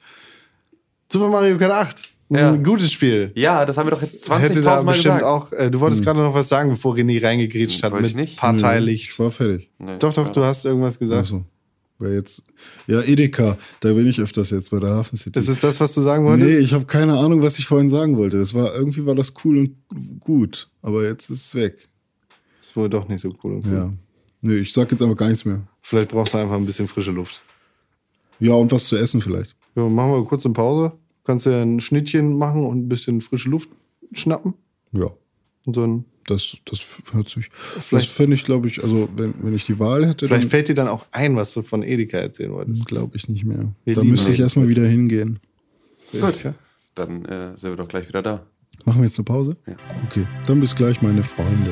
Super 1.09 1.29
Mario 1.29 1.57
Kart 1.57 1.71
8. 1.71 2.12
Ein 2.33 2.39
Ja. 2.39 2.55
gutes 2.55 2.91
Spiel. 2.91 3.31
Ja, 3.35 3.65
das 3.65 3.77
haben 3.77 3.87
wir 3.87 3.91
doch 3.91 4.01
jetzt 4.01 4.29
Hätte 4.29 4.61
da 4.61 4.75
20.000 4.79 4.83
Mal 4.85 4.91
bestimmt 4.91 5.15
gesagt. 5.19 5.23
auch. 5.23 5.51
Äh, 5.51 5.69
du 5.71 5.79
wolltest 5.79 6.03
gerade 6.03 6.19
noch 6.19 6.33
was 6.33 6.49
sagen, 6.49 6.69
bevor 6.71 6.95
René 6.95 7.23
reingegrätscht 7.23 7.83
hat 7.83 7.91
Wollte 7.91 8.03
mit 8.03 8.09
ich 8.11 8.15
nicht. 8.15 8.37
parteilich. 8.37 9.09
Ich 9.09 9.19
war 9.19 9.31
fertig. 9.31 9.69
Nee, 9.79 9.97
Doch, 9.99 10.13
doch, 10.13 10.25
ja. 10.25 10.31
du 10.31 10.43
hast 10.43 10.65
irgendwas 10.65 10.97
gesagt. 10.99 11.21
Achso. 11.21 11.45
Weil 11.99 12.13
jetzt, 12.15 12.43
ja, 12.87 13.01
Edeka, 13.01 13.57
da 13.79 13.93
bin 13.93 14.07
ich 14.07 14.19
öfters 14.19 14.49
jetzt 14.49 14.71
bei 14.71 14.79
der 14.79 14.89
Hafen 14.89 15.15
City. 15.15 15.31
Das 15.31 15.47
ist 15.47 15.63
das, 15.63 15.79
was 15.79 15.93
du 15.93 16.01
sagen 16.01 16.25
wolltest? 16.25 16.49
nee, 16.49 16.57
ich 16.57 16.73
habe 16.73 16.85
keine 16.85 17.17
Ahnung, 17.17 17.41
was 17.41 17.59
ich 17.59 17.67
vorhin 17.67 17.89
sagen 17.89 18.17
wollte. 18.17 18.39
Das 18.39 18.53
war, 18.53 18.73
irgendwie 18.73 19.05
war 19.05 19.15
das 19.15 19.33
cool 19.45 19.59
und 19.59 20.19
gut, 20.19 20.69
aber 20.81 21.03
jetzt 21.05 21.29
ist 21.29 21.45
es 21.45 21.55
weg. 21.55 21.87
ist 22.61 22.75
wohl 22.75 22.89
doch 22.89 23.07
nicht 23.07 23.21
so 23.21 23.29
cool. 23.43 23.53
Und 23.53 23.67
cool. 23.67 23.73
Ja. 23.73 23.93
Nee, 24.41 24.55
ich 24.55 24.73
sag 24.73 24.91
jetzt 24.91 25.01
aber 25.01 25.15
gar 25.15 25.29
nichts 25.29 25.45
mehr. 25.45 25.61
Vielleicht 25.81 26.09
brauchst 26.09 26.33
du 26.33 26.39
einfach 26.39 26.55
ein 26.55 26.65
bisschen 26.65 26.87
frische 26.87 27.11
Luft. 27.11 27.41
Ja, 28.39 28.53
und 28.55 28.71
was 28.71 28.85
zu 28.85 28.97
essen 28.97 29.21
vielleicht. 29.21 29.55
Ja, 29.75 29.87
machen 29.87 30.11
wir 30.11 30.25
kurz 30.25 30.45
eine 30.45 30.53
Pause. 30.53 30.91
Kannst 31.23 31.45
du 31.45 31.51
ein 31.61 31.79
Schnittchen 31.79 32.37
machen 32.37 32.65
und 32.65 32.79
ein 32.85 32.89
bisschen 32.89 33.21
frische 33.21 33.49
Luft 33.49 33.69
schnappen. 34.11 34.53
Ja, 34.91 35.07
Und 35.65 35.77
dann, 35.77 36.05
das, 36.27 36.57
das 36.65 36.81
hört 37.11 37.29
sich. 37.29 37.49
Das 37.75 37.85
Vielleicht- 37.85 38.09
fände 38.09 38.35
ich, 38.35 38.43
glaube 38.43 38.67
ich, 38.67 38.83
also 38.83 39.07
wenn, 39.15 39.33
wenn 39.41 39.53
ich 39.55 39.65
die 39.65 39.79
Wahl 39.79 40.05
hätte, 40.07 40.27
vielleicht 40.27 40.43
dann 40.43 40.49
fällt 40.49 40.67
dir 40.67 40.75
dann 40.75 40.87
auch 40.87 41.05
ein, 41.11 41.35
was 41.35 41.53
du 41.53 41.61
von 41.61 41.81
Edeka 41.83 42.17
erzählen 42.17 42.51
wolltest. 42.51 42.85
glaube 42.85 43.15
ich 43.17 43.27
nicht 43.29 43.45
mehr. 43.45 43.73
Wir 43.85 43.95
da 43.95 44.03
müsste 44.03 44.31
ich 44.33 44.39
erstmal 44.39 44.67
wieder 44.67 44.85
hingehen. 44.85 45.39
Gut. 46.11 46.53
Dann 46.95 47.25
äh, 47.25 47.57
sind 47.57 47.71
wir 47.71 47.77
doch 47.77 47.87
gleich 47.87 48.07
wieder 48.07 48.21
da. 48.21 48.45
Machen 48.85 48.99
wir 49.01 49.05
jetzt 49.05 49.17
eine 49.17 49.23
Pause? 49.25 49.55
Ja. 49.65 49.75
Okay, 50.05 50.27
dann 50.45 50.59
bis 50.59 50.75
gleich, 50.75 51.01
meine 51.01 51.23
Freunde. 51.23 51.71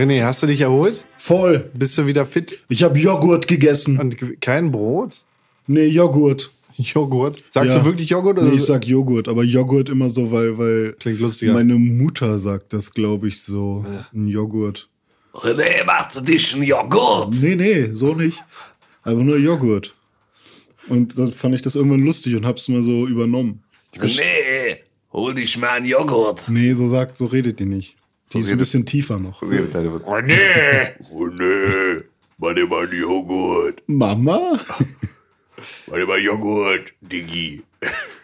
René, 0.00 0.22
hast 0.24 0.42
du 0.42 0.46
dich 0.46 0.62
erholt? 0.62 1.04
Voll. 1.16 1.70
Bist 1.74 1.98
du 1.98 2.06
wieder 2.06 2.24
fit? 2.24 2.58
Ich 2.68 2.82
habe 2.82 2.98
Joghurt 2.98 3.46
gegessen. 3.46 3.98
Und 3.98 4.40
kein 4.40 4.70
Brot? 4.70 5.22
Nee, 5.66 5.88
Joghurt. 5.88 6.50
Joghurt? 6.82 7.42
Sagst 7.48 7.74
Ja. 7.74 7.80
du 7.80 7.86
wirklich 7.86 8.08
Joghurt? 8.10 8.38
Oder 8.38 8.48
Nee, 8.48 8.56
ich 8.56 8.64
sag 8.64 8.86
Joghurt, 8.86 9.28
aber 9.28 9.42
Joghurt 9.44 9.88
immer 9.88 10.10
so, 10.10 10.30
weil, 10.32 10.56
weil 10.58 10.92
Klingt 10.98 11.20
lustiger. 11.20 11.52
meine 11.52 11.74
Mutter 11.74 12.38
sagt 12.38 12.72
das, 12.72 12.92
glaube 12.92 13.28
ich, 13.28 13.40
so. 13.42 13.84
Ein 14.14 14.28
Joghurt. 14.28 14.88
René, 15.32 15.84
machst 15.84 16.16
du 16.16 16.20
dich 16.22 16.54
einen 16.54 16.64
Joghurt? 16.64 17.34
Nee, 17.40 17.54
nee, 17.54 17.90
so 17.92 18.14
nicht. 18.14 18.38
Einfach 19.02 19.22
nur 19.22 19.36
Joghurt. 19.38 19.94
Und 20.88 21.16
dann 21.18 21.30
fand 21.30 21.54
ich 21.54 21.62
das 21.62 21.76
irgendwann 21.76 22.04
lustig 22.04 22.34
und 22.34 22.44
hab's 22.46 22.68
mal 22.68 22.82
so 22.82 23.06
übernommen. 23.06 23.62
René, 23.96 24.78
hol 25.12 25.34
dich 25.34 25.56
mal 25.58 25.70
einen 25.76 25.86
Joghurt. 25.86 26.48
Nee, 26.48 26.72
so 26.74 26.88
sagt, 26.88 27.16
so 27.16 27.26
redet 27.26 27.60
die 27.60 27.66
nicht. 27.66 27.96
Die 28.32 28.38
ist 28.38 28.50
ein 28.50 28.58
bisschen 28.58 28.86
tiefer 28.86 29.18
noch. 29.18 29.42
René! 29.42 30.94
René, 31.12 32.04
mach 32.38 32.54
dir 32.54 32.66
mal 32.66 32.86
einen 32.88 33.00
Joghurt. 33.00 33.82
Mama? 33.86 34.58
Dir 35.86 36.06
mal 36.06 36.18
Joghurt, 36.18 36.92
Diggi. 37.00 37.62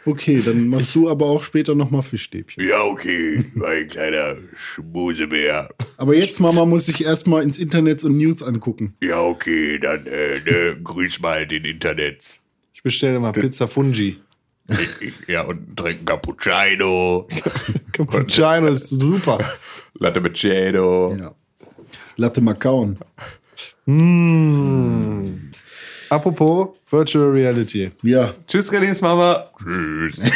Okay, 0.05 0.43
dann 0.45 0.69
machst 0.69 0.95
du 0.95 1.09
aber 1.09 1.27
auch 1.27 1.43
später 1.43 1.75
nochmal 1.75 2.03
Fischstäbchen. 2.03 2.67
Ja, 2.67 2.83
okay, 2.83 3.45
mein 3.55 3.89
kleiner 3.89 4.37
Schmusebär. 4.55 5.69
Aber 5.97 6.15
jetzt, 6.15 6.39
Mama, 6.41 6.65
muss 6.65 6.89
ich 6.89 7.05
erstmal 7.05 7.43
ins 7.43 7.59
Internet 7.59 8.05
und 8.05 8.17
News 8.17 8.43
angucken. 8.43 8.95
Ja, 9.03 9.21
okay, 9.21 9.79
dann 9.79 10.07
äh, 10.07 10.41
ne, 10.45 10.77
grüß 10.83 11.21
mal 11.21 11.47
den 11.47 11.65
Internets. 11.65 12.45
Ich 12.73 12.83
bestelle 12.83 13.19
mal 13.19 13.33
Pizza 13.33 13.67
Fungi. 13.67 14.19
Ja, 15.29 15.43
und 15.43 15.77
trink 15.77 16.07
Cappuccino, 16.07 17.29
Cappuccino 17.93 18.67
ist 18.67 18.89
super. 18.89 19.39
Latte 19.95 20.21
Macchiato. 20.21 21.17
Ja. 21.17 21.35
Latte 22.17 22.41
Macaon. 22.41 22.99
Apropos 26.09 26.69
Virtual 26.89 27.31
Reality. 27.31 27.91
Ja, 28.03 28.33
Tschüss, 28.47 28.73
Renés 28.73 29.03
Mama. 29.03 29.51
Tschüss. 29.59 30.21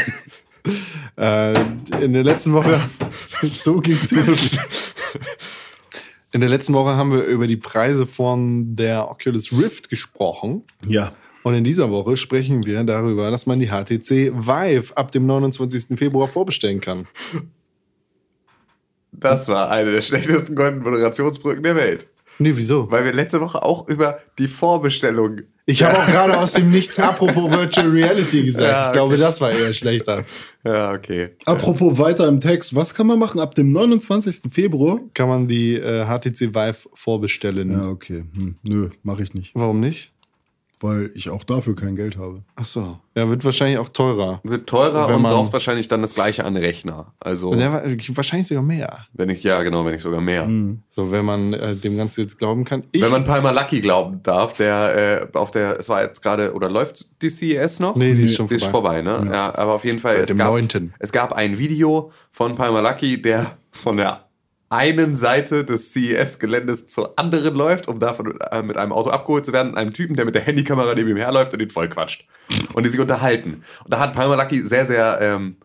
Äh, 1.17 1.55
in 2.03 2.13
der 2.13 2.23
letzten 2.23 2.53
Woche. 2.53 2.79
so 3.43 3.81
ging's. 3.81 4.13
In 6.33 6.41
der 6.41 6.51
letzten 6.51 6.75
Woche 6.75 6.97
haben 6.97 7.13
wir 7.13 7.25
über 7.25 7.47
die 7.47 7.57
Preise 7.57 8.07
von 8.07 8.77
der 8.77 9.11
Oculus 9.11 9.53
Rift 9.53 9.89
gesprochen. 9.91 10.65
ja. 10.87 11.13
Und 11.43 11.55
in 11.55 11.65
dieser 11.65 11.91
Woche 11.91 12.19
sprechen 12.19 12.67
wir 12.67 12.85
darüber, 12.85 13.31
dass 13.31 13.47
man 13.47 13.59
die 13.59 13.69
HTC 13.69 14.31
Vive 14.35 14.95
ab 14.95 15.11
dem 15.11 15.25
29. 15.25 15.99
Februar 15.99 16.29
vorbestellen 16.29 16.83
kann. 16.83 17.07
Das 19.13 19.49
war 19.49 19.71
eine 19.71 19.91
der 19.91 20.03
schlechtesten 20.03 20.55
Moderationsbrücken 20.55 21.63
der 21.63 21.77
Welt. 21.77 22.09
Nee, 22.41 22.53
wieso? 22.55 22.91
Weil 22.91 23.05
wir 23.05 23.13
letzte 23.13 23.41
Woche 23.41 23.63
auch 23.63 23.87
über 23.89 24.19
die 24.39 24.49
Vorbestellung. 24.49 25.43
Ich 25.67 25.83
habe 25.83 25.99
auch 25.99 26.07
gerade 26.07 26.37
aus 26.39 26.55
dem 26.55 26.69
Nichts 26.69 26.99
apropos 26.99 27.51
Virtual 27.51 27.89
Reality 27.89 28.45
gesagt. 28.45 28.67
Ja, 28.67 28.87
Ich 28.89 28.93
glaube, 28.93 29.17
das 29.19 29.41
war 29.41 29.53
eher 29.53 29.73
schlechter. 29.73 30.25
Ja, 30.65 30.93
okay. 30.93 31.31
Apropos 31.45 31.99
weiter 31.99 32.27
im 32.27 32.41
Text, 32.41 32.75
was 32.75 32.95
kann 32.95 33.07
man 33.07 33.19
machen 33.19 33.41
ab 33.41 33.55
dem 33.55 33.71
29. 33.73 34.51
Februar? 34.51 35.01
Kann 35.15 35.29
man 35.29 35.49
die 35.49 35.75
äh, 35.75 36.07
HTC 36.07 36.55
Vive 36.55 36.89
vorbestellen? 36.95 37.71
Ja, 37.73 37.89
okay. 37.89 38.25
Hm, 38.35 38.57
nö, 38.63 38.89
mache 39.03 39.23
ich 39.23 39.35
nicht. 39.35 39.53
Warum 39.55 39.81
nicht? 39.81 40.11
Weil 40.83 41.11
ich 41.15 41.29
auch 41.29 41.45
dafür 41.45 41.77
kein 41.77 41.95
Geld 41.95 42.17
habe. 42.17 42.43
Ach 42.57 42.65
so. 42.65 42.99
Ja, 43.15 43.29
wird 43.29 43.45
wahrscheinlich 43.45 43.77
auch 43.79 43.91
teurer. 43.91 44.41
Wird 44.45 44.67
teurer 44.67 45.09
Wenn 45.09 45.17
und 45.17 45.23
man- 45.23 45.33
braucht 45.33 45.53
wahrscheinlich 45.53 45.89
dann 45.89 46.01
das 46.01 46.15
gleiche 46.15 46.45
an 46.45 46.57
Rechner. 46.57 47.13
Also, 47.21 47.55
Ja, 47.55 47.71
wa- 47.73 47.83
wahrscheinlich 47.85 48.49
sogar 48.49 48.63
mehr. 48.63 49.07
wenn 49.13 49.29
ich, 49.29 49.43
ja, 49.43 49.63
genau, 49.63 49.85
wenn 49.85 49.95
ich 49.95 50.01
sogar 50.01 50.23
mehr. 50.23 50.49
So, 50.97 51.13
wenn 51.13 51.25
man 51.27 51.53
äh, 51.53 51.77
dem 51.77 51.99
Ganzen 51.99 52.23
jetzt 52.23 52.39
glauben 52.39 52.65
kann. 52.65 52.85
Ich, 52.93 53.03
Wenn 53.03 53.11
man 53.11 53.25
Palmer 53.25 53.53
Lucky 53.53 53.81
glauben 53.83 54.23
darf, 54.23 54.55
der 54.55 55.29
äh, 55.35 55.37
auf 55.37 55.51
der, 55.51 55.79
es 55.79 55.89
war 55.91 56.03
jetzt 56.03 56.23
gerade, 56.23 56.55
oder 56.55 56.71
läuft 56.71 57.11
die 57.21 57.29
CES 57.29 57.81
noch? 57.81 57.95
Nee, 57.97 58.15
die 58.15 58.23
ist 58.23 58.37
schon 58.37 58.47
Die 58.49 58.55
ist 58.55 58.65
vorbei. 58.65 59.03
vorbei, 59.03 59.23
ne? 59.27 59.31
Ja. 59.33 59.55
aber 59.55 59.75
auf 59.75 59.85
jeden 59.85 59.99
Fall, 59.99 60.13
Seit 60.13 60.23
es 60.23 60.27
dem 60.29 60.39
gab, 60.39 60.49
9.. 60.49 60.95
es 60.99 61.13
gab 61.13 61.33
ein 61.35 61.59
Video 61.59 62.11
von 62.33 62.55
Palmer 62.55 62.81
Lucky, 62.81 63.21
der 63.21 63.59
von 63.71 63.99
der 63.99 64.25
einen 64.71 65.15
Seite 65.15 65.65
des 65.65 65.93
CES-Geländes 65.93 66.87
zur 66.87 67.19
anderen 67.19 67.55
läuft, 67.55 67.89
um 67.89 67.99
davon 67.99 68.39
äh, 68.53 68.63
mit 68.63 68.77
einem 68.77 68.93
Auto 68.93 69.11
abgeholt 69.11 69.45
zu 69.45 69.53
werden, 69.53 69.77
einem 69.77 69.93
Typen, 69.93 70.15
der 70.17 70.25
mit 70.25 70.35
der 70.37 70.43
Handykamera 70.43 70.95
neben 70.95 71.11
ihm 71.11 71.17
herläuft 71.17 71.53
und 71.53 71.61
ihn 71.61 71.71
voll 71.71 71.89
quatscht. 71.89 72.25
Und 72.75 72.85
die 72.87 72.91
sich 72.91 73.01
unterhalten. 73.01 73.63
Und 73.85 73.93
da 73.93 73.99
hat 73.99 74.13
Palmer 74.13 74.37
Lucky 74.37 74.65
sehr, 74.65 74.87
sehr, 74.87 75.19
ähm, 75.21 75.57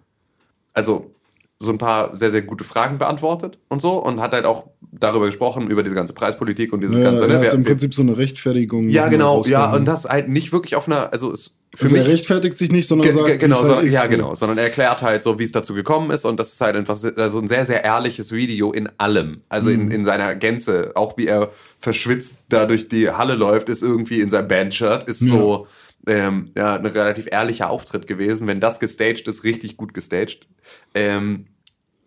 also 0.73 1.11
so 1.59 1.71
ein 1.71 1.77
paar 1.77 2.17
sehr, 2.17 2.31
sehr 2.31 2.41
gute 2.41 2.63
Fragen 2.63 2.97
beantwortet 2.97 3.59
und 3.69 3.81
so 3.81 3.93
und 4.03 4.19
hat 4.19 4.33
halt 4.33 4.45
auch 4.45 4.65
darüber 4.91 5.27
gesprochen, 5.27 5.69
über 5.69 5.83
diese 5.83 5.95
ganze 5.95 6.13
Preispolitik 6.13 6.73
und 6.73 6.81
dieses 6.81 6.97
Ja, 6.97 7.03
ganze, 7.03 7.23
er 7.27 7.39
ne? 7.39 7.45
hat 7.45 7.53
im 7.53 7.63
Prinzip 7.63 7.93
so 7.93 8.01
eine 8.01 8.17
Rechtfertigung. 8.17 8.89
ja, 8.89 9.07
genau, 9.07 9.43
ja, 9.45 9.71
und 9.71 9.85
das 9.85 10.05
halt 10.05 10.29
nicht 10.29 10.51
wirklich 10.51 10.75
auf 10.75 10.87
einer, 10.87 11.13
also 11.13 11.31
es 11.31 11.57
für 11.75 11.83
Also 11.83 11.95
er 11.97 12.03
mich. 12.03 12.11
rechtfertigt 12.13 12.57
sich 12.57 12.71
nicht, 12.71 12.87
sondern 12.87 13.11
sagt, 13.13 13.27
ge- 13.27 13.37
genau, 13.37 13.55
halt 13.57 13.65
sondern, 13.65 13.85
ist. 13.85 13.93
ja, 13.93 14.07
genau, 14.07 14.33
sondern 14.35 14.57
er 14.57 14.63
erklärt 14.65 15.01
halt 15.01 15.21
so, 15.23 15.37
wie 15.37 15.43
es 15.43 15.51
dazu 15.51 15.73
gekommen 15.73 16.09
ist 16.11 16.25
und 16.25 16.39
das 16.39 16.53
ist 16.53 16.61
halt 16.61 16.75
einfach 16.75 16.95
se- 16.95 17.13
also 17.17 17.39
ein 17.39 17.47
sehr, 17.47 17.65
sehr 17.65 17.83
ehrliches 17.83 18.31
Video 18.31 18.71
in 18.71 18.89
allem. 18.97 19.41
Also 19.49 19.69
Mhm. 19.69 19.75
in, 19.75 19.91
in 19.91 20.05
seiner 20.05 20.35
Gänze. 20.35 20.91
Auch 20.95 21.17
wie 21.17 21.27
er 21.27 21.51
verschwitzt 21.79 22.37
da 22.49 22.65
durch 22.65 22.87
die 22.89 23.09
Halle 23.09 23.35
läuft, 23.35 23.69
ist 23.69 23.83
irgendwie 23.83 24.21
in 24.21 24.29
seinem 24.29 24.47
Bandshirt, 24.47 25.03
ist 25.05 25.19
so 25.19 25.67
ähm, 26.07 26.51
ja, 26.55 26.75
ein 26.75 26.85
relativ 26.85 27.27
ehrlicher 27.31 27.69
Auftritt 27.69 28.05
gewesen. 28.07 28.45
Wenn 28.47 28.59
das 28.59 28.79
gestaged 28.79 29.27
ist, 29.27 29.43
richtig 29.43 29.75
gut 29.75 29.93
gestaged. 29.93 30.47
Ähm, 30.93 31.47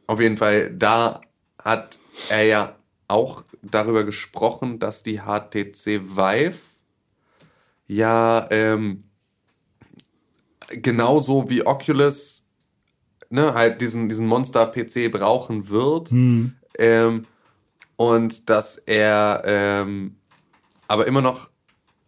auf 0.06 0.20
jeden 0.20 0.36
Fall, 0.36 0.70
da 0.70 1.20
hat 1.62 1.98
er 2.30 2.44
ja 2.44 2.76
auch 3.08 3.42
darüber 3.62 4.04
gesprochen, 4.04 4.78
dass 4.78 5.02
die 5.02 5.20
HTC 5.20 6.02
Vive 6.16 6.54
ja 7.86 8.46
ähm, 8.50 9.04
genauso 10.68 11.48
wie 11.50 11.66
Oculus 11.66 12.44
ne, 13.30 13.54
halt 13.54 13.80
diesen, 13.80 14.08
diesen 14.08 14.26
Monster-PC 14.26 15.10
brauchen 15.10 15.68
wird. 15.68 16.10
Ähm, 16.78 17.26
und 17.96 18.48
dass 18.48 18.76
er 18.78 19.42
ähm, 19.44 20.16
aber 20.86 21.06
immer 21.06 21.20
noch 21.20 21.50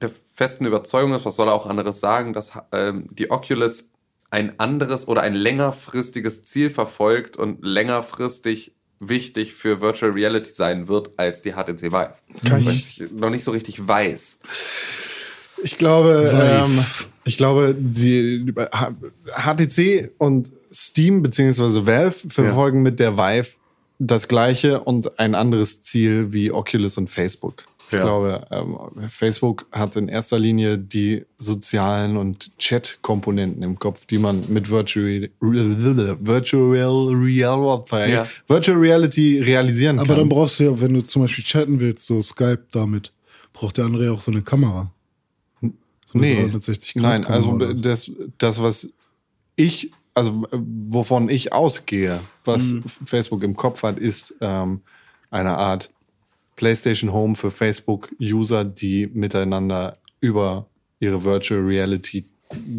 der 0.00 0.08
festen 0.08 0.64
Überzeugung 0.64 1.12
ist, 1.14 1.24
was 1.26 1.36
soll 1.36 1.48
er 1.48 1.54
auch 1.54 1.66
anderes 1.66 2.00
sagen, 2.00 2.32
dass 2.32 2.52
ähm, 2.72 3.06
die 3.10 3.30
Oculus 3.30 3.90
ein 4.30 4.58
anderes 4.60 5.08
oder 5.08 5.22
ein 5.22 5.34
längerfristiges 5.34 6.44
Ziel 6.44 6.70
verfolgt 6.70 7.36
und 7.36 7.64
längerfristig 7.64 8.72
wichtig 9.00 9.54
für 9.54 9.80
Virtual 9.80 10.12
Reality 10.12 10.52
sein 10.54 10.86
wird 10.86 11.10
als 11.18 11.42
die 11.42 11.52
HTC 11.52 11.90
Vive. 11.92 12.14
Kann 12.46 12.64
Was 12.64 12.74
ich- 12.76 13.00
ich 13.00 13.10
noch 13.10 13.30
nicht 13.30 13.44
so 13.44 13.50
richtig 13.50 13.86
weiß. 13.86 14.38
Ich 15.62 15.76
glaube, 15.76 16.30
ähm, 16.32 16.84
ich 17.24 17.36
glaube, 17.36 17.74
die 17.78 18.52
HTC 19.36 20.10
und 20.18 20.50
Steam 20.72 21.22
beziehungsweise 21.22 21.86
Valve 21.86 22.16
verfolgen 22.28 22.82
mit 22.82 23.00
der 23.00 23.16
Vive 23.16 23.48
das 23.98 24.28
gleiche 24.28 24.80
und 24.80 25.18
ein 25.18 25.34
anderes 25.34 25.82
Ziel 25.82 26.32
wie 26.32 26.50
Oculus 26.50 26.96
und 26.96 27.10
Facebook. 27.10 27.64
Ich 27.92 27.98
glaube, 27.98 28.46
ähm, 28.52 28.76
Facebook 29.08 29.66
hat 29.72 29.96
in 29.96 30.06
erster 30.08 30.38
Linie 30.38 30.78
die 30.78 31.24
sozialen 31.38 32.16
und 32.16 32.56
Chat-Komponenten 32.56 33.64
im 33.64 33.80
Kopf, 33.80 34.06
die 34.06 34.18
man 34.18 34.44
mit 34.48 34.70
Virtual, 34.70 35.28
Virtual, 35.40 36.70
Reality, 36.70 38.12
Ja. 38.12 38.26
Virtual 38.46 38.78
Reality 38.78 39.40
realisieren 39.40 39.96
kann. 39.96 40.06
Aber 40.06 40.16
dann 40.20 40.28
brauchst 40.28 40.60
du 40.60 40.64
ja, 40.64 40.80
wenn 40.80 40.94
du 40.94 41.02
zum 41.02 41.22
Beispiel 41.22 41.42
chatten 41.42 41.80
willst, 41.80 42.06
so 42.06 42.22
Skype 42.22 42.62
damit, 42.70 43.12
braucht 43.52 43.76
der 43.78 43.86
andere 43.86 44.04
ja 44.04 44.12
auch 44.12 44.20
so 44.20 44.30
eine 44.30 44.42
Kamera. 44.42 44.92
So 46.12 46.18
Nee, 46.18 46.34
360 46.36 46.94
Grad 46.94 47.02
nein, 47.02 47.24
also 47.26 47.50
oder 47.52 47.74
das, 47.74 48.10
das, 48.38 48.60
was 48.60 48.88
ich, 49.56 49.90
also 50.14 50.46
wovon 50.52 51.28
ich 51.28 51.52
ausgehe, 51.52 52.20
was 52.44 52.72
Mhm. 52.72 52.82
Facebook 53.04 53.42
im 53.42 53.54
Kopf 53.54 53.82
hat, 53.82 53.98
ist 53.98 54.34
ähm, 54.40 54.80
eine 55.30 55.56
Art 55.56 55.90
PlayStation 56.56 57.12
Home 57.12 57.36
für 57.36 57.50
Facebook-User, 57.50 58.64
die 58.64 59.06
miteinander 59.06 59.96
über 60.20 60.66
ihre 60.98 61.24
Virtual 61.24 61.60
Reality 61.60 62.24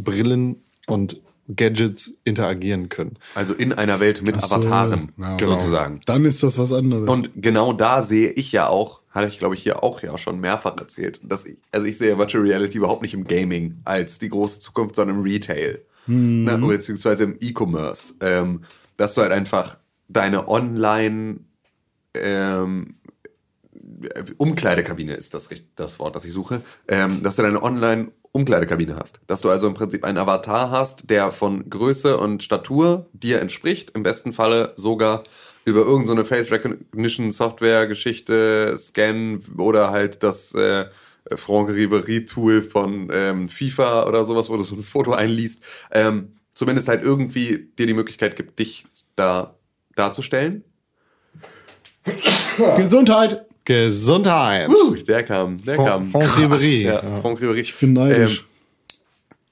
Brillen 0.03 0.57
und 0.87 1.19
Gadgets 1.55 2.13
interagieren 2.23 2.89
können. 2.89 3.17
Also 3.35 3.53
in 3.53 3.73
einer 3.73 3.99
Welt 3.99 4.21
mit 4.21 4.39
so, 4.41 4.55
Avataren, 4.55 5.11
ja. 5.17 5.37
sozusagen. 5.39 6.01
Dann 6.05 6.25
ist 6.25 6.43
das 6.43 6.57
was 6.57 6.71
anderes. 6.73 7.09
Und 7.09 7.31
genau 7.35 7.73
da 7.73 8.01
sehe 8.01 8.31
ich 8.31 8.51
ja 8.51 8.67
auch, 8.67 9.01
hatte 9.09 9.27
ich 9.27 9.39
glaube 9.39 9.55
ich 9.55 9.63
hier 9.63 9.83
auch 9.83 10.01
ja 10.01 10.17
schon 10.17 10.39
mehrfach 10.39 10.77
erzählt, 10.77 11.19
dass 11.23 11.45
ich, 11.45 11.57
also 11.71 11.87
ich 11.87 11.97
sehe 11.97 12.17
Virtual 12.17 12.43
Reality 12.43 12.77
überhaupt 12.77 13.01
nicht 13.01 13.13
im 13.13 13.25
Gaming 13.25 13.79
als 13.85 14.19
die 14.19 14.29
große 14.29 14.59
Zukunft, 14.59 14.95
sondern 14.95 15.17
im 15.17 15.23
Retail. 15.23 15.81
Ne, 16.07 16.57
beziehungsweise 16.57 17.25
im 17.25 17.37
E-Commerce. 17.39 18.15
Ähm, 18.21 18.61
dass 18.97 19.13
du 19.13 19.21
halt 19.21 19.31
einfach 19.31 19.77
deine 20.07 20.47
Online 20.47 21.39
ähm, 22.15 22.95
Umkleidekabine 24.37 25.13
ist 25.13 25.33
das, 25.33 25.49
das 25.75 25.99
Wort, 25.99 26.15
das 26.15 26.25
ich 26.25 26.33
suche, 26.33 26.61
ähm, 26.87 27.21
dass 27.23 27.35
du 27.35 27.43
deine 27.43 27.61
Online-Umkleidekabine 28.33 28.95
hast. 28.95 29.19
Dass 29.27 29.41
du 29.41 29.49
also 29.49 29.67
im 29.67 29.73
Prinzip 29.73 30.03
einen 30.03 30.17
Avatar 30.17 30.71
hast, 30.71 31.09
der 31.09 31.31
von 31.31 31.69
Größe 31.69 32.17
und 32.17 32.43
Statur 32.43 33.07
dir 33.13 33.41
entspricht, 33.41 33.91
im 33.91 34.03
besten 34.03 34.33
Falle 34.33 34.73
sogar 34.77 35.23
über 35.65 35.81
irgendeine 35.81 36.25
Face 36.25 36.51
Recognition 36.51 37.31
Software 37.31 37.87
Geschichte, 37.87 38.75
Scan 38.77 39.39
oder 39.57 39.91
halt 39.91 40.23
das 40.23 40.53
äh, 40.55 40.85
Franck 41.35 41.69
Ribéry 41.69 42.27
Tool 42.27 42.61
von 42.61 43.09
ähm, 43.13 43.49
FIFA 43.49 44.07
oder 44.07 44.23
sowas, 44.23 44.49
wo 44.49 44.57
du 44.57 44.63
so 44.63 44.75
ein 44.75 44.83
Foto 44.83 45.13
einliest, 45.13 45.63
ähm, 45.91 46.35
zumindest 46.53 46.87
halt 46.87 47.03
irgendwie 47.03 47.69
dir 47.77 47.85
die 47.85 47.93
Möglichkeit 47.93 48.35
gibt, 48.35 48.57
dich 48.59 48.87
da 49.15 49.55
darzustellen. 49.95 50.63
Gesundheit! 52.77 53.45
Gesundheit! 53.71 54.69
Uh, 54.69 54.95
der 54.95 55.23
kam, 55.23 55.63
der 55.63 55.75
Fran- 55.75 55.85
kam. 55.85 56.11
Franck 56.11 56.37
Ribéry, 56.37 56.81
Ja, 56.83 56.93
ja. 57.03 57.21
Franck 57.21 57.39
Ribéry. 57.39 57.55
Ich 57.61 57.75
bin 57.75 57.93
neidisch. 57.93 58.45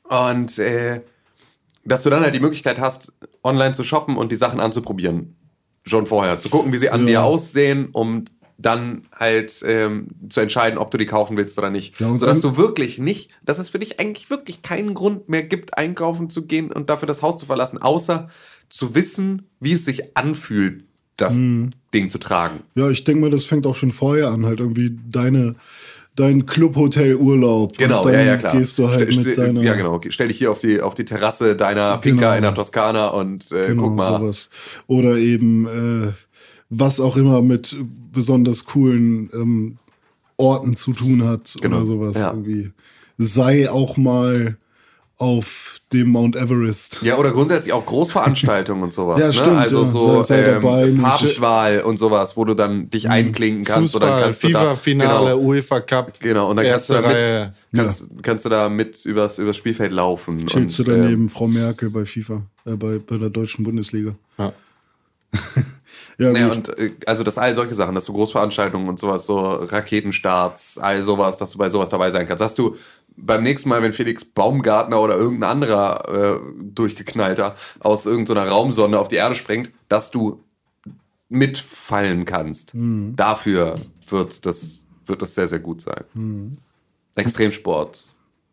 Und 0.03 0.57
äh, 0.59 1.01
dass 1.85 2.03
du 2.03 2.09
dann 2.09 2.23
halt 2.23 2.33
die 2.33 2.39
Möglichkeit 2.39 2.79
hast, 2.79 3.13
online 3.43 3.73
zu 3.73 3.83
shoppen 3.83 4.17
und 4.17 4.31
die 4.31 4.35
Sachen 4.35 4.59
anzuprobieren. 4.59 5.35
Schon 5.83 6.05
vorher. 6.05 6.39
Zu 6.39 6.49
gucken, 6.49 6.71
wie 6.73 6.77
sie 6.77 6.89
an 6.89 7.07
dir 7.07 7.23
aussehen, 7.23 7.89
um 7.93 8.25
dann 8.57 9.03
halt 9.17 9.63
ähm, 9.65 10.07
zu 10.29 10.41
entscheiden, 10.41 10.77
ob 10.77 10.91
du 10.91 10.97
die 10.97 11.05
kaufen 11.05 11.37
willst 11.37 11.57
oder 11.57 11.69
nicht. 11.69 11.99
Ja, 12.01 12.09
Sodass 12.17 12.41
du 12.41 12.57
wirklich 12.57 12.99
nicht, 12.99 13.31
dass 13.43 13.57
es 13.57 13.69
für 13.69 13.79
dich 13.79 13.99
eigentlich 13.99 14.29
wirklich 14.29 14.61
keinen 14.61 14.93
Grund 14.93 15.29
mehr 15.29 15.43
gibt, 15.43 15.77
einkaufen 15.77 16.29
zu 16.29 16.45
gehen 16.45 16.69
und 16.71 16.89
dafür 16.89 17.07
das 17.07 17.21
Haus 17.21 17.37
zu 17.39 17.45
verlassen, 17.45 17.77
außer 17.81 18.27
zu 18.67 18.93
wissen, 18.95 19.47
wie 19.61 19.73
es 19.73 19.85
sich 19.85 20.17
anfühlt, 20.17 20.85
das 21.21 21.37
Mhm. 21.37 21.71
Ding 21.93 22.09
zu 22.09 22.17
tragen. 22.19 22.59
Ja, 22.75 22.89
ich 22.89 23.03
denke 23.03 23.21
mal, 23.21 23.29
das 23.31 23.45
fängt 23.45 23.65
auch 23.67 23.75
schon 23.75 23.91
vorher 23.91 24.29
an, 24.29 24.45
halt 24.45 24.59
irgendwie 24.59 24.97
deine, 25.11 25.55
dein 26.15 26.45
Clubhotel-Urlaub. 26.45 27.77
Genau, 27.77 27.99
Und 28.03 28.05
dann 28.11 28.13
ja, 28.19 28.25
ja, 28.25 28.37
klar. 28.37 28.57
Gehst 28.57 28.77
du 28.77 28.89
halt 28.89 29.11
Stell- 29.13 29.23
mit 29.25 29.37
deiner. 29.37 29.61
ja, 29.61 29.73
genau. 29.75 29.99
Stell 30.09 30.27
dich 30.27 30.37
hier 30.37 30.51
auf 30.51 30.59
die, 30.59 30.81
auf 30.81 30.95
die 30.95 31.05
Terrasse 31.05 31.55
deiner 31.55 32.01
Finca 32.01 32.21
Genau. 32.21 32.35
in 32.35 32.41
der 32.43 32.53
Toskana 32.53 33.07
und 33.09 33.51
äh, 33.51 33.67
Genau, 33.67 33.83
guck 33.83 33.95
mal. 33.95 34.19
sowas. 34.19 34.49
Oder 34.87 35.17
eben, 35.17 35.65
äh, 35.67 36.11
was 36.69 36.99
auch 36.99 37.17
immer 37.17 37.41
mit 37.41 37.75
besonders 38.13 38.65
coolen 38.65 39.29
ähm, 39.33 39.77
Orten 40.37 40.75
zu 40.75 40.93
tun 40.93 41.23
hat 41.23 41.55
Genau, 41.61 41.77
oder 41.77 41.85
sowas. 41.85 42.15
ja. 42.17 42.27
Irgendwie. 42.29 42.71
Sei 43.17 43.69
auch 43.69 43.97
mal 43.97 44.57
auf 45.17 45.78
dem 45.91 46.09
Mount 46.11 46.35
Everest. 46.35 47.01
Ja, 47.01 47.17
oder 47.17 47.31
grundsätzlich 47.31 47.73
auch 47.73 47.85
Großveranstaltungen 47.85 48.83
und 48.83 48.93
sowas. 48.93 49.19
Ja, 49.19 49.27
ne? 49.27 49.33
stimmt, 49.33 49.57
Also 49.57 49.79
ja. 49.79 49.85
so 49.85 50.21
Sei- 50.21 50.43
sei 50.43 50.43
ähm, 50.45 50.61
dabei. 50.61 50.91
Papstwahl 51.01 51.81
und 51.81 51.97
sowas, 51.97 52.37
wo 52.37 52.45
du 52.45 52.53
dann 52.53 52.89
dich 52.91 53.09
einklinken 53.09 53.63
kannst. 53.65 53.95
oder 53.95 54.05
dann 54.07 54.15
Fußball, 54.15 54.25
kannst 54.25 54.43
du 54.43 54.49
da, 54.49 54.59
FIFA-Finale, 54.75 55.31
genau, 55.31 55.37
UEFA 55.39 55.79
Cup. 55.81 56.19
genau, 56.19 56.49
und 56.51 56.57
dann 56.57 56.65
kannst 56.67 56.89
du 56.89 56.93
da 56.93 57.01
mit, 57.01 57.53
kannst, 57.75 58.07
kannst 58.21 58.45
du 58.45 58.49
da 58.49 58.69
mit 58.69 59.03
übers, 59.05 59.39
übers 59.39 59.57
Spielfeld 59.57 59.91
laufen. 59.91 60.45
Chillst 60.45 60.77
du 60.79 60.83
und, 60.83 60.89
ähm, 60.89 61.01
daneben 61.03 61.29
Frau 61.29 61.47
Merkel 61.47 61.89
bei 61.89 62.05
FIFA, 62.05 62.43
äh, 62.65 62.71
bei, 62.75 62.99
bei 62.99 63.17
der 63.17 63.29
deutschen 63.29 63.63
Bundesliga. 63.63 64.15
Ja. 64.37 64.53
Ja, 66.17 66.31
Ja, 66.31 66.51
und 66.51 66.67
äh, 66.77 66.91
also 67.05 67.23
das 67.23 67.37
all 67.37 67.53
solche 67.53 67.73
Sachen, 67.73 67.95
dass 67.95 68.03
du 68.03 68.11
Großveranstaltungen 68.11 68.89
und 68.89 68.99
sowas, 68.99 69.25
so 69.25 69.37
Raketenstarts, 69.37 70.77
all 70.77 71.01
sowas, 71.01 71.37
dass 71.37 71.51
du 71.51 71.57
bei 71.57 71.69
sowas 71.69 71.87
dabei 71.89 72.11
sein 72.11 72.27
kannst. 72.27 72.41
Dass 72.41 72.55
du 72.55 72.75
beim 73.21 73.43
nächsten 73.43 73.69
Mal, 73.69 73.81
wenn 73.81 73.93
Felix 73.93 74.25
Baumgartner 74.25 74.99
oder 75.01 75.15
irgendein 75.15 75.49
anderer 75.51 76.37
äh, 76.37 76.39
durchgeknallter 76.61 77.55
aus 77.79 78.05
irgendeiner 78.05 78.47
Raumsonde 78.47 78.99
auf 78.99 79.07
die 79.07 79.15
Erde 79.17 79.35
springt, 79.35 79.71
dass 79.87 80.11
du 80.11 80.43
mitfallen 81.29 82.25
kannst. 82.25 82.71
Dafür 82.73 83.79
wird 84.07 84.45
das, 84.45 84.85
wird 85.05 85.21
das 85.21 85.35
sehr, 85.35 85.47
sehr 85.47 85.59
gut 85.59 85.81
sein. 85.81 86.57
Extremsport, 87.15 88.07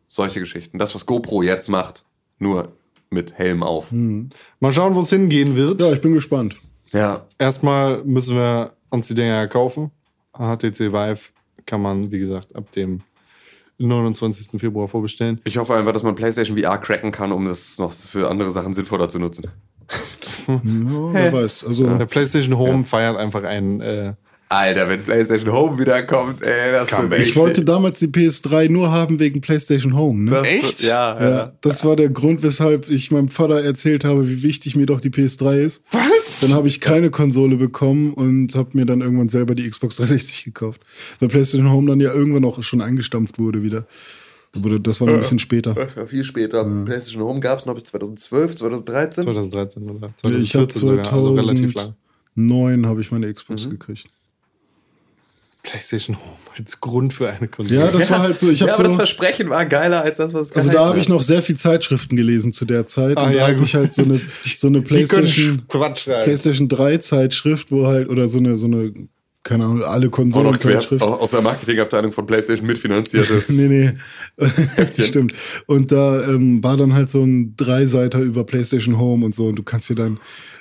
solche 0.08 0.40
Geschichten. 0.40 0.78
Das, 0.78 0.94
was 0.94 1.06
GoPro 1.06 1.42
jetzt 1.42 1.68
macht, 1.68 2.04
nur 2.38 2.72
mit 3.10 3.34
Helm 3.38 3.62
auf. 3.62 3.86
Mal 3.92 4.72
schauen, 4.72 4.94
wo 4.94 5.00
es 5.00 5.10
hingehen 5.10 5.56
wird. 5.56 5.80
ja, 5.80 5.92
ich 5.92 6.00
bin 6.00 6.12
gespannt. 6.12 6.56
Ja, 6.92 7.26
Erstmal 7.38 8.02
müssen 8.04 8.36
wir 8.36 8.72
uns 8.90 9.08
die 9.08 9.14
Dinger 9.14 9.46
kaufen. 9.48 9.90
HTC 10.34 10.92
Vive 10.92 11.20
kann 11.64 11.80
man, 11.80 12.10
wie 12.10 12.18
gesagt, 12.18 12.54
ab 12.54 12.70
dem 12.72 13.00
29. 13.78 14.60
Februar 14.60 14.88
vorbestellen. 14.88 15.40
Ich 15.44 15.58
hoffe 15.58 15.74
einfach, 15.74 15.92
dass 15.92 16.02
man 16.02 16.14
PlayStation 16.14 16.56
VR 16.56 16.78
cracken 16.78 17.12
kann, 17.12 17.32
um 17.32 17.46
das 17.46 17.78
noch 17.78 17.92
für 17.92 18.30
andere 18.30 18.50
Sachen 18.50 18.72
sinnvoller 18.72 19.08
zu 19.08 19.18
nutzen. 19.18 19.50
Ja, 20.46 20.60
wer 20.64 21.32
weiß. 21.32 21.64
Also, 21.64 21.96
Der 21.96 22.06
PlayStation 22.06 22.56
Home 22.56 22.84
feiert 22.84 23.16
einfach 23.16 23.42
einen. 23.42 23.80
Äh, 23.80 24.14
Alter, 24.49 24.88
wenn 24.88 25.03
PlayStation 25.03 25.51
Home 25.53 25.76
wiederkommt, 25.78 26.40
ey, 26.40 26.70
das 26.70 26.92
wird 26.97 27.12
echt. 27.14 27.30
ich 27.30 27.36
wollte 27.36 27.64
damals 27.64 27.99
die 27.99 28.07
PS3 28.07 28.70
nur 28.70 28.92
haben 28.92 29.18
wegen 29.18 29.40
PlayStation 29.40 29.97
Home. 29.97 30.22
Ne? 30.24 30.30
das 30.30 30.47
Echt? 30.47 30.82
Ja, 30.82 31.20
ja. 31.20 31.30
Ja, 31.30 31.53
das 31.62 31.84
war 31.84 31.97
der 31.97 32.11
Grund, 32.11 32.44
weshalb 32.44 32.88
ich 32.88 33.11
meinem 33.11 33.26
Vater 33.28 33.61
erzählt 33.64 34.05
habe, 34.05 34.28
wie 34.28 34.44
wichtig 34.44 34.76
mir 34.76 34.86
doch 34.86 35.01
die 35.01 35.11
PS3 35.11 35.57
ist. 35.59 35.82
Was? 35.90 36.40
Dann 36.40 36.55
habe 36.55 36.68
ich 36.68 36.80
keine 36.80 37.11
Konsole 37.11 37.57
bekommen 37.57 38.14
und 38.14 38.55
habe 38.55 38.70
mir 38.74 38.86
dann 38.86 39.01
irgendwann 39.01 39.28
selber 39.30 39.57
die 39.57 39.68
Xbox 39.68 39.97
360 39.97 40.44
gekauft. 40.44 40.80
Weil 41.18 41.28
PlayStation 41.28 41.68
Home 41.70 41.88
dann 41.90 41.99
ja 41.99 42.12
irgendwann 42.14 42.44
auch 42.44 42.62
schon 42.62 42.80
eingestampft 42.80 43.40
wurde 43.40 43.64
wieder. 43.64 43.86
Das 44.80 45.01
war 45.01 45.09
noch 45.09 45.14
ein 45.14 45.20
bisschen 45.20 45.40
später. 45.40 45.74
Das 45.74 45.97
war 45.97 46.07
viel 46.07 46.22
später. 46.22 46.64
PlayStation 46.84 47.22
Home 47.24 47.40
gab 47.40 47.59
es 47.59 47.66
noch 47.66 47.74
bis 47.74 47.84
2012, 47.84 48.55
2013. 48.55 49.24
2013 49.24 49.82
oder 49.90 50.12
Ich 50.38 50.55
habe 50.55 50.68
2014 50.68 50.80
sogar, 50.80 51.12
also 51.12 51.34
relativ 51.34 51.74
lang. 51.74 51.94
2009 52.36 52.86
habe 52.86 53.01
ich 53.01 53.11
meine 53.11 53.34
Xbox 53.34 53.66
Mhm. 53.66 53.70
gekriegt. 53.70 54.07
PlayStation 55.66 56.16
Home 56.16 56.36
als 56.56 56.80
Grund 56.80 57.12
für 57.12 57.28
eine 57.28 57.48
Konsole. 57.48 57.80
Ja, 57.80 57.90
das 57.90 58.10
war 58.10 58.20
halt 58.20 58.38
so. 58.38 58.50
Ich 58.50 58.60
ja, 58.60 58.66
habe 58.66 58.74
aber 58.74 58.84
das 58.84 58.92
so, 58.92 58.98
Versprechen 58.98 59.50
war 59.50 59.66
geiler 59.66 60.02
als 60.02 60.16
das, 60.16 60.32
was 60.32 60.50
es 60.50 60.52
also 60.52 60.70
da 60.70 60.86
habe 60.86 60.98
ich 60.98 61.08
noch 61.08 61.22
sehr 61.22 61.42
viel 61.42 61.56
Zeitschriften 61.56 62.16
gelesen 62.16 62.52
zu 62.52 62.64
der 62.64 62.86
Zeit. 62.86 63.18
Ah, 63.18 63.26
und 63.26 63.32
ja, 63.32 63.40
da 63.40 63.46
hatte 63.48 63.56
gut. 63.56 63.66
ich 63.66 63.74
halt 63.74 63.92
so 63.92 64.02
eine, 64.02 64.20
so 64.56 64.68
eine 64.68 64.80
PlayStation, 64.80 65.62
Quatsch 65.68 66.04
schreiben. 66.04 66.24
PlayStation 66.24 66.68
3 66.68 66.98
Zeitschrift, 66.98 67.70
wo 67.70 67.86
halt, 67.86 68.08
oder 68.08 68.28
so 68.28 68.38
eine, 68.38 68.56
so 68.56 68.66
eine, 68.66 68.92
keine 69.42 69.64
Ahnung, 69.64 69.82
alle 69.82 70.08
Konsolenzeitschriften. 70.08 71.02
auch 71.02 71.20
aus 71.20 71.32
der 71.32 71.42
Marketingabteilung 71.42 72.12
von 72.12 72.26
PlayStation 72.26 72.66
mitfinanziert 72.66 73.28
ist. 73.30 73.50
Nee, 73.50 73.92
nee. 74.38 74.48
Stimmt. 75.02 75.34
Und 75.66 75.90
da 75.92 76.22
ähm, 76.28 76.62
war 76.62 76.76
dann 76.76 76.94
halt 76.94 77.10
so 77.10 77.22
ein 77.22 77.54
Dreiseiter 77.56 78.20
über 78.20 78.44
PlayStation 78.44 78.98
Home 78.98 79.26
und 79.26 79.34
so. 79.34 79.48
Und 79.48 79.57
du 79.57 79.62
kannst 79.62 79.91
dir 79.91 79.96
dein, 79.96 80.18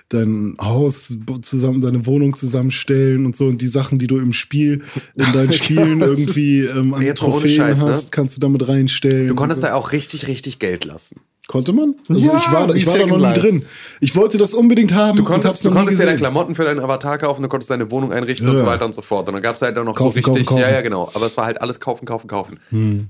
dein 0.10 0.56
Haus 0.61 1.18
zusammen, 1.41 1.82
deine 1.82 2.06
Wohnung 2.06 2.36
zusammenstellen 2.36 3.26
und 3.26 3.36
so. 3.36 3.45
Und 3.48 3.61
die 3.61 3.68
Sachen, 3.68 3.98
die 3.99 4.07
du 4.07 4.18
im 4.19 4.34
Spiel, 4.34 4.84
in 5.15 5.32
deinen 5.34 5.53
Spielen 5.53 6.02
irgendwie 6.02 6.61
ähm, 6.65 6.94
an 6.94 7.02
Jetzt 7.02 7.19
Trophäen 7.19 7.56
Scheiß, 7.57 7.84
ne? 7.84 7.91
hast, 7.91 8.11
kannst 8.11 8.38
du 8.38 8.41
damit 8.41 8.68
reinstellen. 8.68 9.27
Du 9.27 9.36
konntest 9.36 9.60
und 9.60 9.64
so. 9.64 9.68
da 9.69 9.73
auch 9.76 9.91
richtig, 9.91 10.27
richtig 10.27 10.60
Geld 10.60 10.86
lassen. 10.86 11.22
Konnte 11.48 11.73
man? 11.73 11.94
Also 12.10 12.27
Ja, 12.27 12.38
ich 12.40 12.52
war, 12.52 12.76
ich 12.76 12.88
war 12.88 12.98
da 12.98 13.06
noch 13.06 13.19
nie 13.19 13.34
drin. 13.40 13.65
Ich 13.99 14.15
wollte 14.15 14.40
das 14.40 14.56
unbedingt 14.56 14.95
haben 14.95 15.15
Du 15.18 15.22
und 15.22 15.27
konntest, 15.27 15.64
du 15.64 15.69
konntest 15.69 15.99
ja 15.99 16.07
dann 16.07 16.15
Klamotten 16.18 16.56
für 16.56 16.65
deinen 16.65 16.80
Avatar 16.80 17.19
kaufen, 17.19 17.44
du 17.44 17.48
konntest 17.49 17.69
deine 17.69 17.91
Wohnung 17.91 18.11
einrichten 18.11 18.48
und 18.48 18.56
Ja. 18.56 18.61
so 18.61 18.65
weiter 18.65 18.84
und 18.86 18.95
so 18.95 19.03
fort. 19.03 19.27
Und 19.27 19.34
dann 19.36 19.44
gab 19.44 19.56
es 19.56 19.61
halt 19.61 19.77
auch 19.77 19.84
noch 19.84 19.95
Kaufen, 19.95 20.23
so 20.23 20.32
richtig, 20.32 20.45
kaufen, 20.45 20.45
kaufen. 20.45 20.61
ja, 20.61 20.72
ja, 20.72 20.82
genau. 20.82 21.11
Aber 21.14 21.26
es 21.27 21.38
war 21.38 21.45
halt 21.45 21.61
alles 21.61 21.80
kaufen, 21.80 22.06
kaufen, 22.07 22.27
kaufen. 22.27 22.60
Hm. 22.69 23.10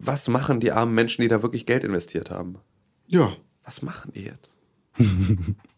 Was 0.00 0.26
machen 0.28 0.58
die 0.58 0.72
armen 0.72 0.92
Menschen, 0.94 1.22
die 1.22 1.28
da 1.28 1.42
wirklich 1.42 1.66
Geld 1.66 1.84
investiert 1.84 2.30
haben? 2.30 2.56
Ja. 3.08 3.32
Was 3.64 3.82
machen 3.82 4.12
die 4.14 4.22
jetzt? 4.22 4.50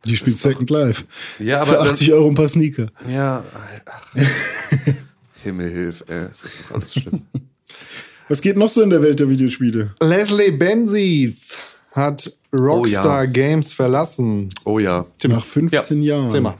Die 0.05 0.17
spielt 0.17 0.37
Second 0.39 0.71
Life. 0.71 1.05
Ja, 1.39 1.59
aber 1.63 1.73
Für 1.73 1.79
dann- 1.85 1.89
80 1.89 2.13
Euro 2.13 2.29
ein 2.29 2.35
paar 2.35 2.49
Sneaker. 2.49 2.89
Ja, 3.09 3.45
ach. 3.87 4.15
Himmel 5.43 5.71
hilf, 5.71 6.05
ey. 6.09 6.27
Das 6.29 6.41
ist 6.55 6.65
doch 6.71 6.75
alles 6.77 6.93
schlimm. 6.95 7.23
Was 8.29 8.41
geht 8.41 8.57
noch 8.57 8.69
so 8.69 8.83
in 8.83 8.91
der 8.91 9.03
Welt 9.03 9.19
der 9.19 9.29
Videospiele? 9.29 9.95
Leslie 10.01 10.53
Benzies 10.53 11.57
hat 11.93 12.33
Rockstar 12.53 13.21
Oh 13.21 13.25
ja. 13.25 13.25
Games 13.27 13.73
verlassen. 13.73 14.51
Oh 14.65 14.79
ja. 14.79 15.07
Nach 15.29 15.45
15 15.45 16.03
Jahren. 16.03 16.31
Zimmer. 16.31 16.59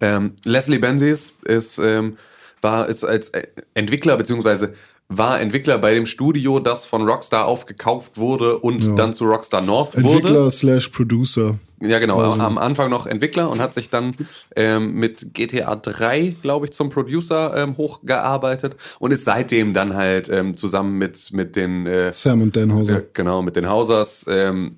Ähm, 0.00 0.34
Leslie 0.44 0.78
Benzies 0.78 1.34
ist, 1.44 1.78
ähm, 1.78 2.16
war 2.60 2.88
ist 2.88 3.02
als 3.04 3.30
äh, 3.30 3.42
Entwickler 3.74 4.16
beziehungsweise 4.16 4.74
war 5.08 5.40
Entwickler 5.40 5.76
bei 5.78 5.92
dem 5.92 6.06
Studio, 6.06 6.58
das 6.60 6.84
von 6.86 7.02
Rockstar 7.02 7.44
aufgekauft 7.46 8.16
wurde 8.16 8.58
und 8.58 8.82
Ja. 8.84 8.94
dann 8.94 9.12
zu 9.12 9.24
Rockstar 9.24 9.60
North 9.60 9.94
Entwickler 9.96 10.30
wurde. 10.44 10.50
slash 10.52 10.88
Producer. 10.88 11.58
Ja, 11.84 11.98
genau. 11.98 12.18
Also- 12.18 12.40
Am 12.40 12.58
Anfang 12.58 12.90
noch 12.90 13.06
Entwickler 13.06 13.50
und 13.50 13.60
hat 13.60 13.74
sich 13.74 13.90
dann 13.90 14.12
ähm, 14.54 14.94
mit 14.94 15.34
GTA 15.34 15.74
3, 15.76 16.36
glaube 16.42 16.66
ich, 16.66 16.72
zum 16.72 16.90
Producer 16.90 17.56
ähm, 17.56 17.76
hochgearbeitet 17.76 18.76
und 18.98 19.10
ist 19.10 19.24
seitdem 19.24 19.74
dann 19.74 19.94
halt 19.94 20.28
ähm, 20.28 20.56
zusammen 20.56 20.98
mit, 20.98 21.32
mit 21.32 21.56
den 21.56 21.86
äh, 21.86 22.12
Sam 22.12 22.42
und 22.42 22.56
Dan 22.56 22.72
Hauser. 22.72 22.94
ja, 22.94 23.02
genau, 23.12 23.42
mit 23.42 23.56
den 23.56 23.68
Hausers 23.68 24.26
ähm, 24.28 24.76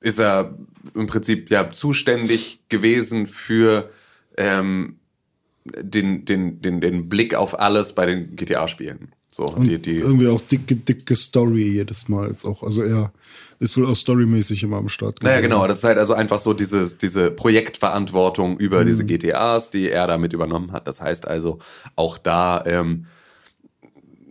ist 0.00 0.18
er 0.18 0.56
im 0.94 1.06
Prinzip 1.06 1.50
ja 1.50 1.70
zuständig 1.70 2.60
gewesen 2.68 3.26
für 3.26 3.90
ähm, 4.36 4.96
den, 5.64 6.24
den, 6.24 6.62
den, 6.62 6.80
den 6.80 7.08
Blick 7.08 7.34
auf 7.34 7.58
alles 7.58 7.94
bei 7.94 8.06
den 8.06 8.36
GTA-Spielen. 8.36 9.12
So, 9.28 9.54
die, 9.58 9.78
die, 9.78 9.98
irgendwie 9.98 10.28
auch 10.28 10.40
dicke, 10.40 10.76
dicke 10.76 11.14
Story 11.14 11.72
jedes 11.72 12.08
Mal. 12.08 12.28
Jetzt 12.28 12.46
auch. 12.46 12.62
Also 12.62 12.82
er 12.82 13.12
ist 13.58 13.76
wohl 13.76 13.86
auch 13.86 13.96
storymäßig 13.96 14.62
immer 14.62 14.76
am 14.78 14.88
Start. 14.88 15.22
naja, 15.22 15.40
genau, 15.40 15.66
das 15.66 15.78
ist 15.78 15.84
halt 15.84 15.98
also 15.98 16.14
einfach 16.14 16.38
so 16.38 16.52
diese, 16.52 16.94
diese 16.94 17.30
Projektverantwortung 17.30 18.58
über 18.58 18.84
diese 18.84 19.04
GTAs, 19.04 19.70
die 19.70 19.90
er 19.90 20.06
damit 20.06 20.32
übernommen 20.32 20.72
hat. 20.72 20.86
Das 20.86 21.00
heißt 21.00 21.26
also 21.26 21.58
auch 21.94 22.18
da 22.18 22.62
ähm, 22.66 23.06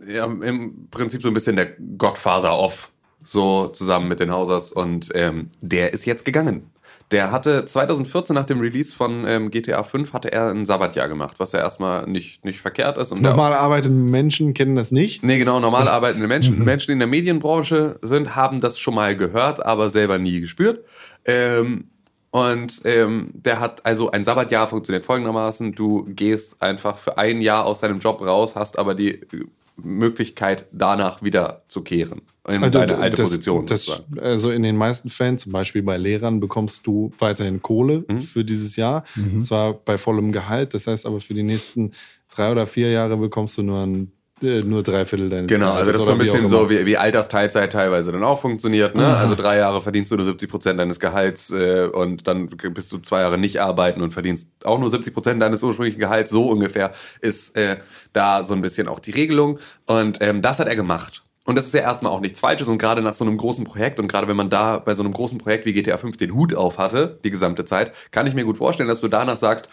ja, 0.06 0.24
im 0.24 0.88
Prinzip 0.90 1.22
so 1.22 1.28
ein 1.28 1.34
bisschen 1.34 1.56
der 1.56 1.66
Godfather 1.98 2.58
of, 2.58 2.90
so 3.22 3.66
zusammen 3.68 4.08
mit 4.08 4.20
den 4.20 4.30
Hausers 4.30 4.72
und 4.72 5.10
ähm, 5.14 5.48
der 5.60 5.92
ist 5.92 6.04
jetzt 6.06 6.24
gegangen. 6.24 6.70
Der 7.12 7.30
hatte 7.30 7.64
2014 7.64 8.34
nach 8.34 8.46
dem 8.46 8.58
Release 8.58 8.94
von 8.94 9.24
ähm, 9.28 9.50
GTA 9.50 9.84
5 9.84 10.12
hatte 10.12 10.32
er 10.32 10.48
ein 10.50 10.66
Sabbatjahr 10.66 11.08
gemacht, 11.08 11.36
was 11.38 11.52
ja 11.52 11.60
erstmal 11.60 12.06
nicht, 12.08 12.44
nicht 12.44 12.60
verkehrt 12.60 12.98
ist. 12.98 13.12
Und 13.12 13.22
Normal 13.22 13.52
arbeitende 13.52 14.10
Menschen 14.10 14.54
kennen 14.54 14.74
das 14.74 14.90
nicht. 14.90 15.22
Nee, 15.22 15.38
genau, 15.38 15.60
normal 15.60 15.86
arbeitende 15.86 16.26
Menschen, 16.26 16.64
Menschen 16.64 16.88
die 16.88 16.92
in 16.94 16.98
der 16.98 17.08
Medienbranche 17.08 17.98
sind, 18.02 18.34
haben 18.34 18.60
das 18.60 18.78
schon 18.80 18.94
mal 18.94 19.16
gehört, 19.16 19.64
aber 19.64 19.88
selber 19.88 20.18
nie 20.18 20.40
gespürt. 20.40 20.84
Ähm, 21.24 21.84
und 22.32 22.82
ähm, 22.84 23.30
der 23.34 23.60
hat 23.60 23.86
also 23.86 24.10
ein 24.10 24.24
Sabbatjahr 24.24 24.66
funktioniert 24.66 25.04
folgendermaßen: 25.04 25.72
Du 25.74 26.04
gehst 26.08 26.60
einfach 26.60 26.98
für 26.98 27.18
ein 27.18 27.40
Jahr 27.40 27.66
aus 27.66 27.80
deinem 27.80 28.00
Job 28.00 28.20
raus, 28.20 28.56
hast 28.56 28.78
aber 28.78 28.96
die 28.96 29.12
äh, 29.12 29.46
Möglichkeit, 29.76 30.66
danach 30.72 31.22
wieder 31.22 31.62
zu 31.68 31.82
kehren 31.82 32.22
in 32.48 32.62
Also, 32.62 32.78
deine 32.78 32.98
alte 32.98 33.16
das, 33.16 33.28
Position. 33.30 33.66
Das, 33.66 34.02
also 34.20 34.50
in 34.50 34.62
den 34.62 34.76
meisten 34.76 35.10
Fällen, 35.10 35.38
zum 35.38 35.52
Beispiel 35.52 35.82
bei 35.82 35.96
Lehrern, 35.96 36.40
bekommst 36.40 36.86
du 36.86 37.10
weiterhin 37.18 37.62
Kohle 37.62 38.04
Mhm. 38.08 38.22
für 38.22 38.44
dieses 38.44 38.76
Jahr. 38.76 39.04
Zwar 39.42 39.74
bei 39.74 39.98
vollem 39.98 40.32
Gehalt, 40.32 40.74
das 40.74 40.86
heißt 40.86 41.06
aber 41.06 41.20
für 41.20 41.34
die 41.34 41.42
nächsten 41.42 41.92
drei 42.28 42.52
oder 42.52 42.66
vier 42.66 42.90
Jahre 42.90 43.16
bekommst 43.16 43.56
du 43.58 43.62
nur, 43.62 43.80
ein, 43.86 44.12
äh, 44.42 44.58
nur 44.60 44.82
drei 44.82 45.06
Viertel 45.06 45.30
deines 45.30 45.48
Genau, 45.48 45.72
also 45.72 45.90
das 45.90 46.00
ist 46.00 46.06
so 46.06 46.12
ein 46.12 46.18
wie 46.18 46.24
bisschen 46.24 46.44
auch 46.44 46.48
so, 46.48 46.70
wie, 46.70 46.84
wie 46.84 46.96
Altersteilzeit 46.96 47.72
teilweise 47.72 48.12
dann 48.12 48.22
auch 48.22 48.40
funktioniert. 48.40 48.94
Ne? 48.94 49.06
Also 49.06 49.34
drei 49.34 49.56
Jahre 49.58 49.80
verdienst 49.80 50.10
du 50.12 50.16
nur 50.16 50.26
70 50.26 50.50
Prozent 50.50 50.78
deines 50.78 51.00
Gehalts 51.00 51.50
äh, 51.50 51.86
und 51.92 52.26
dann 52.28 52.48
bist 52.48 52.92
du 52.92 52.98
zwei 52.98 53.20
Jahre 53.20 53.38
nicht 53.38 53.60
arbeiten 53.60 54.02
und 54.02 54.12
verdienst 54.12 54.50
auch 54.64 54.78
nur 54.78 54.90
70 54.90 55.14
Prozent 55.14 55.40
deines 55.40 55.62
ursprünglichen 55.62 56.00
Gehalts. 56.00 56.30
So 56.30 56.48
ungefähr 56.50 56.92
ist 57.20 57.56
äh, 57.56 57.78
da 58.12 58.44
so 58.44 58.54
ein 58.54 58.60
bisschen 58.60 58.88
auch 58.88 58.98
die 58.98 59.12
Regelung. 59.12 59.58
Und 59.86 60.18
ähm, 60.20 60.42
das 60.42 60.58
hat 60.58 60.68
er 60.68 60.76
gemacht. 60.76 61.22
Und 61.46 61.56
das 61.56 61.66
ist 61.66 61.74
ja 61.74 61.80
erstmal 61.80 62.12
auch 62.12 62.20
nichts 62.20 62.40
Falsches 62.40 62.66
und 62.66 62.78
gerade 62.78 63.02
nach 63.02 63.14
so 63.14 63.24
einem 63.24 63.36
großen 63.36 63.64
Projekt 63.64 64.00
und 64.00 64.08
gerade 64.08 64.26
wenn 64.26 64.36
man 64.36 64.50
da 64.50 64.78
bei 64.78 64.94
so 64.96 65.04
einem 65.04 65.12
großen 65.12 65.38
Projekt 65.38 65.64
wie 65.64 65.72
GTA 65.72 65.96
5 65.96 66.16
den 66.16 66.34
Hut 66.34 66.54
auf 66.54 66.76
hatte, 66.76 67.20
die 67.24 67.30
gesamte 67.30 67.64
Zeit, 67.64 67.92
kann 68.10 68.26
ich 68.26 68.34
mir 68.34 68.44
gut 68.44 68.58
vorstellen, 68.58 68.88
dass 68.88 69.00
du 69.00 69.06
danach 69.06 69.36
sagst, 69.36 69.68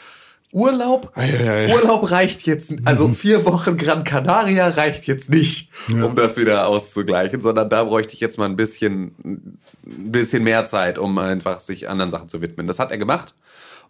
Urlaub, 0.51 1.11
Ei-ei-ei. 1.15 1.73
Urlaub 1.73 2.11
reicht 2.11 2.43
jetzt, 2.43 2.75
also 2.85 3.09
vier 3.09 3.43
Wochen 3.43 3.75
Gran 3.75 4.03
Canaria 4.03 4.67
reicht 4.67 5.07
jetzt 5.07 5.31
nicht, 5.31 5.71
um 5.89 6.13
das 6.13 6.37
wieder 6.37 6.67
auszugleichen, 6.67 7.41
sondern 7.41 7.71
da 7.71 7.83
bräuchte 7.83 8.13
ich 8.13 8.19
jetzt 8.19 8.37
mal 8.37 8.45
ein 8.45 8.55
bisschen, 8.55 9.15
ein 9.23 10.11
bisschen 10.11 10.43
mehr 10.43 10.67
Zeit, 10.67 10.99
um 10.99 11.17
einfach 11.17 11.59
sich 11.59 11.89
anderen 11.89 12.11
Sachen 12.11 12.29
zu 12.29 12.39
widmen. 12.39 12.67
Das 12.67 12.77
hat 12.77 12.91
er 12.91 12.99
gemacht 12.99 13.33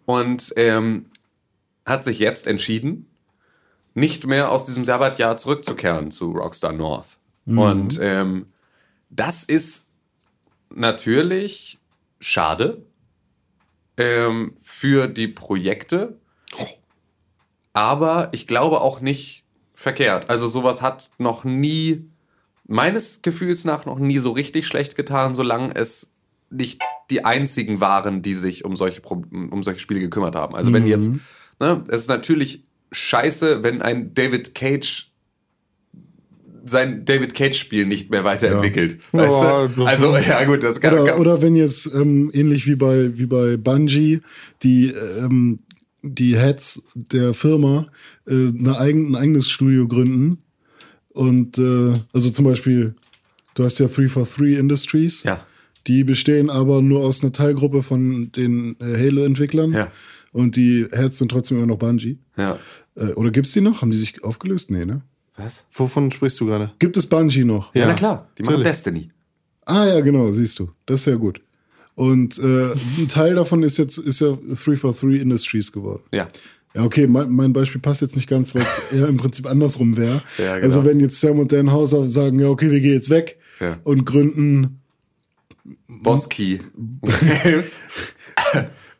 und 0.06 0.54
ähm, 0.56 1.04
hat 1.84 2.02
sich 2.02 2.18
jetzt 2.18 2.46
entschieden, 2.46 3.10
nicht 3.92 4.26
mehr 4.26 4.50
aus 4.50 4.64
diesem 4.64 4.86
Sabbatjahr 4.86 5.36
zurückzukehren 5.36 6.10
zu 6.10 6.30
Rockstar 6.30 6.72
North. 6.72 7.18
Und 7.46 7.98
ähm, 8.00 8.46
das 9.10 9.44
ist 9.44 9.90
natürlich 10.74 11.78
schade 12.20 12.84
ähm, 13.96 14.56
für 14.62 15.06
die 15.06 15.28
Projekte, 15.28 16.18
aber 17.72 18.28
ich 18.32 18.46
glaube 18.46 18.80
auch 18.80 19.00
nicht 19.00 19.44
verkehrt. 19.74 20.30
Also 20.30 20.48
sowas 20.48 20.80
hat 20.80 21.10
noch 21.18 21.44
nie, 21.44 22.08
meines 22.66 23.20
Gefühls 23.22 23.64
nach, 23.64 23.84
noch 23.84 23.98
nie 23.98 24.18
so 24.18 24.30
richtig 24.32 24.66
schlecht 24.66 24.96
getan, 24.96 25.34
solange 25.34 25.74
es 25.74 26.12
nicht 26.50 26.80
die 27.10 27.24
einzigen 27.24 27.80
waren, 27.80 28.22
die 28.22 28.34
sich 28.34 28.64
um 28.64 28.76
solche, 28.76 29.02
um 29.02 29.62
solche 29.62 29.80
Spiele 29.80 30.00
gekümmert 30.00 30.36
haben. 30.36 30.54
Also 30.54 30.72
wenn 30.72 30.86
jetzt, 30.86 31.10
ne, 31.60 31.84
es 31.88 32.02
ist 32.02 32.08
natürlich 32.08 32.64
scheiße, 32.92 33.62
wenn 33.62 33.82
ein 33.82 34.14
David 34.14 34.54
Cage 34.54 35.10
sein 36.66 37.04
David 37.04 37.34
Cage-Spiel 37.34 37.86
nicht 37.86 38.10
mehr 38.10 38.24
weiterentwickelt. 38.24 38.98
Weißt 39.12 39.42
Ja, 39.42 39.66
du? 39.68 39.82
das- 39.84 39.86
Also, 39.86 40.16
ja 40.16 40.44
gut, 40.44 40.62
das 40.62 40.80
kann, 40.80 40.94
Oder, 40.94 41.04
kann, 41.12 41.20
oder 41.20 41.42
wenn 41.42 41.54
jetzt 41.56 41.86
ähm, 41.94 42.30
ähnlich 42.32 42.66
wie 42.66 42.76
bei, 42.76 43.16
wie 43.18 43.26
bei 43.26 43.56
Bungie 43.56 44.20
die, 44.62 44.88
ähm, 44.90 45.60
die 46.02 46.36
Heads 46.36 46.82
der 46.94 47.34
Firma 47.34 47.86
äh, 48.26 48.48
eine 48.48 48.78
eigen, 48.78 49.08
ein 49.12 49.16
eigenes 49.16 49.50
Studio 49.50 49.86
gründen. 49.88 50.38
Und 51.10 51.58
äh, 51.58 51.92
also 52.12 52.30
zum 52.30 52.44
Beispiel, 52.44 52.94
du 53.54 53.64
hast 53.64 53.78
ja 53.78 53.86
343 53.86 54.58
Industries. 54.58 55.22
Ja. 55.22 55.46
Die 55.86 56.02
bestehen 56.02 56.48
aber 56.50 56.80
nur 56.82 57.00
aus 57.04 57.22
einer 57.22 57.32
Teilgruppe 57.32 57.82
von 57.82 58.32
den 58.32 58.76
äh, 58.80 58.96
Halo-Entwicklern. 58.98 59.72
Ja. 59.72 59.92
Und 60.32 60.56
die 60.56 60.86
Heads 60.90 61.18
sind 61.18 61.30
trotzdem 61.30 61.58
immer 61.58 61.66
noch 61.66 61.78
Bungie. 61.78 62.18
ja. 62.36 62.58
Äh, 62.96 63.06
oder 63.14 63.30
gibt's 63.32 63.52
die 63.52 63.60
noch? 63.60 63.82
Haben 63.82 63.90
die 63.90 63.96
sich 63.96 64.22
aufgelöst? 64.22 64.70
Nee, 64.70 64.84
ne? 64.84 65.02
Was? 65.36 65.64
Wovon 65.74 66.10
sprichst 66.12 66.38
du 66.40 66.46
gerade? 66.46 66.72
Gibt 66.78 66.96
es 66.96 67.06
Bungie 67.06 67.44
noch? 67.44 67.74
Ja, 67.74 67.82
Ja, 67.82 67.86
na 67.88 67.94
klar, 67.94 68.28
die 68.38 68.42
machen. 68.44 68.62
Destiny. 68.62 69.10
Ah 69.66 69.86
ja, 69.86 70.00
genau, 70.00 70.30
siehst 70.32 70.58
du. 70.58 70.70
Das 70.86 71.00
ist 71.00 71.06
ja 71.06 71.14
gut. 71.16 71.40
Und 71.96 72.38
äh, 72.38 72.72
ein 72.98 73.08
Teil 73.08 73.34
davon 73.36 73.62
ist 73.62 73.76
jetzt 73.78 73.98
ist 73.98 74.20
ja 74.20 74.32
343 74.32 75.20
Industries 75.20 75.72
geworden. 75.72 76.02
Ja. 76.12 76.28
Ja, 76.74 76.82
okay, 76.82 77.06
mein, 77.06 77.30
mein 77.30 77.52
Beispiel 77.52 77.80
passt 77.80 78.00
jetzt 78.02 78.16
nicht 78.16 78.28
ganz, 78.28 78.52
weil 78.54 78.62
es 78.62 78.92
eher 78.92 79.06
im 79.08 79.16
Prinzip 79.16 79.46
andersrum 79.46 79.96
wäre. 79.96 80.22
Ja, 80.38 80.54
genau. 80.56 80.64
Also 80.66 80.84
wenn 80.84 80.98
jetzt 81.00 81.20
Sam 81.20 81.38
und 81.38 81.52
Dan 81.52 81.70
Hauser 81.72 82.08
sagen, 82.08 82.38
ja, 82.40 82.48
okay, 82.48 82.70
wir 82.70 82.80
gehen 82.80 82.94
jetzt 82.94 83.10
weg 83.10 83.38
Ja. 83.60 83.78
und 83.84 84.04
gründen 84.04 84.80
Boss 85.88 86.28
Key. 86.28 86.58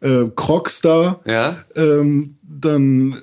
äh, 0.01 0.24
Crocstar, 0.36 1.20
ja. 1.27 1.65
ähm, 1.74 2.36
dann 2.43 3.16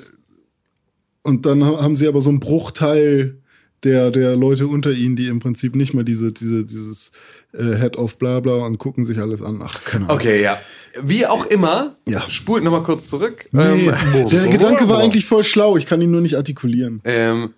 und 1.23 1.45
dann 1.45 1.63
ha- 1.63 1.81
haben 1.81 1.95
sie 1.95 2.07
aber 2.07 2.21
so 2.21 2.29
einen 2.29 2.39
Bruchteil 2.39 3.37
der, 3.83 4.11
der 4.11 4.35
Leute 4.35 4.67
unter 4.67 4.91
ihnen, 4.91 5.15
die 5.15 5.27
im 5.27 5.39
Prinzip 5.39 5.75
nicht 5.75 5.93
mehr 5.95 6.03
diese, 6.03 6.31
diese, 6.31 6.63
dieses 6.63 7.11
äh, 7.53 7.77
Head 7.79 7.97
of 7.97 8.17
Blabla 8.19 8.53
und 8.65 8.77
gucken 8.77 9.05
sich 9.05 9.17
alles 9.17 9.41
an. 9.41 9.59
Ach, 9.63 9.83
keine 9.83 10.05
Ahnung. 10.05 10.17
Okay, 10.17 10.41
ja. 10.41 10.59
Wie 11.01 11.25
auch 11.25 11.45
immer, 11.47 11.95
Ja. 12.07 12.21
spult 12.29 12.63
nochmal 12.63 12.83
kurz 12.83 13.07
zurück. 13.07 13.47
Nee, 13.51 13.61
Ähm, 13.89 13.93
der 14.31 14.47
Gedanke 14.49 14.87
war 14.87 14.99
eigentlich 14.99 15.25
voll 15.25 15.43
schlau, 15.43 15.77
ich 15.77 15.85
kann 15.87 15.99
ihn 16.01 16.11
nur 16.11 16.21
nicht 16.21 16.35
artikulieren. 16.35 17.01
ähm, 17.05 17.53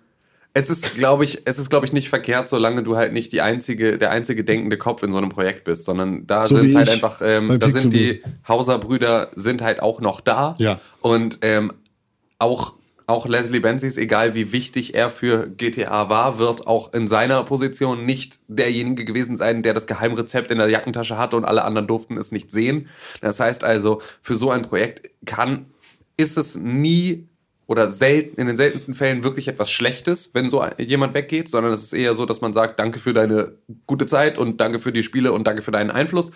es 0.56 0.70
ist, 0.70 0.94
glaube 0.94 1.24
ich, 1.24 1.42
es 1.46 1.58
ist, 1.58 1.68
glaube 1.68 1.84
ich, 1.84 1.92
nicht 1.92 2.08
verkehrt, 2.08 2.48
solange 2.48 2.84
du 2.84 2.94
halt 2.96 3.12
nicht 3.12 3.32
die 3.32 3.40
einzige, 3.40 3.98
der 3.98 4.12
einzige 4.12 4.44
denkende 4.44 4.78
Kopf 4.78 5.02
in 5.02 5.10
so 5.10 5.18
einem 5.18 5.28
Projekt 5.28 5.64
bist, 5.64 5.84
sondern 5.84 6.28
da 6.28 6.46
So 6.46 6.54
sind 6.56 6.74
halt 6.76 6.88
einfach, 6.90 7.20
ähm, 7.24 7.58
da 7.58 7.68
sind 7.68 7.92
die. 7.92 8.22
Hauser-Brüder 8.46 9.32
sind 9.34 9.62
halt 9.62 9.82
auch 9.82 10.00
noch 10.00 10.20
da. 10.20 10.54
Ja. 10.58 10.80
Und 11.00 11.38
ähm, 11.42 11.72
auch, 12.38 12.74
auch 13.06 13.26
Leslie 13.26 13.60
Benzies, 13.60 13.98
egal 13.98 14.34
wie 14.34 14.52
wichtig 14.52 14.94
er 14.94 15.10
für 15.10 15.48
GTA 15.50 16.08
war, 16.08 16.38
wird 16.38 16.66
auch 16.66 16.94
in 16.94 17.06
seiner 17.06 17.44
Position 17.44 18.06
nicht 18.06 18.38
derjenige 18.48 19.04
gewesen 19.04 19.36
sein, 19.36 19.62
der 19.62 19.74
das 19.74 19.86
Geheimrezept 19.86 20.50
in 20.50 20.58
der 20.58 20.68
Jackentasche 20.68 21.18
hatte 21.18 21.36
und 21.36 21.44
alle 21.44 21.64
anderen 21.64 21.86
durften 21.86 22.16
es 22.16 22.32
nicht 22.32 22.50
sehen. 22.50 22.88
Das 23.20 23.40
heißt 23.40 23.62
also, 23.62 24.00
für 24.22 24.36
so 24.36 24.50
ein 24.50 24.62
Projekt 24.62 25.10
kann, 25.26 25.66
ist 26.16 26.38
es 26.38 26.56
nie 26.56 27.28
oder 27.66 27.88
selten, 27.88 28.40
in 28.40 28.46
den 28.46 28.56
seltensten 28.56 28.94
Fällen 28.94 29.22
wirklich 29.22 29.48
etwas 29.48 29.70
Schlechtes, 29.70 30.30
wenn 30.34 30.48
so 30.48 30.64
jemand 30.78 31.14
weggeht, 31.14 31.48
sondern 31.48 31.72
es 31.72 31.82
ist 31.82 31.92
eher 31.94 32.14
so, 32.14 32.26
dass 32.26 32.40
man 32.40 32.52
sagt, 32.52 32.78
danke 32.78 32.98
für 32.98 33.14
deine 33.14 33.52
gute 33.86 34.06
Zeit 34.06 34.38
und 34.38 34.60
danke 34.60 34.78
für 34.78 34.92
die 34.92 35.02
Spiele 35.02 35.32
und 35.32 35.46
danke 35.46 35.62
für 35.62 35.70
deinen 35.70 35.90
Einfluss. 35.90 36.30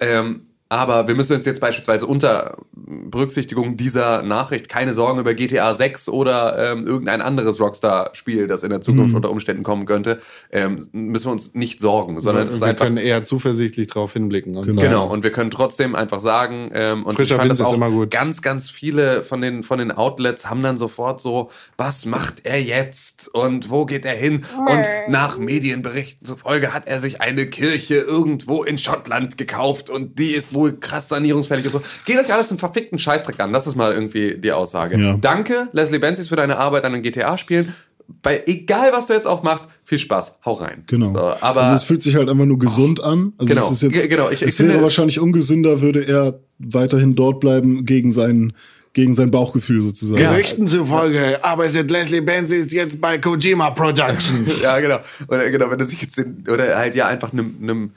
Ähm, 0.00 0.49
aber 0.70 1.08
wir 1.08 1.16
müssen 1.16 1.34
uns 1.34 1.44
jetzt 1.44 1.60
beispielsweise 1.60 2.06
unter, 2.06 2.56
Berücksichtigung 2.72 3.76
dieser 3.76 4.22
Nachricht 4.22 4.68
keine 4.68 4.94
Sorgen 4.94 5.18
über 5.18 5.34
GTA 5.34 5.74
6 5.74 6.08
oder 6.08 6.72
ähm, 6.72 6.86
irgendein 6.86 7.20
anderes 7.20 7.60
Rockstar-Spiel, 7.60 8.46
das 8.46 8.62
in 8.62 8.70
der 8.70 8.80
Zukunft 8.80 9.14
unter 9.14 9.30
Umständen 9.30 9.64
kommen 9.64 9.84
könnte, 9.84 10.20
ähm, 10.52 10.88
müssen 10.92 11.26
wir 11.26 11.32
uns 11.32 11.54
nicht 11.54 11.80
sorgen, 11.80 12.20
sondern 12.20 12.46
es 12.46 12.54
ist 12.54 12.60
wir 12.60 12.68
einfach 12.68 12.86
können 12.86 12.98
eher 12.98 13.24
zuversichtlich 13.24 13.88
drauf 13.88 14.12
hinblicken. 14.12 14.56
Und 14.56 14.66
Genau. 14.66 14.80
sagen, 14.80 14.88
Genau, 14.88 15.06
und 15.12 15.24
wir 15.24 15.32
können 15.32 15.50
trotzdem 15.50 15.96
einfach 15.96 16.20
sagen, 16.20 16.70
ähm, 16.72 17.04
und 17.04 17.16
Frischer 17.16 17.34
ich 17.34 17.38
fand 17.38 17.50
Wind 17.50 17.60
das 17.60 17.66
auch 17.66 17.74
immer 17.74 17.90
gut. 17.90 18.10
ganz, 18.12 18.40
ganz 18.40 18.70
viele 18.70 19.22
von 19.24 19.40
den, 19.40 19.64
von 19.64 19.80
den 19.80 19.90
Outlets 19.90 20.48
haben 20.48 20.62
dann 20.62 20.76
sofort 20.76 21.20
so, 21.20 21.50
was 21.76 22.06
macht 22.06 22.44
er 22.44 22.62
jetzt 22.62 23.28
und 23.34 23.70
wo 23.70 23.86
geht 23.86 24.04
er 24.04 24.14
hin? 24.14 24.44
Und 24.56 24.84
nach 25.08 25.36
Medienberichten 25.36 26.24
zufolge 26.24 26.72
hat 26.72 26.86
er 26.86 27.00
sich 27.00 27.20
eine 27.20 27.46
Kirche 27.46 27.96
irgendwo 27.96 28.62
in 28.62 28.78
Schottland 28.78 29.36
gekauft 29.36 29.90
und 29.90 30.18
die 30.20 30.30
ist 30.30 30.54
wohl 30.54 30.59
krass 30.68 31.08
sanierungsfällig 31.08 31.66
und 31.66 31.72
so. 31.72 31.82
Geht 32.04 32.18
euch 32.18 32.32
alles 32.32 32.50
einen 32.50 32.58
verfickten 32.58 32.98
Scheißdreck 32.98 33.40
an, 33.40 33.52
das 33.52 33.66
ist 33.66 33.76
mal 33.76 33.92
irgendwie 33.92 34.36
die 34.38 34.52
Aussage. 34.52 34.98
Ja. 35.00 35.16
Danke, 35.20 35.68
Leslie 35.72 35.98
Benzis, 35.98 36.28
für 36.28 36.36
deine 36.36 36.58
Arbeit 36.58 36.84
an 36.84 36.92
den 36.92 37.02
GTA-Spielen. 37.02 37.74
Bei 38.22 38.42
egal, 38.46 38.90
was 38.92 39.06
du 39.06 39.12
jetzt 39.12 39.26
auch 39.26 39.44
machst, 39.44 39.66
viel 39.84 40.00
Spaß, 40.00 40.38
hau 40.44 40.54
rein. 40.54 40.82
Genau. 40.88 41.12
So, 41.14 41.20
aber 41.40 41.62
also 41.62 41.76
es 41.76 41.84
fühlt 41.84 42.02
sich 42.02 42.16
halt 42.16 42.28
einfach 42.28 42.44
nur 42.44 42.58
gesund 42.58 43.00
an. 43.02 43.32
Also 43.38 43.54
Genau. 43.54 43.66
es 43.66 43.70
ist 43.70 43.82
jetzt, 43.82 43.92
Ge- 43.92 44.08
genau. 44.08 44.30
Ich- 44.30 44.42
ich 44.42 44.48
es 44.48 44.58
wäre 44.58 44.70
finde- 44.70 44.82
wahrscheinlich 44.82 45.20
ungesünder, 45.20 45.80
würde 45.80 46.02
er 46.08 46.40
weiterhin 46.58 47.14
dort 47.14 47.38
bleiben 47.38 47.84
gegen 47.84 48.10
sein, 48.10 48.52
gegen 48.94 49.14
sein 49.14 49.30
Bauchgefühl 49.30 49.82
sozusagen. 49.82 50.20
Gerüchten 50.20 50.66
zufolge 50.66 51.44
arbeitet 51.44 51.88
Leslie 51.92 52.20
Benzies 52.20 52.72
jetzt 52.72 53.00
bei 53.00 53.18
Kojima 53.18 53.70
Productions. 53.70 54.48
Ja, 54.60 54.80
genau. 54.80 54.98
Oder 55.28 55.48
genau, 55.48 55.70
wenn 55.70 55.78
er 55.78 55.86
sich 55.86 56.02
jetzt 56.02 56.18
den, 56.18 56.44
oder 56.52 56.76
halt 56.76 56.96
ja 56.96 57.06
einfach 57.06 57.32
einem, 57.32 57.54
einem 57.62 57.90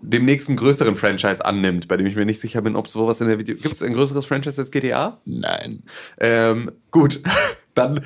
dem 0.00 0.24
nächsten 0.24 0.56
größeren 0.56 0.96
Franchise 0.96 1.44
annimmt, 1.44 1.88
bei 1.88 1.96
dem 1.96 2.06
ich 2.06 2.16
mir 2.16 2.24
nicht 2.24 2.40
sicher 2.40 2.62
bin, 2.62 2.76
ob 2.76 2.88
sowas 2.88 3.20
in 3.20 3.28
der 3.28 3.38
Video. 3.38 3.56
Gibt 3.56 3.74
es 3.74 3.82
ein 3.82 3.94
größeres 3.94 4.26
Franchise 4.26 4.60
als 4.60 4.70
GTA? 4.70 5.18
Nein. 5.24 5.82
Ähm, 6.18 6.70
gut, 6.90 7.20
dann 7.74 8.04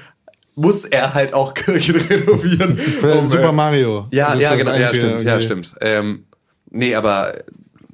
muss 0.55 0.85
er 0.85 1.15
halt 1.15 1.35
auch 1.35 1.55
Kirchen 1.55 1.97
renovieren. 2.11 2.79
Um, 3.03 3.27
Super 3.27 3.51
äh, 3.51 3.53
Mario. 3.53 4.09
Ja, 4.13 4.35
ja, 4.35 4.55
genau, 4.57 4.75
ja, 4.75 4.89
stimmt, 4.89 5.23
ja, 5.23 5.35
okay. 5.37 5.45
stimmt. 5.45 5.75
Ähm, 5.81 6.27
nee, 6.71 6.95
aber 6.95 7.37
äh, 7.37 7.43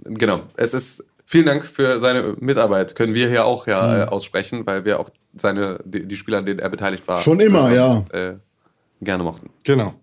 genau, 0.04 0.42
es 0.56 0.74
ist 0.74 1.04
vielen 1.26 1.46
Dank 1.46 1.66
für 1.66 2.00
seine 2.00 2.36
Mitarbeit. 2.38 2.94
Können 2.94 3.14
wir 3.14 3.28
hier 3.28 3.44
auch 3.44 3.66
ja 3.66 4.04
äh, 4.04 4.06
aussprechen, 4.06 4.66
weil 4.66 4.84
wir 4.84 5.00
auch 5.00 5.10
seine 5.34 5.78
die, 5.84 6.06
die 6.06 6.16
Spieler, 6.16 6.38
an 6.38 6.46
denen 6.46 6.60
er 6.60 6.70
beteiligt 6.70 7.06
war, 7.06 7.20
Schon 7.20 7.40
immer, 7.40 7.70
ja. 7.72 8.04
äh, 8.12 8.34
gerne 9.00 9.24
mochten. 9.24 9.50
Genau. 9.64 9.94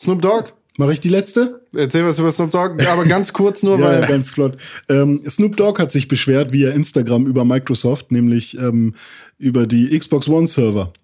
Snoop 0.00 0.22
Dogg? 0.22 0.52
Mache 0.80 0.94
ich 0.94 1.00
die 1.00 1.10
letzte? 1.10 1.60
Erzähl 1.74 2.06
was 2.06 2.18
über 2.18 2.32
Snoop 2.32 2.52
Dogg, 2.52 2.82
aber 2.88 3.04
ganz 3.04 3.34
kurz 3.34 3.62
nur, 3.62 3.78
Ja, 3.78 3.84
weil 3.84 4.00
ja, 4.00 4.06
ganz 4.06 4.30
flott. 4.30 4.56
Ähm, 4.88 5.20
Snoop 5.28 5.54
Dogg 5.58 5.78
hat 5.78 5.92
sich 5.92 6.08
beschwert 6.08 6.52
via 6.52 6.70
Instagram 6.70 7.26
über 7.26 7.44
Microsoft, 7.44 8.12
nämlich 8.12 8.56
ähm, 8.56 8.94
über 9.36 9.66
die 9.66 9.98
Xbox 9.98 10.26
One 10.26 10.48
Server. 10.48 10.94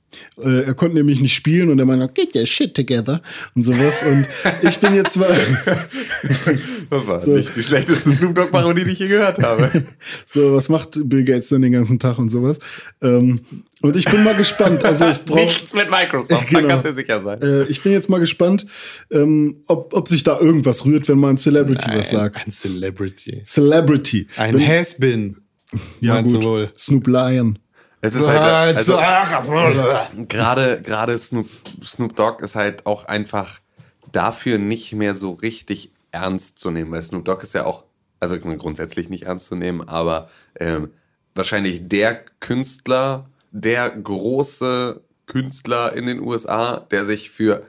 Äh, 0.42 0.64
er 0.64 0.74
konnte 0.74 0.96
nämlich 0.96 1.20
nicht 1.20 1.34
spielen 1.34 1.70
und 1.70 1.78
er 1.78 1.84
meinte, 1.86 2.08
get 2.14 2.34
your 2.34 2.46
shit 2.46 2.74
together 2.74 3.20
und 3.54 3.64
sowas. 3.64 4.02
Und 4.02 4.26
ich 4.62 4.78
bin 4.78 4.94
jetzt 4.94 5.16
mal 5.16 5.28
Das 6.90 7.06
war 7.06 7.26
nicht 7.26 7.56
die 7.56 7.62
schlechteste 7.62 8.12
Snoop 8.12 8.34
Dogg-Parodie, 8.34 8.84
die 8.84 8.90
ich 8.92 8.98
je 8.98 9.08
gehört 9.08 9.42
habe. 9.42 9.70
so, 10.26 10.54
was 10.54 10.68
macht 10.68 10.98
Bill 11.04 11.24
Gates 11.24 11.48
denn 11.48 11.62
den 11.62 11.72
ganzen 11.72 11.98
Tag 11.98 12.18
und 12.18 12.28
sowas? 12.28 12.58
Ähm, 13.02 13.38
und 13.82 13.96
ich 13.96 14.04
bin 14.06 14.24
mal 14.24 14.34
gespannt. 14.34 14.84
Also 14.84 15.04
es 15.06 15.18
braucht 15.18 15.40
Nichts 15.44 15.74
mit 15.74 15.90
Microsoft, 15.90 16.30
da 16.52 16.58
Genau. 16.60 16.68
kannst 16.68 16.86
du 16.86 16.90
dir 16.90 16.94
sicher 16.94 17.20
sein. 17.20 17.40
Äh, 17.42 17.64
ich 17.64 17.82
bin 17.82 17.92
jetzt 17.92 18.08
mal 18.08 18.18
gespannt, 18.18 18.66
ähm, 19.10 19.62
ob, 19.66 19.92
ob 19.94 20.08
sich 20.08 20.22
da 20.22 20.38
irgendwas 20.40 20.84
rührt, 20.84 21.08
wenn 21.08 21.18
mal 21.18 21.30
ein 21.30 21.38
Celebrity 21.38 21.90
was 21.92 22.10
sagt. 22.10 22.46
ein 22.46 22.50
Celebrity. 22.52 23.42
Celebrity. 23.44 24.28
Ein 24.36 24.66
Has-Been. 24.66 25.36
ja, 26.00 26.20
gut. 26.22 26.42
wohl? 26.42 26.70
Snoop 26.78 27.06
Lion. 27.06 27.58
Es 28.06 28.14
ist 28.14 28.26
halt, 28.26 28.76
also, 28.76 28.96
gerade 30.28 30.80
gerade 30.82 31.18
Snoop, 31.18 31.48
Snoop 31.84 32.16
Dogg 32.16 32.42
ist 32.42 32.54
halt 32.54 32.86
auch 32.86 33.06
einfach 33.06 33.60
dafür 34.12 34.58
nicht 34.58 34.92
mehr 34.92 35.14
so 35.14 35.32
richtig 35.32 35.90
ernst 36.12 36.58
zu 36.58 36.70
nehmen, 36.70 36.90
weil 36.92 37.02
Snoop 37.02 37.24
Dogg 37.24 37.42
ist 37.42 37.54
ja 37.54 37.64
auch, 37.64 37.84
also 38.20 38.38
grundsätzlich 38.38 39.08
nicht 39.08 39.24
ernst 39.24 39.46
zu 39.46 39.56
nehmen, 39.56 39.86
aber 39.88 40.30
ähm, 40.58 40.90
wahrscheinlich 41.34 41.88
der 41.88 42.24
Künstler, 42.40 43.26
der 43.50 43.90
große 43.90 45.00
Künstler 45.26 45.94
in 45.94 46.06
den 46.06 46.20
USA, 46.20 46.78
der 46.90 47.04
sich 47.04 47.30
für 47.30 47.66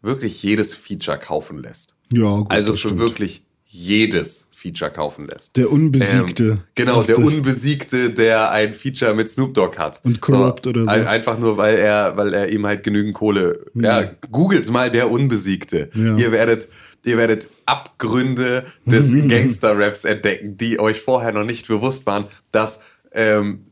wirklich 0.00 0.42
jedes 0.42 0.76
Feature 0.76 1.18
kaufen 1.18 1.58
lässt. 1.58 1.94
Ja, 2.12 2.38
gut, 2.38 2.50
also 2.50 2.72
für 2.72 2.78
stimmt. 2.78 2.98
wirklich 3.00 3.44
jedes 3.66 4.48
Feature 4.62 4.90
kaufen 4.92 5.26
lässt. 5.26 5.56
Der 5.56 5.70
Unbesiegte. 5.72 6.44
Ähm, 6.44 6.58
genau, 6.76 6.96
Das 6.98 7.06
der 7.08 7.18
ist- 7.18 7.24
Unbesiegte, 7.34 8.10
der 8.10 8.50
ein 8.52 8.74
Feature 8.74 9.12
mit 9.14 9.28
Snoop 9.28 9.54
Dogg 9.54 9.76
hat. 9.78 10.00
Und 10.04 10.20
Corrupt 10.20 10.66
oder 10.66 10.84
so. 10.84 10.88
ein- 10.88 11.06
Einfach 11.06 11.38
nur, 11.38 11.56
weil 11.56 11.76
er, 11.76 12.16
weil 12.16 12.32
er 12.32 12.48
ihm 12.52 12.64
halt 12.64 12.84
genügend 12.84 13.14
Kohle. 13.14 13.66
Ja, 13.74 14.10
googelt 14.30 14.70
mal 14.70 14.90
der 14.90 15.10
Unbesiegte. 15.10 15.90
Ja. 15.94 16.16
Ihr 16.16 16.30
werdet, 16.32 16.68
ihr 17.04 17.16
werdet 17.16 17.48
Abgründe 17.66 18.64
des 18.86 19.12
Gangster-Raps 19.28 20.04
entdecken, 20.04 20.56
die 20.56 20.78
euch 20.78 21.00
vorher 21.00 21.32
noch 21.32 21.44
nicht 21.44 21.66
bewusst 21.68 22.06
waren, 22.06 22.24
dass 22.52 22.80
ähm, 23.12 23.66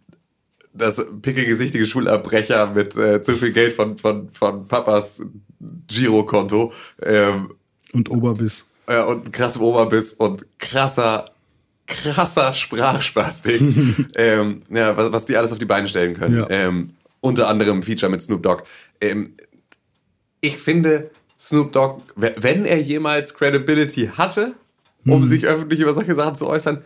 dass 0.73 1.05
pickegesichtige 1.23 1.85
Schulabbrecher 1.85 2.73
mit 2.73 2.97
äh, 2.97 3.23
zu 3.23 3.33
viel 3.37 3.53
Geld 3.53 3.75
von, 3.75 3.99
von, 3.99 4.29
von 4.33 4.69
Papas 4.69 5.21
Girokonto 5.89 6.73
ähm, 7.03 7.49
Und 7.93 8.11
Oberbiss. 8.11 8.67
Äh, 8.91 9.03
und 9.03 9.33
krassem 9.33 9.63
Oberbiss 9.63 10.13
und 10.13 10.45
krasser, 10.59 11.31
krasser 11.87 12.53
Sprachspastik, 12.55 13.61
ähm, 14.17 14.63
ja, 14.71 14.97
was, 14.97 15.13
was 15.13 15.27
die 15.27 15.37
alles 15.37 15.53
auf 15.53 15.59
die 15.59 15.65
Beine 15.65 15.89
stellen 15.89 16.15
können. 16.15 16.39
Ja. 16.39 16.47
Ähm, 16.51 16.91
unter 17.21 17.49
anderem 17.49 17.83
Feature 17.83 18.11
mit 18.11 18.23
Snoop 18.23 18.43
Dogg. 18.43 18.63
Ähm, 19.01 19.35
ich 20.41 20.57
finde, 20.59 21.11
Snoop 21.39 21.73
Dogg, 21.73 22.03
we- 22.17 22.35
wenn 22.39 22.65
er 22.65 22.81
jemals 22.81 23.35
Credibility 23.35 24.11
hatte, 24.17 24.55
um 25.07 25.25
sich 25.25 25.47
öffentlich 25.47 25.81
über 25.81 25.95
solche 25.95 26.15
Sachen 26.15 26.37
zu 26.37 26.47
äußern, 26.47 26.83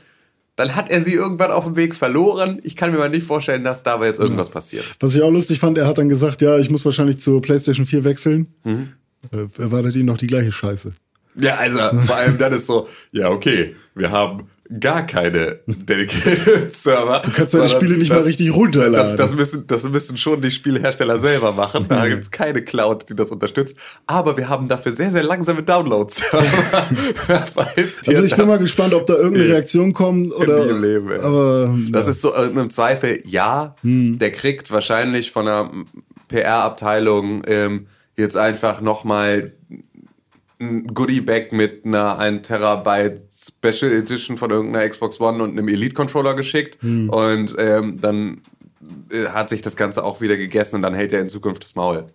dann 0.57 0.77
hat 0.77 0.89
er 0.89 1.03
sie 1.03 1.15
irgendwann 1.15 1.51
auf 1.51 1.65
dem 1.65 1.75
Weg 1.75 1.97
verloren. 1.97 2.61
Ich 2.63 2.77
kann 2.77 2.93
mir 2.93 2.99
mal 2.99 3.11
nicht 3.11 3.27
vorstellen, 3.27 3.65
dass 3.65 3.83
dabei 3.83 4.07
jetzt 4.07 4.21
irgendwas 4.21 4.51
passiert. 4.51 4.85
Was 5.01 5.15
ich 5.17 5.23
auch 5.23 5.33
lustig 5.33 5.59
fand, 5.59 5.79
er 5.79 5.89
hat 5.89 5.99
dann 5.99 6.09
gesagt, 6.09 6.41
ja, 6.41 6.59
ich 6.59 6.71
muss 6.71 6.85
wahrscheinlich 6.85 7.19
zur 7.19 7.43
PlayStation 7.43 7.87
4 7.87 8.05
wechseln. 8.05 8.47
Mhm. 8.63 8.93
Äh, 9.33 9.61
erwartet 9.61 9.97
ihn 9.97 10.07
noch 10.07 10.19
die 10.19 10.29
gleiche 10.29 10.53
Scheiße. 10.53 10.93
Ja, 11.37 11.57
also 11.57 11.79
vor 12.07 12.17
allem 12.17 12.39
dann 12.39 12.53
ist 12.53 12.67
so, 12.67 12.89
ja, 13.13 13.29
okay, 13.29 13.75
wir 13.95 14.11
haben 14.11 14.49
gar 14.81 15.05
keine 15.07 15.61
dedicated 15.67 16.73
Server. 16.75 17.21
Du 17.23 17.31
kannst 17.31 17.53
deine 17.53 17.69
Spiele 17.69 17.97
nicht 17.99 18.11
mal 18.11 18.23
richtig 18.23 18.51
runterladen. 18.55 18.95
Das, 18.95 19.15
das, 19.15 19.35
müssen, 19.37 19.67
das 19.67 19.83
müssen 19.85 20.17
schon 20.17 20.41
die 20.41 20.51
Spielehersteller 20.51 21.19
selber 21.19 21.53
machen. 21.53 21.85
Da 21.89 22.09
gibt's 22.09 22.31
keine 22.31 22.63
Cloud, 22.63 23.09
die 23.11 23.15
das 23.15 23.31
unterstützt. 23.31 23.77
Aber 24.07 24.37
wir 24.39 24.49
haben 24.49 24.67
dafür 24.67 24.93
sehr, 24.93 25.11
sehr 25.11 25.23
langsame 25.23 25.63
Downloads. 25.63 26.17
Dir 26.17 26.41
Also 27.57 28.25
ich 28.25 28.31
bin 28.31 28.39
das- 28.39 28.47
mal 28.47 28.59
gespannt, 28.59 28.95
ob 28.95 29.07
da 29.07 29.15
irgendeine. 29.15 29.51
Reaktion 29.51 29.93
kommt 29.93 30.33
oder. 30.33 30.73
Leben, 30.73 31.13
aber 31.21 31.75
Das 31.91 32.07
ja. 32.07 32.11
ist 32.13 32.23
so 32.23 32.35
äh, 32.35 32.47
im 32.47 32.71
Zweifel, 32.71 33.19
ja, 33.27 33.77
der 33.83 34.33
kriegt 34.33 34.71
wahrscheinlich 34.71 35.31
von 35.31 35.45
der 35.45 35.71
PR-Abteilung 36.29 37.43
ähm, 37.47 37.87
jetzt 38.17 38.37
einfach 38.37 38.81
nochmal 38.81 39.53
ein 40.65 40.87
Goodie-Bag 40.95 41.53
mit 41.53 41.85
einer 41.85 42.19
1 42.19 42.47
Terabyte 42.47 43.21
Special 43.31 43.93
Edition 43.93 44.37
von 44.37 44.51
irgendeiner 44.51 44.89
Xbox 44.89 45.21
One 45.21 45.43
und 45.43 45.51
einem 45.51 45.69
Elite-Controller 45.69 46.35
geschickt. 46.35 46.79
Und 46.83 47.55
ähm, 47.59 48.01
dann 48.01 48.41
äh, 49.11 49.27
hat 49.29 49.51
sich 49.51 49.63
das 49.63 49.77
Ganze 49.77 50.05
auch 50.05 50.21
wieder 50.21 50.37
gegessen 50.37 50.77
und 50.77 50.83
dann 50.83 50.95
hält 50.95 51.13
er 51.13 51.21
in 51.21 51.29
Zukunft 51.29 51.63
das 51.63 51.75
Maul. 51.75 52.07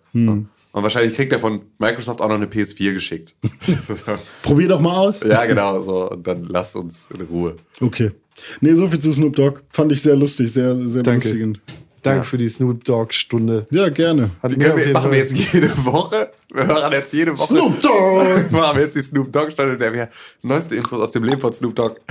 Und 0.72 0.82
wahrscheinlich 0.84 1.14
kriegt 1.16 1.32
er 1.32 1.40
von 1.40 1.62
Microsoft 1.78 2.20
auch 2.20 2.28
noch 2.28 2.36
eine 2.36 2.46
PS4 2.46 2.92
geschickt. 2.94 3.34
Probier 4.42 4.68
doch 4.68 4.80
mal 4.80 4.96
aus. 4.96 5.20
ja, 5.22 5.44
genau, 5.46 5.82
so. 5.82 6.10
Und 6.10 6.26
dann 6.26 6.44
lasst 6.44 6.76
uns 6.76 7.08
in 7.12 7.22
Ruhe. 7.22 7.56
Okay. 7.80 8.12
Nee, 8.60 8.74
so 8.74 8.86
viel 8.88 8.98
zu 9.00 9.12
Snoop 9.12 9.34
Dogg. 9.36 9.60
Fand 9.70 9.92
ich 9.92 10.00
sehr 10.02 10.16
lustig, 10.16 10.52
sehr, 10.52 10.74
sehr 10.76 11.02
Danke. 11.02 11.20
belustigend. 11.28 11.60
Danke 12.02 12.24
für 12.24 12.38
die 12.38 12.48
Snoop 12.48 12.82
Dogg-Stunde. 12.84 13.66
Ja, 13.70 13.88
gerne. 13.90 14.30
Hat 14.42 14.52
Die 14.52 14.56
können 14.56 14.76
wir, 14.78 14.92
machen 14.92 15.02
Fall- 15.02 15.12
wir 15.12 15.18
jetzt 15.18 15.36
jede 15.52 15.70
Woche. 15.84 16.30
Wir 16.52 16.66
hören 16.66 16.92
jetzt 16.92 17.12
jede 17.12 17.36
Woche. 17.38 17.46
Snoop 17.54 17.80
Dogg! 17.80 18.50
wir 18.74 18.80
jetzt 18.80 18.96
die 18.96 19.02
Snoop 19.02 19.32
Dogg 19.32 19.52
Stunde, 19.52 19.78
der 19.78 19.92
wir 19.92 20.08
neueste 20.42 20.74
Infos 20.76 21.00
aus 21.00 21.12
dem 21.12 21.24
Leben 21.24 21.40
von 21.40 21.52
Snoop 21.52 21.76
Dogg. 21.76 21.94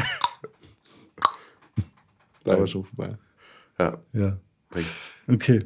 Aber 2.46 2.68
schon 2.68 2.86
vorbei. 2.86 3.16
Ja. 3.78 3.98
Ja. 4.14 4.38
Okay. 5.28 5.60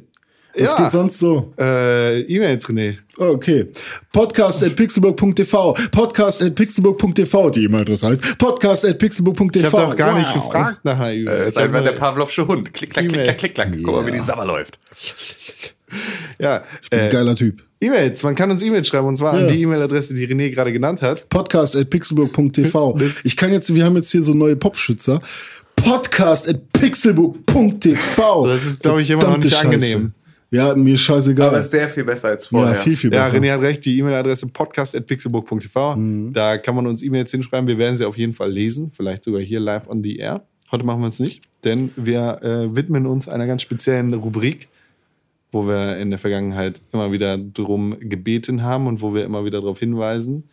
Was 0.56 0.70
Ja. 0.70 0.76
geht 0.84 0.92
sonst 0.92 1.18
so? 1.18 1.52
Äh, 1.58 2.20
E-Mails, 2.22 2.66
René. 2.68 2.98
Oh, 3.18 3.24
Okay. 3.34 3.70
Podcast 4.12 4.62
at 4.62 4.76
pixelburg.tv. 4.76 5.74
Podcast 5.90 6.42
at 6.42 6.54
pixelburg.tv. 6.54 7.50
Die 7.50 7.64
E-Mail-Adresse 7.64 8.08
heißt 8.08 8.38
podcast 8.38 8.84
at 8.84 8.98
pixelburg.tv. 8.98 9.66
Ich 9.66 9.72
habe 9.72 9.90
doch 9.90 9.96
gar 9.96 10.16
nicht 10.18 10.28
Wow. 10.34 10.44
gefragt 10.44 10.84
nach 10.84 10.98
einer 11.00 11.12
E-Mail. 11.12 11.40
Äh, 11.42 11.48
ist 11.48 11.58
einfach 11.58 11.82
der 11.82 11.92
Pavlovsche 11.92 12.46
Hund. 12.46 12.72
Klick, 12.74 12.90
klack, 12.92 13.08
klick, 13.08 13.24
klack, 13.24 13.38
klick, 13.38 13.54
klack. 13.54 13.68
Guck 13.82 13.94
mal, 13.96 14.06
wie 14.06 14.12
die 14.12 14.20
Sabber 14.20 14.44
läuft. 14.44 14.78
Ja, 16.38 16.64
äh, 16.90 17.08
Geiler 17.08 17.36
Typ. 17.36 17.62
E-Mails. 17.80 18.22
Man 18.22 18.34
kann 18.34 18.50
uns 18.50 18.62
E-Mails 18.62 18.88
schreiben 18.88 19.06
und 19.06 19.16
zwar 19.16 19.38
Ja. 19.38 19.46
an 19.46 19.52
die 19.52 19.60
E-Mail-Adresse, 19.62 20.14
die 20.14 20.26
René 20.26 20.50
gerade 20.50 20.72
genannt 20.72 21.02
hat. 21.02 21.28
Podcast 21.28 21.76
at 21.76 21.90
pixelburg.tv. 21.90 22.98
Ich 23.24 23.36
kann 23.36 23.52
jetzt, 23.52 23.74
wir 23.74 23.84
haben 23.84 23.96
jetzt 23.96 24.10
hier 24.10 24.22
so 24.22 24.32
neue 24.32 24.56
Popschützer. 24.56 25.20
podcast 25.76 26.48
at 26.48 26.72
pixelbook.tv. 26.72 28.46
Das 28.46 28.64
ist, 28.66 28.82
glaub 28.82 28.98
ich, 28.98 29.10
immer 29.10 29.24
noch 29.24 29.36
nicht 29.38 29.54
Verdammte 29.54 29.84
angenehm. 29.86 30.12
Ja, 30.50 30.74
mir 30.74 30.96
scheißegal. 30.96 31.48
Aber 31.48 31.58
ist 31.58 31.72
sehr 31.72 31.88
viel 31.88 32.04
besser 32.04 32.28
als 32.28 32.44
ja, 32.44 32.58
vorher. 32.58 32.76
viel, 32.76 32.96
viel 32.96 33.12
Ja, 33.12 33.24
besser. 33.24 33.36
René 33.38 33.52
hat 33.52 33.60
recht, 33.60 33.84
die 33.84 33.98
E-Mail-Adresse 33.98 34.46
podcast.pixelbook.tv. 34.48 35.98
Da 36.32 36.58
kann 36.58 36.74
man 36.76 36.86
uns 36.86 37.02
E-Mails 37.02 37.30
hinschreiben. 37.32 37.66
Wir 37.66 37.78
werden 37.78 37.96
sie 37.96 38.04
auf 38.04 38.16
jeden 38.16 38.34
Fall 38.34 38.50
lesen. 38.52 38.92
Vielleicht 38.94 39.24
sogar 39.24 39.40
hier 39.40 39.58
live 39.60 39.88
on 39.88 40.02
the 40.02 40.16
air. 40.16 40.44
Heute 40.70 40.84
machen 40.84 41.00
wir 41.02 41.08
es 41.08 41.18
nicht, 41.20 41.42
denn 41.64 41.90
wir 41.96 42.40
äh, 42.42 42.74
widmen 42.74 43.06
uns 43.06 43.28
einer 43.28 43.46
ganz 43.46 43.62
speziellen 43.62 44.12
Rubrik, 44.14 44.68
wo 45.54 45.66
wir 45.66 45.96
in 45.98 46.10
der 46.10 46.18
Vergangenheit 46.18 46.80
immer 46.92 47.12
wieder 47.12 47.38
drum 47.38 47.96
gebeten 48.00 48.62
haben 48.62 48.86
und 48.86 49.00
wo 49.00 49.14
wir 49.14 49.24
immer 49.24 49.44
wieder 49.44 49.60
darauf 49.60 49.78
hinweisen, 49.78 50.50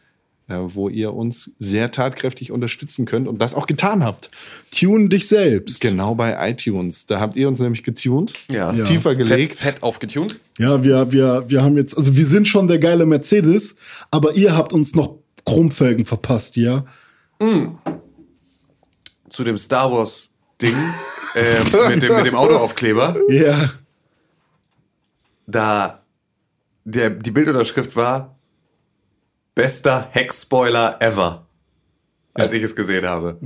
äh, 0.48 0.56
wo 0.60 0.90
ihr 0.90 1.14
uns 1.14 1.52
sehr 1.60 1.92
tatkräftig 1.92 2.52
unterstützen 2.52 3.06
könnt 3.06 3.28
und 3.28 3.40
das 3.40 3.56
auch 3.56 3.66
getan 3.68 4.04
habt. 4.04 4.30
Tune 4.70 5.10
dich 5.10 5.28
selbst. 5.28 5.82
Genau 5.82 6.14
bei 6.16 6.50
iTunes. 6.50 7.08
Da 7.08 7.20
habt 7.20 7.36
ihr 7.36 7.48
uns 7.48 7.60
nämlich 7.60 7.84
getuned, 7.84 8.32
Ja. 8.50 8.72
Ja. 8.72 8.86
tiefer 8.86 9.10
Fett, 9.12 9.18
gelegt. 9.18 9.56
fett 9.56 9.82
aufgetunt. 9.84 10.40
Ja, 10.60 10.84
wir, 10.84 11.12
wir, 11.12 11.46
wir 11.48 11.64
haben 11.64 11.78
jetzt, 11.78 11.98
also 11.98 12.16
wir 12.16 12.26
sind 12.26 12.48
schon 12.48 12.68
der 12.68 12.78
geile 12.80 13.06
Mercedes, 13.08 13.76
aber 14.12 14.36
ihr 14.36 14.56
habt 14.56 14.72
uns 14.72 14.94
noch 14.96 15.16
Chromfelgen 15.46 16.06
verpasst, 16.06 16.56
ja? 16.58 16.86
Zu 19.30 19.44
dem 19.44 19.58
Star 19.58 19.92
Wars 19.92 20.30
Ding 20.62 20.76
ähm, 21.36 21.90
mit, 21.90 22.04
dem, 22.04 22.16
mit 22.16 22.26
dem 22.28 22.36
Autoaufkleber. 22.36 23.16
Ja. 23.30 23.72
Da 25.52 26.02
der, 26.86 27.10
die 27.12 27.32
Bildunterschrift 27.32 27.96
war 27.96 28.36
bester 29.54 30.08
Hex-Spoiler 30.12 30.98
ever. 31.02 31.46
Als 32.34 32.54
ich 32.54 32.64
es 32.64 32.76
gesehen 32.76 33.06
habe. 33.06 33.38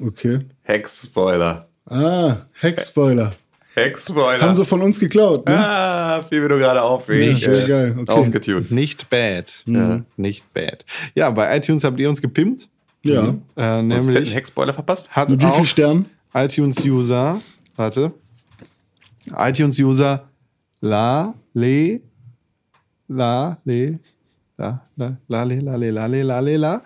Okay. 0.00 0.40
Hex-Spoiler. 0.62 1.68
Ah, 1.86 2.36
Hex-Spoiler. 2.60 3.32
Hex-Spoiler. 3.74 4.42
Haben 4.42 4.54
sie 4.54 4.64
von 4.64 4.82
uns 4.82 5.00
geklaut, 5.00 5.46
ne? 5.46 5.58
ah, 5.58 6.22
fiel 6.22 6.42
mir 6.42 6.48
nur 6.48 6.58
gerade 6.58 6.82
auf. 6.82 7.08
Ja, 7.08 7.36
sehr 7.36 7.64
äh, 7.64 7.68
geil, 7.68 7.96
okay. 7.98 8.12
Aufgetunt. 8.12 8.70
Nicht 8.70 9.10
bad. 9.10 9.52
Ja, 9.66 10.02
nicht 10.16 10.52
bad. 10.52 10.84
Ja, 11.14 11.30
bei 11.30 11.56
iTunes 11.56 11.82
habt 11.82 11.98
ihr 11.98 12.08
uns 12.08 12.22
gepimpt. 12.22 12.68
Ja. 13.02 13.22
Äh, 13.22 13.30
Hast 13.30 13.36
du 13.56 13.62
einen 13.62 13.88
nämlich 13.88 14.34
Hex-Spoiler 14.34 14.74
verpasst? 14.74 15.10
hat 15.10 15.30
Mit 15.30 15.42
wie 15.42 15.50
viel 15.50 15.66
Sternen? 15.66 16.06
iTunes-User, 16.34 17.40
warte, 17.76 18.12
iTunes-User 19.34 20.28
La, 20.80 21.34
Le, 21.54 22.00
La, 23.08 23.58
Le, 23.64 23.98
La, 24.56 24.82
La, 24.96 25.16
La, 25.28 25.44
Le, 25.44 25.60
La, 25.60 25.76
Le, 25.76 25.90
La, 25.90 26.06
Le, 26.06 26.22
La, 26.22 26.40
Le, 26.40 26.56
La, 26.56 26.82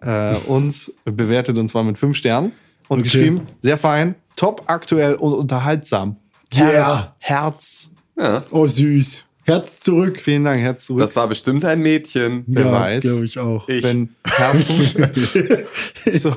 äh, 0.00 0.36
uns 0.48 0.92
bewertet 1.04 1.56
und 1.58 1.68
zwar 1.68 1.84
mit 1.84 1.98
fünf 1.98 2.16
Sternen 2.16 2.52
und 2.88 3.00
Okay. 3.00 3.02
geschrieben, 3.04 3.42
sehr 3.62 3.78
fein, 3.78 4.14
top 4.36 4.62
aktuell 4.66 5.14
und 5.14 5.32
unterhaltsam. 5.34 6.16
Yeah. 6.54 7.14
Herz. 7.18 7.90
Ja. 8.16 8.44
Oh, 8.50 8.66
süß. 8.66 9.24
Herz 9.44 9.80
zurück. 9.80 10.18
Vielen 10.20 10.44
Dank, 10.44 10.60
Herz 10.60 10.86
zurück. 10.86 11.00
Das 11.00 11.14
war 11.16 11.28
bestimmt 11.28 11.64
ein 11.64 11.80
Mädchen. 11.80 12.44
Wer 12.46 12.64
ja, 12.64 12.72
weiß. 12.72 13.02
glaube 13.02 13.26
ich 13.26 13.38
auch. 13.38 13.68
Ich. 13.68 13.82
Wenn 13.82 14.14
Herzen. 14.24 15.08
so. 16.14 16.36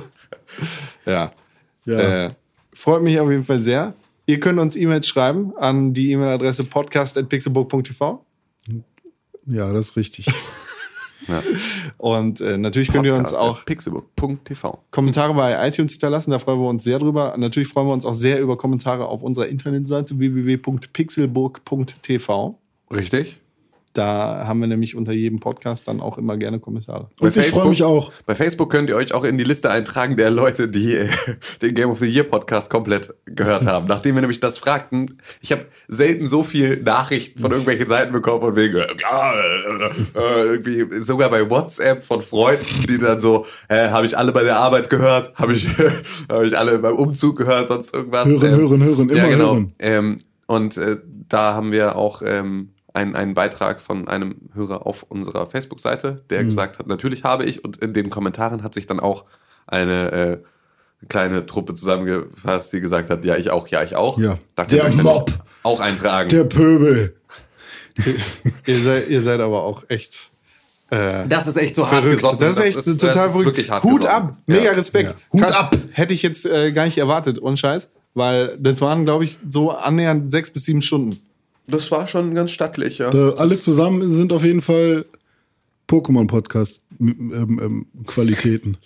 Ja. 1.05 1.31
Ja. 1.85 2.25
Äh, 2.25 2.29
freut 2.73 3.01
mich 3.01 3.19
auf 3.19 3.29
jeden 3.29 3.43
Fall 3.45 3.59
sehr. 3.59 3.93
Ihr 4.29 4.39
könnt 4.39 4.59
uns 4.59 4.75
E-Mails 4.75 5.07
schreiben 5.07 5.53
an 5.57 5.95
die 5.95 6.11
E-Mail-Adresse 6.11 6.65
podcast.pixelburg.tv. 6.65 8.23
ja, 9.47 9.73
das 9.73 9.87
ist 9.87 9.97
richtig. 9.97 10.27
Und 11.97 12.39
äh, 12.39 12.59
natürlich 12.59 12.89
könnt 12.89 13.07
ihr 13.07 13.15
uns 13.15 13.31
Podcast 13.31 13.43
auch 13.43 13.61
at 13.61 13.65
pixelbook.tv. 13.65 14.83
Kommentare 14.91 15.33
bei 15.33 15.67
iTunes 15.67 15.93
hinterlassen. 15.93 16.29
Da 16.29 16.37
freuen 16.37 16.59
wir 16.59 16.69
uns 16.69 16.83
sehr 16.83 16.99
drüber. 16.99 17.33
Natürlich 17.37 17.69
freuen 17.69 17.87
wir 17.87 17.93
uns 17.93 18.05
auch 18.05 18.13
sehr 18.13 18.39
über 18.39 18.55
Kommentare 18.55 19.07
auf 19.07 19.23
unserer 19.23 19.47
Internetseite 19.47 20.19
www.pixelburg.tv. 20.19 22.59
Richtig? 22.91 23.41
Da 23.99 24.45
haben 24.47 24.61
wir 24.61 24.67
nämlich 24.67 24.95
unter 24.95 25.11
jedem 25.11 25.41
Podcast 25.41 25.89
dann 25.89 25.99
auch 25.99 26.17
immer 26.17 26.37
gerne 26.37 26.61
Kommentare. 26.61 27.09
Und 27.19 27.35
ich 27.35 27.47
freue 27.47 27.67
mich 27.67 27.83
auch. 27.83 28.13
Bei 28.25 28.33
Facebook 28.33 28.71
könnt 28.71 28.87
ihr 28.87 28.95
euch 28.95 29.13
auch 29.13 29.25
in 29.25 29.37
die 29.37 29.43
Liste 29.43 29.69
eintragen 29.69 30.15
der 30.15 30.31
Leute, 30.31 30.69
die 30.69 30.95
äh, 30.95 31.09
den 31.61 31.75
Game 31.75 31.89
of 31.89 31.99
the 31.99 32.05
Year 32.05 32.23
Podcast 32.23 32.69
komplett 32.69 33.13
gehört 33.25 33.65
haben. 33.65 33.87
Nachdem 33.87 34.15
wir 34.15 34.21
nämlich 34.21 34.39
das 34.39 34.57
fragten, 34.57 35.19
ich 35.41 35.51
habe 35.51 35.65
selten 35.89 36.27
so 36.27 36.43
viel 36.43 36.81
Nachrichten 36.81 37.41
von 37.41 37.51
irgendwelchen 37.51 37.87
Seiten 37.87 38.13
bekommen 38.13 38.45
und 38.45 38.55
wegen, 38.55 38.77
äh, 38.77 38.83
äh, 38.83 40.17
äh, 40.17 40.45
irgendwie 40.45 41.01
sogar 41.01 41.29
bei 41.29 41.49
WhatsApp 41.49 42.01
von 42.05 42.21
Freunden, 42.21 42.85
die 42.87 42.99
dann 42.99 43.19
so, 43.19 43.47
äh, 43.67 43.89
habe 43.89 44.05
ich 44.05 44.17
alle 44.17 44.31
bei 44.31 44.43
der 44.43 44.61
Arbeit 44.61 44.89
gehört, 44.89 45.33
habe 45.35 45.51
ich, 45.51 45.67
hab 46.29 46.43
ich 46.43 46.57
alle 46.57 46.79
beim 46.79 46.95
Umzug 46.95 47.35
gehört, 47.35 47.67
sonst 47.67 47.93
irgendwas. 47.93 48.29
Hören, 48.29 48.55
hören, 48.55 48.81
hören, 48.81 49.09
ja, 49.09 49.15
immer 49.15 49.27
genau. 49.27 49.53
hören. 49.55 49.73
Ähm, 49.79 50.17
und 50.47 50.77
äh, 50.77 50.99
da 51.27 51.53
haben 51.53 51.73
wir 51.73 51.97
auch 51.97 52.21
ähm, 52.25 52.69
einen, 52.93 53.15
einen 53.15 53.33
Beitrag 53.33 53.81
von 53.81 54.07
einem 54.07 54.35
Hörer 54.53 54.85
auf 54.87 55.03
unserer 55.03 55.45
Facebook-Seite, 55.45 56.23
der 56.29 56.43
Mhm. 56.43 56.49
gesagt 56.49 56.79
hat, 56.79 56.87
natürlich 56.87 57.23
habe 57.23 57.45
ich. 57.45 57.63
Und 57.63 57.77
in 57.77 57.93
den 57.93 58.09
Kommentaren 58.09 58.63
hat 58.63 58.73
sich 58.73 58.87
dann 58.87 58.99
auch 58.99 59.25
eine 59.67 60.11
äh, 60.11 60.37
kleine 61.07 61.45
Truppe 61.45 61.75
zusammengefasst, 61.75 62.73
die 62.73 62.81
gesagt 62.81 63.09
hat, 63.09 63.23
ja, 63.25 63.35
ich 63.37 63.51
auch, 63.51 63.67
ja, 63.67 63.83
ich 63.83 63.95
auch. 63.95 64.17
Ja. 64.17 64.37
Der 64.71 64.89
Mob. 64.89 65.31
Auch 65.63 65.79
eintragen. 65.79 66.29
Der 66.29 66.43
Pöbel. 66.45 67.15
Ihr 68.65 68.77
seid, 68.77 69.09
ihr 69.09 69.21
seid 69.21 69.39
aber 69.41 69.63
auch 69.63 69.83
echt. 69.89 70.31
Äh, 70.89 71.27
das 71.27 71.47
ist 71.47 71.57
echt 71.57 71.75
so 71.75 71.83
hart 71.83 71.95
verrückt. 72.03 72.15
gesotten. 72.15 72.39
Das 72.39 72.57
ist 72.57 72.65
echt 72.65 72.77
das 72.77 72.85
total 72.85 73.13
das 73.13 73.15
ist 73.25 73.31
verrückt. 73.31 73.45
wirklich 73.47 73.69
hart 73.69 73.83
Hut 73.83 74.01
gesotten. 74.01 74.15
ab, 74.15 74.37
mega 74.47 74.63
Ja. 74.63 74.71
Respekt. 74.71 75.11
Ja. 75.11 75.15
Hut 75.33 75.41
Krass. 75.41 75.55
ab. 75.55 75.75
Hätte 75.91 76.13
ich 76.13 76.23
jetzt 76.23 76.45
äh, 76.45 76.71
gar 76.71 76.85
nicht 76.85 76.97
erwartet, 76.97 77.41
ohne 77.41 77.57
Scheiß, 77.57 77.91
weil 78.15 78.57
das 78.59 78.81
waren, 78.81 79.05
glaube 79.05 79.25
ich, 79.25 79.37
so 79.47 79.71
annähernd 79.71 80.31
sechs 80.31 80.49
bis 80.49 80.65
sieben 80.65 80.81
Stunden. 80.81 81.15
Das 81.69 81.91
war 81.91 82.07
schon 82.07 82.33
ganz 82.35 82.51
stattlich, 82.51 82.99
ja. 82.99 83.09
Da, 83.09 83.31
alle 83.31 83.59
zusammen 83.59 84.07
sind 84.09 84.31
auf 84.33 84.43
jeden 84.43 84.61
Fall 84.61 85.05
Pokémon-Podcast-Qualitäten. 85.87 88.77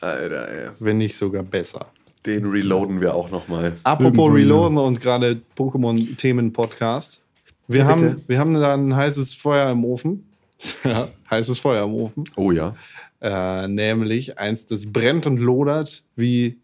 Alter, 0.00 0.48
ey. 0.48 0.70
Wenn 0.78 0.98
nicht 0.98 1.16
sogar 1.16 1.42
besser. 1.42 1.86
Den 2.26 2.46
reloaden 2.46 3.00
wir 3.00 3.14
auch 3.14 3.30
nochmal. 3.30 3.76
Apropos 3.84 4.16
Irgendwann, 4.16 4.34
Reloaden 4.34 4.78
und 4.78 5.00
gerade 5.00 5.40
Pokémon-Themen-Podcast. 5.56 7.20
Wir, 7.66 7.80
Ja, 7.80 7.86
haben, 7.86 8.22
wir 8.26 8.38
haben 8.38 8.54
da 8.54 8.74
ein 8.74 8.94
heißes 8.94 9.34
Feuer 9.34 9.70
im 9.70 9.84
Ofen. 9.84 10.26
ja, 10.84 11.08
heißes 11.30 11.58
Feuer 11.58 11.84
im 11.84 11.94
Ofen. 11.94 12.24
Oh 12.36 12.50
ja. 12.50 12.74
Äh, 13.20 13.68
nämlich 13.68 14.38
eins, 14.38 14.66
das 14.66 14.92
brennt 14.92 15.26
und 15.26 15.38
lodert, 15.38 16.04
wie 16.16 16.58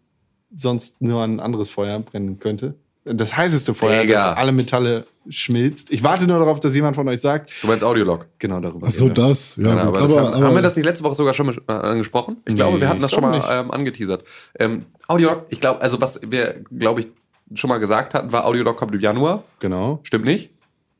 sonst 0.54 1.02
nur 1.02 1.22
ein 1.22 1.40
anderes 1.40 1.70
Feuer 1.70 1.98
brennen 1.98 2.38
könnte. 2.38 2.74
Das 3.06 3.36
heißeste 3.36 3.74
Feuer, 3.74 4.02
Digga. 4.02 4.14
das 4.30 4.36
alle 4.38 4.52
Metalle 4.52 5.04
schmilzt. 5.28 5.90
Ich 5.90 6.02
warte 6.02 6.26
nur 6.26 6.38
darauf, 6.38 6.58
dass 6.60 6.74
jemand 6.74 6.96
von 6.96 7.06
euch 7.08 7.20
sagt, 7.20 7.50
Du 7.62 7.66
meinst 7.66 7.84
Audiolog? 7.84 8.26
genau 8.38 8.60
darüber. 8.60 8.86
Ach 8.88 8.92
so, 8.92 9.06
wir. 9.06 9.14
das. 9.14 9.56
Ja, 9.56 9.62
gut. 9.62 9.72
aber, 9.72 9.82
aber, 9.88 9.98
das 10.00 10.16
haben, 10.16 10.26
aber, 10.34 10.46
haben 10.46 10.54
wir 10.54 10.62
das 10.62 10.76
nicht 10.76 10.84
letzte 10.86 11.04
Woche 11.04 11.14
sogar 11.14 11.34
schon 11.34 11.48
äh, 11.68 11.72
angesprochen? 11.72 12.38
Ich 12.48 12.54
glaube, 12.54 12.76
Nee, 12.76 12.80
wir 12.82 12.88
hatten 12.88 13.02
das 13.02 13.12
schon 13.12 13.22
mal 13.22 13.42
ähm, 13.50 13.70
angeteasert. 13.70 14.24
Ähm, 14.58 14.86
Audiolog, 15.06 15.44
ich 15.50 15.60
glaube, 15.60 15.82
also 15.82 16.00
was 16.00 16.20
wir, 16.26 16.62
glaube 16.76 17.00
ich, 17.02 17.08
schon 17.54 17.68
mal 17.68 17.78
gesagt 17.78 18.14
hatten, 18.14 18.32
war 18.32 18.46
Audiolog 18.46 18.76
kommt 18.78 18.94
im 18.94 19.00
Januar. 19.00 19.44
Genau, 19.60 20.00
Stimmt 20.02 20.24
nicht? 20.24 20.50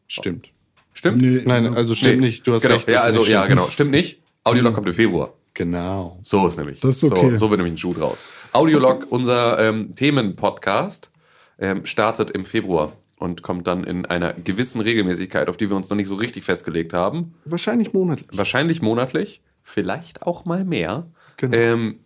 stimmt. 0.07 0.49
Stimmt? 0.93 1.23
Nee. 1.23 1.43
Nein, 1.45 1.75
also 1.75 1.95
stimmt 1.95 2.21
Nee. 2.21 2.27
nicht. 2.29 2.47
Du 2.47 2.53
hast 2.55 2.63
genau. 2.63 2.75
recht. 2.77 2.89
Ja, 2.91 3.01
also, 3.01 3.21
nicht 3.21 3.29
ja, 3.31 3.41
stimmt. 3.45 3.49
genau. 3.59 3.71
Stimmt 3.71 3.91
nicht. 3.91 4.21
Audiolog 4.45 4.75
kommt 4.75 4.87
im 4.87 4.93
Februar. 4.93 5.33
Genau. 5.55 6.19
So 6.23 6.47
ist 6.47 6.57
nämlich. 6.57 6.81
Das 6.81 7.03
ist 7.03 7.11
okay. 7.11 7.31
So, 7.33 7.37
so 7.47 7.51
wird 7.51 7.59
nämlich 7.59 7.75
ein 7.75 7.79
Schuh 7.79 7.95
draus. 7.95 8.19
Audiolog, 8.53 9.07
unser 9.11 9.59
ähm, 9.59 9.95
Themenpodcast, 9.95 11.11
ähm, 11.59 11.87
startet 11.87 12.31
im 12.31 12.45
Februar 12.45 12.93
und 13.19 13.43
kommt 13.43 13.67
dann 13.67 13.85
in 13.85 14.07
einer 14.07 14.33
gewissen 14.33 14.81
Regelmäßigkeit, 14.81 15.49
auf 15.49 15.57
die 15.57 15.71
wir 15.71 15.77
uns 15.77 15.89
noch 15.89 15.97
nicht 15.97 16.09
so 16.09 16.15
richtig 16.15 16.45
festgelegt 16.45 16.93
haben. 16.93 17.35
Wahrscheinlich 17.45 17.93
monatlich. 17.93 18.29
Wahrscheinlich 18.33 18.83
monatlich, 18.83 19.43
vielleicht 19.63 20.23
auch 20.23 20.45
mal 20.45 20.65
mehr. 20.65 21.07
Genau. 21.37 21.57
Ähm, 21.57 22.01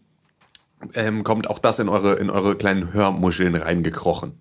ähm, 0.95 1.25
kommt 1.25 1.51
auch 1.51 1.59
das 1.59 1.79
in 1.79 1.89
eure, 1.89 2.15
in 2.15 2.31
eure 2.31 2.57
kleinen 2.57 2.93
Hörmuscheln 2.93 3.55
reingekrochen. 3.55 4.41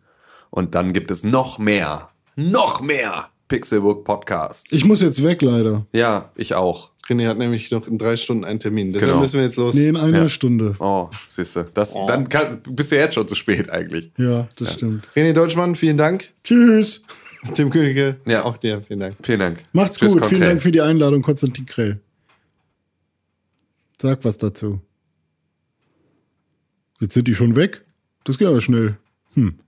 Und 0.49 0.75
dann 0.75 0.93
gibt 0.93 1.11
es 1.11 1.23
noch 1.23 1.57
mehr, 1.57 2.09
noch 2.35 2.81
mehr 2.81 3.29
Pixelbook 3.47 4.03
Podcasts. 4.03 4.71
ich 4.71 4.85
muss 4.85 5.01
jetzt 5.01 5.23
weg, 5.23 5.41
leider. 5.41 5.85
Ja, 5.93 6.31
ich 6.35 6.53
auch. 6.53 6.91
René 7.09 7.27
hat 7.27 7.37
nämlich 7.37 7.71
noch 7.71 7.87
in 7.87 7.97
drei 7.97 8.17
Stunden 8.17 8.43
einen 8.43 8.59
Termin. 8.59 8.91
Deshalb 8.93 9.11
Genau. 9.11 9.21
müssen 9.21 9.37
wir 9.37 9.43
jetzt 9.45 9.55
los. 9.57 9.75
Nee, 9.75 9.89
in 9.89 9.97
einer 9.97 10.23
Ja. 10.23 10.29
Stunde. 10.29 10.75
Oh, 10.79 11.09
siehst 11.27 11.55
du. 11.55 11.63
Das, 11.73 11.93
Dann 12.07 12.27
kann, 12.29 12.61
bist 12.69 12.91
du 12.91 12.97
jetzt 12.97 13.13
schon 13.15 13.27
zu 13.27 13.35
spät 13.35 13.69
eigentlich. 13.69 14.11
Ja, 14.17 14.47
das 14.57 14.73
stimmt. 14.73 15.07
René 15.15 15.33
Deutschmann, 15.33 15.75
vielen 15.75 15.97
Dank. 15.97 16.33
Tschüss. 16.43 17.03
Tim 17.53 17.69
Königke, 17.69 18.17
Ja. 18.25 18.43
auch 18.43 18.57
dir, 18.57 18.81
vielen 18.81 18.99
Dank. 18.99 19.15
Vielen 19.23 19.39
Dank. 19.39 19.59
Macht's 19.71 19.97
Tschüss, 19.99 20.13
gut. 20.13 20.25
Vielen. 20.25 20.41
Dank 20.41 20.61
für 20.61 20.71
die 20.71 20.81
Einladung, 20.81 21.21
Konstantin 21.21 21.65
Krell. 21.65 22.01
Sag 24.01 24.25
was 24.25 24.37
dazu. 24.37 24.81
Jetzt 26.99 27.13
sind 27.13 27.27
die 27.27 27.35
schon 27.35 27.55
weg? 27.55 27.85
Das 28.23 28.37
geht 28.37 28.47
aber 28.47 28.59
schnell. 28.59 28.97
Hm, 29.35 29.59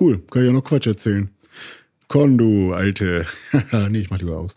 cool. 0.00 0.22
Kann 0.30 0.42
ich 0.42 0.46
ja 0.46 0.52
noch 0.52 0.64
Quatsch 0.64 0.86
erzählen. 0.86 1.30
Con, 2.08 2.38
du 2.38 2.72
Alte. 2.72 3.26
nee, 3.90 3.98
ich 3.98 4.10
mach 4.10 4.18
lieber 4.18 4.38
aus. 4.38 4.56